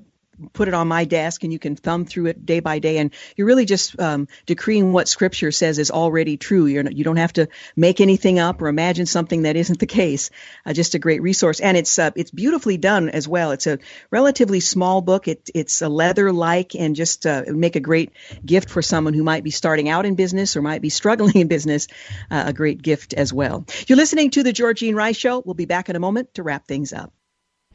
put 0.54 0.68
it 0.68 0.74
on 0.74 0.88
my 0.88 1.06
desk 1.06 1.44
and 1.44 1.54
you 1.54 1.60
can 1.60 1.76
thumb 1.76 2.06
through 2.06 2.28
it 2.28 2.46
day 2.46 2.60
by 2.60 2.80
day. 2.80 2.98
And 2.98 3.12
you're 3.36 3.48
really 3.48 3.66
just 3.66 4.00
um, 4.00 4.28
decreeing 4.46 4.94
what 4.94 5.08
scripture 5.08 5.52
says 5.52 5.80
is 5.80 5.92
already 5.92 6.38
true. 6.38 6.66
You're 6.66 6.84
not, 6.84 6.96
you 6.96 7.04
don't 7.04 7.18
have 7.18 7.34
to 7.34 7.48
make 7.76 8.02
anything 8.02 8.40
up 8.40 8.62
or 8.62 8.68
imagine 8.68 9.06
something 9.06 9.44
that 9.44 9.56
isn't 9.56 9.80
the 9.80 9.86
case. 9.86 10.30
Uh, 10.66 10.74
just 10.74 10.96
a 10.96 11.00
great 11.00 11.22
resource. 11.22 11.60
And 11.60 11.78
it's 11.78 11.98
uh, 12.00 12.12
it's 12.16 12.32
beautifully 12.32 12.78
done 12.78 13.10
as 13.10 13.28
well. 13.28 13.52
It's 13.52 13.68
a 13.68 13.80
relatively 14.12 14.60
small 14.60 15.02
book. 15.02 15.28
It, 15.28 15.50
it's 15.54 15.82
a 15.82 15.90
leather 15.90 16.32
like 16.32 16.76
and 16.76 16.96
just 16.96 17.26
uh, 17.26 17.44
make 17.48 17.76
a 17.76 17.82
great 17.82 18.12
gift 18.46 18.70
for 18.70 18.82
someone 18.82 19.14
who 19.14 19.24
might 19.24 19.44
be 19.44 19.52
starting 19.52 19.90
out 19.90 20.06
in 20.06 20.16
business 20.16 20.56
or 20.56 20.62
might 20.62 20.82
be 20.82 20.90
struggling 21.00 21.36
in 21.36 21.48
business 21.48 21.88
uh, 22.32 22.44
a 22.48 22.54
great 22.54 22.82
gift 22.82 23.14
as 23.14 23.34
well. 23.34 23.66
You're 23.88 23.98
listening 23.98 24.32
to 24.32 24.44
the 24.44 24.54
georgene 24.54 24.96
rice 24.96 25.18
show. 25.18 25.42
We'll 25.46 25.54
be 25.54 25.66
back 25.66 25.90
in 25.90 25.96
a 25.96 26.00
moment 26.00 26.34
to 26.36 26.44
wrap 26.44 26.68
things 26.68 26.94
up 26.94 27.14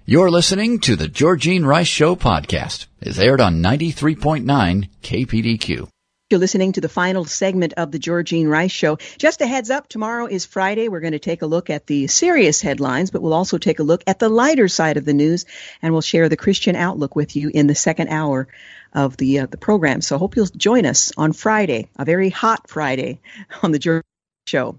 you're 0.07 0.31
listening 0.31 0.81
to 0.81 0.97
the 0.97 1.09
Georgene 1.09 1.65
Rice 1.65 1.87
Show 1.87 2.15
podcast. 2.15 2.87
It's 3.01 3.19
aired 3.19 3.41
on 3.41 3.63
93.9 3.63 4.89
KPDQ. 5.03 5.89
You're 6.29 6.41
listening 6.41 6.73
to 6.73 6.83
the 6.83 6.91
final 6.91 7.25
segment 7.25 7.73
of 7.79 7.91
the 7.91 7.99
Georgene 7.99 8.49
Rice 8.49 8.71
Show. 8.71 8.99
Just 9.17 9.41
a 9.41 9.47
heads 9.47 9.71
up, 9.71 9.89
tomorrow 9.89 10.27
is 10.27 10.45
Friday. 10.45 10.89
We're 10.89 11.01
going 11.01 11.13
to 11.13 11.19
take 11.19 11.41
a 11.41 11.47
look 11.47 11.71
at 11.71 11.87
the 11.87 12.07
serious 12.07 12.61
headlines, 12.61 13.11
but 13.11 13.23
we'll 13.23 13.33
also 13.33 13.57
take 13.57 13.79
a 13.79 13.83
look 13.83 14.05
at 14.07 14.19
the 14.19 14.29
lighter 14.29 14.69
side 14.69 14.99
of 14.99 15.07
the 15.07 15.15
news, 15.15 15.47
and 15.81 15.93
we'll 15.93 16.03
share 16.03 16.29
the 16.29 16.37
Christian 16.37 16.77
outlook 16.77 17.17
with 17.17 17.35
you 17.35 17.51
in 17.55 17.67
the 17.67 17.75
second 17.75 18.09
hour 18.09 18.49
of 18.93 19.17
the 19.17 19.41
uh, 19.41 19.47
the 19.47 19.57
program. 19.57 20.03
So 20.03 20.19
hope 20.19 20.37
you'll 20.37 20.47
join 20.47 20.85
us 20.85 21.13
on 21.17 21.33
Friday, 21.33 21.89
a 21.97 22.05
very 22.05 22.29
hot 22.29 22.69
Friday 22.69 23.21
on 23.63 23.73
the 23.73 23.79
Georgene 23.79 24.03
Show. 24.47 24.79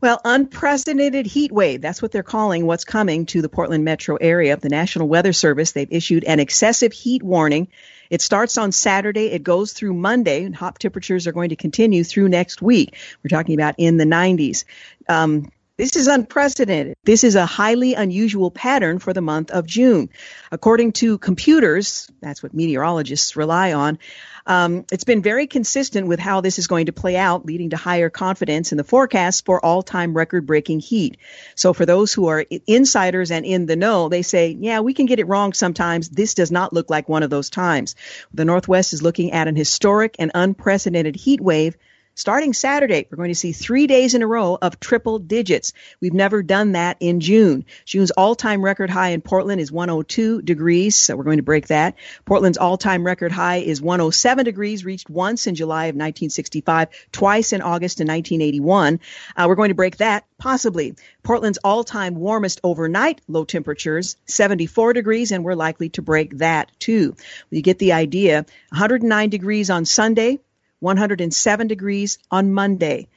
Well, 0.00 0.20
unprecedented 0.24 1.26
heat 1.26 1.52
wave. 1.52 1.82
That's 1.82 2.00
what 2.00 2.10
they're 2.10 2.22
calling 2.22 2.66
what's 2.66 2.84
coming 2.84 3.26
to 3.26 3.42
the 3.42 3.48
Portland 3.48 3.84
metro 3.84 4.16
area. 4.16 4.56
The 4.56 4.68
National 4.68 5.08
Weather 5.08 5.32
Service, 5.32 5.72
they've 5.72 5.92
issued 5.92 6.24
an 6.24 6.40
excessive 6.40 6.92
heat 6.92 7.22
warning 7.22 7.68
it 8.10 8.20
starts 8.20 8.58
on 8.58 8.72
Saturday. 8.72 9.26
It 9.30 9.44
goes 9.44 9.72
through 9.72 9.94
Monday, 9.94 10.44
and 10.44 10.54
hot 10.54 10.78
temperatures 10.80 11.28
are 11.28 11.32
going 11.32 11.50
to 11.50 11.56
continue 11.56 12.02
through 12.02 12.28
next 12.28 12.60
week. 12.60 12.96
We're 13.22 13.28
talking 13.28 13.54
about 13.54 13.76
in 13.78 13.96
the 13.96 14.04
90s. 14.04 14.64
Um, 15.08 15.50
this 15.80 15.96
is 15.96 16.08
unprecedented. 16.08 16.94
This 17.04 17.24
is 17.24 17.36
a 17.36 17.46
highly 17.46 17.94
unusual 17.94 18.50
pattern 18.50 18.98
for 18.98 19.14
the 19.14 19.22
month 19.22 19.50
of 19.50 19.64
June. 19.64 20.10
According 20.52 20.92
to 21.00 21.16
computers, 21.16 22.06
that's 22.20 22.42
what 22.42 22.52
meteorologists 22.52 23.34
rely 23.34 23.72
on, 23.72 23.98
um, 24.46 24.84
it's 24.92 25.04
been 25.04 25.22
very 25.22 25.46
consistent 25.46 26.06
with 26.06 26.20
how 26.20 26.42
this 26.42 26.58
is 26.58 26.66
going 26.66 26.86
to 26.86 26.92
play 26.92 27.16
out, 27.16 27.46
leading 27.46 27.70
to 27.70 27.78
higher 27.78 28.10
confidence 28.10 28.72
in 28.72 28.76
the 28.78 28.84
forecast 28.84 29.46
for 29.46 29.64
all 29.64 29.82
time 29.82 30.12
record 30.12 30.44
breaking 30.44 30.80
heat. 30.80 31.16
So, 31.54 31.72
for 31.72 31.86
those 31.86 32.12
who 32.12 32.26
are 32.26 32.44
insiders 32.66 33.30
and 33.30 33.46
in 33.46 33.64
the 33.64 33.76
know, 33.76 34.10
they 34.10 34.20
say, 34.20 34.54
yeah, 34.60 34.80
we 34.80 34.92
can 34.92 35.06
get 35.06 35.18
it 35.18 35.28
wrong 35.28 35.54
sometimes. 35.54 36.10
This 36.10 36.34
does 36.34 36.50
not 36.50 36.74
look 36.74 36.90
like 36.90 37.08
one 37.08 37.22
of 37.22 37.30
those 37.30 37.48
times. 37.48 37.94
The 38.34 38.44
Northwest 38.44 38.92
is 38.92 39.02
looking 39.02 39.32
at 39.32 39.48
an 39.48 39.56
historic 39.56 40.16
and 40.18 40.30
unprecedented 40.34 41.16
heat 41.16 41.40
wave 41.40 41.78
Starting 42.16 42.52
Saturday, 42.52 43.06
we're 43.10 43.16
going 43.16 43.30
to 43.30 43.34
see 43.34 43.52
three 43.52 43.86
days 43.86 44.14
in 44.14 44.22
a 44.22 44.26
row 44.26 44.58
of 44.60 44.80
triple 44.80 45.18
digits. 45.18 45.72
We've 46.00 46.12
never 46.12 46.42
done 46.42 46.72
that 46.72 46.96
in 47.00 47.20
June. 47.20 47.64
June's 47.86 48.10
all 48.10 48.34
time 48.34 48.62
record 48.62 48.90
high 48.90 49.10
in 49.10 49.20
Portland 49.20 49.60
is 49.60 49.70
102 49.70 50.42
degrees, 50.42 50.96
so 50.96 51.16
we're 51.16 51.24
going 51.24 51.38
to 51.38 51.42
break 51.42 51.68
that. 51.68 51.94
Portland's 52.26 52.58
all 52.58 52.76
time 52.76 53.04
record 53.04 53.32
high 53.32 53.58
is 53.58 53.80
107 53.80 54.44
degrees, 54.44 54.84
reached 54.84 55.08
once 55.08 55.46
in 55.46 55.54
July 55.54 55.84
of 55.84 55.94
1965, 55.94 56.88
twice 57.12 57.52
in 57.52 57.62
August 57.62 58.00
in 58.00 58.08
1981. 58.08 59.00
Uh, 59.36 59.44
we're 59.48 59.54
going 59.54 59.70
to 59.70 59.74
break 59.74 59.98
that, 59.98 60.26
possibly. 60.36 60.96
Portland's 61.22 61.58
all 61.62 61.84
time 61.84 62.16
warmest 62.16 62.60
overnight 62.64 63.20
low 63.28 63.44
temperatures, 63.44 64.16
74 64.26 64.92
degrees, 64.94 65.30
and 65.30 65.44
we're 65.44 65.54
likely 65.54 65.88
to 65.90 66.02
break 66.02 66.38
that 66.38 66.70
too. 66.80 67.14
You 67.50 67.62
get 67.62 67.78
the 67.78 67.92
idea. 67.92 68.44
109 68.70 69.30
degrees 69.30 69.70
on 69.70 69.84
Sunday, 69.84 70.40
107 70.80 71.66
degrees 71.68 72.18
on 72.30 72.52
Monday. 72.52 73.08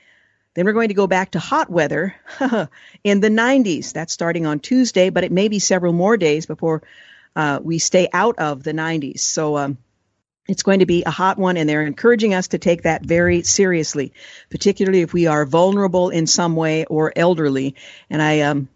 Then 0.53 0.65
we're 0.65 0.73
going 0.73 0.89
to 0.89 0.93
go 0.93 1.07
back 1.07 1.31
to 1.31 1.39
hot 1.39 1.69
weather 1.69 2.15
in 3.03 3.19
the 3.19 3.29
90s. 3.29 3.91
That's 3.91 4.13
starting 4.13 4.45
on 4.45 4.59
Tuesday, 4.59 5.09
but 5.09 5.23
it 5.23 5.31
may 5.31 5.47
be 5.47 5.59
several 5.59 5.93
more 5.93 6.15
days 6.15 6.45
before 6.45 6.83
uh, 7.35 7.59
we 7.63 7.79
stay 7.79 8.07
out 8.13 8.37
of 8.37 8.63
the 8.63 8.73
90s. 8.73 9.19
So 9.19 9.57
um, 9.57 9.77
it's 10.47 10.63
going 10.63 10.79
to 10.79 10.85
be 10.85 11.03
a 11.03 11.09
hot 11.09 11.37
one, 11.37 11.57
and 11.57 11.67
they're 11.67 11.85
encouraging 11.85 12.33
us 12.33 12.49
to 12.49 12.59
take 12.59 12.83
that 12.83 13.03
very 13.03 13.41
seriously, 13.43 14.13
particularly 14.49 15.01
if 15.01 15.13
we 15.13 15.25
are 15.25 15.45
vulnerable 15.45 16.09
in 16.09 16.27
some 16.27 16.55
way 16.55 16.85
or 16.85 17.13
elderly. 17.15 17.75
And 18.09 18.21
I 18.21 18.41
um, 18.41 18.67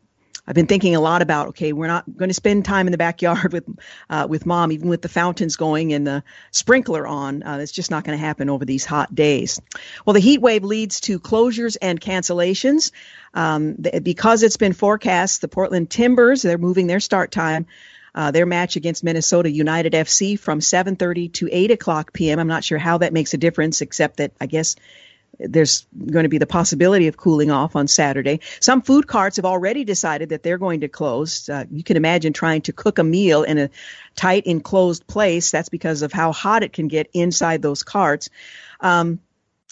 I've 0.48 0.56
been 0.56 0.68
thinking 0.68 0.96
a 0.96 1.02
lot 1.02 1.22
about 1.22 1.50
okay, 1.50 1.74
we're 1.74 1.88
not 1.88 2.06
going 2.16 2.30
to 2.30 2.34
spend 2.34 2.64
time 2.64 2.88
in 2.88 2.92
the 2.92 2.98
backyard 2.98 3.52
with 3.54 3.66
uh, 4.10 4.28
with 4.30 4.46
mom, 4.46 4.72
even 4.72 4.88
with 4.88 5.02
the 5.02 5.10
fountains 5.10 5.58
going 5.58 5.94
and 5.94 6.08
the 6.08 6.24
sprinkler 6.52 7.06
on. 7.06 7.44
Uh, 7.44 7.58
it's 7.58 7.72
just 7.72 7.92
not 7.92 8.04
going 8.04 8.18
to 8.18 8.26
happen 8.26 8.50
over 8.50 8.64
these 8.64 8.86
hot 8.86 9.14
days. 9.14 9.60
Well, 10.06 10.14
the 10.14 10.20
heat 10.20 10.42
wave 10.42 10.64
leads 10.64 11.02
to 11.02 11.20
closures 11.20 11.78
and 11.82 12.00
cancellations. 12.00 12.92
Um, 13.34 13.76
because 14.02 14.42
it's 14.42 14.58
been 14.58 14.74
forecast, 14.74 15.42
the 15.42 15.48
Portland 15.48 15.90
Timbers 15.90 16.42
they're 16.42 16.58
moving 16.58 16.88
their 16.88 17.02
start 17.02 17.32
time. 17.32 17.68
Uh, 18.16 18.32
their 18.32 18.48
match 18.48 18.78
against 18.78 19.04
Minnesota 19.04 19.52
United 19.52 19.94
FC 19.94 20.40
from 20.40 20.60
7:30 20.60 21.34
to 21.34 21.50
8 21.52 21.70
o'clock 21.72 22.14
p.m. 22.14 22.40
I'm 22.40 22.48
not 22.48 22.64
sure 22.64 22.80
how 22.80 22.98
that 23.00 23.14
makes 23.14 23.36
a 23.36 23.38
difference, 23.38 23.82
except 23.82 24.18
that 24.18 24.32
I 24.42 24.48
guess 24.48 24.76
there's 25.40 25.86
going 25.96 26.24
to 26.24 26.30
be 26.30 26.38
the 26.38 26.48
possibility 26.48 27.08
of 27.08 27.18
cooling 27.18 27.52
off 27.52 27.76
on 27.76 27.88
Saturday. 27.88 28.40
Some 28.60 28.82
food 28.82 29.08
carts 29.08 29.36
have 29.36 29.46
already 29.46 29.84
decided 29.84 30.30
that 30.30 30.44
they're 30.44 30.58
going 30.58 30.82
to 30.82 30.88
close. 30.88 31.48
Uh, 31.48 31.66
you 31.72 31.84
can 31.84 31.98
imagine 31.98 32.34
trying 32.34 32.62
to 32.64 32.74
cook 32.74 32.98
a 32.98 33.04
meal 33.04 33.44
in 33.44 33.58
a 33.58 33.70
tight 34.16 34.48
enclosed 34.48 35.06
place. 35.06 35.52
That's 35.52 35.70
because 35.70 36.02
of 36.02 36.12
how 36.12 36.32
hot 36.32 36.64
it 36.64 36.74
can 36.74 36.88
get 36.88 37.10
inside 37.14 37.62
those 37.62 37.84
carts. 37.84 38.30
Um, 38.80 39.20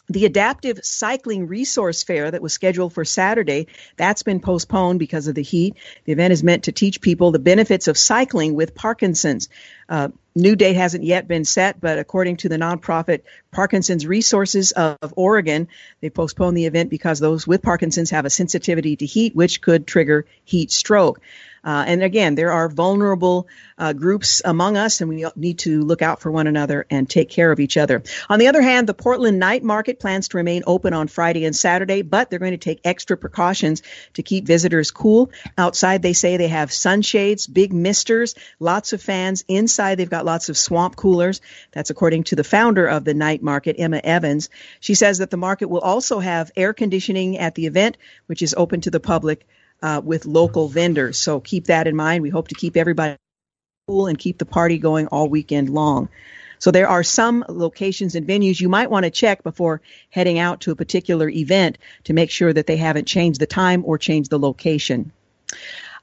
the 0.07 0.25
adaptive 0.25 0.81
cycling 0.83 1.47
resource 1.47 2.03
fair 2.03 2.29
that 2.29 2.41
was 2.41 2.53
scheduled 2.53 2.93
for 2.93 3.03
Saturday, 3.05 3.67
that's 3.97 4.21
been 4.21 4.39
postponed 4.39 4.99
because 4.99 5.27
of 5.27 5.33
the 5.33 5.41
heat. 5.41 5.77
The 6.03 6.11
event 6.11 6.31
is 6.31 6.43
meant 6.43 6.65
to 6.65 6.71
teach 6.71 7.01
people 7.01 7.31
the 7.31 7.39
benefits 7.39 7.87
of 7.87 7.97
cycling 7.97 8.53
with 8.53 8.75
Parkinson's. 8.75 9.49
Uh, 9.87 10.09
new 10.35 10.55
date 10.55 10.75
hasn't 10.75 11.03
yet 11.03 11.27
been 11.27 11.45
set, 11.45 11.79
but 11.79 11.99
according 11.99 12.37
to 12.37 12.49
the 12.49 12.57
nonprofit 12.57 13.21
Parkinson's 13.51 14.05
Resources 14.05 14.71
of 14.71 15.13
Oregon, 15.15 15.67
they 16.01 16.09
postponed 16.09 16.57
the 16.57 16.65
event 16.65 16.89
because 16.89 17.19
those 17.19 17.47
with 17.47 17.61
Parkinson's 17.61 18.09
have 18.09 18.25
a 18.25 18.29
sensitivity 18.29 18.95
to 18.95 19.05
heat, 19.05 19.35
which 19.35 19.61
could 19.61 19.87
trigger 19.87 20.25
heat 20.43 20.71
stroke. 20.71 21.21
Uh, 21.65 21.83
and 21.87 22.03
again, 22.03 22.35
there 22.35 22.51
are 22.51 22.69
vulnerable 22.69 23.47
uh, 23.77 23.91
groups 23.91 24.41
among 24.45 24.77
us, 24.77 25.01
and 25.01 25.09
we 25.09 25.25
need 25.35 25.59
to 25.59 25.81
look 25.81 26.03
out 26.03 26.21
for 26.21 26.31
one 26.31 26.45
another 26.45 26.85
and 26.91 27.09
take 27.09 27.29
care 27.29 27.51
of 27.51 27.59
each 27.59 27.75
other. 27.75 28.03
On 28.29 28.37
the 28.37 28.47
other 28.47 28.61
hand, 28.61 28.87
the 28.87 28.93
Portland 28.93 29.39
Night 29.39 29.63
Market 29.63 29.99
plans 29.99 30.27
to 30.29 30.37
remain 30.37 30.63
open 30.67 30.93
on 30.93 31.07
Friday 31.07 31.43
and 31.43 31.55
Saturday, 31.55 32.03
but 32.03 32.29
they're 32.29 32.39
going 32.39 32.51
to 32.51 32.57
take 32.57 32.81
extra 32.85 33.17
precautions 33.17 33.81
to 34.13 34.21
keep 34.21 34.45
visitors 34.45 34.91
cool. 34.91 35.31
Outside, 35.57 36.03
they 36.03 36.13
say 36.13 36.37
they 36.37 36.49
have 36.49 36.71
sunshades, 36.71 37.47
big 37.47 37.73
misters, 37.73 38.35
lots 38.59 38.93
of 38.93 39.01
fans. 39.01 39.43
Inside, 39.47 39.95
they've 39.95 40.09
got 40.09 40.25
lots 40.25 40.49
of 40.49 40.57
swamp 40.57 40.95
coolers. 40.95 41.41
That's 41.71 41.89
according 41.89 42.25
to 42.25 42.35
the 42.35 42.43
founder 42.43 42.85
of 42.85 43.03
the 43.05 43.15
night 43.15 43.41
market, 43.41 43.77
Emma 43.79 43.99
Evans. 44.03 44.49
She 44.79 44.93
says 44.93 45.17
that 45.17 45.31
the 45.31 45.37
market 45.37 45.67
will 45.67 45.79
also 45.81 46.19
have 46.19 46.51
air 46.55 46.73
conditioning 46.73 47.39
at 47.39 47.55
the 47.55 47.65
event, 47.65 47.97
which 48.27 48.43
is 48.43 48.53
open 48.55 48.81
to 48.81 48.91
the 48.91 48.99
public 48.99 49.47
uh, 49.81 50.01
with 50.03 50.25
local 50.25 50.67
vendors. 50.67 51.17
So 51.17 51.39
keep 51.39 51.65
that 51.65 51.87
in 51.87 51.95
mind. 51.95 52.21
We 52.21 52.29
hope 52.29 52.49
to 52.49 52.55
keep 52.55 52.77
everybody 52.77 53.17
cool 53.87 54.07
and 54.07 54.17
keep 54.17 54.37
the 54.37 54.45
party 54.45 54.77
going 54.77 55.07
all 55.07 55.29
weekend 55.29 55.69
long. 55.69 56.09
So 56.59 56.71
there 56.71 56.87
are 56.87 57.03
some 57.03 57.45
locations 57.47 58.15
and 58.15 58.27
venues 58.27 58.59
you 58.59 58.69
might 58.69 58.89
want 58.89 59.03
to 59.03 59.11
check 59.11 59.43
before 59.43 59.81
heading 60.09 60.39
out 60.39 60.61
to 60.61 60.71
a 60.71 60.75
particular 60.75 61.29
event 61.29 61.77
to 62.05 62.13
make 62.13 62.31
sure 62.31 62.51
that 62.51 62.65
they 62.65 62.77
haven't 62.77 63.05
changed 63.05 63.39
the 63.39 63.45
time 63.45 63.83
or 63.85 63.97
changed 63.97 64.31
the 64.31 64.39
location. 64.39 65.11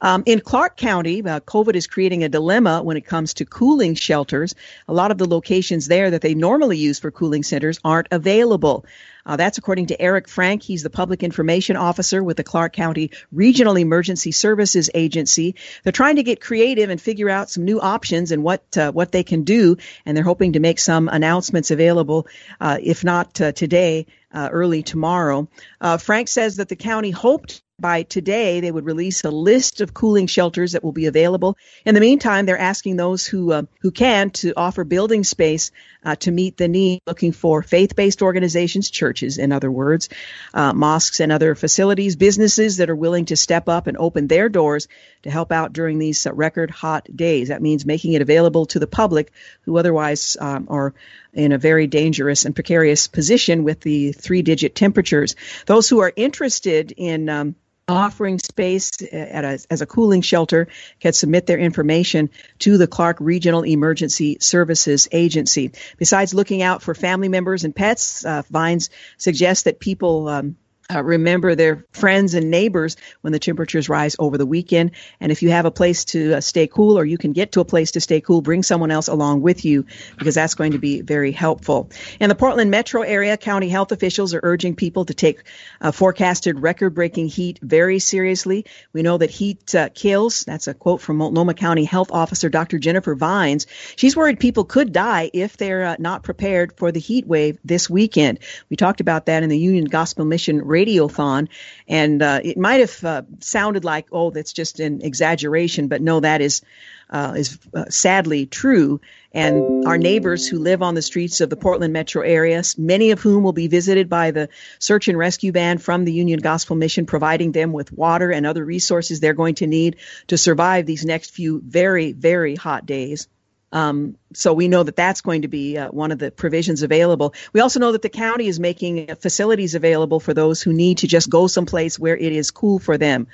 Um, 0.02 0.24
in 0.26 0.40
Clark 0.40 0.76
County, 0.76 1.22
uh, 1.22 1.38
COVID 1.38 1.76
is 1.76 1.86
creating 1.86 2.24
a 2.24 2.28
dilemma 2.28 2.82
when 2.82 2.96
it 2.96 3.06
comes 3.06 3.34
to 3.34 3.44
cooling 3.44 3.94
shelters. 3.94 4.56
A 4.88 4.92
lot 4.92 5.12
of 5.12 5.18
the 5.18 5.28
locations 5.28 5.86
there 5.86 6.10
that 6.10 6.22
they 6.22 6.34
normally 6.34 6.76
use 6.76 6.98
for 6.98 7.12
cooling 7.12 7.44
centers 7.44 7.78
aren't 7.84 8.08
available. 8.10 8.84
Uh, 9.24 9.36
that's 9.36 9.58
according 9.58 9.86
to 9.86 10.02
Eric 10.02 10.28
Frank. 10.28 10.64
He's 10.64 10.82
the 10.82 10.90
public 10.90 11.22
information 11.22 11.76
officer 11.76 12.20
with 12.24 12.36
the 12.36 12.42
Clark 12.42 12.72
County 12.72 13.12
Regional 13.30 13.76
Emergency 13.76 14.32
Services 14.32 14.90
Agency. 14.92 15.54
They're 15.84 15.92
trying 15.92 16.16
to 16.16 16.24
get 16.24 16.40
creative 16.40 16.90
and 16.90 17.00
figure 17.00 17.30
out 17.30 17.48
some 17.48 17.64
new 17.64 17.80
options 17.80 18.32
and 18.32 18.42
what 18.42 18.76
uh, 18.76 18.90
what 18.90 19.12
they 19.12 19.22
can 19.22 19.44
do, 19.44 19.76
and 20.04 20.16
they're 20.16 20.24
hoping 20.24 20.54
to 20.54 20.60
make 20.60 20.80
some 20.80 21.08
announcements 21.08 21.70
available, 21.70 22.26
uh, 22.60 22.78
if 22.82 23.04
not 23.04 23.40
uh, 23.40 23.52
today, 23.52 24.06
uh, 24.34 24.48
early 24.50 24.82
tomorrow. 24.82 25.48
Uh, 25.80 25.98
Frank 25.98 26.26
says 26.26 26.56
that 26.56 26.68
the 26.68 26.74
county 26.76 27.12
hoped 27.12 27.62
by 27.82 28.04
today 28.04 28.60
they 28.60 28.72
would 28.72 28.86
release 28.86 29.24
a 29.24 29.30
list 29.30 29.82
of 29.82 29.92
cooling 29.92 30.26
shelters 30.26 30.72
that 30.72 30.82
will 30.82 30.92
be 30.92 31.04
available. 31.04 31.58
In 31.84 31.94
the 31.94 32.00
meantime, 32.00 32.46
they're 32.46 32.56
asking 32.56 32.96
those 32.96 33.26
who 33.26 33.52
uh, 33.52 33.64
who 33.80 33.90
can 33.90 34.30
to 34.30 34.54
offer 34.56 34.84
building 34.84 35.24
space 35.24 35.70
uh, 36.04 36.16
to 36.16 36.30
meet 36.30 36.56
the 36.56 36.68
need, 36.68 37.02
looking 37.06 37.32
for 37.32 37.62
faith-based 37.62 38.22
organizations, 38.22 38.90
churches, 38.90 39.36
in 39.36 39.52
other 39.52 39.70
words, 39.70 40.08
uh, 40.54 40.72
mosques 40.72 41.20
and 41.20 41.30
other 41.30 41.54
facilities, 41.54 42.16
businesses 42.16 42.78
that 42.78 42.88
are 42.88 42.96
willing 42.96 43.26
to 43.26 43.36
step 43.36 43.68
up 43.68 43.86
and 43.86 43.98
open 43.98 44.26
their 44.28 44.48
doors 44.48 44.88
to 45.22 45.30
help 45.30 45.52
out 45.52 45.72
during 45.72 45.98
these 45.98 46.26
uh, 46.26 46.32
record 46.32 46.70
hot 46.70 47.06
days. 47.14 47.48
That 47.48 47.62
means 47.62 47.84
making 47.84 48.14
it 48.14 48.22
available 48.22 48.66
to 48.66 48.78
the 48.78 48.86
public 48.86 49.32
who 49.62 49.76
otherwise 49.76 50.36
um, 50.40 50.66
are 50.70 50.94
in 51.32 51.52
a 51.52 51.58
very 51.58 51.86
dangerous 51.86 52.44
and 52.44 52.54
precarious 52.54 53.08
position 53.08 53.64
with 53.64 53.80
the 53.80 54.12
three-digit 54.12 54.74
temperatures. 54.74 55.34
Those 55.66 55.88
who 55.88 56.00
are 56.00 56.12
interested 56.14 56.92
in 56.96 57.28
um, 57.28 57.54
offering 57.88 58.38
space 58.38 58.90
a, 59.02 59.58
as 59.70 59.80
a 59.80 59.86
cooling 59.86 60.22
shelter 60.22 60.68
can 61.00 61.12
submit 61.12 61.46
their 61.46 61.58
information 61.58 62.30
to 62.60 62.78
the 62.78 62.86
Clark 62.86 63.16
Regional 63.20 63.64
Emergency 63.64 64.38
Services 64.40 65.08
Agency. 65.12 65.72
Besides 65.98 66.34
looking 66.34 66.62
out 66.62 66.82
for 66.82 66.94
family 66.94 67.28
members 67.28 67.64
and 67.64 67.74
pets, 67.74 68.24
uh, 68.24 68.42
Vines 68.50 68.90
suggests 69.18 69.64
that 69.64 69.80
people 69.80 70.28
um, 70.28 70.56
uh, 70.94 71.02
remember 71.02 71.54
their 71.54 71.84
friends 71.92 72.34
and 72.34 72.50
neighbors 72.50 72.96
when 73.20 73.32
the 73.32 73.38
temperatures 73.38 73.88
rise 73.88 74.16
over 74.18 74.38
the 74.38 74.46
weekend. 74.46 74.92
And 75.20 75.32
if 75.32 75.42
you 75.42 75.50
have 75.50 75.64
a 75.64 75.70
place 75.70 76.04
to 76.06 76.34
uh, 76.34 76.40
stay 76.40 76.66
cool 76.66 76.98
or 76.98 77.04
you 77.04 77.18
can 77.18 77.32
get 77.32 77.52
to 77.52 77.60
a 77.60 77.64
place 77.64 77.92
to 77.92 78.00
stay 78.00 78.20
cool, 78.20 78.42
bring 78.42 78.62
someone 78.62 78.90
else 78.90 79.08
along 79.08 79.42
with 79.42 79.64
you 79.64 79.86
because 80.18 80.34
that's 80.34 80.54
going 80.54 80.72
to 80.72 80.78
be 80.78 81.00
very 81.00 81.32
helpful. 81.32 81.90
In 82.20 82.28
the 82.28 82.34
Portland 82.34 82.70
metro 82.70 83.02
area, 83.02 83.36
county 83.36 83.68
health 83.68 83.92
officials 83.92 84.34
are 84.34 84.40
urging 84.42 84.74
people 84.74 85.04
to 85.06 85.14
take 85.14 85.44
uh, 85.80 85.92
forecasted 85.92 86.60
record 86.60 86.94
breaking 86.94 87.28
heat 87.28 87.58
very 87.62 87.98
seriously. 87.98 88.66
We 88.92 89.02
know 89.02 89.18
that 89.18 89.30
heat 89.30 89.74
uh, 89.74 89.88
kills. 89.94 90.44
That's 90.44 90.68
a 90.68 90.74
quote 90.74 91.00
from 91.00 91.16
Multnomah 91.18 91.54
County 91.54 91.84
Health 91.84 92.10
Officer 92.12 92.48
Dr. 92.48 92.78
Jennifer 92.78 93.14
Vines. 93.14 93.66
She's 93.96 94.16
worried 94.16 94.40
people 94.40 94.64
could 94.64 94.92
die 94.92 95.30
if 95.32 95.56
they're 95.56 95.84
uh, 95.84 95.96
not 95.98 96.22
prepared 96.22 96.76
for 96.76 96.92
the 96.92 97.00
heat 97.00 97.26
wave 97.26 97.58
this 97.64 97.88
weekend. 97.88 98.38
We 98.68 98.76
talked 98.76 99.00
about 99.00 99.26
that 99.26 99.42
in 99.42 99.48
the 99.48 99.58
Union 99.58 99.84
Gospel 99.86 100.24
Mission 100.24 100.62
radiothon, 100.82 101.48
and 101.88 102.22
uh, 102.22 102.40
it 102.42 102.58
might 102.58 102.80
have 102.80 103.04
uh, 103.04 103.22
sounded 103.40 103.84
like, 103.84 104.08
oh, 104.12 104.30
that's 104.30 104.52
just 104.52 104.80
an 104.80 105.02
exaggeration, 105.02 105.88
but 105.88 106.02
no, 106.02 106.20
that 106.20 106.40
is 106.40 106.62
uh, 107.10 107.34
is 107.36 107.58
uh, 107.74 107.84
sadly 107.90 108.46
true. 108.46 109.00
And 109.32 109.86
our 109.86 109.98
neighbors 109.98 110.48
who 110.48 110.58
live 110.58 110.82
on 110.82 110.94
the 110.94 111.02
streets 111.02 111.40
of 111.40 111.50
the 111.50 111.56
Portland 111.56 111.92
metro 111.92 112.22
area, 112.22 112.62
many 112.78 113.10
of 113.10 113.20
whom 113.20 113.42
will 113.42 113.52
be 113.52 113.68
visited 113.68 114.08
by 114.08 114.30
the 114.30 114.48
search 114.78 115.08
and 115.08 115.18
rescue 115.18 115.52
band 115.52 115.82
from 115.82 116.04
the 116.04 116.12
Union 116.12 116.40
Gospel 116.40 116.76
Mission, 116.76 117.06
providing 117.06 117.52
them 117.52 117.72
with 117.72 117.92
water 117.92 118.30
and 118.30 118.46
other 118.46 118.64
resources 118.64 119.20
they're 119.20 119.34
going 119.34 119.56
to 119.56 119.66
need 119.66 119.96
to 120.28 120.38
survive 120.38 120.86
these 120.86 121.04
next 121.04 121.30
few 121.32 121.60
very, 121.60 122.12
very 122.12 122.56
hot 122.56 122.86
days. 122.86 123.28
Um, 123.72 124.16
so 124.34 124.52
we 124.52 124.68
know 124.68 124.82
that 124.82 124.96
that's 124.96 125.22
going 125.22 125.42
to 125.42 125.48
be 125.48 125.78
uh, 125.78 125.88
one 125.88 126.12
of 126.12 126.18
the 126.18 126.30
provisions 126.30 126.82
available. 126.82 127.34
We 127.52 127.60
also 127.60 127.80
know 127.80 127.92
that 127.92 128.02
the 128.02 128.08
county 128.08 128.46
is 128.46 128.60
making 128.60 129.14
facilities 129.16 129.74
available 129.74 130.20
for 130.20 130.34
those 130.34 130.62
who 130.62 130.72
need 130.72 130.98
to 130.98 131.06
just 131.06 131.30
go 131.30 131.46
someplace 131.46 131.98
where 131.98 132.16
it 132.16 132.32
is 132.32 132.50
cool 132.50 132.78
for 132.78 132.98
them. 132.98 133.26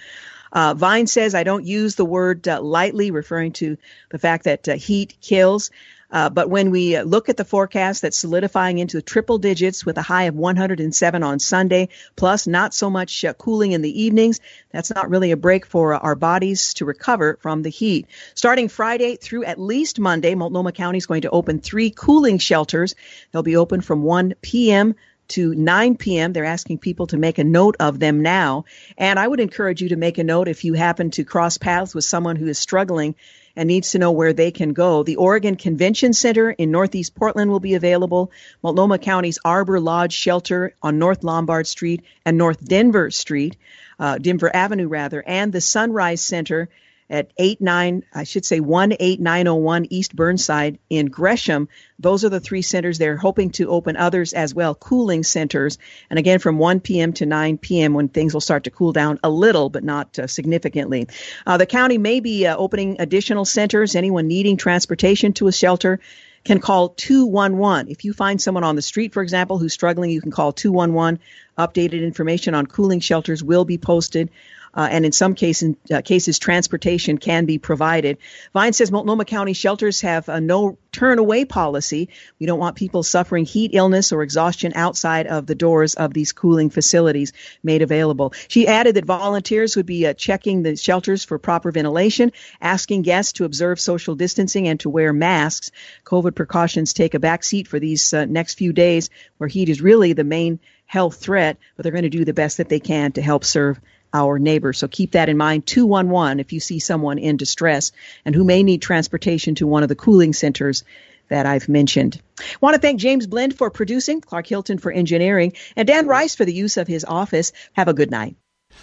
Uh, 0.52 0.74
Vine 0.74 1.06
says, 1.06 1.34
I 1.34 1.42
don't 1.42 1.66
use 1.66 1.96
the 1.96 2.04
word 2.04 2.48
uh, 2.48 2.62
lightly, 2.62 3.10
referring 3.10 3.52
to 3.54 3.76
the 4.10 4.18
fact 4.18 4.44
that 4.44 4.68
uh, 4.68 4.76
heat 4.76 5.16
kills. 5.20 5.70
Uh, 6.10 6.30
but 6.30 6.48
when 6.48 6.70
we 6.70 6.96
uh, 6.96 7.02
look 7.02 7.28
at 7.28 7.36
the 7.36 7.44
forecast 7.44 8.02
that's 8.02 8.16
solidifying 8.16 8.78
into 8.78 9.02
triple 9.02 9.38
digits 9.38 9.84
with 9.84 9.98
a 9.98 10.02
high 10.02 10.24
of 10.24 10.34
107 10.34 11.22
on 11.22 11.38
Sunday, 11.38 11.88
plus 12.16 12.46
not 12.46 12.72
so 12.72 12.88
much 12.88 13.24
uh, 13.24 13.32
cooling 13.34 13.72
in 13.72 13.82
the 13.82 14.02
evenings, 14.02 14.40
that's 14.72 14.94
not 14.94 15.10
really 15.10 15.30
a 15.32 15.36
break 15.36 15.66
for 15.66 15.94
our 15.94 16.14
bodies 16.14 16.74
to 16.74 16.84
recover 16.84 17.38
from 17.40 17.62
the 17.62 17.70
heat. 17.70 18.06
Starting 18.34 18.68
Friday 18.68 19.16
through 19.16 19.44
at 19.44 19.60
least 19.60 19.98
Monday, 19.98 20.34
Multnomah 20.34 20.72
County 20.72 20.98
is 20.98 21.06
going 21.06 21.22
to 21.22 21.30
open 21.30 21.60
three 21.60 21.90
cooling 21.90 22.38
shelters. 22.38 22.94
They'll 23.32 23.42
be 23.42 23.56
open 23.56 23.80
from 23.80 24.02
1 24.02 24.34
p.m 24.40 24.94
to 25.28 25.54
9 25.54 25.96
p.m. 25.96 26.32
They're 26.32 26.44
asking 26.44 26.78
people 26.78 27.06
to 27.08 27.16
make 27.16 27.38
a 27.38 27.44
note 27.44 27.76
of 27.80 27.98
them 27.98 28.22
now. 28.22 28.64
And 28.96 29.18
I 29.18 29.28
would 29.28 29.40
encourage 29.40 29.82
you 29.82 29.90
to 29.90 29.96
make 29.96 30.18
a 30.18 30.24
note 30.24 30.48
if 30.48 30.64
you 30.64 30.74
happen 30.74 31.10
to 31.12 31.24
cross 31.24 31.58
paths 31.58 31.94
with 31.94 32.04
someone 32.04 32.36
who 32.36 32.46
is 32.46 32.58
struggling 32.58 33.14
and 33.58 33.66
needs 33.66 33.90
to 33.90 33.98
know 33.98 34.12
where 34.12 34.32
they 34.32 34.52
can 34.52 34.72
go. 34.72 35.02
The 35.02 35.16
Oregon 35.16 35.56
Convention 35.56 36.12
Center 36.12 36.50
in 36.50 36.70
Northeast 36.70 37.16
Portland 37.16 37.50
will 37.50 37.58
be 37.58 37.74
available. 37.74 38.30
Multnomah 38.62 38.98
County's 38.98 39.40
Arbor 39.44 39.80
Lodge 39.80 40.12
Shelter 40.12 40.74
on 40.80 41.00
North 41.00 41.24
Lombard 41.24 41.66
Street 41.66 42.04
and 42.24 42.38
North 42.38 42.64
Denver 42.64 43.10
Street, 43.10 43.56
uh, 43.98 44.18
Denver 44.18 44.54
Avenue 44.54 44.86
rather, 44.86 45.24
and 45.26 45.52
the 45.52 45.60
Sunrise 45.60 46.20
Center 46.20 46.68
at 47.10 47.32
89, 47.38 48.04
I 48.12 48.24
should 48.24 48.44
say 48.44 48.60
18901 48.60 49.86
East 49.90 50.14
Burnside 50.14 50.78
in 50.90 51.06
Gresham. 51.06 51.68
Those 51.98 52.24
are 52.24 52.28
the 52.28 52.40
three 52.40 52.62
centers. 52.62 52.98
They're 52.98 53.16
hoping 53.16 53.50
to 53.52 53.70
open 53.70 53.96
others 53.96 54.32
as 54.32 54.54
well, 54.54 54.74
cooling 54.74 55.22
centers. 55.22 55.78
And 56.10 56.18
again, 56.18 56.38
from 56.38 56.58
1 56.58 56.80
p.m. 56.80 57.12
to 57.14 57.26
9 57.26 57.58
p.m. 57.58 57.94
when 57.94 58.08
things 58.08 58.34
will 58.34 58.40
start 58.40 58.64
to 58.64 58.70
cool 58.70 58.92
down 58.92 59.18
a 59.22 59.30
little, 59.30 59.70
but 59.70 59.84
not 59.84 60.18
uh, 60.18 60.26
significantly. 60.26 61.08
Uh, 61.46 61.56
the 61.56 61.66
county 61.66 61.98
may 61.98 62.20
be 62.20 62.46
uh, 62.46 62.56
opening 62.56 63.00
additional 63.00 63.44
centers. 63.44 63.96
Anyone 63.96 64.28
needing 64.28 64.56
transportation 64.56 65.32
to 65.34 65.48
a 65.48 65.52
shelter 65.52 66.00
can 66.44 66.60
call 66.60 66.90
211. 66.90 67.88
If 67.88 68.04
you 68.04 68.12
find 68.12 68.40
someone 68.40 68.64
on 68.64 68.76
the 68.76 68.82
street, 68.82 69.12
for 69.12 69.22
example, 69.22 69.58
who's 69.58 69.72
struggling, 69.72 70.10
you 70.10 70.20
can 70.20 70.30
call 70.30 70.52
211. 70.52 71.20
Updated 71.58 72.02
information 72.02 72.54
on 72.54 72.66
cooling 72.66 73.00
shelters 73.00 73.42
will 73.42 73.64
be 73.64 73.78
posted 73.78 74.30
uh, 74.78 74.86
and 74.88 75.04
in 75.04 75.10
some 75.10 75.34
cases, 75.34 75.74
uh, 75.92 76.00
cases, 76.02 76.38
transportation 76.38 77.18
can 77.18 77.46
be 77.46 77.58
provided. 77.58 78.16
Vine 78.54 78.72
says 78.72 78.92
Multnomah 78.92 79.24
County 79.24 79.52
shelters 79.52 80.02
have 80.02 80.28
a 80.28 80.40
no 80.40 80.78
turn 80.92 81.18
away 81.18 81.44
policy. 81.44 82.10
We 82.38 82.46
don't 82.46 82.60
want 82.60 82.76
people 82.76 83.02
suffering 83.02 83.44
heat 83.44 83.72
illness 83.74 84.12
or 84.12 84.22
exhaustion 84.22 84.74
outside 84.76 85.26
of 85.26 85.46
the 85.46 85.56
doors 85.56 85.94
of 85.94 86.14
these 86.14 86.30
cooling 86.30 86.70
facilities 86.70 87.32
made 87.64 87.82
available. 87.82 88.32
She 88.46 88.68
added 88.68 88.94
that 88.94 89.04
volunteers 89.04 89.74
would 89.74 89.84
be 89.84 90.06
uh, 90.06 90.14
checking 90.14 90.62
the 90.62 90.76
shelters 90.76 91.24
for 91.24 91.40
proper 91.40 91.72
ventilation, 91.72 92.30
asking 92.60 93.02
guests 93.02 93.32
to 93.32 93.44
observe 93.46 93.80
social 93.80 94.14
distancing 94.14 94.68
and 94.68 94.78
to 94.78 94.90
wear 94.90 95.12
masks. 95.12 95.72
COVID 96.04 96.36
precautions 96.36 96.92
take 96.92 97.14
a 97.14 97.18
back 97.18 97.42
seat 97.42 97.66
for 97.66 97.80
these 97.80 98.14
uh, 98.14 98.26
next 98.26 98.54
few 98.54 98.72
days 98.72 99.10
where 99.38 99.48
heat 99.48 99.68
is 99.68 99.82
really 99.82 100.12
the 100.12 100.22
main 100.22 100.60
health 100.86 101.16
threat, 101.16 101.58
but 101.76 101.82
they're 101.82 101.92
going 101.92 102.02
to 102.04 102.08
do 102.08 102.24
the 102.24 102.32
best 102.32 102.58
that 102.58 102.68
they 102.68 102.80
can 102.80 103.10
to 103.12 103.20
help 103.20 103.44
serve 103.44 103.80
our 104.12 104.38
neighbors. 104.38 104.78
So 104.78 104.88
keep 104.88 105.12
that 105.12 105.28
in 105.28 105.36
mind. 105.36 105.66
211 105.66 106.40
if 106.40 106.52
you 106.52 106.60
see 106.60 106.78
someone 106.78 107.18
in 107.18 107.36
distress 107.36 107.92
and 108.24 108.34
who 108.34 108.44
may 108.44 108.62
need 108.62 108.82
transportation 108.82 109.54
to 109.56 109.66
one 109.66 109.82
of 109.82 109.88
the 109.88 109.94
cooling 109.94 110.32
centers 110.32 110.84
that 111.28 111.46
I've 111.46 111.68
mentioned. 111.68 112.20
Want 112.60 112.74
to 112.74 112.80
thank 112.80 113.00
James 113.00 113.26
Blend 113.26 113.56
for 113.56 113.70
producing, 113.70 114.20
Clark 114.20 114.46
Hilton 114.46 114.78
for 114.78 114.90
engineering, 114.90 115.52
and 115.76 115.86
Dan 115.86 116.06
Rice 116.06 116.34
for 116.34 116.44
the 116.44 116.54
use 116.54 116.76
of 116.76 116.88
his 116.88 117.04
office. 117.04 117.52
Have 117.74 117.88
a 117.88 117.94
good 117.94 118.10
night. 118.10 118.36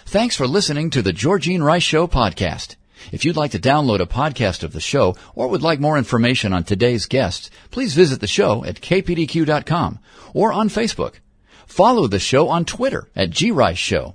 Thanks 0.04 0.36
for 0.36 0.46
listening 0.46 0.90
to 0.90 1.02
the 1.02 1.12
Georgene 1.12 1.62
Rice 1.62 1.82
Show 1.82 2.06
podcast. 2.06 2.76
If 3.12 3.24
you'd 3.24 3.36
like 3.36 3.52
to 3.52 3.58
download 3.58 4.00
a 4.00 4.06
podcast 4.06 4.62
of 4.62 4.72
the 4.72 4.80
show 4.80 5.16
or 5.34 5.48
would 5.48 5.62
like 5.62 5.80
more 5.80 5.98
information 5.98 6.52
on 6.52 6.64
today's 6.64 7.06
guests, 7.06 7.50
please 7.70 7.94
visit 7.94 8.20
the 8.20 8.26
show 8.26 8.64
at 8.64 8.80
kpdq.com 8.80 9.98
or 10.32 10.52
on 10.52 10.68
Facebook. 10.68 11.14
Follow 11.66 12.06
the 12.06 12.18
show 12.18 12.48
on 12.48 12.64
Twitter 12.64 13.08
at 13.14 13.34
grice 13.34 13.78
show 13.78 14.14